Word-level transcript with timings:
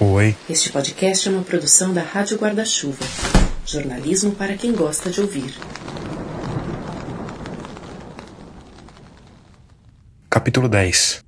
Oi. 0.00 0.36
Este 0.48 0.70
podcast 0.70 1.26
é 1.26 1.32
uma 1.32 1.42
produção 1.42 1.92
da 1.92 2.00
Rádio 2.00 2.38
Guarda-Chuva. 2.38 3.04
Jornalismo 3.66 4.30
para 4.30 4.56
quem 4.56 4.72
gosta 4.72 5.10
de 5.10 5.20
ouvir. 5.20 5.52
Capítulo 10.30 10.68
10 10.68 11.24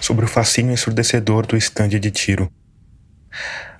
Sobre 0.00 0.24
o 0.24 0.28
fascínio 0.28 0.72
ensurdecedor 0.72 1.44
do 1.44 1.56
estande 1.56 1.98
de 1.98 2.12
tiro. 2.12 2.48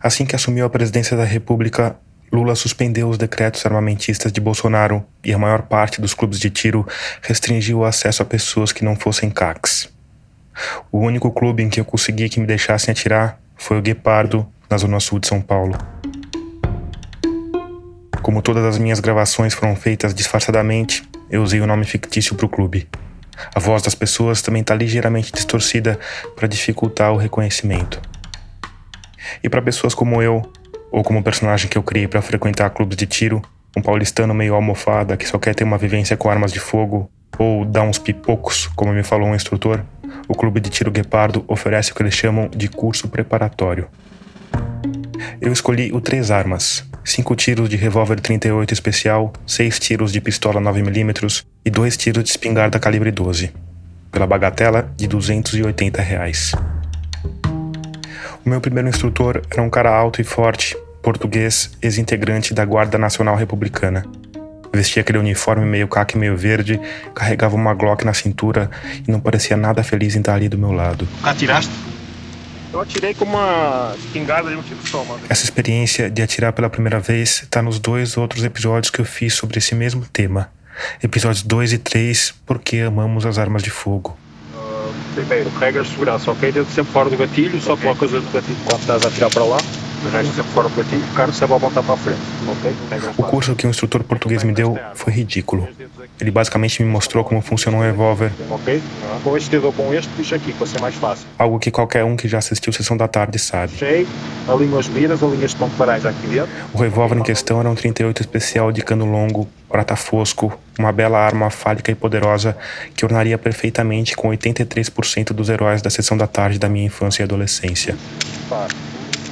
Assim 0.01 0.27
que 0.27 0.35
assumiu 0.35 0.67
a 0.67 0.71
presidência 0.71 1.17
da 1.17 1.23
República, 1.23 1.97
Lula 2.33 2.57
suspendeu 2.57 3.09
os 3.09 3.19
decretos 3.19 3.65
armamentistas 3.65 4.33
de 4.33 4.41
Bolsonaro 4.41 5.07
e 5.23 5.33
a 5.33 5.39
maior 5.39 5.63
parte 5.63 6.01
dos 6.01 6.13
clubes 6.13 6.41
de 6.41 6.51
tiro 6.51 6.85
restringiu 7.23 7.79
o 7.79 7.85
acesso 7.85 8.21
a 8.21 8.27
pessoas 8.27 8.73
que 8.73 8.85
não 8.85 8.97
fossem 8.97 9.31
CACs. 9.31 9.89
O 10.91 10.99
único 10.99 11.31
clube 11.31 11.63
em 11.63 11.69
que 11.69 11.79
eu 11.79 11.85
consegui 11.85 12.29
que 12.29 12.41
me 12.41 12.47
deixassem 12.49 12.91
atirar 12.91 13.39
foi 13.59 13.77
o 13.79 13.83
Guepardo, 13.83 14.47
na 14.71 14.79
zona 14.79 15.01
sul 15.01 15.19
de 15.19 15.27
São 15.27 15.43
Paulo. 15.43 15.77
Como 18.23 18.41
todas 18.41 18.65
as 18.65 18.79
minhas 18.79 19.01
gravações 19.01 19.53
foram 19.53 19.75
feitas 19.75 20.15
disfarçadamente, 20.15 21.03
eu 21.29 21.43
usei 21.43 21.61
o 21.61 21.67
nome 21.67 21.85
fictício 21.85 22.35
para 22.35 22.47
o 22.47 22.49
clube. 22.49 22.89
A 23.55 23.61
voz 23.61 23.83
das 23.83 23.95
pessoas 23.95 24.41
também 24.41 24.63
está 24.63 24.75
ligeiramente 24.75 25.33
distorcida 25.33 25.99
para 26.37 26.49
dificultar 26.49 27.13
o 27.13 27.17
reconhecimento. 27.17 28.01
E 29.43 29.49
para 29.49 29.61
pessoas 29.61 29.95
como 29.95 30.23
eu, 30.23 30.43
ou 30.91 31.03
como 31.03 31.19
o 31.19 31.23
personagem 31.23 31.69
que 31.69 31.77
eu 31.77 31.83
criei 31.83 32.09
para 32.09 32.23
frequentar 32.23 32.71
clubes 32.71 32.97
de 32.97 33.07
tiro, 33.07 33.43
um 33.77 33.83
paulistano 33.83 34.33
meio 34.33 34.55
almofada 34.55 35.17
que 35.17 35.27
só 35.27 35.39
quer 35.39 35.55
ter 35.55 35.65
uma 35.65 35.79
vivência 35.79 36.17
com 36.17 36.31
armas 36.31 36.53
de 36.53 36.61
fogo, 36.61 37.11
ou 37.39 37.65
dar 37.65 37.83
uns 37.83 37.99
pipocos, 37.99 38.67
como 38.69 38.93
me 38.93 39.03
falou 39.03 39.29
um 39.29 39.35
instrutor, 39.35 39.85
o 40.29 40.35
Clube 40.35 40.61
de 40.61 40.69
Tiro 40.69 40.91
Guepardo 40.91 41.43
oferece 41.49 41.91
o 41.91 41.95
que 41.95 42.03
eles 42.03 42.15
chamam 42.15 42.49
de 42.49 42.69
curso 42.69 43.09
preparatório. 43.09 43.89
Eu 45.41 45.53
escolhi 45.53 45.91
o 45.93 46.01
Três 46.01 46.31
Armas, 46.31 46.85
cinco 47.05 47.35
tiros 47.35 47.69
de 47.69 47.77
revólver 47.77 48.21
38 48.21 48.75
especial, 48.75 49.33
seis 49.47 49.79
tiros 49.79 50.13
de 50.13 50.21
pistola 50.21 50.61
9mm 50.61 51.45
e 51.65 51.71
dois 51.71 51.97
tiros 51.97 52.23
de 52.23 52.31
espingarda 52.31 52.79
calibre 52.79 53.11
12, 53.11 53.51
pela 54.13 54.27
bagatela 54.27 54.93
de 54.97 55.09
280 55.09 56.03
reais. 56.03 56.53
O 58.45 58.49
meu 58.49 58.61
primeiro 58.61 58.89
instrutor 58.89 59.43
era 59.51 59.63
um 59.63 59.71
cara 59.71 59.91
alto 59.91 60.21
e 60.21 60.25
forte, 60.25 60.77
português, 61.03 61.71
ex-integrante 61.83 62.53
da 62.53 62.65
Guarda 62.65 62.99
Nacional 62.99 63.37
Republicana. 63.37 64.05
Vestia 64.73 65.01
aquele 65.01 65.19
uniforme 65.19 65.65
meio 65.65 65.89
caque 65.89 66.17
meio 66.17 66.37
verde, 66.37 66.81
carregava 67.15 67.57
uma 67.57 67.75
Glock 67.75 68.05
na 68.05 68.15
cintura 68.15 68.71
e 69.07 69.11
não 69.11 69.21
parecia 69.21 69.57
nada 69.57 69.83
feliz 69.83 70.15
em 70.15 70.21
estar 70.21 70.35
ali 70.35 70.49
do 70.49 70.59
meu 70.59 70.73
lado. 70.73 71.09
Atiraste? 71.23 71.73
Eu 72.73 72.81
atirei 72.81 73.15
com 73.15 73.25
uma 73.25 73.95
espingarda 73.99 74.51
de 74.51 74.57
um 74.57 74.63
tipo 74.63 74.87
só, 74.87 75.03
mano. 75.05 75.21
Essa 75.29 75.45
experiência 75.45 76.11
de 76.11 76.21
atirar 76.21 76.53
pela 76.53 76.69
primeira 76.69 77.01
vez 77.01 77.43
está 77.43 77.63
nos 77.63 77.79
dois 77.79 78.17
outros 78.19 78.45
episódios 78.45 78.91
que 78.91 79.01
eu 79.01 79.05
fiz 79.07 79.35
sobre 79.35 79.59
esse 79.59 79.75
mesmo 79.75 80.05
tema. 80.13 80.51
Episódios 81.03 81.43
2 81.43 81.73
e 81.73 81.79
3, 81.79 82.35
porque 82.47 82.79
amamos 82.79 83.25
as 83.25 83.39
armas 83.39 83.63
de 83.63 83.71
fogo. 83.71 84.17
Uh, 84.55 84.93
primeiro, 85.15 85.51
regras 85.59 85.87
de 85.87 85.93
segurança, 85.93 86.31
ok? 86.31 86.53
Dentro 86.53 86.73
sempre 86.73 86.93
fora 86.93 87.11
do 87.11 87.17
gatilho, 87.17 87.61
só 87.61 87.73
okay. 87.73 87.85
colocas 87.87 88.11
do 88.11 88.33
gatilho 88.33 88.59
quando 88.65 88.81
estás 88.81 89.05
a 89.05 89.09
atirar 89.09 89.31
para 89.31 89.45
lá. 89.45 89.59
O 89.99 91.59
voltar 91.59 91.83
para 91.83 91.97
frente, 91.97 92.21
curso 93.29 93.57
que 93.57 93.67
o 93.67 93.71
instrutor 93.71 94.05
português 94.05 94.45
me 94.45 94.53
deu 94.53 94.79
foi 94.95 95.13
ridículo. 95.13 95.69
Ele 96.21 96.31
basicamente 96.31 96.83
me 96.83 96.89
mostrou 96.89 97.25
como 97.25 97.41
funciona 97.41 97.77
um 97.77 97.81
revólver. 97.81 98.31
Ok? 98.51 98.81
Com 99.25 99.37
este 99.37 99.51
dedo 99.51 99.67
ou 99.67 99.73
com 99.73 99.93
este, 99.93 100.09
puxa 100.17 100.37
aqui, 100.37 100.53
para 100.53 100.67
ser 100.67 100.81
mais 100.81 100.95
fácil. 100.95 101.27
Algo 101.39 101.59
que 101.59 101.71
qualquer 101.71 102.05
um 102.05 102.17
que 102.17 102.29
já 102.29 102.39
assistiu 102.39 102.73
Sessão 102.73 102.97
da 102.97 103.09
Tarde 103.09 103.39
sabe. 103.39 103.73
Cheio, 103.77 104.07
alinho 104.49 104.79
as 104.79 104.89
miras, 104.89 105.23
alinho 105.23 105.45
as 105.45 105.55
parais 105.55 106.07
aqui 106.07 106.27
dentro. 106.29 106.49
O 106.73 106.79
revólver 106.79 107.19
em 107.19 107.23
questão 107.23 107.59
era 107.59 107.69
um 107.69 107.75
38 107.75 108.21
especial 108.21 108.71
de 108.71 108.83
cano 108.83 109.05
longo, 109.05 109.49
prata 109.69 109.97
fosco, 109.97 110.59
uma 110.79 110.93
bela 110.93 111.19
arma 111.19 111.51
fálica 111.51 111.91
e 111.91 111.95
poderosa 111.95 112.57
que 112.95 113.05
ornaria 113.05 113.37
perfeitamente 113.37 114.17
com 114.17 114.29
83% 114.29 115.33
dos 115.33 115.49
heróis 115.49 115.83
da 115.83 115.91
Sessão 115.91 116.17
da 116.17 116.27
Tarde 116.27 116.59
da 116.59 116.69
minha 116.69 116.87
infância 116.87 117.23
e 117.23 117.25
adolescência. 117.25 117.97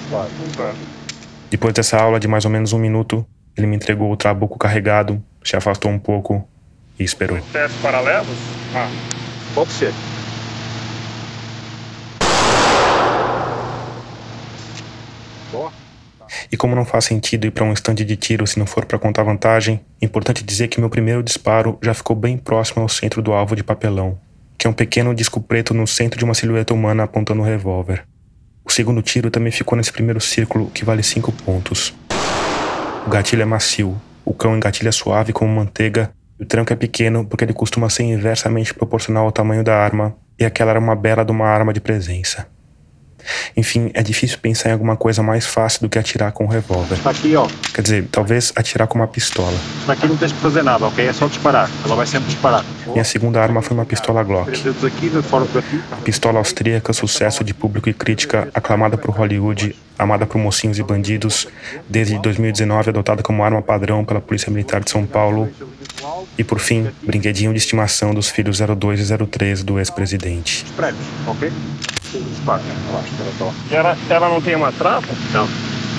Claro, 0.08 0.30
claro. 0.54 0.76
Depois 1.50 1.72
dessa 1.74 1.96
aula 1.96 2.18
de 2.18 2.26
mais 2.26 2.44
ou 2.44 2.50
menos 2.50 2.72
um 2.72 2.78
minuto, 2.78 3.24
ele 3.56 3.66
me 3.66 3.76
entregou 3.76 4.12
o 4.12 4.16
trabuco 4.16 4.58
carregado, 4.58 5.22
se 5.44 5.56
afastou 5.56 5.90
um 5.90 5.98
pouco 5.98 6.46
e 6.98 7.04
esperou. 7.04 7.38
Testes 7.52 7.80
paralelos? 7.80 8.36
Ah, 8.74 8.90
pode 9.54 9.70
ser. 9.70 9.92
Boa. 15.52 15.72
E 16.50 16.56
como 16.56 16.74
não 16.74 16.84
faz 16.84 17.04
sentido 17.04 17.46
ir 17.46 17.50
para 17.50 17.64
um 17.64 17.72
estande 17.72 18.04
de 18.04 18.16
tiro 18.16 18.46
se 18.46 18.58
não 18.58 18.66
for 18.66 18.84
para 18.84 18.98
contar 18.98 19.22
vantagem, 19.22 19.80
importante 20.02 20.44
dizer 20.44 20.68
que 20.68 20.80
meu 20.80 20.90
primeiro 20.90 21.22
disparo 21.22 21.78
já 21.82 21.94
ficou 21.94 22.16
bem 22.16 22.36
próximo 22.36 22.82
ao 22.82 22.88
centro 22.88 23.22
do 23.22 23.32
alvo 23.32 23.54
de 23.54 23.62
papelão, 23.62 24.18
que 24.58 24.66
é 24.66 24.70
um 24.70 24.72
pequeno 24.72 25.14
disco 25.14 25.40
preto 25.40 25.72
no 25.72 25.86
centro 25.86 26.18
de 26.18 26.24
uma 26.24 26.34
silhueta 26.34 26.74
humana 26.74 27.04
apontando 27.04 27.40
o 27.40 27.44
um 27.44 27.46
revólver. 27.46 28.04
O 28.66 28.72
segundo 28.72 29.00
tiro 29.00 29.30
também 29.30 29.52
ficou 29.52 29.76
nesse 29.76 29.92
primeiro 29.92 30.20
círculo, 30.20 30.70
que 30.70 30.84
vale 30.84 31.02
5 31.02 31.30
pontos. 31.32 31.94
O 33.06 33.10
gatilho 33.10 33.42
é 33.42 33.46
macio, 33.46 33.96
o 34.24 34.34
cão 34.34 34.56
engatilha 34.56 34.90
suave 34.90 35.32
como 35.32 35.54
manteiga 35.54 36.10
o 36.38 36.44
tranco 36.44 36.70
é 36.70 36.76
pequeno 36.76 37.24
porque 37.24 37.44
ele 37.44 37.54
costuma 37.54 37.88
ser 37.88 38.02
inversamente 38.02 38.74
proporcional 38.74 39.24
ao 39.24 39.32
tamanho 39.32 39.64
da 39.64 39.74
arma, 39.74 40.14
e 40.38 40.44
aquela 40.44 40.72
era 40.72 40.78
uma 40.78 40.94
bela 40.94 41.24
de 41.24 41.32
uma 41.32 41.46
arma 41.46 41.72
de 41.72 41.80
presença. 41.80 42.46
Enfim, 43.56 43.90
é 43.94 44.02
difícil 44.02 44.38
pensar 44.38 44.70
em 44.70 44.72
alguma 44.72 44.96
coisa 44.96 45.22
mais 45.22 45.46
fácil 45.46 45.80
do 45.82 45.88
que 45.88 45.98
atirar 45.98 46.32
com 46.32 46.44
um 46.44 46.48
revólver. 46.48 46.98
Aqui, 47.04 47.36
ó. 47.36 47.46
Quer 47.74 47.82
dizer, 47.82 48.08
talvez 48.10 48.52
atirar 48.56 48.86
com 48.86 48.98
uma 48.98 49.06
pistola. 49.06 49.56
Aqui 49.88 50.06
não 50.06 50.16
tens 50.16 50.32
que 50.32 50.38
fazer 50.38 50.62
nada, 50.62 50.86
ok? 50.86 51.06
É 51.06 51.12
só 51.12 51.26
disparar. 51.26 51.70
Ela 51.84 51.96
vai 51.96 52.06
sempre 52.06 52.28
disparar. 52.28 52.64
Minha 52.86 53.04
segunda 53.04 53.40
arma 53.40 53.62
foi 53.62 53.76
uma 53.76 53.84
pistola 53.84 54.22
Glock. 54.22 54.50
A 55.92 55.96
pistola 55.96 56.38
austríaca, 56.38 56.92
sucesso 56.92 57.44
de 57.44 57.52
público 57.52 57.88
e 57.88 57.94
crítica, 57.94 58.48
aclamada 58.54 58.96
por 58.96 59.10
Hollywood, 59.10 59.76
amada 59.98 60.26
por 60.26 60.38
mocinhos 60.38 60.78
e 60.78 60.82
bandidos, 60.82 61.48
desde 61.88 62.18
2019 62.18 62.90
adotada 62.90 63.22
como 63.22 63.42
arma 63.42 63.62
padrão 63.62 64.04
pela 64.04 64.20
Polícia 64.20 64.50
Militar 64.50 64.82
de 64.82 64.90
São 64.90 65.06
Paulo. 65.06 65.48
E 66.38 66.44
por 66.44 66.58
fim, 66.58 66.90
brinquedinho 67.02 67.52
de 67.52 67.58
estimação 67.58 68.14
dos 68.14 68.28
filhos 68.28 68.60
02 68.60 69.10
e 69.10 69.26
03 69.26 69.62
do 69.62 69.78
ex-presidente. 69.78 70.64
ok? 71.26 71.52
Ela, 73.70 73.96
ela 74.08 74.28
não 74.28 74.40
tem 74.40 74.54
uma 74.54 74.72
trava? 74.72 75.06
Não. 75.32 75.48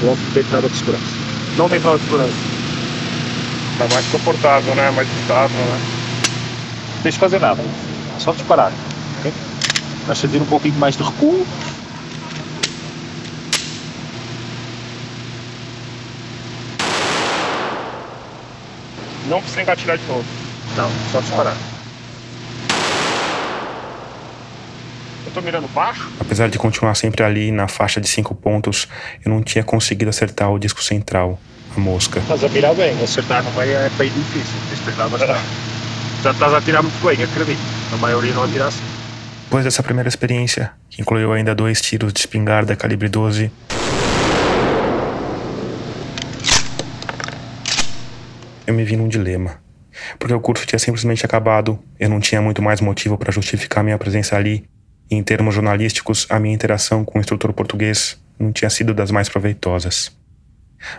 Não 0.02 0.18
tem 0.34 0.44
trava 0.44 0.70
de 0.70 0.78
segurança. 0.78 1.04
Não 1.58 1.70
tem 1.70 1.80
trava 1.80 1.98
de 1.98 2.04
segurança. 2.06 2.34
Tá 3.78 3.88
mais 3.94 4.06
confortável, 4.08 4.76
né? 4.76 4.90
Mais 4.92 5.08
estável, 5.22 5.58
né? 5.58 5.80
Não 6.96 7.04
deixa 7.04 7.20
fazer 7.20 7.40
nada. 7.40 7.64
Só 8.20 8.32
disparar. 8.32 8.72
Ok? 9.20 9.34
Vai 10.06 10.16
sentir 10.16 10.42
um 10.42 10.46
pouquinho 10.46 10.76
mais 10.76 10.96
de 10.96 11.04
recuo. 11.04 11.46
Não 19.28 19.42
precisa 19.42 19.62
engatilhar 19.62 19.98
de 19.98 20.06
novo. 20.08 20.26
Não, 20.76 20.90
só 21.12 21.20
disparar. 21.20 21.56
Tô 25.38 25.42
mirando 25.42 25.68
baixo? 25.68 26.10
Apesar 26.20 26.50
de 26.50 26.58
continuar 26.58 26.96
sempre 26.96 27.24
ali 27.24 27.52
na 27.52 27.68
faixa 27.68 28.02
de 28.02 28.08
5 28.08 28.34
pontos, 28.34 28.88
eu 29.24 29.32
não 29.32 29.44
tinha 29.44 29.64
conseguido 29.64 30.10
acertar 30.10 30.52
o 30.52 30.58
disco 30.58 30.84
central, 30.84 31.40
a 31.76 31.80
mosca. 31.80 32.20
Estás 32.20 32.44
a 32.44 32.50
mirar 32.50 32.74
bem, 32.74 32.92
acertar 33.04 33.44
não 33.44 33.52
vai 33.52 33.70
é 33.70 33.90
bem 33.98 34.10
difícil, 34.10 34.56
tens 34.68 34.80
de 34.80 35.10
bastante. 35.12 35.40
Já 36.24 36.32
estás 36.32 36.54
a 36.54 36.62
tirar 36.62 36.82
muito 36.82 37.00
bem, 37.06 37.24
acredito. 37.24 37.60
A 37.94 37.98
maioria 37.98 38.34
não 38.34 38.44
atira 38.44 38.66
assim. 38.66 38.84
Depois 39.44 39.64
dessa 39.64 39.84
primeira 39.84 40.10
experiência, 40.10 40.72
que 40.90 41.02
incluiu 41.02 41.32
ainda 41.32 41.54
dois 41.54 41.80
tiros 41.82 42.12
de 42.12 42.20
espingarda 42.20 42.76
calibre 42.76 43.08
12, 43.08 43.52
eu 48.66 48.74
me 48.74 48.84
vi 48.84 48.98
num 48.98 49.08
dilema. 49.08 49.60
Porque 50.18 50.34
o 50.34 50.40
curso 50.40 50.66
tinha 50.66 50.80
simplesmente 50.80 51.24
acabado, 51.26 51.80
eu 52.00 52.10
não 52.10 52.20
tinha 52.20 52.42
muito 52.42 52.62
mais 52.62 52.82
motivo 52.82 53.18
para 53.18 53.32
justificar 53.32 53.84
minha 53.84 53.98
presença 53.98 54.36
ali, 54.36 54.68
em 55.10 55.24
termos 55.24 55.56
jornalísticos, 55.56 56.28
a 56.30 56.40
minha 56.40 56.54
interação 56.54 57.06
com 57.06 57.18
o 57.18 57.22
instrutor 57.22 57.54
português 57.54 58.20
não 58.38 58.52
tinha 58.52 58.70
sido 58.70 58.94
das 58.94 59.10
mais 59.10 59.30
proveitosas. 59.30 60.16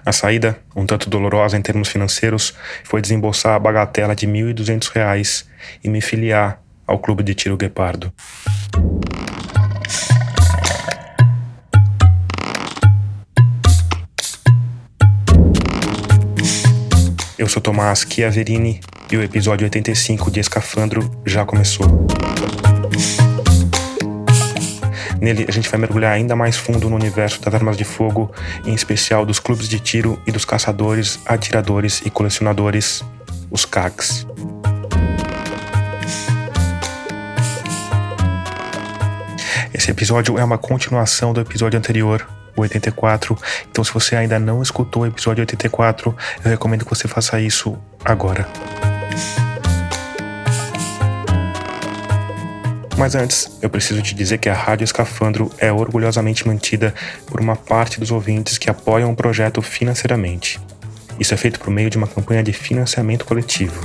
A 0.04 0.12
saída, 0.12 0.58
um 0.74 0.86
tanto 0.86 1.08
dolorosa 1.08 1.56
em 1.56 1.62
termos 1.62 1.88
financeiros, 1.88 2.54
foi 2.84 3.00
desembolsar 3.00 3.54
a 3.54 3.58
bagatela 3.58 4.14
de 4.14 4.26
R$ 4.26 4.32
1.200 4.54 5.44
e 5.84 5.88
me 5.88 6.00
filiar 6.00 6.60
ao 6.86 6.98
Clube 6.98 7.22
de 7.22 7.34
Tiro 7.34 7.56
Guepardo. 7.56 8.12
Eu 17.38 17.46
sou 17.46 17.62
Tomás 17.62 18.04
Chiaverini 18.08 18.80
e 19.12 19.16
o 19.16 19.22
episódio 19.22 19.64
85 19.64 20.30
de 20.30 20.40
Escafandro 20.40 21.22
já 21.24 21.44
começou. 21.44 21.86
Nele, 25.20 25.46
a 25.48 25.52
gente 25.52 25.68
vai 25.68 25.80
mergulhar 25.80 26.12
ainda 26.12 26.36
mais 26.36 26.56
fundo 26.56 26.88
no 26.88 26.96
universo 26.96 27.40
das 27.42 27.52
armas 27.52 27.76
de 27.76 27.84
fogo, 27.84 28.30
em 28.64 28.74
especial 28.74 29.26
dos 29.26 29.40
clubes 29.40 29.68
de 29.68 29.80
tiro 29.80 30.20
e 30.26 30.32
dos 30.32 30.44
caçadores, 30.44 31.18
atiradores 31.26 32.02
e 32.04 32.10
colecionadores, 32.10 33.02
os 33.50 33.64
CACs. 33.64 34.26
Esse 39.74 39.90
episódio 39.90 40.38
é 40.38 40.44
uma 40.44 40.58
continuação 40.58 41.32
do 41.32 41.40
episódio 41.40 41.78
anterior, 41.78 42.26
o 42.56 42.62
84. 42.62 43.36
Então, 43.70 43.82
se 43.82 43.92
você 43.92 44.16
ainda 44.16 44.38
não 44.38 44.62
escutou 44.62 45.02
o 45.02 45.06
episódio 45.06 45.42
84, 45.42 46.16
eu 46.44 46.50
recomendo 46.50 46.84
que 46.84 46.90
você 46.90 47.08
faça 47.08 47.40
isso 47.40 47.76
agora. 48.04 48.46
Mas 52.98 53.14
antes, 53.14 53.48
eu 53.62 53.70
preciso 53.70 54.02
te 54.02 54.12
dizer 54.12 54.38
que 54.38 54.48
a 54.48 54.54
Rádio 54.54 54.84
Escafandro 54.84 55.52
é 55.58 55.70
orgulhosamente 55.70 56.44
mantida 56.44 56.92
por 57.26 57.40
uma 57.40 57.54
parte 57.54 58.00
dos 58.00 58.10
ouvintes 58.10 58.58
que 58.58 58.68
apoiam 58.68 59.12
o 59.12 59.14
projeto 59.14 59.62
financeiramente. 59.62 60.58
Isso 61.18 61.32
é 61.32 61.36
feito 61.36 61.60
por 61.60 61.70
meio 61.70 61.88
de 61.88 61.96
uma 61.96 62.08
campanha 62.08 62.42
de 62.42 62.52
financiamento 62.52 63.24
coletivo. 63.24 63.80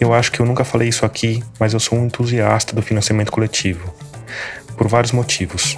Eu 0.00 0.14
acho 0.14 0.32
que 0.32 0.40
eu 0.40 0.46
nunca 0.46 0.64
falei 0.64 0.88
isso 0.88 1.04
aqui, 1.04 1.44
mas 1.60 1.74
eu 1.74 1.78
sou 1.78 1.98
um 1.98 2.06
entusiasta 2.06 2.74
do 2.74 2.80
financiamento 2.80 3.30
coletivo. 3.30 3.94
Por 4.78 4.88
vários 4.88 5.12
motivos. 5.12 5.76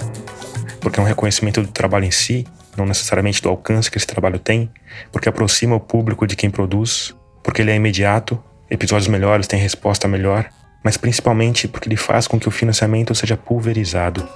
Porque 0.79 1.01
é 1.01 1.03
um 1.03 1.05
reconhecimento 1.05 1.61
do 1.61 1.67
trabalho 1.67 2.05
em 2.05 2.11
si, 2.11 2.47
não 2.77 2.85
necessariamente 2.85 3.41
do 3.41 3.49
alcance 3.49 3.91
que 3.91 3.97
esse 3.97 4.07
trabalho 4.07 4.39
tem, 4.39 4.71
porque 5.11 5.27
aproxima 5.27 5.75
o 5.75 5.79
público 5.79 6.25
de 6.25 6.37
quem 6.37 6.49
produz, 6.49 7.13
porque 7.43 7.61
ele 7.61 7.71
é 7.71 7.75
imediato, 7.75 8.41
episódios 8.69 9.09
melhores 9.09 9.45
têm 9.45 9.59
resposta 9.59 10.07
melhor, 10.07 10.49
mas 10.83 10.97
principalmente 10.97 11.67
porque 11.67 11.87
ele 11.87 11.97
faz 11.97 12.27
com 12.27 12.39
que 12.39 12.47
o 12.47 12.51
financiamento 12.51 13.13
seja 13.15 13.37
pulverizado. 13.37 14.27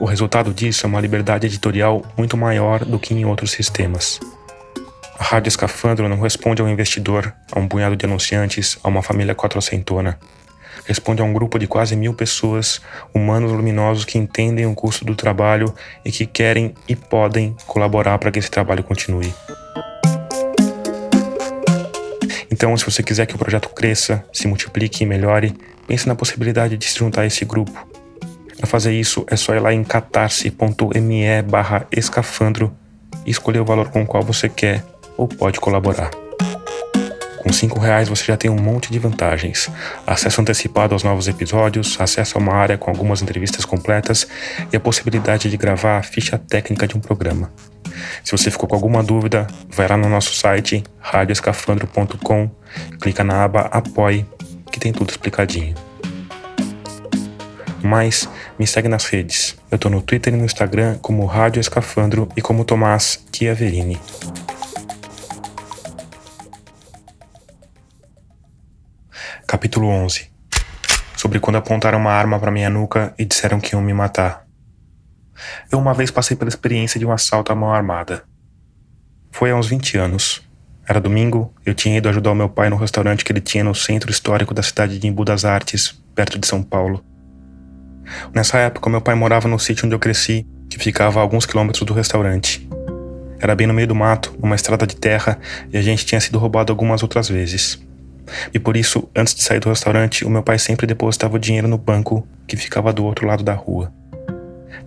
O 0.00 0.06
resultado 0.06 0.54
disso 0.54 0.86
é 0.86 0.88
uma 0.88 1.00
liberdade 1.00 1.46
editorial 1.46 2.02
muito 2.16 2.36
maior 2.36 2.84
do 2.84 2.98
que 2.98 3.12
em 3.12 3.24
outros 3.26 3.50
sistemas. 3.50 4.18
A 5.18 5.22
Rádio 5.22 5.48
Escafandro 5.48 6.08
não 6.08 6.18
responde 6.18 6.62
ao 6.62 6.68
investidor, 6.68 7.34
a 7.52 7.58
um 7.58 7.68
punhado 7.68 7.94
de 7.94 8.06
anunciantes, 8.06 8.78
a 8.82 8.88
uma 8.88 9.02
família 9.02 9.34
quatrocentona. 9.34 10.18
Responde 10.86 11.20
a 11.20 11.24
um 11.26 11.34
grupo 11.34 11.58
de 11.58 11.66
quase 11.66 11.94
mil 11.94 12.14
pessoas, 12.14 12.80
humanos 13.14 13.52
luminosos 13.52 14.06
que 14.06 14.16
entendem 14.16 14.64
o 14.64 14.74
custo 14.74 15.04
do 15.04 15.14
trabalho 15.14 15.74
e 16.02 16.10
que 16.10 16.24
querem 16.24 16.74
e 16.88 16.96
podem 16.96 17.54
colaborar 17.66 18.18
para 18.18 18.30
que 18.30 18.38
esse 18.38 18.50
trabalho 18.50 18.82
continue. 18.82 19.32
Então, 22.60 22.76
se 22.76 22.84
você 22.84 23.02
quiser 23.02 23.24
que 23.24 23.34
o 23.34 23.38
projeto 23.38 23.70
cresça, 23.70 24.22
se 24.30 24.46
multiplique 24.46 25.02
e 25.02 25.06
melhore, 25.06 25.56
pense 25.86 26.06
na 26.06 26.14
possibilidade 26.14 26.76
de 26.76 26.84
se 26.84 26.98
juntar 26.98 27.22
a 27.22 27.26
esse 27.26 27.42
grupo. 27.42 27.72
Para 28.58 28.66
fazer 28.66 28.92
isso, 28.92 29.24
é 29.30 29.34
só 29.34 29.54
ir 29.54 29.60
lá 29.60 29.72
em 29.72 29.82
catarse.me 29.82 31.42
barra 31.48 31.86
escafandro 31.90 32.70
e 33.24 33.30
escolher 33.30 33.60
o 33.60 33.64
valor 33.64 33.88
com 33.88 34.02
o 34.02 34.06
qual 34.06 34.22
você 34.22 34.46
quer 34.46 34.84
ou 35.16 35.26
pode 35.26 35.58
colaborar. 35.58 36.10
Com 37.38 37.50
cinco 37.50 37.78
reais 37.78 38.10
você 38.10 38.26
já 38.26 38.36
tem 38.36 38.50
um 38.50 38.60
monte 38.60 38.92
de 38.92 38.98
vantagens. 38.98 39.70
Acesso 40.06 40.42
antecipado 40.42 40.94
aos 40.94 41.02
novos 41.02 41.28
episódios, 41.28 41.98
acesso 41.98 42.36
a 42.36 42.42
uma 42.42 42.52
área 42.52 42.76
com 42.76 42.90
algumas 42.90 43.22
entrevistas 43.22 43.64
completas 43.64 44.28
e 44.70 44.76
a 44.76 44.80
possibilidade 44.80 45.48
de 45.48 45.56
gravar 45.56 45.96
a 45.96 46.02
ficha 46.02 46.36
técnica 46.36 46.86
de 46.86 46.94
um 46.94 47.00
programa. 47.00 47.50
Se 48.24 48.32
você 48.32 48.50
ficou 48.50 48.68
com 48.68 48.74
alguma 48.74 49.02
dúvida, 49.02 49.46
vai 49.68 49.88
lá 49.88 49.96
no 49.96 50.08
nosso 50.08 50.34
site 50.34 50.82
radioescafandro.com, 50.98 52.50
clica 53.00 53.24
na 53.24 53.44
aba 53.44 53.62
Apoie, 53.72 54.26
que 54.70 54.80
tem 54.80 54.92
tudo 54.92 55.10
explicadinho. 55.10 55.74
Mas 57.82 58.28
me 58.58 58.66
segue 58.66 58.88
nas 58.88 59.06
redes. 59.06 59.56
Eu 59.70 59.78
tô 59.78 59.88
no 59.88 60.02
Twitter 60.02 60.34
e 60.34 60.36
no 60.36 60.44
Instagram 60.44 60.98
como 60.98 61.24
Rádio 61.24 61.60
Escafandro 61.60 62.28
e 62.36 62.42
como 62.42 62.64
Tomás 62.64 63.24
Chiaverini. 63.32 63.98
Capítulo 69.46 69.88
11 69.88 70.30
Sobre 71.16 71.40
quando 71.40 71.56
apontaram 71.56 71.98
uma 71.98 72.12
arma 72.12 72.38
para 72.38 72.50
minha 72.50 72.70
nuca 72.70 73.12
e 73.18 73.24
disseram 73.24 73.60
que 73.60 73.74
iam 73.74 73.82
me 73.82 73.92
matar. 73.92 74.49
Eu 75.70 75.78
uma 75.78 75.94
vez 75.94 76.10
passei 76.10 76.36
pela 76.36 76.48
experiência 76.48 76.98
de 76.98 77.06
um 77.06 77.12
assalto 77.12 77.52
à 77.52 77.54
mão 77.54 77.72
armada. 77.72 78.22
Foi 79.30 79.50
há 79.50 79.56
uns 79.56 79.68
20 79.68 79.96
anos. 79.98 80.42
Era 80.86 81.00
domingo, 81.00 81.54
eu 81.64 81.72
tinha 81.72 81.96
ido 81.96 82.08
ajudar 82.08 82.32
o 82.32 82.34
meu 82.34 82.48
pai 82.48 82.68
no 82.68 82.76
restaurante 82.76 83.24
que 83.24 83.30
ele 83.30 83.40
tinha 83.40 83.62
no 83.62 83.74
centro 83.74 84.10
histórico 84.10 84.52
da 84.52 84.62
cidade 84.62 84.98
de 84.98 85.06
Embu 85.06 85.24
das 85.24 85.44
Artes, 85.44 86.00
perto 86.14 86.38
de 86.38 86.46
São 86.46 86.62
Paulo. 86.62 87.04
Nessa 88.34 88.58
época, 88.58 88.90
meu 88.90 89.00
pai 89.00 89.14
morava 89.14 89.46
no 89.46 89.58
sítio 89.58 89.86
onde 89.86 89.94
eu 89.94 90.00
cresci, 90.00 90.46
que 90.68 90.78
ficava 90.78 91.20
a 91.20 91.22
alguns 91.22 91.46
quilômetros 91.46 91.84
do 91.84 91.94
restaurante. 91.94 92.68
Era 93.38 93.54
bem 93.54 93.66
no 93.66 93.74
meio 93.74 93.88
do 93.88 93.94
mato, 93.94 94.34
numa 94.40 94.56
estrada 94.56 94.86
de 94.86 94.96
terra, 94.96 95.38
e 95.72 95.78
a 95.78 95.82
gente 95.82 96.04
tinha 96.04 96.20
sido 96.20 96.38
roubado 96.38 96.72
algumas 96.72 97.02
outras 97.02 97.28
vezes. 97.28 97.80
E 98.52 98.58
por 98.58 98.76
isso, 98.76 99.08
antes 99.16 99.34
de 99.34 99.42
sair 99.42 99.60
do 99.60 99.68
restaurante, 99.68 100.24
o 100.24 100.30
meu 100.30 100.42
pai 100.42 100.58
sempre 100.58 100.86
depositava 100.86 101.36
o 101.36 101.38
dinheiro 101.38 101.68
no 101.68 101.78
banco 101.78 102.26
que 102.46 102.56
ficava 102.56 102.92
do 102.92 103.04
outro 103.04 103.26
lado 103.26 103.42
da 103.42 103.54
rua. 103.54 103.92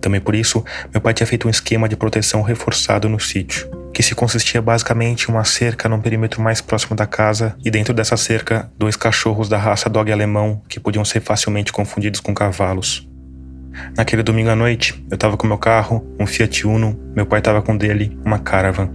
Também 0.04 0.20
por 0.20 0.34
isso, 0.34 0.62
meu 0.92 1.00
pai 1.00 1.14
tinha 1.14 1.26
feito 1.26 1.48
um 1.48 1.50
esquema 1.50 1.88
de 1.88 1.96
proteção 1.96 2.42
reforçado 2.42 3.08
no 3.08 3.18
sítio, 3.18 3.70
que 3.90 4.02
se 4.02 4.14
consistia 4.14 4.60
basicamente 4.60 5.22
em 5.22 5.32
uma 5.32 5.44
cerca 5.44 5.88
num 5.88 5.98
perímetro 5.98 6.42
mais 6.42 6.60
próximo 6.60 6.94
da 6.94 7.06
casa 7.06 7.56
e 7.64 7.70
dentro 7.70 7.94
dessa 7.94 8.14
cerca, 8.14 8.70
dois 8.78 8.96
cachorros 8.96 9.48
da 9.48 9.56
raça 9.56 9.88
dog 9.88 10.12
alemão 10.12 10.60
que 10.68 10.78
podiam 10.78 11.06
ser 11.06 11.20
facilmente 11.20 11.72
confundidos 11.72 12.20
com 12.20 12.34
cavalos. 12.34 13.08
Naquele 13.96 14.22
domingo 14.22 14.50
à 14.50 14.54
noite, 14.54 15.02
eu 15.10 15.14
estava 15.14 15.38
com 15.38 15.46
meu 15.46 15.56
carro, 15.56 16.06
um 16.20 16.26
Fiat 16.26 16.66
Uno, 16.66 17.00
meu 17.16 17.24
pai 17.24 17.38
estava 17.38 17.62
com 17.62 17.74
dele, 17.74 18.14
uma 18.26 18.38
Caravan. 18.38 18.90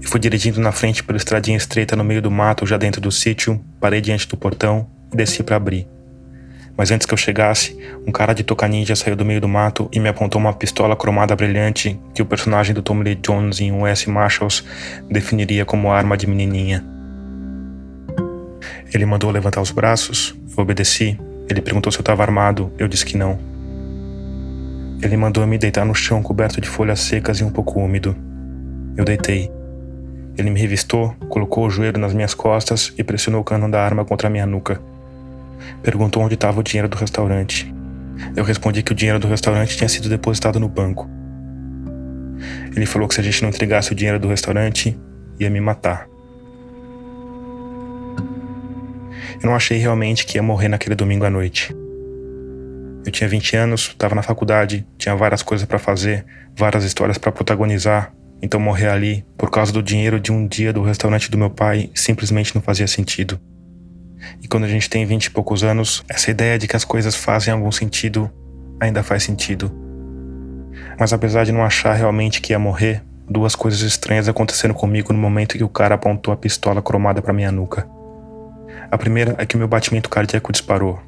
Eu 0.00 0.08
fui 0.08 0.20
dirigindo 0.20 0.60
na 0.60 0.70
frente 0.70 1.02
pela 1.02 1.16
estradinha 1.16 1.56
estreita 1.56 1.96
no 1.96 2.04
meio 2.04 2.22
do 2.22 2.30
mato, 2.30 2.64
já 2.64 2.76
dentro 2.76 3.00
do 3.00 3.10
sítio, 3.10 3.60
parei 3.80 4.00
diante 4.00 4.28
do 4.28 4.36
portão 4.36 4.88
e 5.12 5.16
desci 5.16 5.42
para 5.42 5.56
abrir. 5.56 5.95
Mas 6.76 6.90
antes 6.90 7.06
que 7.06 7.14
eu 7.14 7.18
chegasse, 7.18 7.78
um 8.06 8.12
cara 8.12 8.34
de 8.34 8.44
toca 8.44 8.68
ninja 8.68 8.94
saiu 8.94 9.16
do 9.16 9.24
meio 9.24 9.40
do 9.40 9.48
mato 9.48 9.88
e 9.90 9.98
me 9.98 10.08
apontou 10.08 10.40
uma 10.40 10.52
pistola 10.52 10.94
cromada 10.94 11.34
brilhante 11.34 11.98
que 12.14 12.20
o 12.20 12.26
personagem 12.26 12.74
do 12.74 12.82
Tom 12.82 13.00
Lee 13.00 13.14
Jones 13.14 13.60
em 13.60 13.72
US 13.72 14.04
Marshals 14.04 14.62
definiria 15.10 15.64
como 15.64 15.90
arma 15.90 16.16
de 16.16 16.26
menininha. 16.26 16.84
Ele 18.92 19.06
mandou 19.06 19.30
levantar 19.30 19.60
os 19.60 19.70
braços, 19.70 20.34
eu 20.56 20.62
obedeci. 20.62 21.18
Ele 21.48 21.62
perguntou 21.62 21.90
se 21.90 21.98
eu 21.98 22.02
estava 22.02 22.22
armado, 22.22 22.72
eu 22.78 22.88
disse 22.88 23.06
que 23.06 23.16
não. 23.16 23.38
Ele 25.02 25.16
mandou 25.16 25.46
me 25.46 25.58
deitar 25.58 25.84
no 25.84 25.94
chão 25.94 26.22
coberto 26.22 26.60
de 26.60 26.68
folhas 26.68 27.00
secas 27.00 27.38
e 27.40 27.44
um 27.44 27.50
pouco 27.50 27.80
úmido. 27.80 28.16
Eu 28.96 29.04
deitei. 29.04 29.50
Ele 30.36 30.50
me 30.50 30.60
revistou, 30.60 31.14
colocou 31.28 31.66
o 31.66 31.70
joelho 31.70 31.98
nas 31.98 32.12
minhas 32.12 32.34
costas 32.34 32.92
e 32.98 33.04
pressionou 33.04 33.40
o 33.40 33.44
cano 33.44 33.70
da 33.70 33.82
arma 33.82 34.04
contra 34.04 34.28
a 34.28 34.30
minha 34.30 34.46
nuca. 34.46 34.80
Perguntou 35.82 36.22
onde 36.22 36.34
estava 36.34 36.60
o 36.60 36.62
dinheiro 36.62 36.88
do 36.88 36.96
restaurante. 36.96 37.72
Eu 38.34 38.44
respondi 38.44 38.82
que 38.82 38.92
o 38.92 38.94
dinheiro 38.94 39.18
do 39.18 39.28
restaurante 39.28 39.76
tinha 39.76 39.88
sido 39.88 40.08
depositado 40.08 40.58
no 40.58 40.68
banco. 40.68 41.08
Ele 42.74 42.86
falou 42.86 43.08
que 43.08 43.14
se 43.14 43.20
a 43.20 43.24
gente 43.24 43.42
não 43.42 43.48
entregasse 43.48 43.92
o 43.92 43.94
dinheiro 43.94 44.18
do 44.18 44.28
restaurante, 44.28 44.98
ia 45.38 45.50
me 45.50 45.60
matar. 45.60 46.08
Eu 49.42 49.46
não 49.46 49.54
achei 49.54 49.78
realmente 49.78 50.24
que 50.24 50.38
ia 50.38 50.42
morrer 50.42 50.68
naquele 50.68 50.94
domingo 50.94 51.24
à 51.24 51.30
noite. 51.30 51.74
Eu 53.04 53.12
tinha 53.12 53.28
20 53.28 53.56
anos, 53.56 53.88
estava 53.88 54.14
na 54.14 54.22
faculdade, 54.22 54.86
tinha 54.98 55.14
várias 55.14 55.42
coisas 55.42 55.66
para 55.66 55.78
fazer, 55.78 56.24
várias 56.56 56.84
histórias 56.84 57.18
para 57.18 57.30
protagonizar, 57.30 58.12
então 58.42 58.58
morrer 58.58 58.88
ali 58.88 59.24
por 59.38 59.50
causa 59.50 59.72
do 59.72 59.82
dinheiro 59.82 60.18
de 60.18 60.32
um 60.32 60.46
dia 60.46 60.72
do 60.72 60.82
restaurante 60.82 61.30
do 61.30 61.38
meu 61.38 61.50
pai 61.50 61.90
simplesmente 61.94 62.54
não 62.54 62.62
fazia 62.62 62.86
sentido. 62.86 63.40
E 64.42 64.48
quando 64.48 64.64
a 64.64 64.68
gente 64.68 64.88
tem 64.88 65.04
vinte 65.04 65.26
e 65.26 65.30
poucos 65.30 65.62
anos, 65.64 66.04
essa 66.08 66.30
ideia 66.30 66.58
de 66.58 66.66
que 66.66 66.76
as 66.76 66.84
coisas 66.84 67.14
fazem 67.14 67.52
algum 67.52 67.72
sentido 67.72 68.30
ainda 68.80 69.02
faz 69.02 69.22
sentido. 69.22 69.72
Mas 70.98 71.12
apesar 71.12 71.44
de 71.44 71.52
não 71.52 71.64
achar 71.64 71.94
realmente 71.94 72.40
que 72.40 72.52
ia 72.52 72.58
morrer, 72.58 73.02
duas 73.28 73.54
coisas 73.54 73.80
estranhas 73.80 74.28
aconteceram 74.28 74.74
comigo 74.74 75.12
no 75.12 75.18
momento 75.18 75.56
que 75.56 75.64
o 75.64 75.68
cara 75.68 75.94
apontou 75.94 76.32
a 76.32 76.36
pistola 76.36 76.80
cromada 76.80 77.20
para 77.20 77.32
minha 77.32 77.52
nuca. 77.52 77.88
A 78.90 78.96
primeira 78.96 79.34
é 79.38 79.44
que 79.44 79.56
meu 79.56 79.66
batimento 79.66 80.08
cardíaco 80.08 80.52
disparou. 80.52 81.00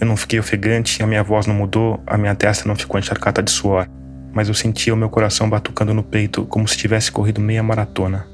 Eu 0.00 0.06
não 0.06 0.16
fiquei 0.16 0.38
ofegante, 0.38 1.02
a 1.02 1.06
minha 1.06 1.22
voz 1.22 1.46
não 1.46 1.54
mudou, 1.54 2.02
a 2.06 2.16
minha 2.16 2.34
testa 2.34 2.66
não 2.66 2.74
ficou 2.74 2.98
encharcada 2.98 3.42
de 3.42 3.50
suor, 3.50 3.86
mas 4.32 4.48
eu 4.48 4.54
sentia 4.54 4.94
o 4.94 4.96
meu 4.96 5.10
coração 5.10 5.48
batucando 5.48 5.92
no 5.92 6.02
peito 6.02 6.46
como 6.46 6.66
se 6.66 6.76
tivesse 6.76 7.12
corrido 7.12 7.40
meia 7.40 7.62
maratona. 7.62 8.26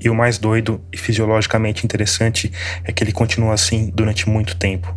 E 0.00 0.08
o 0.08 0.14
mais 0.14 0.38
doido 0.38 0.80
e 0.92 0.96
fisiologicamente 0.96 1.84
interessante 1.84 2.52
é 2.84 2.92
que 2.92 3.02
ele 3.02 3.12
continua 3.12 3.54
assim 3.54 3.90
durante 3.94 4.28
muito 4.28 4.56
tempo. 4.56 4.94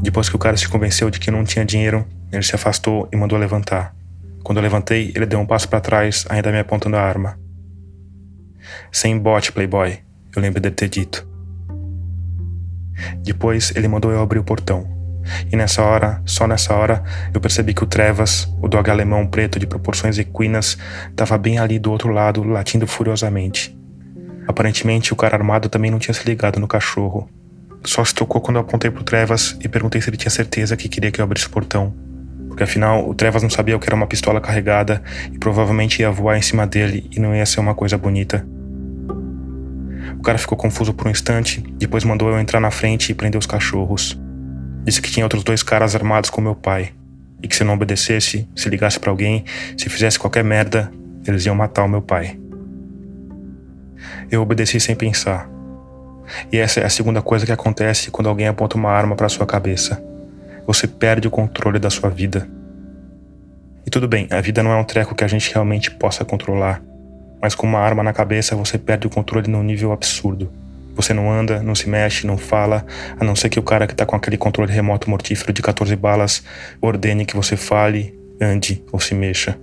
Depois 0.00 0.28
que 0.28 0.36
o 0.36 0.38
cara 0.38 0.56
se 0.56 0.68
convenceu 0.68 1.10
de 1.10 1.18
que 1.18 1.30
não 1.30 1.44
tinha 1.44 1.64
dinheiro, 1.64 2.06
ele 2.32 2.42
se 2.42 2.54
afastou 2.54 3.08
e 3.12 3.16
mandou 3.16 3.38
levantar. 3.38 3.94
Quando 4.42 4.58
eu 4.58 4.62
levantei, 4.62 5.12
ele 5.14 5.26
deu 5.26 5.40
um 5.40 5.46
passo 5.46 5.68
para 5.68 5.80
trás, 5.80 6.26
ainda 6.28 6.52
me 6.52 6.58
apontando 6.58 6.96
a 6.96 7.00
arma. 7.00 7.38
Sem 8.92 9.18
bote, 9.18 9.52
Playboy, 9.52 9.98
eu 10.34 10.42
lembro 10.42 10.60
de 10.60 10.70
ter 10.70 10.88
dito. 10.88 11.26
Depois, 13.22 13.72
ele 13.74 13.88
mandou 13.88 14.12
eu 14.12 14.20
abrir 14.20 14.38
o 14.38 14.44
portão. 14.44 14.86
E 15.50 15.56
nessa 15.56 15.82
hora, 15.82 16.20
só 16.24 16.46
nessa 16.46 16.74
hora, 16.74 17.02
eu 17.32 17.40
percebi 17.40 17.74
que 17.74 17.84
o 17.84 17.86
Trevas, 17.86 18.48
o 18.60 18.68
dog 18.68 18.90
alemão 18.90 19.26
preto 19.26 19.58
de 19.58 19.66
proporções 19.66 20.18
equinas, 20.18 20.76
estava 21.10 21.36
bem 21.38 21.58
ali 21.58 21.78
do 21.78 21.90
outro 21.90 22.10
lado, 22.10 22.42
latindo 22.42 22.86
furiosamente. 22.86 23.76
Aparentemente, 24.46 25.12
o 25.12 25.16
cara 25.16 25.36
armado 25.36 25.68
também 25.68 25.90
não 25.90 25.98
tinha 25.98 26.14
se 26.14 26.24
ligado 26.26 26.60
no 26.60 26.68
cachorro. 26.68 27.28
Só 27.84 28.04
se 28.04 28.14
tocou 28.14 28.40
quando 28.40 28.56
eu 28.56 28.62
apontei 28.62 28.90
pro 28.90 29.02
Trevas 29.02 29.56
e 29.60 29.68
perguntei 29.68 30.00
se 30.00 30.08
ele 30.08 30.16
tinha 30.16 30.30
certeza 30.30 30.76
que 30.76 30.88
queria 30.88 31.10
que 31.10 31.20
eu 31.20 31.24
abrisse 31.24 31.46
o 31.46 31.50
portão. 31.50 31.94
Porque 32.48 32.62
afinal, 32.62 33.08
o 33.08 33.14
Trevas 33.14 33.42
não 33.42 33.50
sabia 33.50 33.76
o 33.76 33.80
que 33.80 33.88
era 33.88 33.96
uma 33.96 34.06
pistola 34.06 34.40
carregada 34.40 35.02
e 35.32 35.38
provavelmente 35.38 36.00
ia 36.00 36.10
voar 36.10 36.38
em 36.38 36.42
cima 36.42 36.66
dele 36.66 37.08
e 37.10 37.18
não 37.18 37.34
ia 37.34 37.44
ser 37.44 37.60
uma 37.60 37.74
coisa 37.74 37.98
bonita. 37.98 38.46
O 40.18 40.22
cara 40.22 40.38
ficou 40.38 40.56
confuso 40.56 40.94
por 40.94 41.06
um 41.06 41.10
instante, 41.10 41.60
depois 41.76 42.04
mandou 42.04 42.30
eu 42.30 42.38
entrar 42.38 42.60
na 42.60 42.70
frente 42.70 43.10
e 43.10 43.14
prender 43.14 43.38
os 43.38 43.46
cachorros. 43.46 44.18
Disse 44.84 45.00
que 45.00 45.10
tinha 45.10 45.24
outros 45.24 45.42
dois 45.42 45.62
caras 45.62 45.94
armados 45.94 46.30
com 46.30 46.40
meu 46.40 46.54
pai. 46.54 46.92
E 47.42 47.48
que 47.48 47.56
se 47.56 47.62
eu 47.62 47.66
não 47.66 47.74
obedecesse, 47.74 48.48
se 48.54 48.68
ligasse 48.68 49.00
para 49.00 49.10
alguém, 49.10 49.44
se 49.76 49.88
fizesse 49.88 50.18
qualquer 50.18 50.44
merda, 50.44 50.92
eles 51.26 51.44
iam 51.46 51.54
matar 51.54 51.84
o 51.84 51.88
meu 51.88 52.02
pai. 52.02 52.38
Eu 54.30 54.42
obedeci 54.42 54.78
sem 54.78 54.94
pensar. 54.94 55.48
E 56.52 56.58
essa 56.58 56.80
é 56.80 56.84
a 56.84 56.90
segunda 56.90 57.22
coisa 57.22 57.46
que 57.46 57.52
acontece 57.52 58.10
quando 58.10 58.28
alguém 58.28 58.46
aponta 58.46 58.76
uma 58.76 58.90
arma 58.90 59.14
para 59.16 59.28
sua 59.28 59.46
cabeça. 59.46 60.02
Você 60.66 60.86
perde 60.86 61.28
o 61.28 61.30
controle 61.30 61.78
da 61.78 61.90
sua 61.90 62.10
vida. 62.10 62.48
E 63.86 63.90
tudo 63.90 64.08
bem, 64.08 64.26
a 64.30 64.40
vida 64.40 64.62
não 64.62 64.70
é 64.70 64.76
um 64.76 64.84
treco 64.84 65.14
que 65.14 65.24
a 65.24 65.28
gente 65.28 65.52
realmente 65.52 65.90
possa 65.90 66.24
controlar. 66.24 66.82
Mas 67.40 67.54
com 67.54 67.66
uma 67.66 67.78
arma 67.78 68.02
na 68.02 68.12
cabeça, 68.12 68.56
você 68.56 68.78
perde 68.78 69.06
o 69.06 69.10
controle 69.10 69.50
num 69.50 69.62
nível 69.62 69.92
absurdo. 69.92 70.50
Você 70.94 71.12
não 71.12 71.30
anda, 71.30 71.62
não 71.62 71.74
se 71.74 71.88
mexe, 71.88 72.26
não 72.26 72.38
fala, 72.38 72.84
a 73.18 73.24
não 73.24 73.34
ser 73.34 73.48
que 73.48 73.58
o 73.58 73.62
cara 73.62 73.86
que 73.86 73.94
tá 73.94 74.06
com 74.06 74.14
aquele 74.14 74.36
controle 74.36 74.72
remoto 74.72 75.10
mortífero 75.10 75.52
de 75.52 75.60
14 75.60 75.94
balas 75.96 76.42
ordene 76.80 77.26
que 77.26 77.36
você 77.36 77.56
fale, 77.56 78.16
ande 78.40 78.82
ou 78.92 79.00
se 79.00 79.14
mexa. 79.14 79.58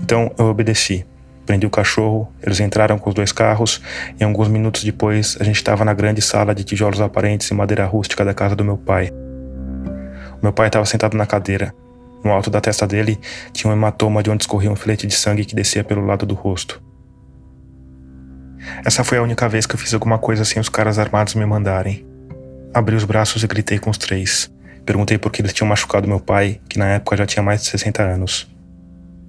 Então 0.00 0.32
eu 0.38 0.46
obedeci. 0.46 1.04
Prendi 1.46 1.66
o 1.66 1.70
cachorro, 1.70 2.32
eles 2.42 2.60
entraram 2.60 2.98
com 2.98 3.10
os 3.10 3.14
dois 3.14 3.32
carros 3.32 3.82
e 4.18 4.22
alguns 4.22 4.46
minutos 4.46 4.84
depois 4.84 5.36
a 5.40 5.44
gente 5.44 5.56
estava 5.56 5.84
na 5.84 5.92
grande 5.92 6.22
sala 6.22 6.54
de 6.54 6.62
tijolos 6.62 7.00
aparentes 7.00 7.48
e 7.48 7.54
madeira 7.54 7.84
rústica 7.86 8.24
da 8.24 8.32
casa 8.32 8.54
do 8.54 8.64
meu 8.64 8.76
pai. 8.76 9.10
O 10.40 10.44
meu 10.44 10.52
pai 10.52 10.68
estava 10.68 10.86
sentado 10.86 11.16
na 11.16 11.26
cadeira. 11.26 11.74
No 12.22 12.30
alto 12.30 12.50
da 12.50 12.60
testa 12.60 12.86
dele 12.86 13.18
tinha 13.52 13.70
um 13.70 13.74
hematoma 13.74 14.22
de 14.22 14.30
onde 14.30 14.44
escorria 14.44 14.70
um 14.70 14.76
filete 14.76 15.06
de 15.06 15.14
sangue 15.14 15.44
que 15.44 15.54
descia 15.54 15.82
pelo 15.82 16.04
lado 16.04 16.24
do 16.24 16.34
rosto. 16.34 16.80
Essa 18.84 19.04
foi 19.04 19.18
a 19.18 19.22
única 19.22 19.48
vez 19.48 19.66
que 19.66 19.74
eu 19.74 19.78
fiz 19.78 19.92
alguma 19.94 20.18
coisa 20.18 20.44
sem 20.44 20.60
os 20.60 20.68
caras 20.68 20.98
armados 20.98 21.34
me 21.34 21.44
mandarem. 21.44 22.06
Abri 22.72 22.94
os 22.94 23.04
braços 23.04 23.42
e 23.42 23.46
gritei 23.46 23.78
com 23.78 23.90
os 23.90 23.98
três. 23.98 24.50
Perguntei 24.84 25.18
por 25.18 25.30
que 25.30 25.42
eles 25.42 25.52
tinham 25.52 25.68
machucado 25.68 26.08
meu 26.08 26.20
pai, 26.20 26.60
que 26.68 26.78
na 26.78 26.86
época 26.86 27.16
já 27.16 27.26
tinha 27.26 27.42
mais 27.42 27.62
de 27.62 27.68
60 27.68 28.02
anos. 28.02 28.50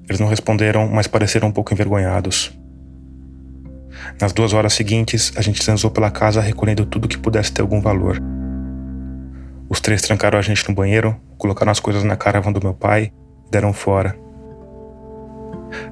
Eles 0.07 0.19
não 0.19 0.27
responderam, 0.27 0.88
mas 0.88 1.07
pareceram 1.07 1.47
um 1.47 1.51
pouco 1.51 1.73
envergonhados. 1.73 2.51
Nas 4.19 4.33
duas 4.33 4.53
horas 4.53 4.73
seguintes, 4.73 5.31
a 5.35 5.41
gente 5.41 5.63
transou 5.63 5.89
pela 5.91 6.11
casa 6.11 6.41
recolhendo 6.41 6.85
tudo 6.85 7.07
que 7.07 7.17
pudesse 7.17 7.51
ter 7.51 7.61
algum 7.61 7.81
valor. 7.81 8.17
Os 9.69 9.79
três 9.79 10.01
trancaram 10.01 10.38
a 10.38 10.41
gente 10.41 10.67
no 10.67 10.75
banheiro, 10.75 11.15
colocaram 11.38 11.71
as 11.71 11.79
coisas 11.79 12.03
na 12.03 12.15
caravana 12.15 12.59
do 12.59 12.65
meu 12.65 12.73
pai 12.73 13.11
e 13.47 13.51
deram 13.51 13.71
fora. 13.71 14.15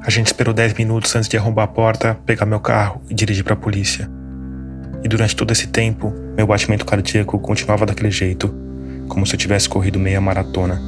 A 0.02 0.10
gente 0.10 0.28
esperou 0.28 0.54
10 0.54 0.74
minutos 0.74 1.16
antes 1.16 1.30
de 1.30 1.38
arrombar 1.38 1.66
a 1.66 1.68
porta, 1.68 2.16
pegar 2.26 2.46
meu 2.46 2.60
carro 2.60 3.02
e 3.10 3.14
dirigir 3.14 3.44
para 3.44 3.54
a 3.54 3.58
polícia. 3.58 4.10
E 5.04 5.08
durante 5.08 5.36
todo 5.36 5.52
esse 5.52 5.68
tempo, 5.68 6.14
meu 6.36 6.46
batimento 6.46 6.86
cardíaco 6.86 7.40
continuava 7.40 7.86
daquele 7.86 8.12
jeito, 8.12 8.54
como 9.08 9.26
se 9.26 9.36
eu 9.36 9.40
tivesse 9.40 9.70
corrido 9.70 9.98
meia 10.00 10.20
maratona. 10.20 10.82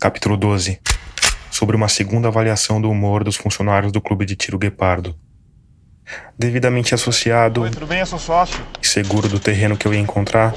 Capítulo 0.00 0.36
12 0.36 0.80
Sobre 1.50 1.74
uma 1.74 1.88
segunda 1.88 2.28
avaliação 2.28 2.80
do 2.80 2.88
humor 2.88 3.24
dos 3.24 3.36
funcionários 3.36 3.90
do 3.90 4.00
clube 4.00 4.24
de 4.24 4.36
tiro 4.36 4.56
Guepardo. 4.56 5.16
Devidamente 6.38 6.94
associado 6.94 7.62
Oi, 7.62 7.70
bem? 7.70 8.02
E 8.80 8.86
seguro 8.86 9.28
do 9.28 9.40
terreno 9.40 9.76
que 9.76 9.86
eu 9.86 9.92
ia 9.92 10.00
encontrar, 10.00 10.54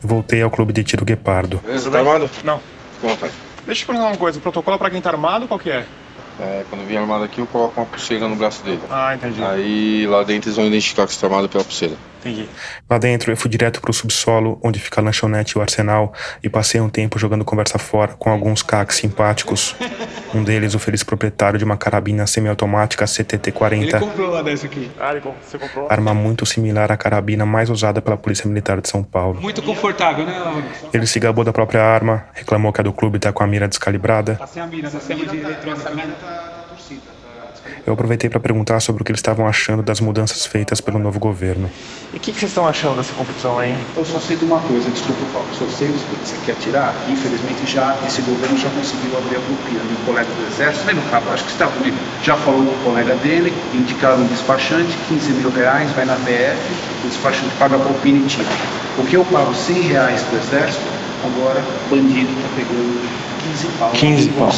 voltei 0.00 0.42
ao 0.42 0.50
clube 0.50 0.72
de 0.72 0.84
tiro 0.84 1.04
Guepardo. 1.04 1.60
Bem? 1.64 1.98
armado? 1.98 2.30
Não. 2.44 2.60
Como? 3.00 3.16
Deixa 3.16 3.32
eu 3.66 3.74
te 3.74 3.86
perguntar 3.86 4.08
uma 4.08 4.16
coisa. 4.16 4.38
O 4.38 4.42
protocolo 4.42 4.76
é 4.76 4.78
pra 4.78 4.90
quem 4.90 5.00
tá 5.00 5.10
armado, 5.10 5.48
qual 5.48 5.58
que 5.58 5.70
é? 5.70 5.84
É, 6.38 6.64
quando 6.68 6.86
vem 6.86 6.96
armado 6.98 7.24
aqui, 7.24 7.40
eu 7.40 7.46
coloco 7.46 7.80
uma 7.80 7.86
pulseira 7.86 8.28
no 8.28 8.36
braço 8.36 8.62
dele. 8.62 8.80
Ah, 8.90 9.14
entendi. 9.14 9.42
Aí 9.42 10.06
lá 10.06 10.22
dentro 10.22 10.48
eles 10.48 10.56
vão 10.56 10.66
identificar 10.66 11.06
que 11.06 11.14
você 11.14 11.20
tá 11.20 11.26
armado 11.26 11.48
pela 11.48 11.64
pulseira. 11.64 11.94
Entendi. 12.28 12.48
Lá 12.88 12.98
dentro, 12.98 13.30
eu 13.32 13.36
fui 13.36 13.50
direto 13.50 13.80
pro 13.80 13.92
subsolo, 13.92 14.58
onde 14.62 14.78
fica 14.80 15.00
a 15.00 15.04
lanchonete 15.04 15.52
e 15.52 15.58
o 15.58 15.62
arsenal, 15.62 16.12
e 16.42 16.48
passei 16.48 16.80
um 16.80 16.88
tempo 16.88 17.18
jogando 17.18 17.44
conversa 17.44 17.78
fora 17.78 18.12
com 18.18 18.30
alguns 18.30 18.62
caques 18.62 18.96
simpáticos. 18.96 19.74
Um 20.34 20.42
deles, 20.42 20.74
o 20.74 20.78
feliz 20.78 21.02
proprietário 21.02 21.58
de 21.58 21.64
uma 21.64 21.76
carabina 21.76 22.26
semiautomática 22.26 23.04
CTT-40, 23.04 23.98
comprou 24.00 24.30
uma 24.32 24.42
dessa 24.42 24.66
aqui. 24.66 24.90
Ah, 24.98 25.12
ele 25.12 25.20
comprou- 25.20 25.42
você 25.46 25.58
comprou? 25.58 25.86
arma 25.90 26.12
muito 26.14 26.44
similar 26.44 26.90
à 26.92 26.96
carabina 26.96 27.46
mais 27.46 27.70
usada 27.70 28.02
pela 28.02 28.16
Polícia 28.16 28.48
Militar 28.48 28.80
de 28.80 28.88
São 28.88 29.02
Paulo. 29.02 29.40
Muito 29.40 29.62
confortável, 29.62 30.24
né, 30.26 30.38
Laura? 30.38 30.64
Ele 30.92 31.06
se 31.06 31.18
gabou 31.20 31.44
da 31.44 31.52
própria 31.52 31.82
arma, 31.82 32.24
reclamou 32.34 32.72
que 32.72 32.80
a 32.80 32.84
do 32.84 32.92
clube 32.92 33.18
tá 33.18 33.32
com 33.32 33.42
a 33.42 33.46
mira 33.46 33.68
descalibrada. 33.68 34.34
Passei 34.34 34.60
a 34.62 34.66
mira, 34.66 34.90
sistema 34.90 35.24
de 35.26 35.36
eletrônica. 35.38 35.90
né? 35.90 36.16
Eu 37.86 37.92
aproveitei 37.92 38.28
para 38.28 38.40
perguntar 38.40 38.80
sobre 38.80 39.02
o 39.02 39.04
que 39.04 39.12
eles 39.12 39.20
estavam 39.20 39.46
achando 39.46 39.80
das 39.80 40.00
mudanças 40.00 40.44
feitas 40.44 40.80
pelo 40.80 40.98
novo 40.98 41.20
governo. 41.20 41.70
E 42.12 42.16
o 42.16 42.20
que, 42.20 42.32
que 42.32 42.40
vocês 42.40 42.50
estão 42.50 42.66
achando 42.66 42.96
dessa 42.96 43.12
competição 43.14 43.60
aí? 43.60 43.76
Eu 43.96 44.04
só 44.04 44.18
sei 44.18 44.36
de 44.36 44.44
uma 44.44 44.58
coisa, 44.58 44.90
desculpa, 44.90 45.20
Paulo, 45.32 45.46
só 45.56 45.64
sei 45.66 45.90
o 45.90 45.92
que 45.92 46.26
você 46.26 46.36
quer 46.44 46.56
tirar. 46.56 46.92
Infelizmente, 47.08 47.64
já 47.64 47.96
esse 48.04 48.22
governo 48.22 48.58
já 48.58 48.68
conseguiu 48.70 49.16
abrir 49.16 49.36
a 49.36 49.40
propina. 49.40 49.84
Meu 49.84 49.98
colega 50.04 50.28
do 50.28 50.52
Exército, 50.52 50.84
lembra, 50.84 51.04
Cabo? 51.12 51.30
Acho 51.30 51.44
que 51.44 51.52
você 51.52 51.62
está 51.62 51.68
comigo. 51.68 51.96
Já 52.24 52.36
falou 52.36 52.66
com 52.66 52.72
o 52.72 52.84
colega 52.90 53.14
dele, 53.22 53.54
indicaram 53.72 54.18
um 54.18 54.26
despachante, 54.26 54.90
15 55.08 55.32
mil 55.34 55.50
reais, 55.50 55.88
vai 55.92 56.04
na 56.04 56.16
PF, 56.16 56.58
o 57.04 57.08
despachante 57.08 57.54
paga 57.56 57.76
a 57.76 57.78
propina 57.78 58.18
e 58.18 58.26
tira. 58.26 58.48
O 58.98 59.06
que 59.06 59.14
eu 59.14 59.24
pago 59.26 59.54
100 59.54 59.82
reais 59.82 60.22
para 60.22 60.34
o 60.34 60.42
Exército, 60.42 60.84
agora 61.22 61.60
o 61.60 61.94
bandido 61.94 62.32
está 62.32 62.48
pegando 62.56 62.98
15 63.44 63.66
pau, 63.78 63.90
15 63.92 64.28
pau. 64.30 64.50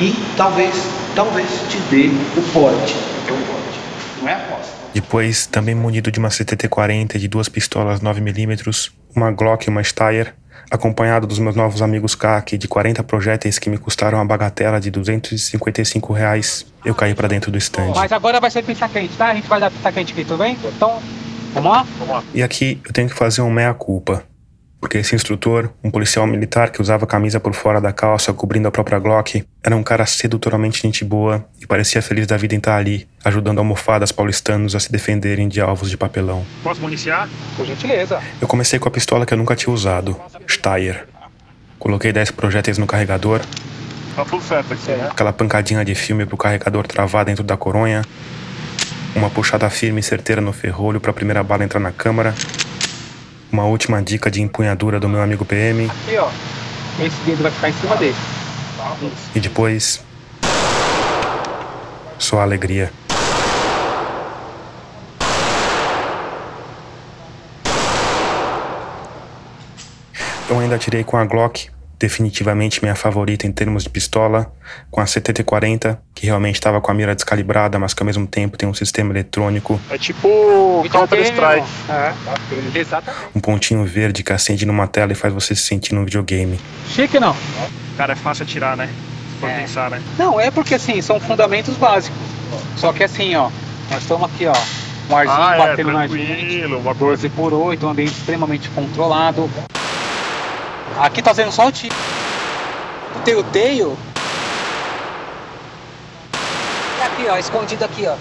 E 0.00 0.14
talvez, 0.34 0.74
talvez 1.14 1.46
te 1.68 1.78
dê 1.90 2.08
o 2.08 2.42
porte, 2.52 2.94
que 3.26 3.30
é 3.30 3.34
o 3.34 3.36
porte. 3.36 3.80
Não 4.22 4.28
é 4.28 4.32
aposta. 4.32 4.72
Depois, 4.94 5.46
também 5.46 5.74
munido 5.74 6.10
de 6.10 6.18
uma 6.18 6.30
CTT-40 6.30 7.16
e 7.16 7.18
de 7.18 7.28
duas 7.28 7.50
pistolas 7.50 8.00
9mm, 8.00 8.92
uma 9.14 9.30
Glock 9.30 9.66
e 9.66 9.70
uma 9.70 9.84
Steyr, 9.84 10.34
acompanhado 10.70 11.26
dos 11.26 11.38
meus 11.38 11.54
novos 11.54 11.82
amigos 11.82 12.14
CAC 12.14 12.56
de 12.56 12.66
40 12.66 13.02
projéteis 13.04 13.58
que 13.58 13.68
me 13.68 13.76
custaram 13.76 14.18
a 14.18 14.24
bagatela 14.24 14.80
de 14.80 14.90
255 14.90 16.12
reais, 16.14 16.64
eu 16.84 16.94
caí 16.94 17.14
pra 17.14 17.28
dentro 17.28 17.50
do 17.50 17.58
stand. 17.58 17.92
Mas 17.94 18.10
agora 18.10 18.40
vai 18.40 18.50
ser 18.50 18.62
pizza 18.64 18.88
quente, 18.88 19.14
tá? 19.18 19.26
A 19.26 19.34
gente 19.34 19.48
vai 19.48 19.60
dar 19.60 19.70
pizza 19.70 19.92
quente 19.92 20.12
aqui, 20.12 20.24
tudo 20.24 20.38
bem? 20.38 20.56
Então, 20.64 20.98
vamos 21.52 21.70
lá? 21.70 21.86
Vamos 21.98 22.14
lá. 22.14 22.24
E 22.32 22.42
aqui 22.42 22.80
eu 22.86 22.92
tenho 22.92 23.08
que 23.08 23.14
fazer 23.14 23.42
um 23.42 23.50
meia-culpa. 23.50 24.24
Porque 24.80 24.96
esse 24.98 25.14
instrutor, 25.14 25.70
um 25.84 25.90
policial 25.90 26.26
militar 26.26 26.70
que 26.70 26.80
usava 26.80 27.04
a 27.04 27.06
camisa 27.06 27.38
por 27.38 27.52
fora 27.52 27.80
da 27.80 27.92
calça, 27.92 28.32
cobrindo 28.32 28.66
a 28.66 28.70
própria 28.70 28.98
Glock, 28.98 29.44
era 29.62 29.76
um 29.76 29.82
cara 29.82 30.06
sedutoramente 30.06 30.80
gente 30.80 31.04
boa 31.04 31.44
e 31.60 31.66
parecia 31.66 32.00
feliz 32.00 32.26
da 32.26 32.36
vida 32.38 32.54
em 32.54 32.58
estar 32.58 32.76
ali, 32.76 33.06
ajudando 33.22 33.58
almofadas 33.58 34.10
paulistanos 34.10 34.74
a 34.74 34.80
se 34.80 34.90
defenderem 34.90 35.48
de 35.48 35.60
alvos 35.60 35.90
de 35.90 35.98
papelão. 35.98 36.46
Posso 36.62 36.80
municiar? 36.80 37.28
Por 37.56 37.66
gentileza. 37.66 38.20
Eu 38.40 38.48
comecei 38.48 38.78
com 38.78 38.88
a 38.88 38.90
pistola 38.90 39.26
que 39.26 39.34
eu 39.34 39.38
nunca 39.38 39.54
tinha 39.54 39.72
usado, 39.72 40.18
Steyr. 40.48 41.06
Coloquei 41.78 42.12
10 42.12 42.30
projéteis 42.30 42.78
no 42.78 42.86
carregador, 42.86 43.40
Tá 44.16 44.24
tudo 44.24 44.42
certo 44.42 44.74
aqui, 44.74 44.90
né? 44.90 45.08
aquela 45.10 45.32
pancadinha 45.32 45.84
de 45.84 45.94
filme 45.94 46.26
pro 46.26 46.36
carregador 46.36 46.86
travar 46.86 47.24
dentro 47.24 47.44
da 47.44 47.56
coronha, 47.56 48.02
uma 49.14 49.30
puxada 49.30 49.68
firme 49.70 50.00
e 50.00 50.02
certeira 50.02 50.40
no 50.40 50.52
ferrolho 50.52 51.00
para 51.00 51.10
a 51.10 51.14
primeira 51.14 51.42
bala 51.42 51.64
entrar 51.64 51.80
na 51.80 51.92
câmara, 51.92 52.34
uma 53.52 53.64
última 53.64 54.02
dica 54.02 54.30
de 54.30 54.40
empunhadura 54.42 55.00
do 55.00 55.08
meu 55.08 55.22
amigo 55.22 55.44
PM 55.44 55.86
Aqui, 55.86 56.16
ó. 56.18 56.28
Esse 57.04 57.16
dedo 57.24 57.42
vai 57.42 57.50
ficar 57.50 57.68
em 57.70 57.72
cima 57.72 57.96
dele. 57.96 58.16
e 59.34 59.40
depois 59.40 60.02
só 62.18 62.40
alegria. 62.40 62.92
Eu 70.48 70.58
ainda 70.58 70.74
atirei 70.74 71.04
com 71.04 71.16
a 71.16 71.24
Glock, 71.24 71.68
definitivamente 72.00 72.82
minha 72.82 72.94
favorita 72.94 73.46
em 73.46 73.52
termos 73.52 73.82
de 73.84 73.90
pistola, 73.90 74.50
com 74.90 75.02
a 75.02 75.04
CTT-40, 75.04 75.98
que 76.14 76.24
realmente 76.26 76.54
estava 76.54 76.80
com 76.80 76.90
a 76.90 76.94
mira 76.94 77.14
descalibrada, 77.14 77.78
mas 77.78 77.92
que 77.92 78.02
ao 78.02 78.06
mesmo 78.06 78.26
tempo 78.26 78.56
tem 78.56 78.66
um 78.66 78.72
sistema 78.72 79.12
eletrônico, 79.12 79.78
É 79.90 79.98
tipo 79.98 80.82
Counter-Strike. 80.90 81.66
É, 81.90 82.78
exatamente. 82.78 83.24
um 83.34 83.40
pontinho 83.40 83.84
verde 83.84 84.22
que 84.22 84.32
acende 84.32 84.64
numa 84.64 84.86
tela 84.86 85.12
e 85.12 85.14
faz 85.14 85.32
você 85.34 85.54
se 85.54 85.62
sentir 85.62 85.94
num 85.94 86.04
videogame. 86.06 86.58
Chique 86.88 87.20
não? 87.20 87.36
Cara, 87.98 88.14
é 88.14 88.16
fácil 88.16 88.44
atirar, 88.44 88.76
né? 88.76 88.88
for 89.38 89.48
É. 89.50 89.60
pensar, 89.60 89.90
né? 89.90 90.02
Não, 90.18 90.38
é 90.40 90.50
porque 90.50 90.74
assim, 90.74 91.00
são 91.02 91.20
fundamentos 91.20 91.74
básicos. 91.76 92.18
Só 92.76 92.92
que 92.92 93.04
assim, 93.04 93.34
ó, 93.36 93.50
nós 93.90 94.00
estamos 94.02 94.24
aqui, 94.24 94.46
ó, 94.46 94.52
um 95.10 95.16
arzinho 95.16 95.38
Ah, 95.38 95.54
é, 95.54 95.58
batendo 95.58 95.92
na 95.92 96.06
gente. 96.06 96.26
tranquilo, 96.26 96.78
uma 96.78 96.94
coisa 96.94 97.22
12 97.22 97.28
por 97.30 97.52
8, 97.52 97.86
um 97.86 97.90
ambiente 97.90 98.12
extremamente 98.12 98.68
controlado. 98.70 99.50
Aqui 100.98 101.22
tá 101.22 101.32
sendo 101.34 101.52
só 101.52 101.68
o 101.68 101.72
tiro. 101.72 101.94
O 103.16 103.20
teio-teio. 103.20 103.96
É 107.00 107.06
aqui, 107.06 107.26
ó, 107.28 107.36
escondido 107.38 107.84
aqui, 107.84 108.06
ó. 108.06 108.16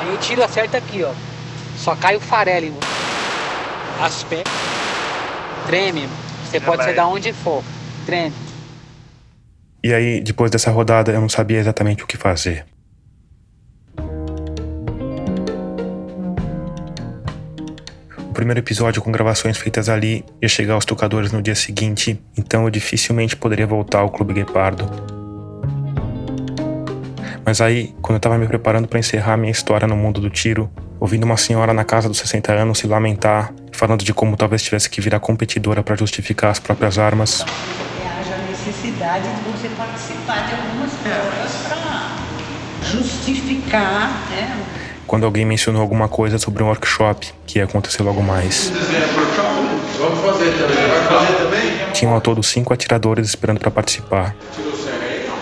Aí 0.00 0.14
o 0.14 0.18
tiro 0.18 0.44
acerta 0.44 0.78
aqui, 0.78 1.02
ó. 1.02 1.12
Só 1.76 1.96
cai 1.96 2.16
o 2.16 2.20
farelo. 2.20 2.78
As 4.00 4.22
pernas. 4.24 4.52
Treme. 5.66 6.08
Você 6.44 6.60
pode 6.60 6.84
ser 6.84 6.94
da 6.94 7.06
onde 7.06 7.32
for. 7.32 7.62
Treme. 8.04 8.34
E 9.82 9.92
aí, 9.92 10.20
depois 10.20 10.50
dessa 10.50 10.70
rodada, 10.70 11.12
eu 11.12 11.20
não 11.20 11.28
sabia 11.28 11.58
exatamente 11.58 12.02
o 12.02 12.06
que 12.06 12.16
fazer. 12.16 12.66
Primeiro 18.36 18.60
episódio 18.60 19.00
com 19.00 19.10
gravações 19.10 19.56
feitas 19.56 19.88
ali 19.88 20.22
ia 20.42 20.48
chegar 20.48 20.74
aos 20.74 20.84
tocadores 20.84 21.32
no 21.32 21.40
dia 21.40 21.54
seguinte, 21.54 22.20
então 22.36 22.64
eu 22.64 22.70
dificilmente 22.70 23.34
poderia 23.34 23.66
voltar 23.66 24.00
ao 24.00 24.10
Clube 24.10 24.34
Guepardo. 24.34 24.86
Mas 27.42 27.62
aí, 27.62 27.94
quando 28.02 28.16
eu 28.16 28.20
tava 28.20 28.36
me 28.36 28.46
preparando 28.46 28.86
para 28.86 28.98
encerrar 28.98 29.38
minha 29.38 29.50
história 29.50 29.88
no 29.88 29.96
mundo 29.96 30.20
do 30.20 30.28
tiro, 30.28 30.70
ouvindo 31.00 31.24
uma 31.24 31.38
senhora 31.38 31.72
na 31.72 31.82
casa 31.82 32.10
dos 32.10 32.18
60 32.18 32.52
anos 32.52 32.78
se 32.78 32.86
lamentar, 32.86 33.54
falando 33.72 34.04
de 34.04 34.12
como 34.12 34.36
talvez 34.36 34.62
tivesse 34.62 34.90
que 34.90 35.00
virar 35.00 35.18
competidora 35.18 35.82
para 35.82 35.96
justificar 35.96 36.50
as 36.50 36.58
próprias 36.58 36.98
armas, 36.98 37.42
haja 37.42 38.36
necessidade 38.50 39.24
de 39.24 39.50
você 39.50 39.68
participar 39.74 40.46
de 40.46 40.54
algumas 40.56 40.92
provas 40.92 41.52
para 41.68 42.16
justificar 42.82 44.28
né, 44.28 44.62
quando 45.06 45.24
alguém 45.24 45.44
mencionou 45.44 45.80
alguma 45.80 46.08
coisa 46.08 46.38
sobre 46.38 46.62
um 46.62 46.66
workshop 46.66 47.32
que 47.46 47.58
ia 47.58 47.64
acontecer 47.64 48.02
logo 48.02 48.22
mais. 48.22 48.72
Vamos 49.98 50.20
fazer 50.20 50.52
também. 50.52 50.88
Vai 50.88 51.20
fazer 51.20 51.34
também? 51.36 51.92
Tinham 51.92 52.12
ao 52.12 52.20
todo 52.20 52.42
cinco 52.42 52.72
atiradores 52.72 53.28
esperando 53.28 53.58
para 53.58 53.70
participar. 53.70 54.34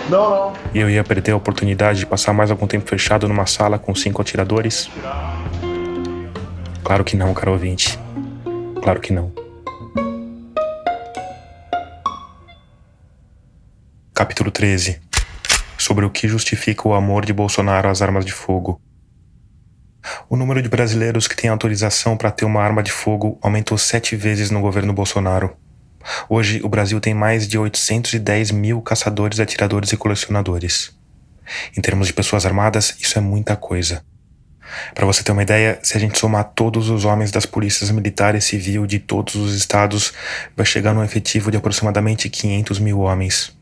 Não, 0.09 0.29
não. 0.29 0.53
E 0.73 0.79
eu 0.79 0.89
ia 0.89 1.03
perder 1.03 1.31
a 1.31 1.35
oportunidade 1.35 1.99
de 1.99 2.05
passar 2.05 2.31
mais 2.31 2.51
algum 2.51 2.67
tempo 2.67 2.87
fechado 2.87 3.27
numa 3.27 3.45
sala 3.45 3.79
com 3.79 3.93
cinco 3.95 4.21
atiradores? 4.21 4.89
Claro 6.83 7.03
que 7.03 7.17
não, 7.17 7.33
caro 7.33 7.53
ouvinte. 7.53 7.99
Claro 8.81 8.99
que 8.99 9.11
não. 9.11 9.31
Capítulo 14.13 14.51
13 14.51 15.01
Sobre 15.77 16.05
o 16.05 16.09
que 16.09 16.27
justifica 16.27 16.87
o 16.87 16.93
amor 16.93 17.25
de 17.25 17.33
Bolsonaro 17.33 17.89
às 17.89 18.01
armas 18.01 18.23
de 18.23 18.31
fogo. 18.31 18.79
O 20.29 20.35
número 20.35 20.61
de 20.61 20.69
brasileiros 20.69 21.27
que 21.27 21.35
têm 21.35 21.49
autorização 21.49 22.17
para 22.17 22.31
ter 22.31 22.45
uma 22.45 22.61
arma 22.61 22.83
de 22.83 22.91
fogo 22.91 23.37
aumentou 23.41 23.77
sete 23.77 24.15
vezes 24.15 24.51
no 24.51 24.61
governo 24.61 24.93
Bolsonaro. 24.93 25.55
Hoje, 26.29 26.61
o 26.63 26.69
Brasil 26.69 26.99
tem 26.99 27.13
mais 27.13 27.47
de 27.47 27.57
810 27.57 28.51
mil 28.51 28.81
caçadores, 28.81 29.39
atiradores 29.39 29.91
e 29.91 29.97
colecionadores. 29.97 30.95
Em 31.75 31.81
termos 31.81 32.07
de 32.07 32.13
pessoas 32.13 32.45
armadas, 32.45 32.95
isso 32.99 33.17
é 33.17 33.21
muita 33.21 33.55
coisa. 33.55 34.03
Para 34.93 35.05
você 35.05 35.23
ter 35.23 35.31
uma 35.31 35.43
ideia, 35.43 35.79
se 35.83 35.95
a 35.95 35.99
gente 35.99 36.17
somar 36.17 36.43
todos 36.55 36.89
os 36.89 37.05
homens 37.05 37.31
das 37.31 37.45
polícias 37.45 37.91
militar 37.91 38.35
e 38.35 38.41
civil 38.41 38.85
de 38.85 38.99
todos 38.99 39.35
os 39.35 39.55
estados, 39.55 40.13
vai 40.55 40.65
chegar 40.65 40.93
num 40.93 41.03
efetivo 41.03 41.51
de 41.51 41.57
aproximadamente 41.57 42.29
500 42.29 42.79
mil 42.79 42.99
homens. 42.99 43.55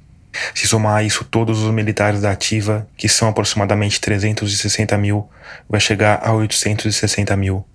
Se 0.54 0.68
somar 0.68 0.98
a 0.98 1.04
isso 1.04 1.24
todos 1.24 1.62
os 1.62 1.72
militares 1.72 2.22
da 2.22 2.32
ativa, 2.32 2.88
que 2.98 3.08
são 3.08 3.28
aproximadamente 3.28 4.02
360 4.02 4.98
mil, 4.98 5.30
vai 5.70 5.80
chegar 5.80 6.20
a 6.24 6.34
860 6.34 7.36
mil. 7.38 7.66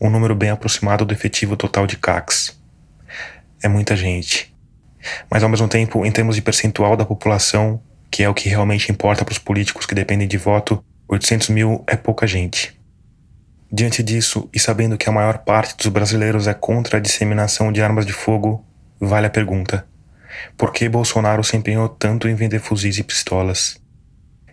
Um 0.00 0.08
número 0.08 0.34
bem 0.34 0.50
aproximado 0.50 1.04
do 1.04 1.12
efetivo 1.12 1.56
total 1.56 1.86
de 1.86 1.96
CACs. 1.96 2.58
É 3.62 3.68
muita 3.68 3.94
gente. 3.94 4.54
Mas 5.30 5.42
ao 5.42 5.48
mesmo 5.48 5.68
tempo, 5.68 6.04
em 6.06 6.10
termos 6.10 6.36
de 6.36 6.42
percentual 6.42 6.96
da 6.96 7.04
população, 7.04 7.80
que 8.10 8.22
é 8.22 8.28
o 8.28 8.34
que 8.34 8.48
realmente 8.48 8.90
importa 8.90 9.24
para 9.24 9.32
os 9.32 9.38
políticos 9.38 9.86
que 9.86 9.94
dependem 9.94 10.26
de 10.26 10.38
voto, 10.38 10.82
800 11.08 11.48
mil 11.50 11.84
é 11.86 11.96
pouca 11.96 12.26
gente. 12.26 12.78
Diante 13.72 14.02
disso, 14.02 14.48
e 14.52 14.58
sabendo 14.58 14.98
que 14.98 15.08
a 15.08 15.12
maior 15.12 15.38
parte 15.38 15.76
dos 15.76 15.86
brasileiros 15.86 16.48
é 16.48 16.54
contra 16.54 16.98
a 16.98 17.00
disseminação 17.00 17.70
de 17.70 17.80
armas 17.80 18.04
de 18.04 18.12
fogo, 18.12 18.64
vale 18.98 19.26
a 19.26 19.30
pergunta: 19.30 19.86
por 20.56 20.72
que 20.72 20.88
Bolsonaro 20.88 21.42
se 21.44 21.56
empenhou 21.56 21.88
tanto 21.88 22.28
em 22.28 22.34
vender 22.34 22.60
fuzis 22.60 22.98
e 22.98 23.02
pistolas? 23.02 23.80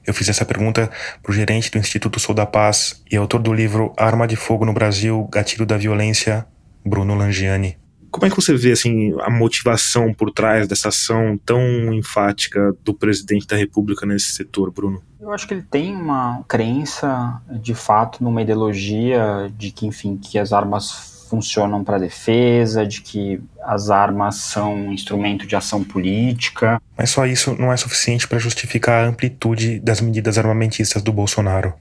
Eu 0.06 0.14
fiz 0.14 0.30
essa 0.30 0.46
pergunta 0.46 0.90
para 1.22 1.32
o 1.32 1.36
gerente 1.36 1.70
do 1.70 1.78
Instituto 1.78 2.18
Sou 2.18 2.34
da 2.34 2.46
Paz 2.46 3.04
e 3.12 3.18
autor 3.18 3.42
do 3.42 3.54
livro 3.54 3.94
Arma 3.98 4.26
de 4.26 4.38
Fogo 4.38 4.64
no 4.64 4.72
Brasil, 4.72 5.28
Gatilho 5.30 5.66
da 5.66 5.76
Violência, 5.76 6.48
Bruno 6.86 7.14
Langiani. 7.14 7.78
Como 8.10 8.26
é 8.26 8.30
que 8.30 8.36
você 8.38 8.56
vê 8.56 8.72
assim 8.72 9.14
a 9.20 9.30
motivação 9.30 10.14
por 10.14 10.32
trás 10.32 10.66
dessa 10.66 10.88
ação 10.88 11.38
tão 11.46 11.94
enfática 11.94 12.74
do 12.84 12.94
presidente 12.94 13.46
da 13.46 13.58
República 13.58 14.06
nesse 14.06 14.32
setor, 14.32 14.72
Bruno? 14.72 15.04
Eu 15.20 15.32
acho 15.34 15.46
que 15.46 15.54
ele 15.54 15.64
tem 15.64 15.94
uma 15.94 16.42
crença, 16.48 17.42
de 17.62 17.76
fato, 17.76 18.24
numa 18.24 18.42
ideologia 18.42 19.52
de 19.58 19.72
que, 19.72 19.86
enfim, 19.86 20.16
que 20.16 20.40
as 20.40 20.54
armas 20.54 21.17
funcionam 21.30 21.84
para 21.84 21.98
defesa, 21.98 22.86
de 22.86 23.02
que 23.02 23.42
as 23.64 23.90
armas 23.90 24.36
são 24.36 24.74
um 24.74 24.94
instrumento 24.94 25.46
de 25.46 25.56
ação 25.56 25.84
política. 25.84 26.82
Mas 26.98 27.10
só 27.10 27.26
isso 27.26 27.56
não 27.60 27.72
é 27.72 27.78
suficiente 27.78 28.28
para 28.28 28.40
justificar 28.40 29.04
a 29.04 29.08
amplitude 29.08 29.80
das 29.80 30.02
medidas 30.02 30.38
armamentistas 30.38 31.02
do 31.02 31.12
Bolsonaro. 31.12 31.74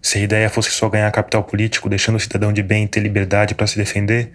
Se 0.00 0.18
a 0.18 0.22
ideia 0.22 0.50
fosse 0.50 0.70
só 0.70 0.88
ganhar 0.88 1.10
capital 1.12 1.44
político, 1.44 1.88
deixando 1.88 2.16
o 2.16 2.20
cidadão 2.20 2.52
de 2.52 2.62
bem 2.62 2.88
ter 2.88 3.00
liberdade 3.00 3.54
para 3.54 3.68
se 3.68 3.76
defender, 3.76 4.32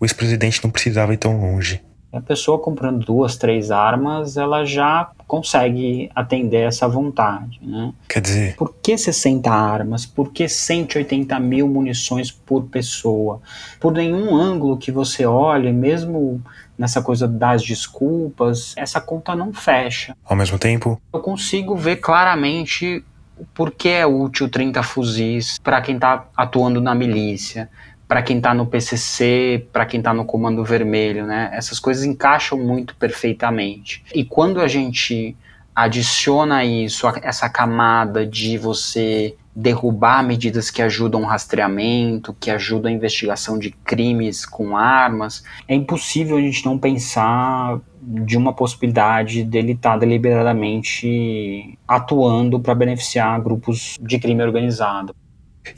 o 0.00 0.04
ex-presidente 0.06 0.60
não 0.64 0.70
precisava 0.70 1.12
ir 1.12 1.18
tão 1.18 1.38
longe. 1.38 1.82
A 2.12 2.20
pessoa 2.20 2.58
comprando 2.58 3.04
duas, 3.06 3.36
três 3.36 3.70
armas, 3.70 4.36
ela 4.36 4.64
já 4.64 5.10
consegue 5.28 6.10
atender 6.12 6.66
essa 6.66 6.88
vontade, 6.88 7.60
né? 7.62 7.92
Quer 8.08 8.20
dizer, 8.20 8.56
Por 8.56 8.74
que 8.82 8.98
60 8.98 9.48
armas? 9.48 10.04
Por 10.06 10.32
que 10.32 10.48
180 10.48 11.38
mil 11.38 11.68
munições 11.68 12.32
por 12.32 12.64
pessoa? 12.64 13.40
Por 13.78 13.92
nenhum 13.92 14.34
ângulo 14.34 14.76
que 14.76 14.90
você 14.90 15.24
olhe, 15.24 15.72
mesmo 15.72 16.42
nessa 16.76 17.00
coisa 17.00 17.28
das 17.28 17.62
desculpas, 17.62 18.74
essa 18.76 19.00
conta 19.00 19.36
não 19.36 19.52
fecha. 19.52 20.16
ao 20.24 20.34
mesmo 20.36 20.58
tempo, 20.58 21.00
Eu 21.12 21.20
consigo 21.20 21.76
ver 21.76 21.96
claramente 21.96 23.04
por 23.54 23.70
que 23.70 23.88
é 23.88 24.04
útil 24.06 24.48
30 24.50 24.82
fuzis 24.82 25.58
para 25.62 25.80
quem 25.80 25.94
está 25.94 26.26
atuando 26.36 26.80
na 26.80 26.94
milícia, 26.94 27.70
para 28.10 28.22
quem 28.22 28.38
está 28.38 28.52
no 28.52 28.66
PCC, 28.66 29.68
para 29.72 29.86
quem 29.86 30.00
está 30.00 30.12
no 30.12 30.24
Comando 30.24 30.64
Vermelho, 30.64 31.24
né? 31.24 31.48
Essas 31.52 31.78
coisas 31.78 32.02
encaixam 32.02 32.58
muito 32.58 32.96
perfeitamente. 32.96 34.02
E 34.12 34.24
quando 34.24 34.60
a 34.60 34.66
gente 34.66 35.36
adiciona 35.72 36.64
isso, 36.64 37.06
essa 37.22 37.48
camada 37.48 38.26
de 38.26 38.58
você 38.58 39.36
derrubar 39.54 40.24
medidas 40.24 40.72
que 40.72 40.82
ajudam 40.82 41.22
o 41.22 41.24
rastreamento, 41.24 42.34
que 42.40 42.50
ajudam 42.50 42.90
a 42.90 42.94
investigação 42.94 43.56
de 43.56 43.70
crimes 43.70 44.44
com 44.44 44.76
armas, 44.76 45.44
é 45.68 45.76
impossível 45.76 46.36
a 46.36 46.40
gente 46.40 46.66
não 46.66 46.76
pensar 46.76 47.78
de 48.02 48.36
uma 48.36 48.52
possibilidade 48.52 49.44
dele 49.44 49.74
estar 49.74 49.96
deliberadamente 49.96 51.78
atuando 51.86 52.58
para 52.58 52.74
beneficiar 52.74 53.40
grupos 53.40 53.96
de 54.00 54.18
crime 54.18 54.42
organizado. 54.42 55.14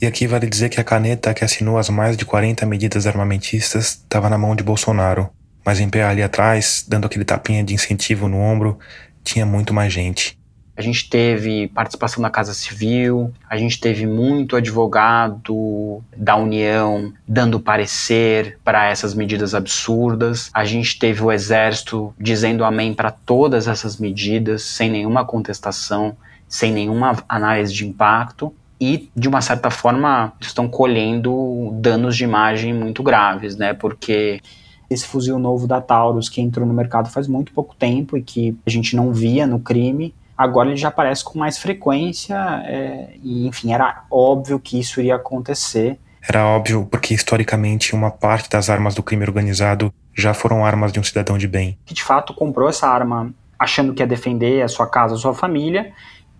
E 0.00 0.06
aqui 0.06 0.26
vale 0.26 0.48
dizer 0.48 0.68
que 0.68 0.80
a 0.80 0.84
caneta 0.84 1.34
que 1.34 1.44
assinou 1.44 1.78
as 1.78 1.88
mais 1.88 2.16
de 2.16 2.24
40 2.24 2.64
medidas 2.66 3.06
armamentistas 3.06 4.00
estava 4.02 4.28
na 4.28 4.38
mão 4.38 4.54
de 4.54 4.62
Bolsonaro, 4.62 5.30
mas 5.64 5.80
em 5.80 5.88
pé 5.88 6.04
ali 6.04 6.22
atrás, 6.22 6.84
dando 6.88 7.06
aquele 7.06 7.24
tapinha 7.24 7.62
de 7.62 7.74
incentivo 7.74 8.28
no 8.28 8.38
ombro, 8.38 8.78
tinha 9.22 9.46
muito 9.46 9.72
mais 9.72 9.92
gente. 9.92 10.38
A 10.74 10.80
gente 10.80 11.10
teve 11.10 11.68
participação 11.68 12.22
da 12.22 12.30
Casa 12.30 12.54
Civil, 12.54 13.30
a 13.48 13.58
gente 13.58 13.78
teve 13.78 14.06
muito 14.06 14.56
advogado 14.56 16.02
da 16.16 16.34
União 16.34 17.12
dando 17.28 17.60
parecer 17.60 18.58
para 18.64 18.88
essas 18.88 19.14
medidas 19.14 19.54
absurdas, 19.54 20.50
a 20.52 20.64
gente 20.64 20.98
teve 20.98 21.22
o 21.22 21.30
Exército 21.30 22.14
dizendo 22.18 22.64
amém 22.64 22.94
para 22.94 23.10
todas 23.10 23.68
essas 23.68 23.98
medidas, 23.98 24.62
sem 24.62 24.90
nenhuma 24.90 25.26
contestação, 25.26 26.16
sem 26.48 26.72
nenhuma 26.72 27.22
análise 27.28 27.72
de 27.72 27.86
impacto. 27.86 28.54
E, 28.82 29.08
de 29.14 29.28
uma 29.28 29.40
certa 29.40 29.70
forma, 29.70 30.32
estão 30.40 30.66
colhendo 30.66 31.70
danos 31.74 32.16
de 32.16 32.24
imagem 32.24 32.74
muito 32.74 33.00
graves, 33.00 33.56
né? 33.56 33.72
Porque 33.72 34.40
esse 34.90 35.06
fuzil 35.06 35.38
novo 35.38 35.68
da 35.68 35.80
Taurus, 35.80 36.28
que 36.28 36.40
entrou 36.40 36.66
no 36.66 36.74
mercado 36.74 37.08
faz 37.08 37.28
muito 37.28 37.52
pouco 37.52 37.76
tempo 37.76 38.18
e 38.18 38.22
que 38.24 38.58
a 38.66 38.70
gente 38.70 38.96
não 38.96 39.12
via 39.12 39.46
no 39.46 39.60
crime, 39.60 40.12
agora 40.36 40.68
ele 40.68 40.76
já 40.76 40.88
aparece 40.88 41.22
com 41.22 41.38
mais 41.38 41.58
frequência 41.58 42.34
é, 42.66 43.10
e, 43.22 43.46
enfim, 43.46 43.72
era 43.72 44.02
óbvio 44.10 44.58
que 44.58 44.80
isso 44.80 44.98
iria 44.98 45.14
acontecer. 45.14 45.96
Era 46.28 46.44
óbvio 46.44 46.84
porque 46.90 47.14
historicamente 47.14 47.94
uma 47.94 48.10
parte 48.10 48.50
das 48.50 48.68
armas 48.68 48.96
do 48.96 49.02
crime 49.02 49.22
organizado 49.22 49.94
já 50.12 50.34
foram 50.34 50.66
armas 50.66 50.92
de 50.92 50.98
um 50.98 51.04
cidadão 51.04 51.38
de 51.38 51.46
bem. 51.46 51.78
Que 51.86 51.94
de 51.94 52.02
fato 52.02 52.34
comprou 52.34 52.68
essa 52.68 52.88
arma 52.88 53.32
achando 53.56 53.94
que 53.94 54.02
ia 54.02 54.06
defender 54.08 54.60
a 54.60 54.66
sua 54.66 54.88
casa, 54.88 55.14
a 55.14 55.18
sua 55.18 55.32
família, 55.32 55.92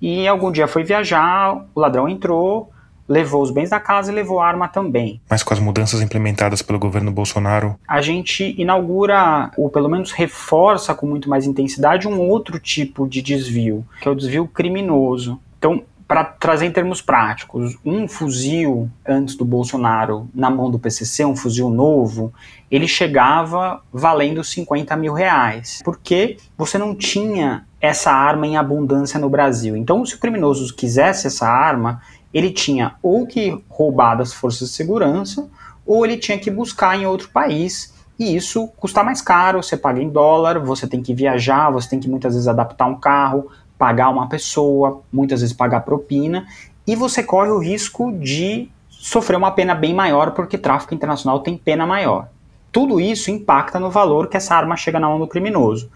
e 0.03 0.27
algum 0.27 0.51
dia 0.51 0.67
foi 0.67 0.83
viajar, 0.83 1.65
o 1.73 1.81
ladrão 1.81 2.09
entrou, 2.09 2.73
levou 3.09 3.41
os 3.41 3.53
bens 3.53 3.71
da 3.71 3.79
casa 3.79 4.11
e 4.11 4.15
levou 4.15 4.41
a 4.41 4.47
arma 4.49 4.67
também. 4.67 5.21
Mas 5.31 5.45
com 5.45 5.55
as 5.55 5.61
mudanças 5.61 6.03
implementadas 6.03 6.61
pelo 6.61 6.79
governo 6.79 7.12
Bolsonaro, 7.12 7.79
a 7.87 8.03
gente 8.03 8.55
inaugura, 8.59 9.53
ou 9.57 9.71
pelo 9.71 9.88
menos 9.88 10.11
reforça 10.11 10.93
com 10.93 11.07
muito 11.07 11.31
mais 11.31 11.47
intensidade, 11.47 12.09
um 12.09 12.19
outro 12.19 12.59
tipo 12.59 13.07
de 13.07 13.23
desvio, 13.23 13.85
que 14.01 14.09
é 14.09 14.11
o 14.11 14.15
desvio 14.17 14.49
criminoso. 14.49 15.41
Então, 15.57 15.85
para 16.12 16.25
trazer 16.25 16.66
em 16.66 16.70
termos 16.70 17.01
práticos, 17.01 17.79
um 17.83 18.07
fuzil 18.07 18.90
antes 19.09 19.35
do 19.35 19.46
Bolsonaro 19.46 20.29
na 20.35 20.51
mão 20.51 20.70
do 20.70 20.79
PCC, 20.79 21.25
um 21.25 21.35
fuzil 21.35 21.70
novo, 21.70 22.35
ele 22.70 22.87
chegava 22.87 23.81
valendo 23.90 24.44
50 24.44 24.94
mil 24.94 25.14
reais, 25.14 25.81
porque 25.83 26.37
você 26.55 26.77
não 26.77 26.94
tinha 26.94 27.66
essa 27.81 28.12
arma 28.12 28.46
em 28.46 28.59
abundância 28.59 29.18
no 29.18 29.31
Brasil. 29.31 29.75
Então, 29.75 30.05
se 30.05 30.14
o 30.14 30.18
criminoso 30.18 30.77
quisesse 30.77 31.29
essa 31.29 31.48
arma, 31.48 32.03
ele 32.31 32.51
tinha 32.51 32.94
ou 33.03 33.27
que 33.27 33.59
roubar 33.66 34.16
das 34.16 34.35
forças 34.35 34.68
de 34.68 34.75
segurança, 34.75 35.48
ou 35.87 36.05
ele 36.05 36.18
tinha 36.18 36.38
que 36.38 36.51
buscar 36.51 36.94
em 36.94 37.07
outro 37.07 37.31
país. 37.31 37.94
E 38.18 38.37
isso 38.37 38.68
custa 38.77 39.03
mais 39.03 39.22
caro, 39.22 39.62
você 39.62 39.79
paga 39.79 40.03
em 40.03 40.11
dólar, 40.11 40.59
você 40.59 40.87
tem 40.87 41.03
que 41.03 41.14
viajar, 41.14 41.70
você 41.70 41.88
tem 41.88 41.98
que 41.98 42.09
muitas 42.09 42.35
vezes 42.35 42.46
adaptar 42.46 42.85
um 42.85 43.01
carro, 43.01 43.51
pagar 43.83 44.11
uma 44.11 44.29
pessoa, 44.29 45.03
muitas 45.12 45.40
vezes 45.40 45.53
pagar 45.53 45.81
propina, 45.81 46.47
e 46.87 46.95
você 46.95 47.21
corre 47.21 47.51
o 47.51 47.59
risco 47.59 48.12
de 48.12 48.71
sofrer 48.88 49.37
uma 49.37 49.51
pena 49.51 49.75
bem 49.75 49.92
maior, 49.92 50.31
porque 50.31 50.57
tráfico 50.57 50.95
internacional 50.95 51.40
tem 51.40 51.57
pena 51.57 51.85
maior. 51.85 52.29
Tudo 52.71 53.01
isso 53.01 53.29
impacta 53.29 53.81
no 53.81 53.90
valor 53.90 54.29
que 54.29 54.37
essa 54.37 54.55
arma 54.55 54.77
chega 54.77 55.01
na 55.01 55.09
mão 55.09 55.18
do 55.18 55.27
criminoso. 55.27 55.90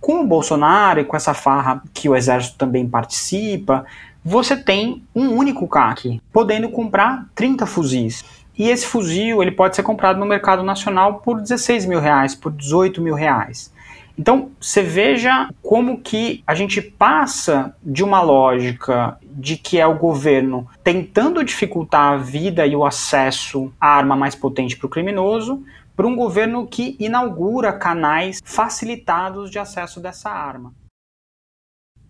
Com 0.00 0.20
o 0.20 0.26
Bolsonaro 0.28 1.00
e 1.00 1.04
com 1.04 1.16
essa 1.16 1.34
farra 1.34 1.82
que 1.92 2.08
o 2.08 2.14
exército 2.14 2.56
também 2.56 2.88
participa, 2.88 3.84
você 4.24 4.56
tem 4.56 5.02
um 5.12 5.30
único 5.30 5.66
CAC, 5.66 6.22
podendo 6.32 6.68
comprar 6.68 7.26
30 7.34 7.66
fuzis. 7.66 8.24
E 8.56 8.70
esse 8.70 8.86
fuzil 8.86 9.42
ele 9.42 9.50
pode 9.50 9.74
ser 9.74 9.82
comprado 9.82 10.20
no 10.20 10.24
mercado 10.24 10.62
nacional 10.62 11.14
por 11.14 11.40
16 11.40 11.84
mil 11.86 11.98
reais, 11.98 12.32
por 12.32 12.52
18 12.52 13.02
mil 13.02 13.16
reais. 13.16 13.73
Então, 14.16 14.52
você 14.60 14.82
veja 14.82 15.48
como 15.60 16.00
que 16.00 16.42
a 16.46 16.54
gente 16.54 16.80
passa 16.80 17.74
de 17.82 18.04
uma 18.04 18.22
lógica 18.22 19.18
de 19.22 19.56
que 19.56 19.80
é 19.80 19.86
o 19.86 19.98
governo 19.98 20.68
tentando 20.84 21.44
dificultar 21.44 22.12
a 22.12 22.16
vida 22.16 22.64
e 22.64 22.76
o 22.76 22.84
acesso 22.84 23.72
à 23.80 23.88
arma 23.88 24.14
mais 24.14 24.34
potente 24.34 24.76
para 24.76 24.86
o 24.86 24.90
criminoso, 24.90 25.64
para 25.96 26.06
um 26.06 26.14
governo 26.14 26.66
que 26.66 26.96
inaugura 27.00 27.72
canais 27.72 28.40
facilitados 28.44 29.50
de 29.50 29.58
acesso 29.58 30.00
dessa 30.00 30.30
arma. 30.30 30.72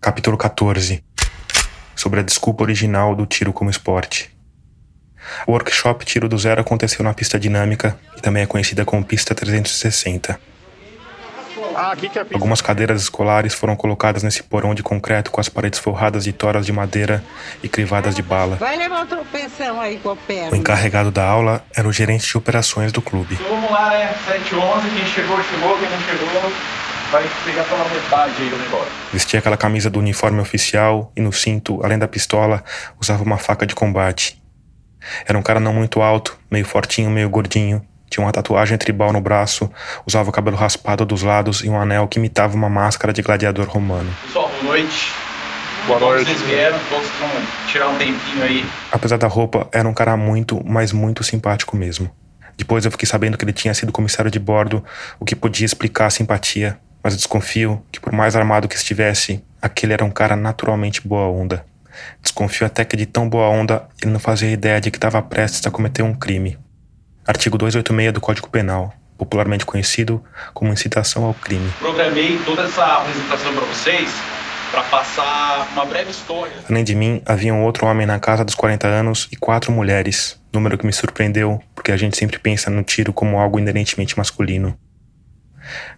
Capítulo 0.01 0.37
14 0.37 1.03
sobre 1.97 2.21
a 2.21 2.23
desculpa 2.23 2.63
original 2.65 3.15
do 3.15 3.25
tiro 3.25 3.53
como 3.53 3.71
esporte. 3.71 4.31
O 5.47 5.53
workshop 5.53 6.05
Tiro 6.05 6.29
do 6.29 6.37
Zero 6.37 6.61
aconteceu 6.61 7.03
na 7.03 7.15
pista 7.15 7.39
dinâmica, 7.39 7.99
que 8.15 8.21
também 8.21 8.43
é 8.43 8.47
conhecida 8.47 8.85
como 8.85 9.05
pista 9.05 9.35
360. 9.35 10.39
Ah, 11.77 11.95
é 12.01 12.35
Algumas 12.35 12.61
cadeiras 12.61 13.03
escolares 13.03 13.55
foram 13.55 13.77
colocadas 13.77 14.23
nesse 14.23 14.43
porão 14.43 14.75
de 14.75 14.83
concreto 14.83 15.31
com 15.31 15.41
as 15.41 15.49
paredes 15.49 15.79
forradas 15.79 16.25
de 16.25 16.33
toras 16.33 16.67
de 16.67 16.73
madeira 16.73 17.23
e 17.63 17.69
crivadas 17.69 18.15
de 18.15 18.23
bala. 18.23 18.57
Vai 18.57 18.77
levar 18.77 18.97
uma 18.97 19.07
tropeção 19.07 19.81
aí 19.81 19.99
com 19.99 20.11
a 20.11 20.17
perna. 20.17 20.53
O 20.53 20.57
encarregado 20.57 21.11
da 21.11 21.25
aula 21.25 21.65
era 21.75 21.89
o 21.89 21.93
gerente 21.93 22.27
de 22.27 22.37
operações 22.37 22.93
do 22.93 23.03
clube. 23.03 23.39
Vamos 23.49 23.71
lá, 23.71 23.91
né? 23.91 24.15
711, 24.27 24.91
quem 24.91 25.07
chegou, 25.07 25.43
chegou, 25.43 25.79
quem 25.79 25.91
não 25.91 26.01
chegou, 26.01 26.53
vai 27.11 27.25
pegar 27.45 27.65
pela 27.65 27.85
metade 27.89 28.35
aí 28.39 28.53
o 28.53 28.59
negócio. 28.59 28.93
Vestia 29.13 29.39
aquela 29.39 29.57
camisa 29.57 29.89
do 29.89 29.99
uniforme 29.99 30.41
oficial 30.41 31.13
e 31.17 31.21
no 31.21 31.33
cinto, 31.33 31.81
além 31.85 31.99
da 31.99 32.09
pistola, 32.09 32.65
usava 33.01 33.23
uma 33.23 33.39
faca 33.39 33.67
de 33.67 33.75
combate. 33.75 34.43
Era 35.27 35.39
um 35.39 35.43
cara 35.43 35.61
não 35.61 35.73
muito 35.73 36.03
alto, 36.03 36.39
meio 36.51 36.65
fortinho, 36.65 37.11
meio 37.11 37.29
gordinho. 37.29 37.87
Tinha 38.15 38.25
uma 38.25 38.31
tatuagem 38.31 38.79
tribal 38.79 39.13
no 39.13 39.21
braço, 39.21 39.69
usava 40.07 40.31
o 40.31 40.33
cabelo 40.33 40.57
raspado 40.57 41.05
dos 41.05 41.25
lados 41.25 41.65
e 41.65 41.69
um 41.69 41.77
anel 41.77 42.07
que 42.07 42.21
imitava 42.21 42.55
uma 42.55 42.69
máscara 42.69 43.13
de 43.13 43.23
gladiador 43.23 43.67
romano. 43.67 44.09
Pessoal, 44.27 44.49
boa 44.49 44.63
noite. 44.63 45.13
Boa 45.89 45.99
noite. 45.99 46.25
Vocês 46.27 46.43
vieram, 46.43 46.79
todos 46.89 47.09
vão 47.19 47.29
tirar 47.67 47.89
um 47.89 47.99
tempinho 47.99 48.45
aí. 48.45 48.65
Apesar 48.93 49.17
da 49.17 49.27
roupa, 49.27 49.67
era 49.73 49.89
um 49.89 49.93
cara 49.93 50.17
muito, 50.17 50.63
mas 50.65 50.93
muito 50.93 51.25
simpático 51.25 51.77
mesmo. 51.77 52.09
Depois 52.57 52.85
eu 52.85 52.93
fiquei 52.93 53.09
sabendo 53.09 53.37
que 53.37 53.45
ele 53.45 53.53
tinha 53.53 53.75
sido 53.75 53.91
comissário 53.91 54.31
de 54.31 54.39
bordo, 54.39 54.85
o 55.19 55.25
que 55.25 55.35
podia 55.35 55.67
explicar 55.67 56.07
a 56.07 56.11
simpatia 56.11 56.79
mas 57.03 57.15
desconfio 57.15 57.85
que, 57.93 58.01
por 58.01 58.15
mais 58.15 58.35
armado 58.35 58.67
que 58.67 58.77
estivesse, 58.77 59.45
aquele 59.61 59.93
era 59.93 60.03
um 60.03 60.11
cara 60.11 60.35
naturalmente 60.35 61.07
boa 61.07 61.29
onda. 61.29 61.63
Desconfio 62.23 62.67
até 62.67 62.83
que 62.83 62.97
de 62.97 63.05
tão 63.05 63.29
boa 63.29 63.47
onda 63.51 63.87
ele 64.01 64.11
não 64.11 64.19
fazia 64.19 64.51
ideia 64.51 64.81
de 64.81 64.91
que 64.91 64.97
estava 64.97 65.21
prestes 65.21 65.67
a 65.67 65.71
cometer 65.71 66.03
um 66.03 66.15
crime. 66.15 66.57
Artigo 67.27 67.57
286 67.57 68.13
do 68.13 68.21
Código 68.21 68.51
Penal, 68.51 68.93
popularmente 69.17 69.65
conhecido 69.65 70.23
como 70.53 70.73
incitação 70.73 71.25
ao 71.25 71.33
crime. 71.33 71.73
Programei 71.79 72.39
toda 72.45 72.65
essa 72.65 72.85
apresentação 72.85 73.55
para 73.55 73.65
vocês 73.65 74.11
para 74.71 74.83
passar 74.83 75.69
uma 75.73 75.87
breve 75.87 76.11
história. 76.11 76.53
Além 76.69 76.85
de 76.85 76.95
mim, 76.95 77.23
havia 77.25 77.55
um 77.55 77.63
outro 77.65 77.87
homem 77.87 78.07
na 78.07 78.19
casa 78.19 78.45
dos 78.45 78.55
40 78.55 78.87
anos 78.87 79.29
e 79.33 79.37
quatro 79.37 79.73
mulheres, 79.73 80.39
número 80.53 80.77
que 80.77 80.85
me 80.85 80.93
surpreendeu, 80.93 81.63
porque 81.75 81.93
a 81.93 81.97
gente 81.97 82.17
sempre 82.17 82.39
pensa 82.39 82.69
no 82.69 82.83
tiro 82.83 83.13
como 83.13 83.39
algo 83.39 83.59
inerentemente 83.59 84.19
masculino. 84.19 84.77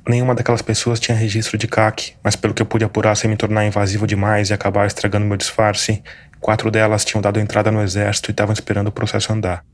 Nenhuma 0.06 0.32
daquelas 0.32 0.62
pessoas 0.62 1.00
tinha 1.00 1.16
registro 1.16 1.58
de 1.58 1.66
CAC, 1.66 2.14
mas 2.22 2.36
pelo 2.36 2.54
que 2.54 2.62
eu 2.62 2.66
pude 2.66 2.84
apurar 2.84 3.16
sem 3.16 3.28
me 3.28 3.36
tornar 3.36 3.66
invasivo 3.66 4.06
demais 4.06 4.50
e 4.50 4.54
acabar 4.54 4.86
estragando 4.86 5.26
meu 5.26 5.36
disfarce, 5.36 6.04
quatro 6.38 6.70
delas 6.70 7.04
tinham 7.04 7.20
dado 7.20 7.40
entrada 7.40 7.72
no 7.72 7.82
exército 7.82 8.30
e 8.30 8.32
estavam 8.32 8.52
esperando 8.52 8.88
o 8.88 8.92
processo 8.92 9.32
andar. 9.32 9.64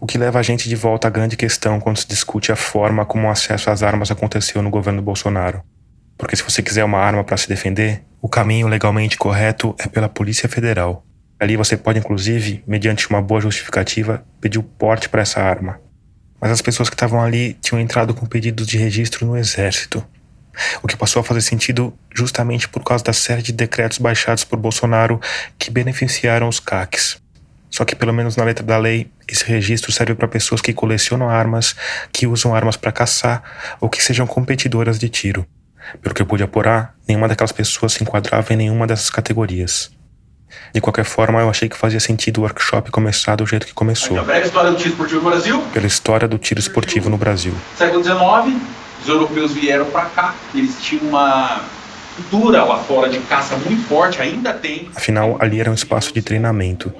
O 0.00 0.06
que 0.06 0.18
leva 0.18 0.38
a 0.38 0.42
gente 0.42 0.68
de 0.68 0.76
volta 0.76 1.08
à 1.08 1.10
grande 1.10 1.36
questão 1.36 1.80
quando 1.80 1.98
se 1.98 2.06
discute 2.06 2.52
a 2.52 2.56
forma 2.56 3.04
como 3.04 3.26
o 3.26 3.30
acesso 3.30 3.70
às 3.70 3.82
armas 3.82 4.10
aconteceu 4.10 4.62
no 4.62 4.70
governo 4.70 5.02
Bolsonaro. 5.02 5.62
Porque 6.16 6.36
se 6.36 6.42
você 6.42 6.62
quiser 6.62 6.84
uma 6.84 6.98
arma 6.98 7.24
para 7.24 7.36
se 7.36 7.48
defender, 7.48 8.02
o 8.20 8.28
caminho 8.28 8.68
legalmente 8.68 9.16
correto 9.16 9.74
é 9.78 9.88
pela 9.88 10.08
Polícia 10.08 10.48
Federal. 10.48 11.04
Ali 11.40 11.56
você 11.56 11.76
pode, 11.76 11.98
inclusive, 11.98 12.62
mediante 12.66 13.08
uma 13.10 13.20
boa 13.20 13.40
justificativa, 13.40 14.24
pedir 14.40 14.58
o 14.58 14.62
porte 14.62 15.08
para 15.08 15.22
essa 15.22 15.40
arma 15.40 15.80
mas 16.42 16.50
as 16.50 16.60
pessoas 16.60 16.90
que 16.90 16.96
estavam 16.96 17.22
ali 17.22 17.54
tinham 17.60 17.80
entrado 17.80 18.12
com 18.12 18.26
pedidos 18.26 18.66
de 18.66 18.76
registro 18.76 19.24
no 19.24 19.36
exército. 19.36 20.04
O 20.82 20.88
que 20.88 20.96
passou 20.96 21.20
a 21.20 21.24
fazer 21.24 21.40
sentido 21.40 21.96
justamente 22.12 22.68
por 22.68 22.82
causa 22.82 23.04
da 23.04 23.12
série 23.12 23.42
de 23.42 23.52
decretos 23.52 23.98
baixados 23.98 24.42
por 24.42 24.58
Bolsonaro 24.58 25.20
que 25.56 25.70
beneficiaram 25.70 26.48
os 26.48 26.58
CACs. 26.58 27.22
Só 27.70 27.84
que, 27.84 27.94
pelo 27.94 28.12
menos 28.12 28.34
na 28.34 28.42
letra 28.42 28.66
da 28.66 28.76
lei, 28.76 29.08
esse 29.32 29.44
registro 29.44 29.90
serve 29.90 30.14
para 30.14 30.28
pessoas 30.28 30.60
que 30.60 30.72
colecionam 30.72 31.28
armas, 31.28 31.74
que 32.12 32.26
usam 32.26 32.54
armas 32.54 32.76
para 32.76 32.92
caçar 32.92 33.42
ou 33.80 33.88
que 33.88 34.02
sejam 34.02 34.26
competidoras 34.26 34.98
de 34.98 35.08
tiro. 35.08 35.46
Pelo 36.00 36.14
que 36.14 36.22
eu 36.22 36.26
pude 36.26 36.42
apurar, 36.42 36.94
nenhuma 37.08 37.26
daquelas 37.26 37.52
pessoas 37.52 37.94
se 37.94 38.02
enquadrava 38.02 38.52
em 38.52 38.56
nenhuma 38.56 38.86
dessas 38.86 39.10
categorias. 39.10 39.90
De 40.74 40.80
qualquer 40.80 41.04
forma, 41.04 41.40
eu 41.40 41.48
achei 41.48 41.68
que 41.68 41.76
fazia 41.76 41.98
sentido 41.98 42.38
o 42.38 42.40
workshop 42.42 42.90
começar 42.90 43.36
do 43.36 43.46
jeito 43.46 43.66
que 43.66 43.72
começou. 43.72 44.18
A 44.18 44.22
breve 44.22 44.46
história 44.46 44.70
do 44.70 44.76
tiro 44.76 44.90
esportivo 44.90 45.20
no 45.22 45.30
Brasil. 45.30 45.62
Pela 45.72 45.86
história 45.86 46.28
do 46.28 46.38
tiro 46.38 46.60
esportivo 46.60 47.08
no 47.08 47.16
Brasil. 47.16 47.54
Século 47.76 48.04
XIX, 48.04 48.62
os 49.02 49.08
europeus 49.08 49.52
vieram 49.52 49.86
para 49.86 50.04
cá, 50.06 50.34
eles 50.54 50.76
tinham 50.80 51.08
uma 51.08 51.62
cultura 52.16 52.64
lá 52.64 52.78
fora 52.78 53.08
de 53.08 53.18
caça 53.20 53.56
muito 53.56 53.88
forte, 53.88 54.20
ainda 54.20 54.52
tem. 54.52 54.90
Afinal, 54.94 55.38
ali 55.40 55.58
era 55.58 55.70
um 55.70 55.74
espaço 55.74 56.12
de 56.12 56.20
treinamento 56.20 56.92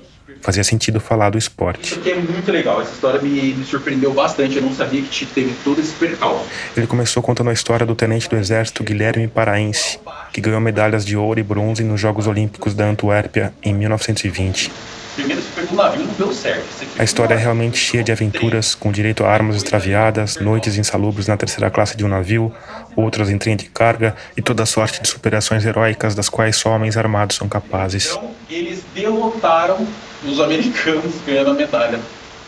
fazia 0.42 0.64
sentido 0.64 1.00
falar 1.00 1.30
do 1.30 1.38
esporte. 1.38 1.84
Isso 1.92 2.00
aqui 2.00 2.10
é 2.10 2.16
muito 2.16 2.50
legal, 2.52 2.82
essa 2.82 2.92
história 2.92 3.20
me, 3.22 3.54
me 3.54 3.64
surpreendeu 3.64 4.12
bastante, 4.12 4.56
eu 4.56 4.62
não 4.62 4.74
sabia 4.74 5.00
que 5.00 5.24
teve 5.26 5.54
todo 5.64 5.80
esse 5.80 5.92
percalço. 5.92 6.44
Ele 6.76 6.86
começou 6.86 7.22
contando 7.22 7.48
a 7.48 7.52
história 7.52 7.86
do 7.86 7.94
tenente 7.94 8.28
do 8.28 8.36
exército 8.36 8.82
Guilherme 8.82 9.28
Paraense, 9.28 9.98
que 10.32 10.40
ganhou 10.40 10.60
medalhas 10.60 11.06
de 11.06 11.16
ouro 11.16 11.38
e 11.38 11.42
bronze 11.42 11.82
nos 11.82 12.00
Jogos 12.00 12.26
Olímpicos 12.26 12.74
da 12.74 12.84
Antuérpia 12.84 13.54
em 13.62 13.72
1920. 13.72 14.70
Primeiro 15.14 15.42
você 15.42 15.60
pegou 15.60 15.74
o 15.74 15.76
navio, 15.76 16.06
não 16.06 16.14
deu 16.14 16.32
certo. 16.32 16.64
A 16.98 17.04
história 17.04 17.34
é 17.34 17.36
realmente 17.36 17.76
cheia 17.76 18.02
de 18.02 18.10
aventuras, 18.10 18.74
com 18.74 18.90
direito 18.90 19.24
a 19.24 19.30
armas 19.30 19.56
extraviadas, 19.56 20.36
noites 20.36 20.78
insalubres 20.78 21.26
na 21.26 21.36
terceira 21.36 21.70
classe 21.70 21.96
de 21.96 22.04
um 22.04 22.08
navio, 22.08 22.52
outras 22.96 23.28
em 23.28 23.36
trem 23.36 23.54
de 23.54 23.66
carga 23.66 24.16
e 24.36 24.40
toda 24.40 24.64
sorte 24.64 25.02
de 25.02 25.08
superações 25.08 25.66
heróicas 25.66 26.14
das 26.14 26.30
quais 26.30 26.56
só 26.56 26.70
homens 26.70 26.96
armados 26.96 27.36
são 27.36 27.46
capazes. 27.46 28.10
Então, 28.10 28.30
eles 28.48 28.82
derrotaram 28.94 29.86
os 30.24 30.40
americanos 30.40 31.14
ganhando 31.26 31.50
a 31.50 31.54
medalha 31.54 32.00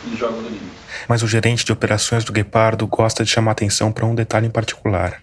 nos 0.03 0.17
Jogos 0.17 0.39
Olímpicos. 0.39 0.75
Mas 1.07 1.21
o 1.21 1.27
gerente 1.27 1.63
de 1.63 1.71
operações 1.71 2.23
do 2.23 2.31
Guepardo 2.31 2.87
gosta 2.87 3.23
de 3.23 3.29
chamar 3.29 3.51
atenção 3.51 3.91
para 3.91 4.05
um 4.05 4.15
detalhe 4.15 4.47
em 4.47 4.51
particular 4.51 5.21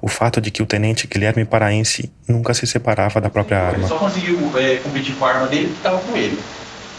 o 0.00 0.08
fato 0.08 0.40
de 0.40 0.50
que 0.50 0.62
o 0.62 0.66
tenente 0.66 1.06
Guilherme 1.06 1.44
Paraense 1.44 2.10
nunca 2.26 2.54
se 2.54 2.66
separava 2.66 3.20
da 3.20 3.28
própria 3.28 3.58
arma. 3.58 3.78
Ele 3.78 3.88
só 3.88 3.98
conseguiu 3.98 4.38
é, 4.56 4.76
competir 4.76 5.14
com 5.16 5.24
a 5.24 5.28
arma 5.28 5.46
dele 5.46 5.66
porque 5.66 5.78
estava 5.78 5.98
com 5.98 6.16
ele. 6.16 6.38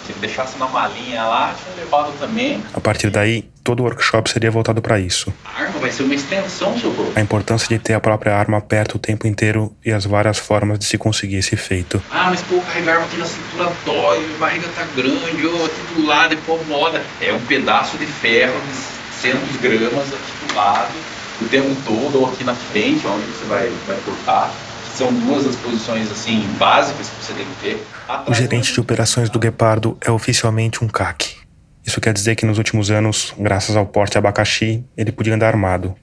Se 0.10 0.14
ele 0.14 0.22
deixasse 0.22 0.58
na 0.58 0.68
malinha 0.68 1.24
lá, 1.24 1.54
tinha 1.54 1.86
levado 1.86 2.12
também. 2.20 2.64
A 2.74 2.80
partir 2.80 3.12
daí, 3.12 3.44
todo 3.64 3.82
o 3.82 3.84
workshop 3.84 4.28
seria 4.28 4.50
voltado 4.50 4.82
para 4.82 5.00
isso. 5.00 5.32
A 5.46 5.62
arma 5.62 5.80
vai 5.80 5.92
ser 5.92 6.02
uma 6.02 6.16
extensão 6.16 6.74
do 6.74 6.80
seu 6.80 6.92
corpo. 6.92 7.12
A 7.16 7.22
importância 7.22 7.68
de 7.68 7.78
ter 7.78 7.94
a 7.94 8.00
própria 8.00 8.36
arma 8.36 8.60
perto 8.60 8.96
o 8.96 8.98
tempo 8.98 9.28
inteiro 9.28 9.72
e 9.86 9.92
as 9.92 10.08
várias 10.08 10.40
formas 10.40 10.80
de 10.80 10.86
se 10.86 10.98
conseguir 10.98 11.36
esse 11.36 11.56
feito. 11.56 12.02
Ah, 12.10 12.26
mas 12.32 12.42
pô, 12.42 12.60
carregar 12.62 12.94
arma 12.94 13.06
aqui 13.06 13.18
na 13.18 13.26
cintura 13.26 13.72
dói, 13.86 14.26
a 14.36 14.40
barriga 14.40 14.68
tá 14.76 14.84
grande, 14.96 15.46
ou 15.46 15.66
aqui 15.66 15.94
do 15.94 16.08
lado 16.08 16.34
incomoda. 16.34 17.04
É 17.22 17.32
um 17.32 17.42
pedaço 17.42 17.96
de 18.00 18.08
ferro 18.08 18.60
de 18.62 18.76
100 19.22 19.32
gramas 19.62 20.08
aqui 20.08 20.48
do 20.48 20.56
lado, 20.56 20.94
o 21.40 21.46
tempo 21.50 21.76
todo, 21.86 22.22
ou 22.22 22.30
aqui 22.34 22.44
na 22.44 22.56
frente, 22.56 23.06
onde 23.06 23.26
você 23.28 23.46
vai, 23.46 23.72
vai 23.86 23.98
cortar. 24.04 24.52
São 25.00 25.14
duas 25.14 25.46
das 25.46 25.56
posições 25.56 26.12
assim 26.12 26.42
básicas 26.60 27.08
que 27.08 27.24
você 27.24 27.32
tem 27.32 27.46
que 27.46 27.62
ter. 27.62 27.88
O 28.28 28.34
gerente 28.34 28.74
de 28.74 28.82
operações 28.82 29.30
do 29.30 29.40
Guepardo 29.40 29.98
é 30.02 30.12
oficialmente 30.12 30.84
um 30.84 30.90
CAC. 30.90 31.38
Isso 31.86 32.02
quer 32.02 32.12
dizer 32.12 32.36
que 32.36 32.46
nos 32.46 32.58
últimos 32.58 32.92
anos, 32.92 33.34
graças 33.40 33.78
ao 33.78 33.86
porte 33.86 34.18
abacaxi, 34.18 34.84
ele 34.98 35.14
podia 35.14 35.34
andar 35.34 35.48
armado. 35.48 35.96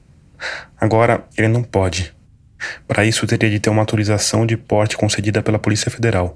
Agora, 0.80 1.26
ele 1.37 1.48
não 1.48 1.62
pode. 1.62 2.14
Para 2.88 3.04
isso, 3.04 3.26
teria 3.26 3.50
de 3.50 3.61
ter 3.61 3.68
uma 3.68 3.82
autorização 3.82 4.46
de 4.46 4.56
porte 4.56 4.96
concedida 4.96 5.42
pela 5.42 5.59
Polícia 5.59 5.90
Federal. 5.90 6.35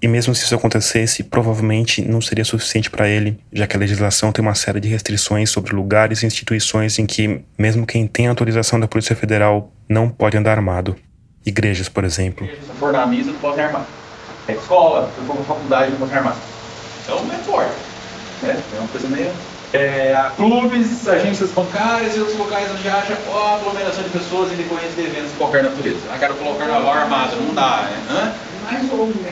E 0.00 0.06
mesmo 0.06 0.36
se 0.36 0.44
isso 0.44 0.54
acontecesse, 0.54 1.24
provavelmente 1.24 2.00
não 2.00 2.20
seria 2.20 2.44
suficiente 2.44 2.90
para 2.90 3.08
ele, 3.08 3.40
já 3.52 3.66
que 3.66 3.76
a 3.76 3.80
legislação 3.80 4.30
tem 4.30 4.40
uma 4.40 4.54
série 4.54 4.78
de 4.78 4.86
restrições 4.86 5.50
sobre 5.50 5.74
lugares 5.74 6.22
e 6.22 6.26
instituições 6.26 7.00
em 7.00 7.06
que, 7.06 7.40
mesmo 7.58 7.84
quem 7.84 8.06
tem 8.06 8.28
autorização 8.28 8.78
da 8.78 8.86
Polícia 8.86 9.16
Federal, 9.16 9.72
não 9.88 10.08
pode 10.08 10.36
andar 10.36 10.52
armado. 10.52 10.94
Igrejas, 11.44 11.88
por 11.88 12.04
exemplo. 12.04 12.46
Se 12.46 12.72
for 12.78 12.92
na 12.92 13.06
misa, 13.06 13.32
não 13.32 13.38
pode 13.38 13.60
armar. 13.60 13.84
É 14.48 14.52
escola, 14.52 15.10
se 15.14 15.26
for 15.26 15.36
na 15.36 15.44
faculdade, 15.44 15.90
não 15.90 15.98
pode 15.98 16.14
armar. 16.14 16.36
Então 17.02 17.24
não 17.24 17.34
é 17.34 17.38
forte. 17.38 17.72
Né? 18.42 18.62
É 18.74 18.78
uma 18.78 18.88
coisa 18.88 19.08
meio. 19.08 19.30
É, 19.72 20.30
clubes, 20.36 21.08
agências 21.08 21.50
bancárias 21.50 22.14
e 22.14 22.20
outros 22.20 22.38
locais 22.38 22.70
onde 22.70 22.86
haja 22.88 23.16
aglomeração 23.56 24.04
de 24.04 24.10
pessoas 24.10 24.52
em 24.52 24.56
decorrência 24.56 25.02
de 25.02 25.08
eventos 25.08 25.30
de 25.30 25.36
qualquer 25.38 25.62
natureza. 25.64 26.00
Ah, 26.12 26.18
quero 26.18 26.34
colocar 26.34 26.66
carnaval 26.66 26.92
armado, 26.92 27.36
não 27.36 27.54
dá, 27.54 27.88
né? 28.08 28.34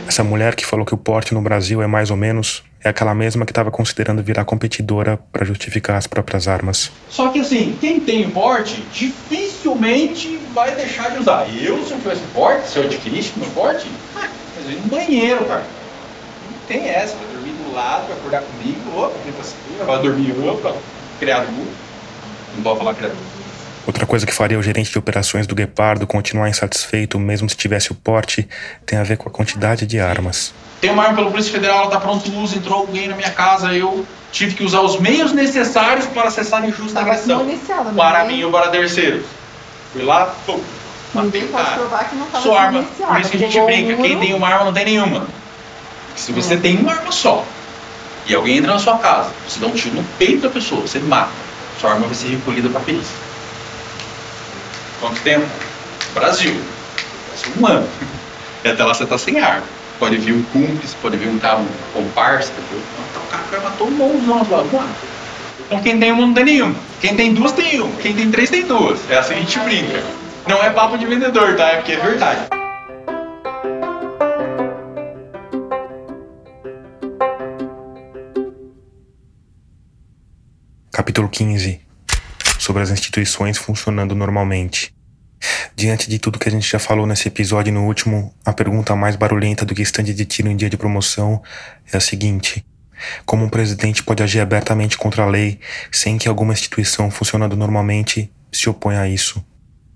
Essa 0.09 0.25
mulher 0.25 0.57
que 0.57 0.67
falou 0.67 0.85
que 0.85 0.95
o 0.95 0.99
porte 0.99 1.35
no 1.35 1.41
Brasil 1.41 1.83
é 1.83 1.87
mais 1.87 2.11
ou 2.11 2.17
menos 2.17 2.65
é 2.83 2.89
aquela 2.89 3.15
mesma 3.15 3.45
que 3.45 3.53
estava 3.53 3.71
considerando 3.71 4.23
virar 4.23 4.45
competidora 4.45 5.19
para 5.31 5.45
justificar 5.45 5.97
as 5.97 6.07
próprias 6.07 6.49
armas. 6.49 6.91
Só 7.09 7.29
que 7.29 7.41
assim, 7.41 7.77
quem 7.81 8.01
tem 8.01 8.29
porte 8.31 8.83
dificilmente 8.93 10.40
vai 10.55 10.75
deixar 10.75 11.11
de 11.11 11.19
usar. 11.19 11.47
Eu, 11.55 11.85
se 11.85 11.93
eu 11.93 11.99
tivesse 11.99 12.23
porte, 12.35 12.69
se 12.69 12.79
eu 12.79 12.85
adquirisse 12.85 13.33
meu 13.37 13.49
porte, 13.51 13.87
ah, 14.17 14.29
mas 14.57 14.73
eu 14.73 14.81
no 14.81 14.89
banheiro, 14.89 15.45
cara. 15.45 15.65
Não 16.51 16.59
tem 16.67 16.89
essa, 16.89 17.15
vai 17.17 17.27
dormir 17.33 17.53
do 17.53 17.75
lado, 17.75 18.09
vai 18.09 18.17
acordar 18.17 18.43
comigo, 18.43 19.01
opa, 19.01 19.85
vai 19.85 20.03
dormir, 20.03 20.35
opa, 20.49 20.75
criado. 21.19 21.47
Não 22.57 22.63
pode 22.63 22.79
falar 22.79 22.95
criado. 22.95 23.17
Outra 23.87 24.07
coisa 24.07 24.27
que 24.27 24.35
faria 24.35 24.59
o 24.59 24.63
gerente 24.63 24.91
de 24.91 24.99
operações 24.99 25.47
do 25.47 25.55
Guepardo 25.55 26.07
continuar 26.07 26.49
insatisfeito, 26.49 27.19
mesmo 27.19 27.49
se 27.49 27.57
tivesse 27.57 27.91
o 27.91 27.95
porte, 27.95 28.47
tem 28.85 28.99
a 28.99 29.03
ver 29.03 29.17
com 29.17 29.29
a 29.29 29.33
quantidade 29.33 29.87
de 29.87 29.99
armas. 29.99 30.53
Tem 30.81 30.91
uma 30.91 31.03
arma 31.05 31.17
pela 31.17 31.31
Polícia 31.31 31.53
Federal, 31.53 31.83
ela 31.83 31.91
tá 31.91 32.01
pronta 32.01 32.29
de 32.29 32.37
uso, 32.37 32.57
entrou 32.57 32.81
alguém 32.81 33.09
na 33.09 33.17
minha 33.17 33.31
casa, 33.31 33.73
eu 33.75 34.07
tive 34.31 34.55
que 34.55 34.63
usar 34.63 34.81
os 34.81 35.01
meios 35.01 35.33
necessários 35.33 36.07
para 36.07 36.29
acessar 36.29 36.63
a 36.63 36.67
injusta 36.67 37.01
agressão. 37.01 37.47
Para 37.97 38.25
mim 38.25 38.43
ou 38.45 38.51
para 38.53 38.69
terceiros. 38.69 39.25
Fui 39.93 40.03
lá, 40.03 40.35
pum, 40.47 40.61
matei 41.15 41.45
o 41.45 41.49
cara. 41.49 41.79
Sua 42.41 42.61
arma, 42.61 42.83
por 42.83 43.21
isso 43.21 43.31
que 43.31 43.37
a 43.37 43.41
gente 43.41 43.61
brinca, 43.61 43.97
quem 43.97 44.19
tem 44.19 44.35
uma 44.35 44.49
arma 44.49 44.65
não 44.67 44.73
tem 44.73 44.85
nenhuma. 44.85 45.27
Se 46.17 46.33
você 46.33 46.57
tem 46.57 46.79
uma 46.79 46.93
arma 46.93 47.11
só, 47.11 47.45
e 48.27 48.35
alguém 48.35 48.59
entra 48.59 48.73
na 48.73 48.79
sua 48.79 48.99
casa, 48.99 49.31
você 49.49 49.59
dá 49.59 49.67
um 49.67 49.73
tiro 49.73 49.97
no 49.97 50.05
peito 50.19 50.43
da 50.43 50.51
pessoa, 50.51 50.83
você 50.83 50.99
mata, 51.01 51.31
sua 51.81 51.93
arma 51.93 52.07
vai 52.07 52.15
ser 52.15 52.29
recolhida 52.29 52.69
para 52.69 52.81
a 52.81 52.85
perícia. 52.85 53.17
Quanto 55.01 55.21
tempo? 55.23 55.47
Brasil. 56.15 56.61
Um 57.59 57.67
ano. 57.67 57.89
E 58.63 58.69
até 58.69 58.85
lá 58.85 58.93
você 58.93 59.07
tá 59.07 59.17
sem 59.17 59.41
arma. 59.41 59.65
Pode 59.99 60.17
vir 60.19 60.35
um 60.35 60.43
cúmplice, 60.45 60.95
pode 61.03 61.17
vir 61.17 61.29
um 61.29 61.39
cara, 61.39 61.59
um 61.59 61.67
comparsa, 61.93 62.53
o 62.53 63.51
cara 63.51 63.63
matou 63.63 63.89
um 63.89 63.91
monzão 63.91 64.47
lá. 64.73 64.87
Então 65.71 65.81
quem 65.85 66.01
tem 66.01 66.11
uma 66.11 66.27
não 66.27 66.35
tem 66.35 66.45
nenhuma. 66.45 66.75
Quem 67.01 67.15
tem 67.15 67.33
duas 67.33 67.53
tem 67.53 67.81
uma. 67.81 67.97
Quem 67.99 68.13
tem 68.13 68.29
três 68.29 68.51
tem 68.51 68.67
duas. 68.67 69.09
É 69.09 69.19
assim 69.19 69.35
que 69.35 69.39
a 69.39 69.43
gente 69.45 69.61
brinca. 69.61 70.03
Não 70.49 70.61
é 70.65 70.71
papo 70.71 70.99
de 70.99 71.07
vendedor, 71.07 71.55
tá? 71.55 71.69
É 71.69 71.77
porque 71.77 71.93
é 71.93 71.97
verdade. 71.97 72.49
Capítulo 80.91 81.29
15 81.29 81.81
Sobre 82.59 82.83
as 82.83 82.91
instituições 82.91 83.57
funcionando 83.57 84.13
normalmente. 84.13 84.93
Diante 85.77 86.11
de 86.11 86.19
tudo 86.19 86.41
que 86.41 86.49
a 86.49 86.53
gente 86.53 86.69
já 86.69 86.81
falou 86.81 87.07
nesse 87.07 87.29
episódio 87.29 87.71
e 87.71 87.73
no 87.73 87.87
último, 87.87 88.35
a 88.45 88.53
pergunta 88.53 88.97
mais 88.97 89.15
barulhenta 89.15 89.65
do 89.65 89.73
que 89.73 89.83
estande 89.83 90.13
de 90.13 90.25
tiro 90.25 90.49
em 90.49 90.57
dia 90.57 90.69
de 90.69 90.77
promoção 90.77 91.41
é 91.93 91.97
a 91.97 92.01
seguinte: 92.01 92.65
como 93.25 93.45
um 93.45 93.49
presidente 93.49 94.03
pode 94.03 94.23
agir 94.23 94.41
abertamente 94.41 94.97
contra 94.97 95.23
a 95.23 95.27
lei 95.27 95.59
sem 95.91 96.19
que 96.19 96.29
alguma 96.29 96.53
instituição 96.53 97.11
funcionando 97.11 97.57
normalmente 97.57 98.31
se 98.53 98.69
oponha 98.69 99.01
a 99.01 99.09
isso? 99.09 99.45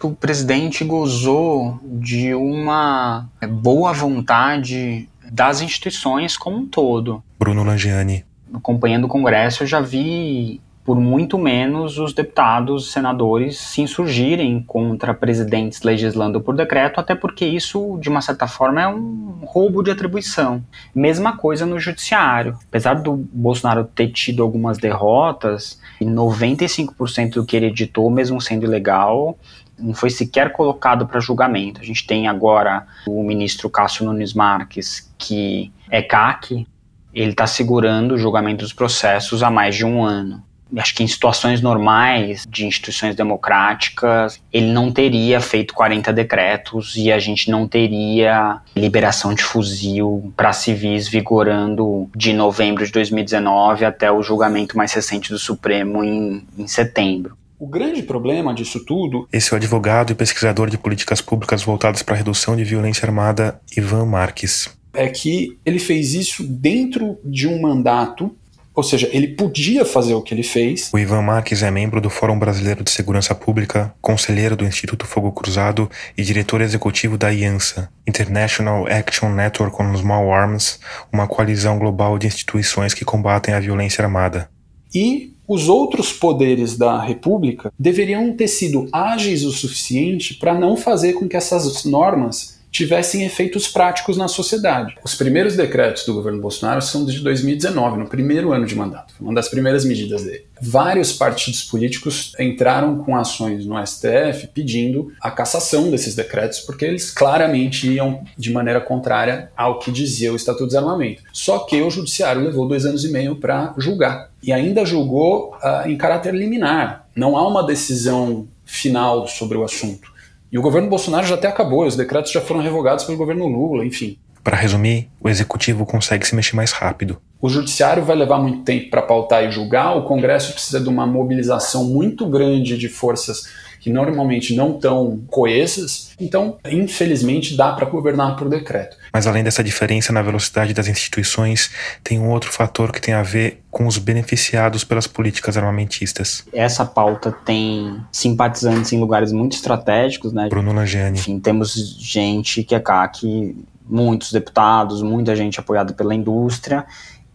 O 0.03 0.15
presidente 0.15 0.85
gozou 0.85 1.81
de 1.83 2.35
uma 2.35 3.27
boa 3.49 3.93
vontade 3.93 5.09
das 5.31 5.61
instituições 5.63 6.37
como 6.37 6.59
um 6.59 6.67
todo. 6.67 7.23
Bruno 7.39 7.65
Langiani. 7.65 8.25
Acompanhando 8.53 9.05
o 9.05 9.09
Congresso, 9.09 9.63
eu 9.63 9.67
já 9.67 9.81
vi 9.81 10.61
por 10.85 11.01
muito 11.01 11.39
menos 11.39 11.99
os 11.99 12.13
deputados, 12.13 12.93
senadores 12.93 13.57
se 13.59 13.81
insurgirem 13.81 14.63
contra 14.63 15.15
presidentes 15.15 15.81
legislando 15.81 16.43
por 16.43 16.55
decreto, 16.55 17.01
até 17.01 17.15
porque 17.15 17.47
isso, 17.47 17.99
de 18.01 18.11
uma 18.11 18.21
certa 18.21 18.47
forma, 18.47 18.83
é 18.83 18.87
um 18.87 19.41
roubo 19.47 19.83
de 19.83 19.91
atribuição. 19.91 20.63
Mesma 20.95 21.39
coisa 21.39 21.65
no 21.65 21.81
judiciário. 21.81 22.59
Apesar 22.69 22.95
do 22.95 23.17
Bolsonaro 23.17 23.85
ter 23.85 24.09
tido 24.09 24.43
algumas 24.43 24.77
derrotas, 24.77 25.81
95% 26.03 27.31
do 27.31 27.47
que 27.47 27.57
ele 27.57 27.67
editou, 27.67 28.11
mesmo 28.11 28.39
sendo 28.39 28.65
ilegal, 28.65 29.39
não 29.79 29.95
foi 29.95 30.11
sequer 30.11 30.53
colocado 30.53 31.07
para 31.07 31.19
julgamento. 31.19 31.81
A 31.81 31.85
gente 31.85 32.07
tem 32.07 32.29
agora 32.29 32.87
o 33.07 33.23
ministro 33.23 33.71
Cássio 33.71 34.05
Nunes 34.05 34.35
Marques, 34.35 35.11
que 35.17 35.73
é 35.91 36.03
CAC, 36.03 36.67
ele 37.15 37.31
está 37.31 37.47
segurando 37.47 38.13
o 38.13 38.19
julgamento 38.19 38.65
dos 38.65 38.73
processos 38.73 39.43
há 39.43 39.51
mais 39.51 39.75
de 39.75 39.87
um 39.87 40.03
ano 40.03 40.43
acho 40.77 40.95
que 40.95 41.03
em 41.03 41.07
situações 41.07 41.61
normais 41.61 42.45
de 42.49 42.67
instituições 42.67 43.15
democráticas, 43.15 44.41
ele 44.53 44.73
não 44.73 44.91
teria 44.91 45.41
feito 45.41 45.75
40 45.75 46.13
decretos 46.13 46.97
e 46.97 47.11
a 47.11 47.19
gente 47.19 47.51
não 47.51 47.67
teria 47.67 48.61
liberação 48.77 49.35
de 49.35 49.43
fuzil 49.43 50.33
para 50.37 50.53
civis 50.53 51.09
vigorando 51.09 52.09
de 52.15 52.33
novembro 52.33 52.85
de 52.85 52.93
2019 52.93 53.85
até 53.85 54.11
o 54.11 54.23
julgamento 54.23 54.77
mais 54.77 54.93
recente 54.93 55.31
do 55.31 55.39
Supremo 55.39 56.03
em, 56.05 56.47
em 56.59 56.67
setembro. 56.67 57.37
O 57.59 57.67
grande 57.67 58.03
problema 58.03 58.53
disso 58.53 58.85
tudo. 58.85 59.29
Esse 59.33 59.53
é 59.53 59.55
o 59.55 59.57
advogado 59.57 60.11
e 60.11 60.15
pesquisador 60.15 60.69
de 60.69 60.77
políticas 60.77 61.21
públicas 61.21 61.63
voltadas 61.63 62.03
para 62.03 62.15
a 62.15 62.19
redução 62.19 62.57
de 62.57 62.65
violência 62.65 63.07
armada, 63.07 63.61
Ivan 63.77 64.05
Marques. 64.05 64.69
É 64.93 65.09
que 65.09 65.59
ele 65.65 65.79
fez 65.79 66.15
isso 66.15 66.45
dentro 66.45 67.19
de 67.25 67.49
um 67.49 67.61
mandato 67.61 68.35
ou 68.75 68.83
seja, 68.83 69.09
ele 69.13 69.29
podia 69.29 69.85
fazer 69.85 70.15
o 70.15 70.23
que 70.23 70.35
ele 70.35 70.43
fez. 70.43 70.91
O 70.93 70.99
Ivan 70.99 71.23
Marques 71.23 71.63
é 71.63 71.71
membro 71.71 72.01
do 72.01 72.11
Fórum 72.11 72.39
Brasileiro 72.39 72.83
de 72.83 72.91
Segurança 72.91 73.35
Pública, 73.35 73.95
conselheiro 74.01 74.57
do 74.57 74.65
Instituto 74.65 75.07
Fogo 75.07 75.31
Cruzado 75.31 75.89
e 76.19 76.23
diretor 76.23 76.61
executivo 76.61 77.17
da 77.17 77.31
IANSA, 77.31 77.89
International 78.07 78.87
Action 78.89 79.31
Network 79.31 79.81
on 79.81 79.97
Small 79.97 80.33
Arms, 80.33 80.81
uma 81.13 81.29
coalizão 81.29 81.79
global 81.79 82.19
de 82.19 82.27
instituições 82.27 82.93
que 82.93 83.05
combatem 83.05 83.55
a 83.55 83.61
violência 83.61 84.03
armada. 84.03 84.49
E 84.93 85.33
os 85.47 85.69
outros 85.69 86.13
poderes 86.13 86.77
da 86.77 87.01
República 87.03 87.73
deveriam 87.79 88.33
ter 88.33 88.49
sido 88.49 88.89
ágeis 88.91 89.45
o 89.45 89.53
suficiente 89.53 90.35
para 90.35 90.55
não 90.55 90.77
fazer 90.77 91.13
com 91.13 91.29
que 91.29 91.37
essas 91.37 91.85
normas 91.85 92.54
tivessem 92.75 93.25
efeitos 93.25 93.69
práticos 93.69 94.17
na 94.17 94.27
sociedade. 94.27 94.97
Os 95.05 95.15
primeiros 95.15 95.55
decretos 95.55 96.05
do 96.05 96.13
governo 96.13 96.41
Bolsonaro 96.41 96.83
são 96.83 97.07
de 97.07 97.21
2019, 97.21 97.99
no 97.99 98.09
primeiro 98.09 98.53
ano 98.53 98.67
de 98.67 98.75
mandato, 98.75 99.15
uma 99.21 99.33
das 99.33 99.49
primeiras 99.49 99.85
medidas 99.85 100.25
dele. 100.25 100.45
Vários 100.61 101.13
partidos 101.13 101.63
políticos 101.63 102.33
entraram 102.37 102.99
com 102.99 103.15
ações 103.15 103.65
no 103.65 103.77
STF 103.87 104.49
pedindo 104.53 105.13
a 105.21 105.31
cassação 105.31 105.89
desses 105.89 106.17
decretos, 106.17 106.59
porque 106.59 106.85
eles 106.85 107.13
claramente 107.13 107.89
iam 107.89 108.25
de 108.37 108.53
maneira 108.53 108.81
contrária 108.81 109.53
ao 109.57 109.79
que 109.79 109.93
dizia 109.93 110.33
o 110.33 110.37
Estatuto 110.37 110.65
de 110.65 110.71
Desarmamento. 110.71 111.23
Só 111.33 111.61
que 111.61 111.81
o 111.81 111.91
Judiciário 111.91 112.43
levou 112.43 112.67
dois 112.67 112.85
anos 112.85 113.05
e 113.05 113.13
meio 113.13 113.37
para 113.37 113.73
julgar. 113.79 114.31
E 114.43 114.53
ainda 114.53 114.85
julgou 114.85 115.55
uh, 115.63 115.89
em 115.89 115.97
caráter 115.97 116.35
liminar. 116.35 117.07
Não 117.15 117.37
há 117.37 117.47
uma 117.47 117.65
decisão 117.65 118.49
final 118.65 119.29
sobre 119.29 119.57
o 119.57 119.63
assunto. 119.63 120.14
E 120.55 120.59
o 120.59 120.63
governo 120.63 120.89
Bolsonaro 120.89 121.27
já 121.27 121.35
até 121.35 121.49
acabou, 121.49 121.85
os 121.85 121.97
decretos 121.97 122.31
já 122.31 122.41
foram 122.41 122.61
revogados 122.61 123.05
pelo 123.05 123.19
governo 123.19 123.49
Lula, 123.49 123.85
enfim. 123.85 124.17
Para 124.45 124.57
resumir, 124.57 125.11
o 125.21 125.29
executivo 125.29 125.85
consegue 125.85 126.25
se 126.25 126.33
mexer 126.33 126.55
mais 126.55 126.71
rápido. 126.71 127.21
O 127.43 127.49
judiciário 127.49 128.05
vai 128.05 128.15
levar 128.15 128.39
muito 128.39 128.63
tempo 128.63 128.89
para 128.89 129.03
pautar 129.03 129.43
e 129.43 129.51
julgar, 129.51 129.97
o 129.97 130.05
Congresso 130.05 130.53
precisa 130.53 130.81
de 130.81 130.89
uma 130.89 131.09
mobilização 131.09 131.87
muito 131.87 132.25
grande 132.29 132.79
de 132.79 132.89
forças 132.89 133.49
que 133.85 133.91
normalmente 133.91 134.57
não 134.57 134.77
estão 134.77 135.21
coesas, 135.27 136.13
então, 136.19 136.57
infelizmente, 136.65 137.55
dá 137.55 137.71
para 137.71 137.85
governar 137.85 138.35
por 138.35 138.49
decreto. 138.49 138.97
Mas 139.13 139.27
além 139.27 139.45
dessa 139.45 139.63
diferença 139.63 140.11
na 140.11 140.23
velocidade 140.23 140.73
das 140.73 140.89
instituições, 140.89 141.71
tem 142.03 142.19
um 142.19 142.31
outro 142.31 142.51
fator 142.51 142.91
que 142.91 142.99
tem 142.99 143.13
a 143.13 143.23
ver 143.23 143.63
com 143.71 143.87
os 143.87 143.99
beneficiados 143.99 144.85
pelas 144.85 145.07
políticas 145.07 145.59
armamentistas. 145.59 146.47
Essa 146.51 146.87
pauta 146.87 147.31
tem 147.31 148.01
simpatizantes 148.11 148.91
em 148.95 148.99
lugares 148.99 149.33
muito 149.33 149.55
estratégicos, 149.55 150.33
né? 150.33 150.49
Bruno 150.49 150.73
Langiani. 150.73 151.19
Enfim, 151.19 151.39
temos 151.39 151.75
gente 152.01 152.65
que 152.65 152.75
é 152.75 152.81
CAC, 152.81 153.55
muitos 153.87 154.33
deputados, 154.33 155.03
muita 155.03 155.37
gente 155.37 155.61
apoiada 155.61 155.93
pela 155.93 156.15
indústria, 156.15 156.87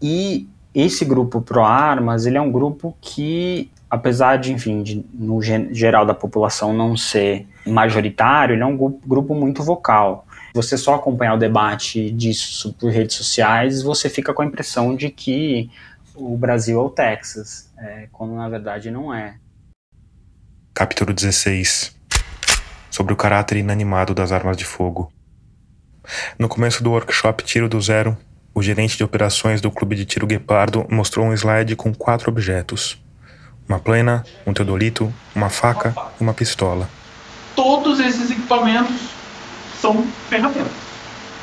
e 0.01 0.47
esse 0.73 1.05
grupo 1.05 1.41
pró-armas, 1.41 2.25
ele 2.25 2.39
é 2.39 2.41
um 2.41 2.51
grupo 2.51 2.97
que 2.99 3.69
apesar 3.89 4.38
de, 4.38 4.54
enfim, 4.54 4.84
de, 4.84 5.04
no 5.13 5.41
geral 5.41 6.06
da 6.06 6.13
população 6.13 6.73
não 6.73 6.95
ser 6.95 7.47
majoritário, 7.65 8.54
ele 8.54 8.62
é 8.62 8.65
um 8.65 8.78
grupo 8.78 9.34
muito 9.34 9.63
vocal. 9.63 10.28
Você 10.54 10.78
só 10.78 10.95
acompanhar 10.95 11.34
o 11.36 11.39
debate 11.39 12.12
disso 12.12 12.73
por 12.80 12.91
redes 12.91 13.15
sociais, 13.15 13.82
você 13.82 14.10
fica 14.10 14.34
com 14.34 14.41
a 14.41 14.45
impressão 14.45 14.95
de 14.95 15.10
que 15.10 15.71
o 16.15 16.38
Brasil 16.38 16.80
é 16.80 16.84
o 16.84 16.89
Texas, 16.89 17.71
é, 17.78 18.08
quando 18.12 18.36
na 18.36 18.47
verdade 18.47 18.91
não 18.91 19.13
é. 19.13 19.36
Capítulo 20.73 21.13
16 21.13 21.97
Sobre 22.91 23.13
o 23.13 23.17
caráter 23.17 23.58
inanimado 23.58 24.13
das 24.13 24.32
armas 24.32 24.58
de 24.58 24.65
fogo. 24.65 25.12
No 26.38 26.49
começo 26.49 26.84
do 26.84 26.91
workshop 26.91 27.43
Tiro 27.43 27.69
do 27.69 27.80
Zero, 27.80 28.17
o 28.54 28.63
gerente 28.63 28.97
de 28.97 29.04
operações 29.04 29.62
do 29.62 29.69
Clube 29.69 29.95
de 29.95 30.06
Tiro 30.06 30.25
Guepardo 30.25 30.86
mostrou 30.89 31.28
um 31.28 31.34
slide 31.34 31.75
com 31.75 31.93
quatro 31.93 32.30
objetos 32.30 32.99
uma 33.69 33.79
plena, 33.79 34.25
um 34.47 34.51
teodolito, 34.51 35.13
uma 35.36 35.49
faca 35.49 35.95
e 36.19 36.23
uma 36.23 36.34
pistola. 36.34 36.89
Todos 37.55 37.99
esses 37.99 38.32
equipamentos 38.32 38.97
são 39.79 40.03
ferramentas. 40.27 40.89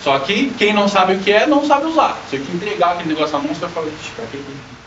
Só 0.02 0.18
que 0.18 0.50
quem 0.58 0.72
não 0.72 0.88
sabe 0.88 1.14
o 1.14 1.18
que 1.20 1.32
é, 1.32 1.46
não 1.46 1.64
sabe 1.64 1.86
usar. 1.86 2.16
Se 2.28 2.36
eu 2.36 2.44
te 2.44 2.50
entregar 2.52 2.92
aquele 2.92 3.10
negócio 3.10 3.36
na 3.36 3.44
mão, 3.44 3.54
você 3.54 3.60
vai 3.60 3.70
falar, 3.70 3.86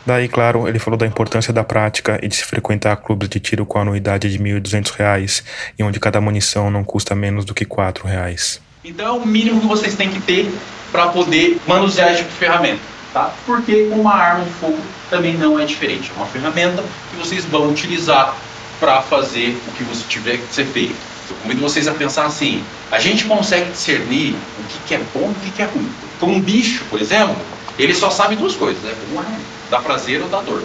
Daí, 0.06 0.28
claro, 0.28 0.67
ele 0.67 0.80
falou 0.80 0.97
da 0.97 1.06
importância 1.06 1.54
da 1.54 1.63
prática 1.63 2.19
e 2.21 2.28
de 2.28 2.36
se 2.36 2.43
frequentar 2.43 2.95
clubes 2.97 3.30
de 3.30 3.39
tiro 3.39 3.65
com 3.65 3.80
anuidade 3.80 4.30
de 4.30 4.38
R$ 4.38 4.60
1.200 4.60 5.43
e 5.78 5.84
onde 5.84 5.99
cada 5.99 6.19
munição 6.19 6.69
não 6.71 6.84
custa 6.84 7.15
menos 7.15 7.45
do 7.45 7.54
que 7.54 7.63
R$ 7.63 7.69
4,00. 7.69 8.60
Então 8.84 9.06
é 9.06 9.12
o 9.12 9.25
mínimo 9.25 9.62
que 9.62 9.67
vocês 9.67 9.95
têm 9.95 10.10
que 10.10 10.21
ter 10.21 10.49
para 10.91 11.08
poder 11.08 11.60
manusear 11.67 12.10
esse 12.12 12.19
tipo 12.19 12.32
de 12.32 12.38
ferramenta 12.38 12.98
tá? 13.13 13.32
Porque 13.45 13.89
uma 13.91 14.13
arma 14.13 14.45
de 14.45 14.52
fogo 14.52 14.78
também 15.10 15.38
não 15.38 15.60
é 15.60 15.65
diferente. 15.65 16.12
É 16.15 16.17
uma 16.17 16.28
ferramenta 16.28 16.84
que 17.10 17.17
vocês 17.17 17.45
vão 17.45 17.69
utilizar 17.69 18.36
para 18.80 19.02
fazer 19.02 19.58
o 19.67 19.72
que 19.72 19.84
você 19.84 20.04
tiver 20.08 20.38
que 20.38 20.54
ser 20.54 20.65
feito. 20.65 20.95
Eu 21.30 21.36
convido 21.43 21.62
vocês 21.62 21.88
a 21.88 21.93
pensar 21.93 22.26
assim: 22.26 22.63
a 22.91 23.00
gente 23.00 23.26
consegue 23.26 23.72
discernir 23.72 24.36
o 24.60 24.63
que, 24.63 24.80
que 24.88 24.95
é 24.95 25.02
bom 25.13 25.30
e 25.30 25.32
o 25.32 25.36
que, 25.43 25.52
que 25.52 25.62
é 25.62 25.65
ruim. 25.65 25.89
Então, 26.17 26.30
um 26.30 26.41
bicho, 26.41 26.84
por 26.89 27.00
exemplo, 27.00 27.36
ele 27.78 27.93
só 27.93 28.10
sabe 28.10 28.36
duas 28.36 28.56
coisas: 28.56 28.84
é 28.86 28.93
bom 28.93 29.17
ou 29.17 29.24
ruim, 29.24 29.41
dá 29.69 29.80
prazer 29.80 30.22
ou 30.22 30.30
dá 30.30 30.41
dor. 30.41 30.63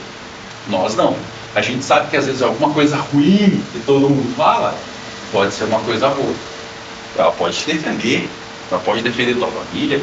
Nós 0.68 0.94
não. 0.94 1.16
A 1.54 1.60
gente 1.60 1.84
sabe 1.84 2.10
que 2.10 2.16
às 2.16 2.26
vezes 2.26 2.42
alguma 2.42 2.72
coisa 2.72 2.96
ruim 2.96 3.62
que 3.72 3.80
todo 3.86 4.08
mundo 4.10 4.34
fala 4.36 4.76
pode 5.30 5.52
ser 5.54 5.64
uma 5.64 5.80
coisa 5.80 6.08
boa. 6.08 6.34
Ela 7.16 7.30
pode 7.30 7.56
te 7.56 7.66
defender, 7.66 8.28
ela 8.70 8.80
pode 8.80 9.02
defender 9.02 9.36
tua 9.36 9.48
família, 9.48 10.00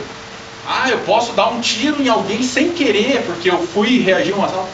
ah, 0.72 0.90
eu 0.90 1.00
posso 1.00 1.34
dar 1.34 1.50
um 1.50 1.60
tiro 1.60 2.02
em 2.02 2.08
alguém 2.08 2.42
sem 2.44 2.72
querer, 2.72 3.22
porque 3.26 3.50
eu 3.50 3.68
fui 3.68 4.00
reagir 4.00 4.34
a 4.34 4.38
uma 4.38 4.46
assalto. 4.46 4.70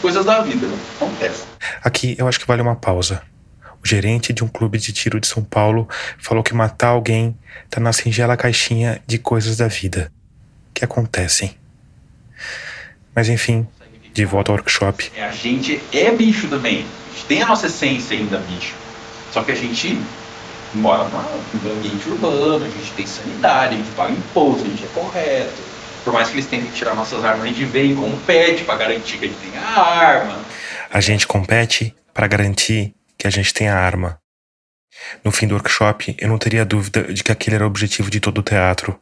Coisas 0.00 0.24
da 0.24 0.40
vida, 0.40 0.66
né? 0.66 0.78
acontece. 0.96 1.44
Aqui 1.82 2.16
eu 2.18 2.26
acho 2.26 2.40
que 2.40 2.46
vale 2.46 2.62
uma 2.62 2.74
pausa. 2.74 3.22
O 3.82 3.86
gerente 3.86 4.32
de 4.32 4.42
um 4.42 4.48
clube 4.48 4.78
de 4.78 4.92
tiro 4.92 5.20
de 5.20 5.26
São 5.26 5.44
Paulo 5.44 5.86
falou 6.18 6.42
que 6.42 6.54
matar 6.54 6.88
alguém 6.88 7.36
tá 7.68 7.78
na 7.78 7.92
singela 7.92 8.36
caixinha 8.36 9.02
de 9.06 9.18
coisas 9.18 9.58
da 9.58 9.68
vida 9.68 10.10
que 10.72 10.82
acontecem. 10.82 11.54
Mas 13.14 13.28
enfim, 13.28 13.66
de 14.14 14.24
volta 14.24 14.50
ao 14.50 14.56
workshop. 14.56 15.12
A 15.20 15.30
gente 15.30 15.80
é 15.92 16.10
bicho 16.10 16.48
também. 16.48 16.78
A 16.78 17.14
gente 17.14 17.26
tem 17.26 17.42
a 17.42 17.46
nossa 17.46 17.66
essência 17.66 18.16
ainda 18.16 18.38
bicho. 18.38 18.74
Só 19.30 19.42
que 19.42 19.52
a 19.52 19.54
gente 19.54 19.98
mora 20.76 21.08
no 21.08 21.72
ambiente 21.72 22.08
urbano, 22.08 22.64
a 22.64 22.68
gente 22.68 22.92
tem 22.92 23.06
sanidade, 23.06 23.74
a 23.74 23.78
gente 23.78 23.90
paga 23.92 24.12
imposto, 24.12 24.64
a 24.64 24.68
gente 24.68 24.84
é 24.84 24.88
correto. 24.88 25.62
Por 26.04 26.12
mais 26.12 26.28
que 26.28 26.34
eles 26.34 26.46
tentem 26.46 26.70
tirar 26.70 26.94
nossas 26.94 27.24
armas, 27.24 27.44
a 27.44 27.46
gente 27.46 27.64
vem 27.64 27.94
com 27.94 28.06
um 28.06 28.18
pet 28.20 28.64
para 28.64 28.76
garantir 28.76 29.18
que 29.18 29.24
a 29.24 29.28
gente 29.28 29.40
tem 29.40 29.58
a 29.58 29.80
arma. 29.80 30.38
A 30.90 31.00
gente 31.00 31.26
compete 31.26 31.94
para 32.12 32.26
garantir 32.26 32.94
que 33.18 33.26
a 33.26 33.30
gente 33.30 33.54
tem 33.54 33.68
a 33.68 33.76
arma. 33.76 34.18
No 35.24 35.32
fim 35.32 35.46
do 35.46 35.54
workshop, 35.54 36.14
eu 36.18 36.28
não 36.28 36.38
teria 36.38 36.64
dúvida 36.64 37.02
de 37.12 37.24
que 37.24 37.32
aquele 37.32 37.56
era 37.56 37.64
o 37.64 37.66
objetivo 37.66 38.10
de 38.10 38.20
todo 38.20 38.38
o 38.38 38.42
teatro. 38.42 38.98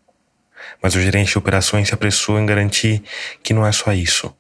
Mas 0.81 0.95
o 0.95 1.01
gerente 1.01 1.33
de 1.33 1.39
operações 1.39 1.89
se 1.89 1.95
apressou 1.95 2.39
em 2.39 2.47
garantir 2.47 3.03
que 3.43 3.53
não 3.53 3.67
é 3.67 3.73
só 3.73 3.93
isso. 3.93 4.35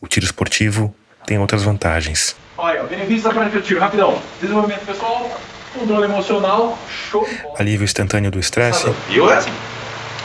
O 0.00 0.06
tiro 0.06 0.24
esportivo 0.24 0.94
tem 1.26 1.38
outras 1.38 1.64
vantagens. 1.64 2.36
Olha, 2.56 2.84
benefícios 2.84 3.24
da 3.24 3.30
prática 3.30 3.60
de 3.60 3.66
tiro, 3.66 3.80
rapidão. 3.80 4.20
Desenvolvimento 4.40 4.86
pessoal, 4.86 5.30
controle 5.76 6.04
emocional, 6.04 6.78
show. 6.88 7.26
Alívio 7.58 7.84
instantâneo 7.84 8.30
do 8.30 8.38
estresse. 8.38 8.86
Assim. 9.32 9.52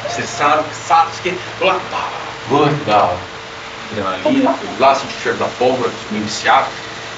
Você 0.08 0.24
sabe, 0.24 0.64
sabe 0.88 1.12
que. 1.24 1.30
Legal. 2.50 3.18
Adrenalina, 3.92 4.56
lá, 4.80 4.96
sentir 4.96 5.16
o 5.18 5.22
cheiro 5.22 5.38
da 5.38 5.48
pólvora, 5.60 5.92
me 6.12 6.20
viciado. 6.20 6.68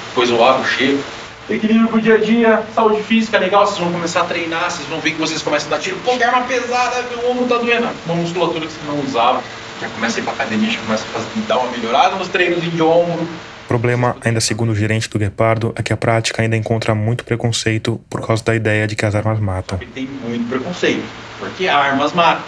Depois 0.08 0.30
eu 0.30 0.44
abro 0.44 0.62
o 0.62 0.66
cheiro. 0.66 1.02
Equilíbrio 1.48 1.88
pro 1.88 2.00
dia 2.00 2.14
a 2.14 2.18
dia, 2.18 2.62
saúde 2.74 3.02
física 3.02 3.38
legal, 3.38 3.66
vocês 3.66 3.78
vão 3.78 3.92
começar 3.92 4.22
a 4.22 4.24
treinar, 4.24 4.70
vocês 4.70 4.88
vão 4.88 4.98
ver 5.00 5.10
que 5.10 5.20
vocês 5.20 5.42
começam 5.42 5.68
a 5.68 5.76
dar 5.76 5.82
tiro. 5.82 5.96
Pô, 6.04 6.16
que 6.16 6.24
arma 6.24 6.42
pesada, 6.46 7.02
meu 7.10 7.30
ombro 7.30 7.46
tá 7.46 7.58
doendo. 7.58 7.88
Uma 8.06 8.14
musculatura 8.14 8.66
que 8.66 8.72
você 8.72 8.80
não 8.86 8.98
usava. 9.00 9.42
Já 9.80 9.88
começa 9.88 10.18
a 10.18 10.20
ir 10.20 10.24
pra 10.24 10.32
academia, 10.32 10.70
já 10.70 10.80
começa 10.80 11.04
a 11.04 11.12
fazer, 11.12 11.26
dar 11.46 11.58
uma 11.58 11.70
melhorada 11.70 12.16
nos 12.16 12.28
treinos 12.28 12.62
de 12.62 12.82
ombro. 12.82 13.28
O 13.74 13.76
problema, 13.76 14.16
ainda 14.24 14.40
segundo 14.40 14.70
o 14.70 14.74
gerente 14.76 15.10
do 15.10 15.18
Guepardo, 15.18 15.72
é 15.74 15.82
que 15.82 15.92
a 15.92 15.96
prática 15.96 16.40
ainda 16.40 16.56
encontra 16.56 16.94
muito 16.94 17.24
preconceito 17.24 18.00
por 18.08 18.24
causa 18.24 18.44
da 18.44 18.54
ideia 18.54 18.86
de 18.86 18.94
que 18.94 19.04
as 19.04 19.16
armas 19.16 19.40
matam. 19.40 19.80
Tem 19.92 20.08
muito 20.22 20.48
preconceito, 20.48 21.02
porque 21.40 21.66
armas 21.66 22.12
matam. 22.12 22.44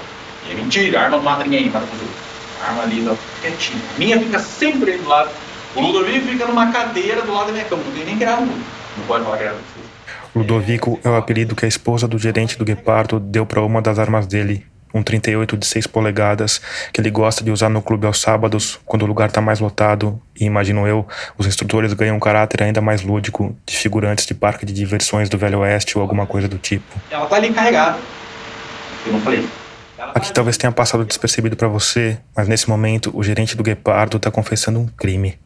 E 0.48 0.52
é 0.52 0.54
mentira, 0.54 1.00
arma 1.00 1.16
não 1.16 1.24
mata 1.24 1.42
ninguém, 1.42 1.68
mata. 1.68 1.84
A 2.62 2.68
arma 2.68 2.84
ali, 2.84 3.04
tá 3.04 3.16
quietinha. 3.42 3.82
Minha 3.98 4.20
fica 4.20 4.38
sempre 4.38 4.92
aí 4.92 4.98
do 4.98 5.08
lado. 5.08 5.30
O 5.74 5.80
Ludovico 5.80 6.28
fica 6.28 6.46
numa 6.46 6.70
cadeira 6.70 7.22
do 7.22 7.34
lado 7.34 7.48
da 7.48 7.54
minha 7.54 7.64
cama, 7.64 7.82
não 7.84 7.92
tem 7.92 8.04
nem 8.04 8.18
grava. 8.18 8.42
Não 8.42 9.06
pode 9.08 9.24
falar 9.24 9.38
grava. 9.38 9.58
Ludovico 10.32 11.00
é 11.02 11.08
o 11.08 11.16
apelido 11.16 11.56
que 11.56 11.64
a 11.64 11.68
esposa 11.68 12.06
do 12.06 12.20
gerente 12.20 12.56
do 12.56 12.64
Guepardo 12.64 13.18
deu 13.18 13.44
para 13.44 13.60
uma 13.62 13.82
das 13.82 13.98
armas 13.98 14.28
dele, 14.28 14.64
um 14.96 15.02
38 15.02 15.56
de 15.56 15.66
6 15.66 15.86
polegadas 15.86 16.60
que 16.92 17.00
ele 17.00 17.10
gosta 17.10 17.44
de 17.44 17.50
usar 17.50 17.68
no 17.68 17.82
clube 17.82 18.06
aos 18.06 18.20
sábados, 18.20 18.78
quando 18.84 19.02
o 19.02 19.06
lugar 19.06 19.28
está 19.28 19.40
mais 19.40 19.60
lotado, 19.60 20.20
e 20.38 20.44
imagino 20.44 20.86
eu, 20.86 21.06
os 21.36 21.46
instrutores 21.46 21.92
ganham 21.92 22.16
um 22.16 22.20
caráter 22.20 22.62
ainda 22.62 22.80
mais 22.80 23.02
lúdico, 23.02 23.56
de 23.66 23.76
figurantes 23.76 24.26
de 24.26 24.34
parque 24.34 24.64
de 24.64 24.72
diversões 24.72 25.28
do 25.28 25.38
Velho 25.38 25.60
Oeste 25.60 25.96
ou 25.98 26.02
alguma 26.02 26.26
coisa 26.26 26.48
do 26.48 26.58
tipo. 26.58 27.00
Ela 27.10 27.26
tá 27.26 27.36
ali 27.36 27.52
carregada. 27.52 27.98
Eu 29.06 29.12
não 29.12 29.20
falei. 29.20 29.46
Aqui 30.14 30.32
talvez 30.32 30.56
tenha 30.56 30.72
passado 30.72 31.04
despercebido 31.04 31.56
para 31.56 31.68
você, 31.68 32.18
mas 32.36 32.48
nesse 32.48 32.68
momento 32.68 33.10
o 33.14 33.22
gerente 33.22 33.56
do 33.56 33.62
Guepardo 33.62 34.18
está 34.18 34.30
confessando 34.30 34.78
um 34.78 34.86
crime. 34.86 35.38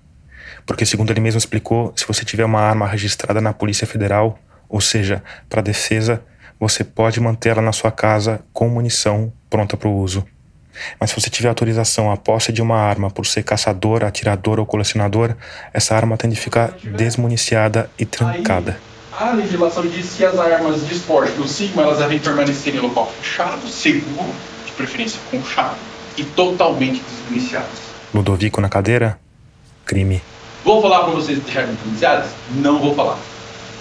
Porque, 0.67 0.85
segundo 0.85 1.11
ele 1.11 1.21
mesmo 1.21 1.39
explicou, 1.39 1.93
se 1.97 2.07
você 2.07 2.25
tiver 2.25 2.45
uma 2.45 2.61
arma 2.61 2.87
registrada 2.87 3.41
na 3.41 3.53
Polícia 3.53 3.87
Federal, 3.87 4.39
ou 4.69 4.81
seja, 4.81 5.23
para 5.49 5.63
defesa, 5.63 6.23
você 6.61 6.85
pode 6.85 7.19
mantê-la 7.19 7.63
na 7.63 7.73
sua 7.73 7.91
casa 7.91 8.43
com 8.53 8.69
munição 8.69 9.33
pronta 9.49 9.79
para 9.79 9.89
o 9.89 9.97
uso. 9.97 10.25
Mas 11.01 11.11
se 11.11 11.21
você 11.21 11.31
tiver 11.31 11.49
autorização 11.49 12.13
à 12.13 12.17
posse 12.17 12.53
de 12.53 12.61
uma 12.61 12.77
arma 12.77 13.11
por 13.11 13.27
ser 13.27 13.43
caçador, 13.43 14.05
atirador 14.05 14.61
ou 14.61 14.67
colecionador, 14.67 15.35
essa 15.73 15.97
arma 15.97 16.17
tem 16.17 16.29
de 16.29 16.37
ficar 16.37 16.75
desmuniciada 16.85 17.91
e 17.99 18.05
trancada. 18.05 18.79
a 19.19 19.33
legislação 19.33 19.87
diz 19.87 20.15
que 20.15 20.25
as 20.25 20.39
armas 20.39 20.87
de 20.87 20.95
esporte 20.95 21.33
do 21.33 21.49
Sigma 21.49 21.83
elas 21.83 21.99
devem 21.99 22.19
permanecer 22.19 22.75
em 22.75 22.79
local 22.79 23.11
fechado, 23.21 23.67
seguro, 23.67 24.33
de 24.65 24.73
preferência 24.73 25.19
com 25.31 25.43
chave, 25.43 25.77
e 26.17 26.25
totalmente 26.25 27.03
desmuniciadas. 27.03 27.91
Ludovico 28.15 28.61
na 28.61 28.69
cadeira? 28.69 29.19
Crime. 29.85 30.23
Vou 30.65 30.81
falar 30.81 31.05
para 31.05 31.13
vocês 31.13 31.39
deixarem 31.39 31.75
municiadas? 31.85 32.31
Não 32.55 32.79
vou 32.79 32.95
falar. 32.95 33.19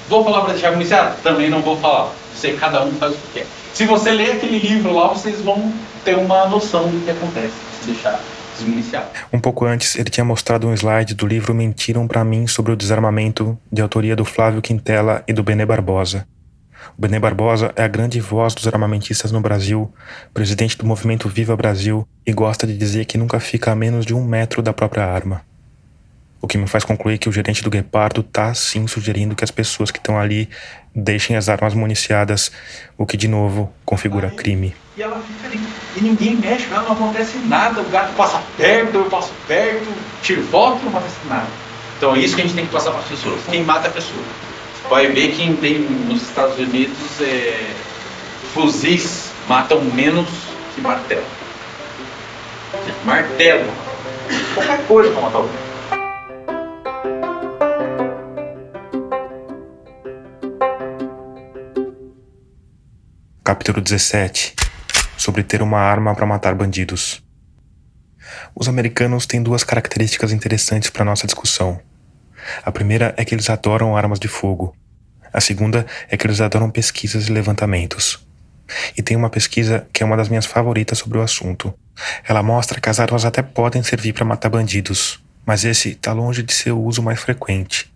Vou 0.08 0.24
falar 0.24 0.41
para 0.41 0.54
deixar 0.54 0.72
municiado? 0.72 1.16
Também 1.22 1.49
não 1.49 1.62
vou 1.62 1.78
falar. 1.78 2.12
Você, 2.40 2.54
cada 2.54 2.86
um 2.86 2.92
faz 2.94 3.14
o 3.14 3.18
que 3.18 3.40
quer. 3.40 3.46
Se 3.74 3.86
você 3.86 4.12
ler 4.12 4.32
aquele 4.32 4.60
livro 4.60 4.94
lá, 4.94 5.10
vocês 5.10 5.42
vão 5.42 5.74
ter 6.06 6.18
uma 6.18 6.48
noção 6.48 6.90
do 6.90 7.04
que 7.04 7.12
acontece 7.12 7.54
se 7.82 7.92
deixar. 7.92 8.22
Um 9.32 9.40
pouco 9.40 9.66
antes, 9.66 9.96
ele 9.96 10.10
tinha 10.10 10.24
mostrado 10.26 10.68
um 10.68 10.74
slide 10.74 11.16
do 11.16 11.26
livro 11.26 11.54
Mentiram 11.54 12.08
para 12.08 12.26
mim 12.26 12.46
sobre 12.46 12.74
o 12.74 12.76
desarmamento, 12.76 13.58
de 13.72 13.82
autoria 13.82 14.18
do 14.18 14.26
Flávio 14.26 14.62
Quintela 14.62 15.24
e 15.28 15.34
do 15.34 15.44
Benê 15.44 15.66
Barbosa. 15.66 16.28
O 16.98 17.02
Bené 17.02 17.20
Barbosa 17.20 17.74
é 17.76 17.84
a 17.84 17.88
grande 17.88 18.20
voz 18.20 18.54
dos 18.54 18.68
armamentistas 18.68 19.32
no 19.32 19.40
Brasil, 19.40 19.94
presidente 20.34 20.78
do 20.78 20.86
movimento 20.86 21.30
Viva 21.30 21.56
Brasil 21.56 22.06
e 22.26 22.34
gosta 22.34 22.68
de 22.68 22.78
dizer 22.78 23.06
que 23.06 23.18
nunca 23.18 23.40
fica 23.40 23.72
a 23.72 23.76
menos 23.76 24.06
de 24.06 24.14
um 24.14 24.24
metro 24.24 24.62
da 24.62 24.74
própria 24.74 25.06
arma. 25.06 25.42
O 26.42 26.48
que 26.48 26.58
me 26.58 26.68
faz 26.68 26.86
concluir 26.86 27.18
que 27.18 27.28
o 27.28 27.32
gerente 27.32 27.62
do 27.62 27.70
Guepardo 27.70 28.22
está 28.22 28.54
sim 28.54 28.88
sugerindo 28.88 29.36
que 29.36 29.44
as 29.44 29.52
pessoas 29.52 29.92
que 29.92 29.98
estão 29.98 30.18
ali 30.18 30.50
deixem 30.96 31.36
as 31.36 31.50
armas 31.50 31.74
municiadas, 31.74 32.52
o 32.98 33.06
que 33.06 33.18
de 33.18 33.28
novo 33.28 33.72
configura 33.84 34.32
crime. 34.32 34.74
E 34.96 35.02
ela 35.02 35.22
fica 35.22 35.48
ali, 35.48 35.60
e 35.98 36.02
ninguém 36.02 36.36
mexe, 36.36 36.68
não 36.68 36.94
acontece 36.94 37.38
nada, 37.40 37.82
o 37.82 37.90
gato 37.90 38.14
passa 38.16 38.42
perto, 38.58 38.96
eu 38.96 39.06
passo 39.06 39.34
perto, 39.48 39.88
tiro 40.24 40.44
foto, 40.44 40.82
não 40.84 40.90
acontece 40.90 41.18
nada. 41.28 41.48
Então 41.98 42.16
é 42.16 42.20
isso 42.20 42.36
que 42.36 42.42
a 42.42 42.46
gente 42.46 42.56
tem 42.56 42.66
que 42.66 42.72
passar 42.72 42.92
para 42.92 43.02
as 43.02 43.08
pessoas. 43.08 43.42
Quem 43.50 43.64
mata 43.64 43.90
a 43.90 43.92
pessoa. 43.92 44.24
Vai 44.90 45.08
ver 45.08 45.36
quem 45.36 45.56
tem 45.58 45.80
nos 45.80 46.22
Estados 46.22 46.58
Unidos 46.58 47.22
é, 47.22 47.74
fuzis 48.54 49.30
matam 49.48 49.82
menos 49.82 50.28
que 50.74 50.82
martelo. 50.82 51.26
Martelo. 53.04 53.70
Qualquer 54.54 54.86
coisa 54.88 55.12
para 55.12 55.22
matar 55.22 55.38
alguém. 55.38 55.68
Capítulo 63.50 63.82
17 63.82 64.54
Sobre 65.18 65.41
ter 65.41 65.64
uma 65.64 65.80
arma 65.80 66.14
para 66.14 66.24
matar 66.24 66.54
bandidos. 66.54 67.20
Os 68.54 68.68
americanos 68.68 69.26
têm 69.26 69.41
duas 69.41 69.64
características 69.64 70.32
interessantes 70.32 70.91
para 70.91 71.04
nossa 71.04 71.26
discussão. 71.26 71.80
A 72.64 72.72
primeira 72.72 73.12
é 73.18 73.26
que 73.26 73.34
eles 73.34 73.50
adoram 73.50 73.97
armas 73.97 74.20
de 74.20 74.28
fogo. 74.28 74.76
A 75.34 75.41
segunda 75.41 75.84
é 76.08 76.16
que 76.16 76.28
eles 76.28 76.41
adoram 76.41 76.70
pesquisas 76.70 77.28
e 77.28 77.32
levantamentos. 77.32 78.24
E 78.95 79.02
tem 79.02 79.18
uma 79.18 79.32
pesquisa 79.32 79.88
que 79.91 80.04
é 80.04 80.06
uma 80.06 80.16
das 80.16 80.30
minhas 80.30 80.45
favoritas 80.45 81.00
sobre 81.00 81.18
o 81.18 81.24
assunto. 81.24 81.74
Ela 82.28 82.43
mostra 82.43 82.80
que 82.80 82.88
as 82.88 83.00
armas 83.00 83.26
até 83.26 83.41
podem 83.41 83.82
servir 83.82 84.14
para 84.14 84.26
matar 84.26 84.50
bandidos, 84.50 85.20
mas 85.43 85.66
esse 85.66 85.89
está 85.89 86.14
longe 86.14 86.43
de 86.43 86.54
ser 86.54 86.70
o 86.70 86.80
uso 86.80 87.02
mais 87.02 87.20
frequente. 87.20 87.89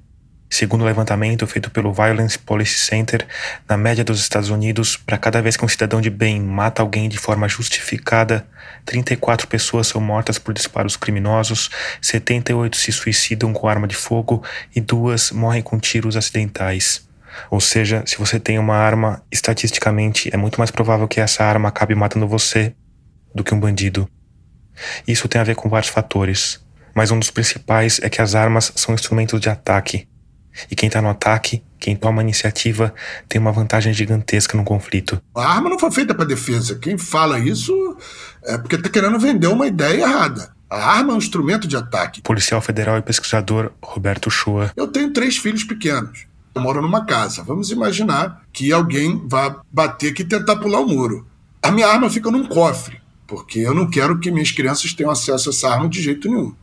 Segundo 0.54 0.84
o 0.84 0.86
levantamento 0.86 1.48
feito 1.48 1.72
pelo 1.72 1.92
Violence 1.92 2.38
Policy 2.38 2.78
Center, 2.78 3.26
na 3.68 3.76
média 3.76 4.04
dos 4.04 4.20
Estados 4.20 4.52
Unidos, 4.52 4.96
para 4.96 5.18
cada 5.18 5.42
vez 5.42 5.58
que 5.58 5.66
um 5.66 5.68
cidadão 5.68 6.00
de 6.00 6.12
bem 6.12 6.40
mata 6.40 6.84
alguém 6.84 7.10
de 7.10 7.18
forma 7.18 7.50
justificada, 7.50 8.46
34 8.86 9.48
pessoas 9.48 9.88
são 9.88 10.00
mortas 10.00 10.38
por 10.38 10.54
disparos 10.54 10.96
criminosos, 10.96 11.72
78 12.00 12.78
se 12.78 12.92
suicidam 12.92 13.52
com 13.52 13.68
arma 13.68 13.88
de 13.88 13.96
fogo 13.96 14.44
e 14.76 14.80
duas 14.80 15.32
morrem 15.32 15.64
com 15.64 15.80
tiros 15.80 16.16
acidentais. 16.16 17.04
Ou 17.50 17.60
seja, 17.60 18.04
se 18.06 18.20
você 18.20 18.40
tem 18.40 18.60
uma 18.60 18.76
arma, 18.76 19.24
estatisticamente 19.32 20.30
é 20.32 20.38
muito 20.38 20.60
mais 20.60 20.70
provável 20.70 21.08
que 21.08 21.20
essa 21.20 21.44
arma 21.44 21.70
acabe 21.70 21.96
matando 21.96 22.28
você 22.28 22.76
do 23.34 23.44
que 23.44 23.56
um 23.56 23.60
bandido. 23.60 24.08
Isso 25.08 25.28
tem 25.28 25.42
a 25.42 25.44
ver 25.44 25.56
com 25.56 25.68
vários 25.68 25.90
fatores, 25.90 26.64
mas 26.94 27.10
um 27.10 27.18
dos 27.18 27.32
principais 27.32 28.00
é 28.04 28.08
que 28.08 28.22
as 28.22 28.36
armas 28.36 28.72
são 28.76 28.94
instrumentos 28.94 29.42
de 29.42 29.50
ataque. 29.50 30.13
E 30.70 30.76
quem 30.76 30.88
está 30.88 31.02
no 31.02 31.10
ataque, 31.10 31.64
quem 31.80 31.96
toma 31.96 32.22
a 32.22 32.24
iniciativa, 32.24 32.94
tem 33.28 33.40
uma 33.40 33.52
vantagem 33.52 33.94
gigantesca 33.94 34.58
no 34.58 34.64
conflito. 34.64 35.22
A 35.36 35.46
arma 35.46 35.70
não 35.70 35.80
foi 35.80 35.92
feita 35.92 36.14
para 36.14 36.26
defesa. 36.26 36.76
Quem 36.76 36.98
fala 36.98 37.40
isso 37.40 37.98
é 38.44 38.58
porque 38.58 38.76
está 38.76 38.90
querendo 38.90 39.20
vender 39.20 39.48
uma 39.48 39.68
ideia 39.68 40.04
errada. 40.04 40.54
A 40.70 40.98
arma 40.98 41.12
é 41.12 41.16
um 41.16 41.20
instrumento 41.20 41.68
de 41.68 41.76
ataque. 41.76 42.22
Policial 42.22 42.62
federal 42.62 42.98
e 42.98 43.02
pesquisador 43.02 43.72
Roberto 43.82 44.32
Shoa. 44.32 44.72
Eu 44.76 44.88
tenho 44.88 45.14
três 45.14 45.38
filhos 45.38 45.64
pequenos. 45.64 46.26
Eu 46.56 46.62
moro 46.62 46.82
numa 46.82 47.06
casa. 47.06 47.44
Vamos 47.44 47.70
imaginar 47.72 48.42
que 48.52 48.72
alguém 48.72 49.22
vá 49.28 49.62
bater 49.72 50.12
aqui 50.12 50.22
e 50.22 50.26
tentar 50.26 50.56
pular 50.56 50.80
o 50.80 50.88
muro. 50.88 51.28
A 51.62 51.72
minha 51.72 51.88
arma 51.88 52.10
fica 52.10 52.30
num 52.32 52.46
cofre, 52.46 53.02
porque 53.28 53.60
eu 53.60 53.74
não 53.74 53.90
quero 53.90 54.20
que 54.20 54.32
minhas 54.32 54.52
crianças 54.52 54.94
tenham 54.94 55.12
acesso 55.12 55.50
a 55.50 55.52
essa 55.52 55.70
arma 55.70 55.88
de 55.88 56.02
jeito 56.02 56.28
nenhum. 56.28 56.54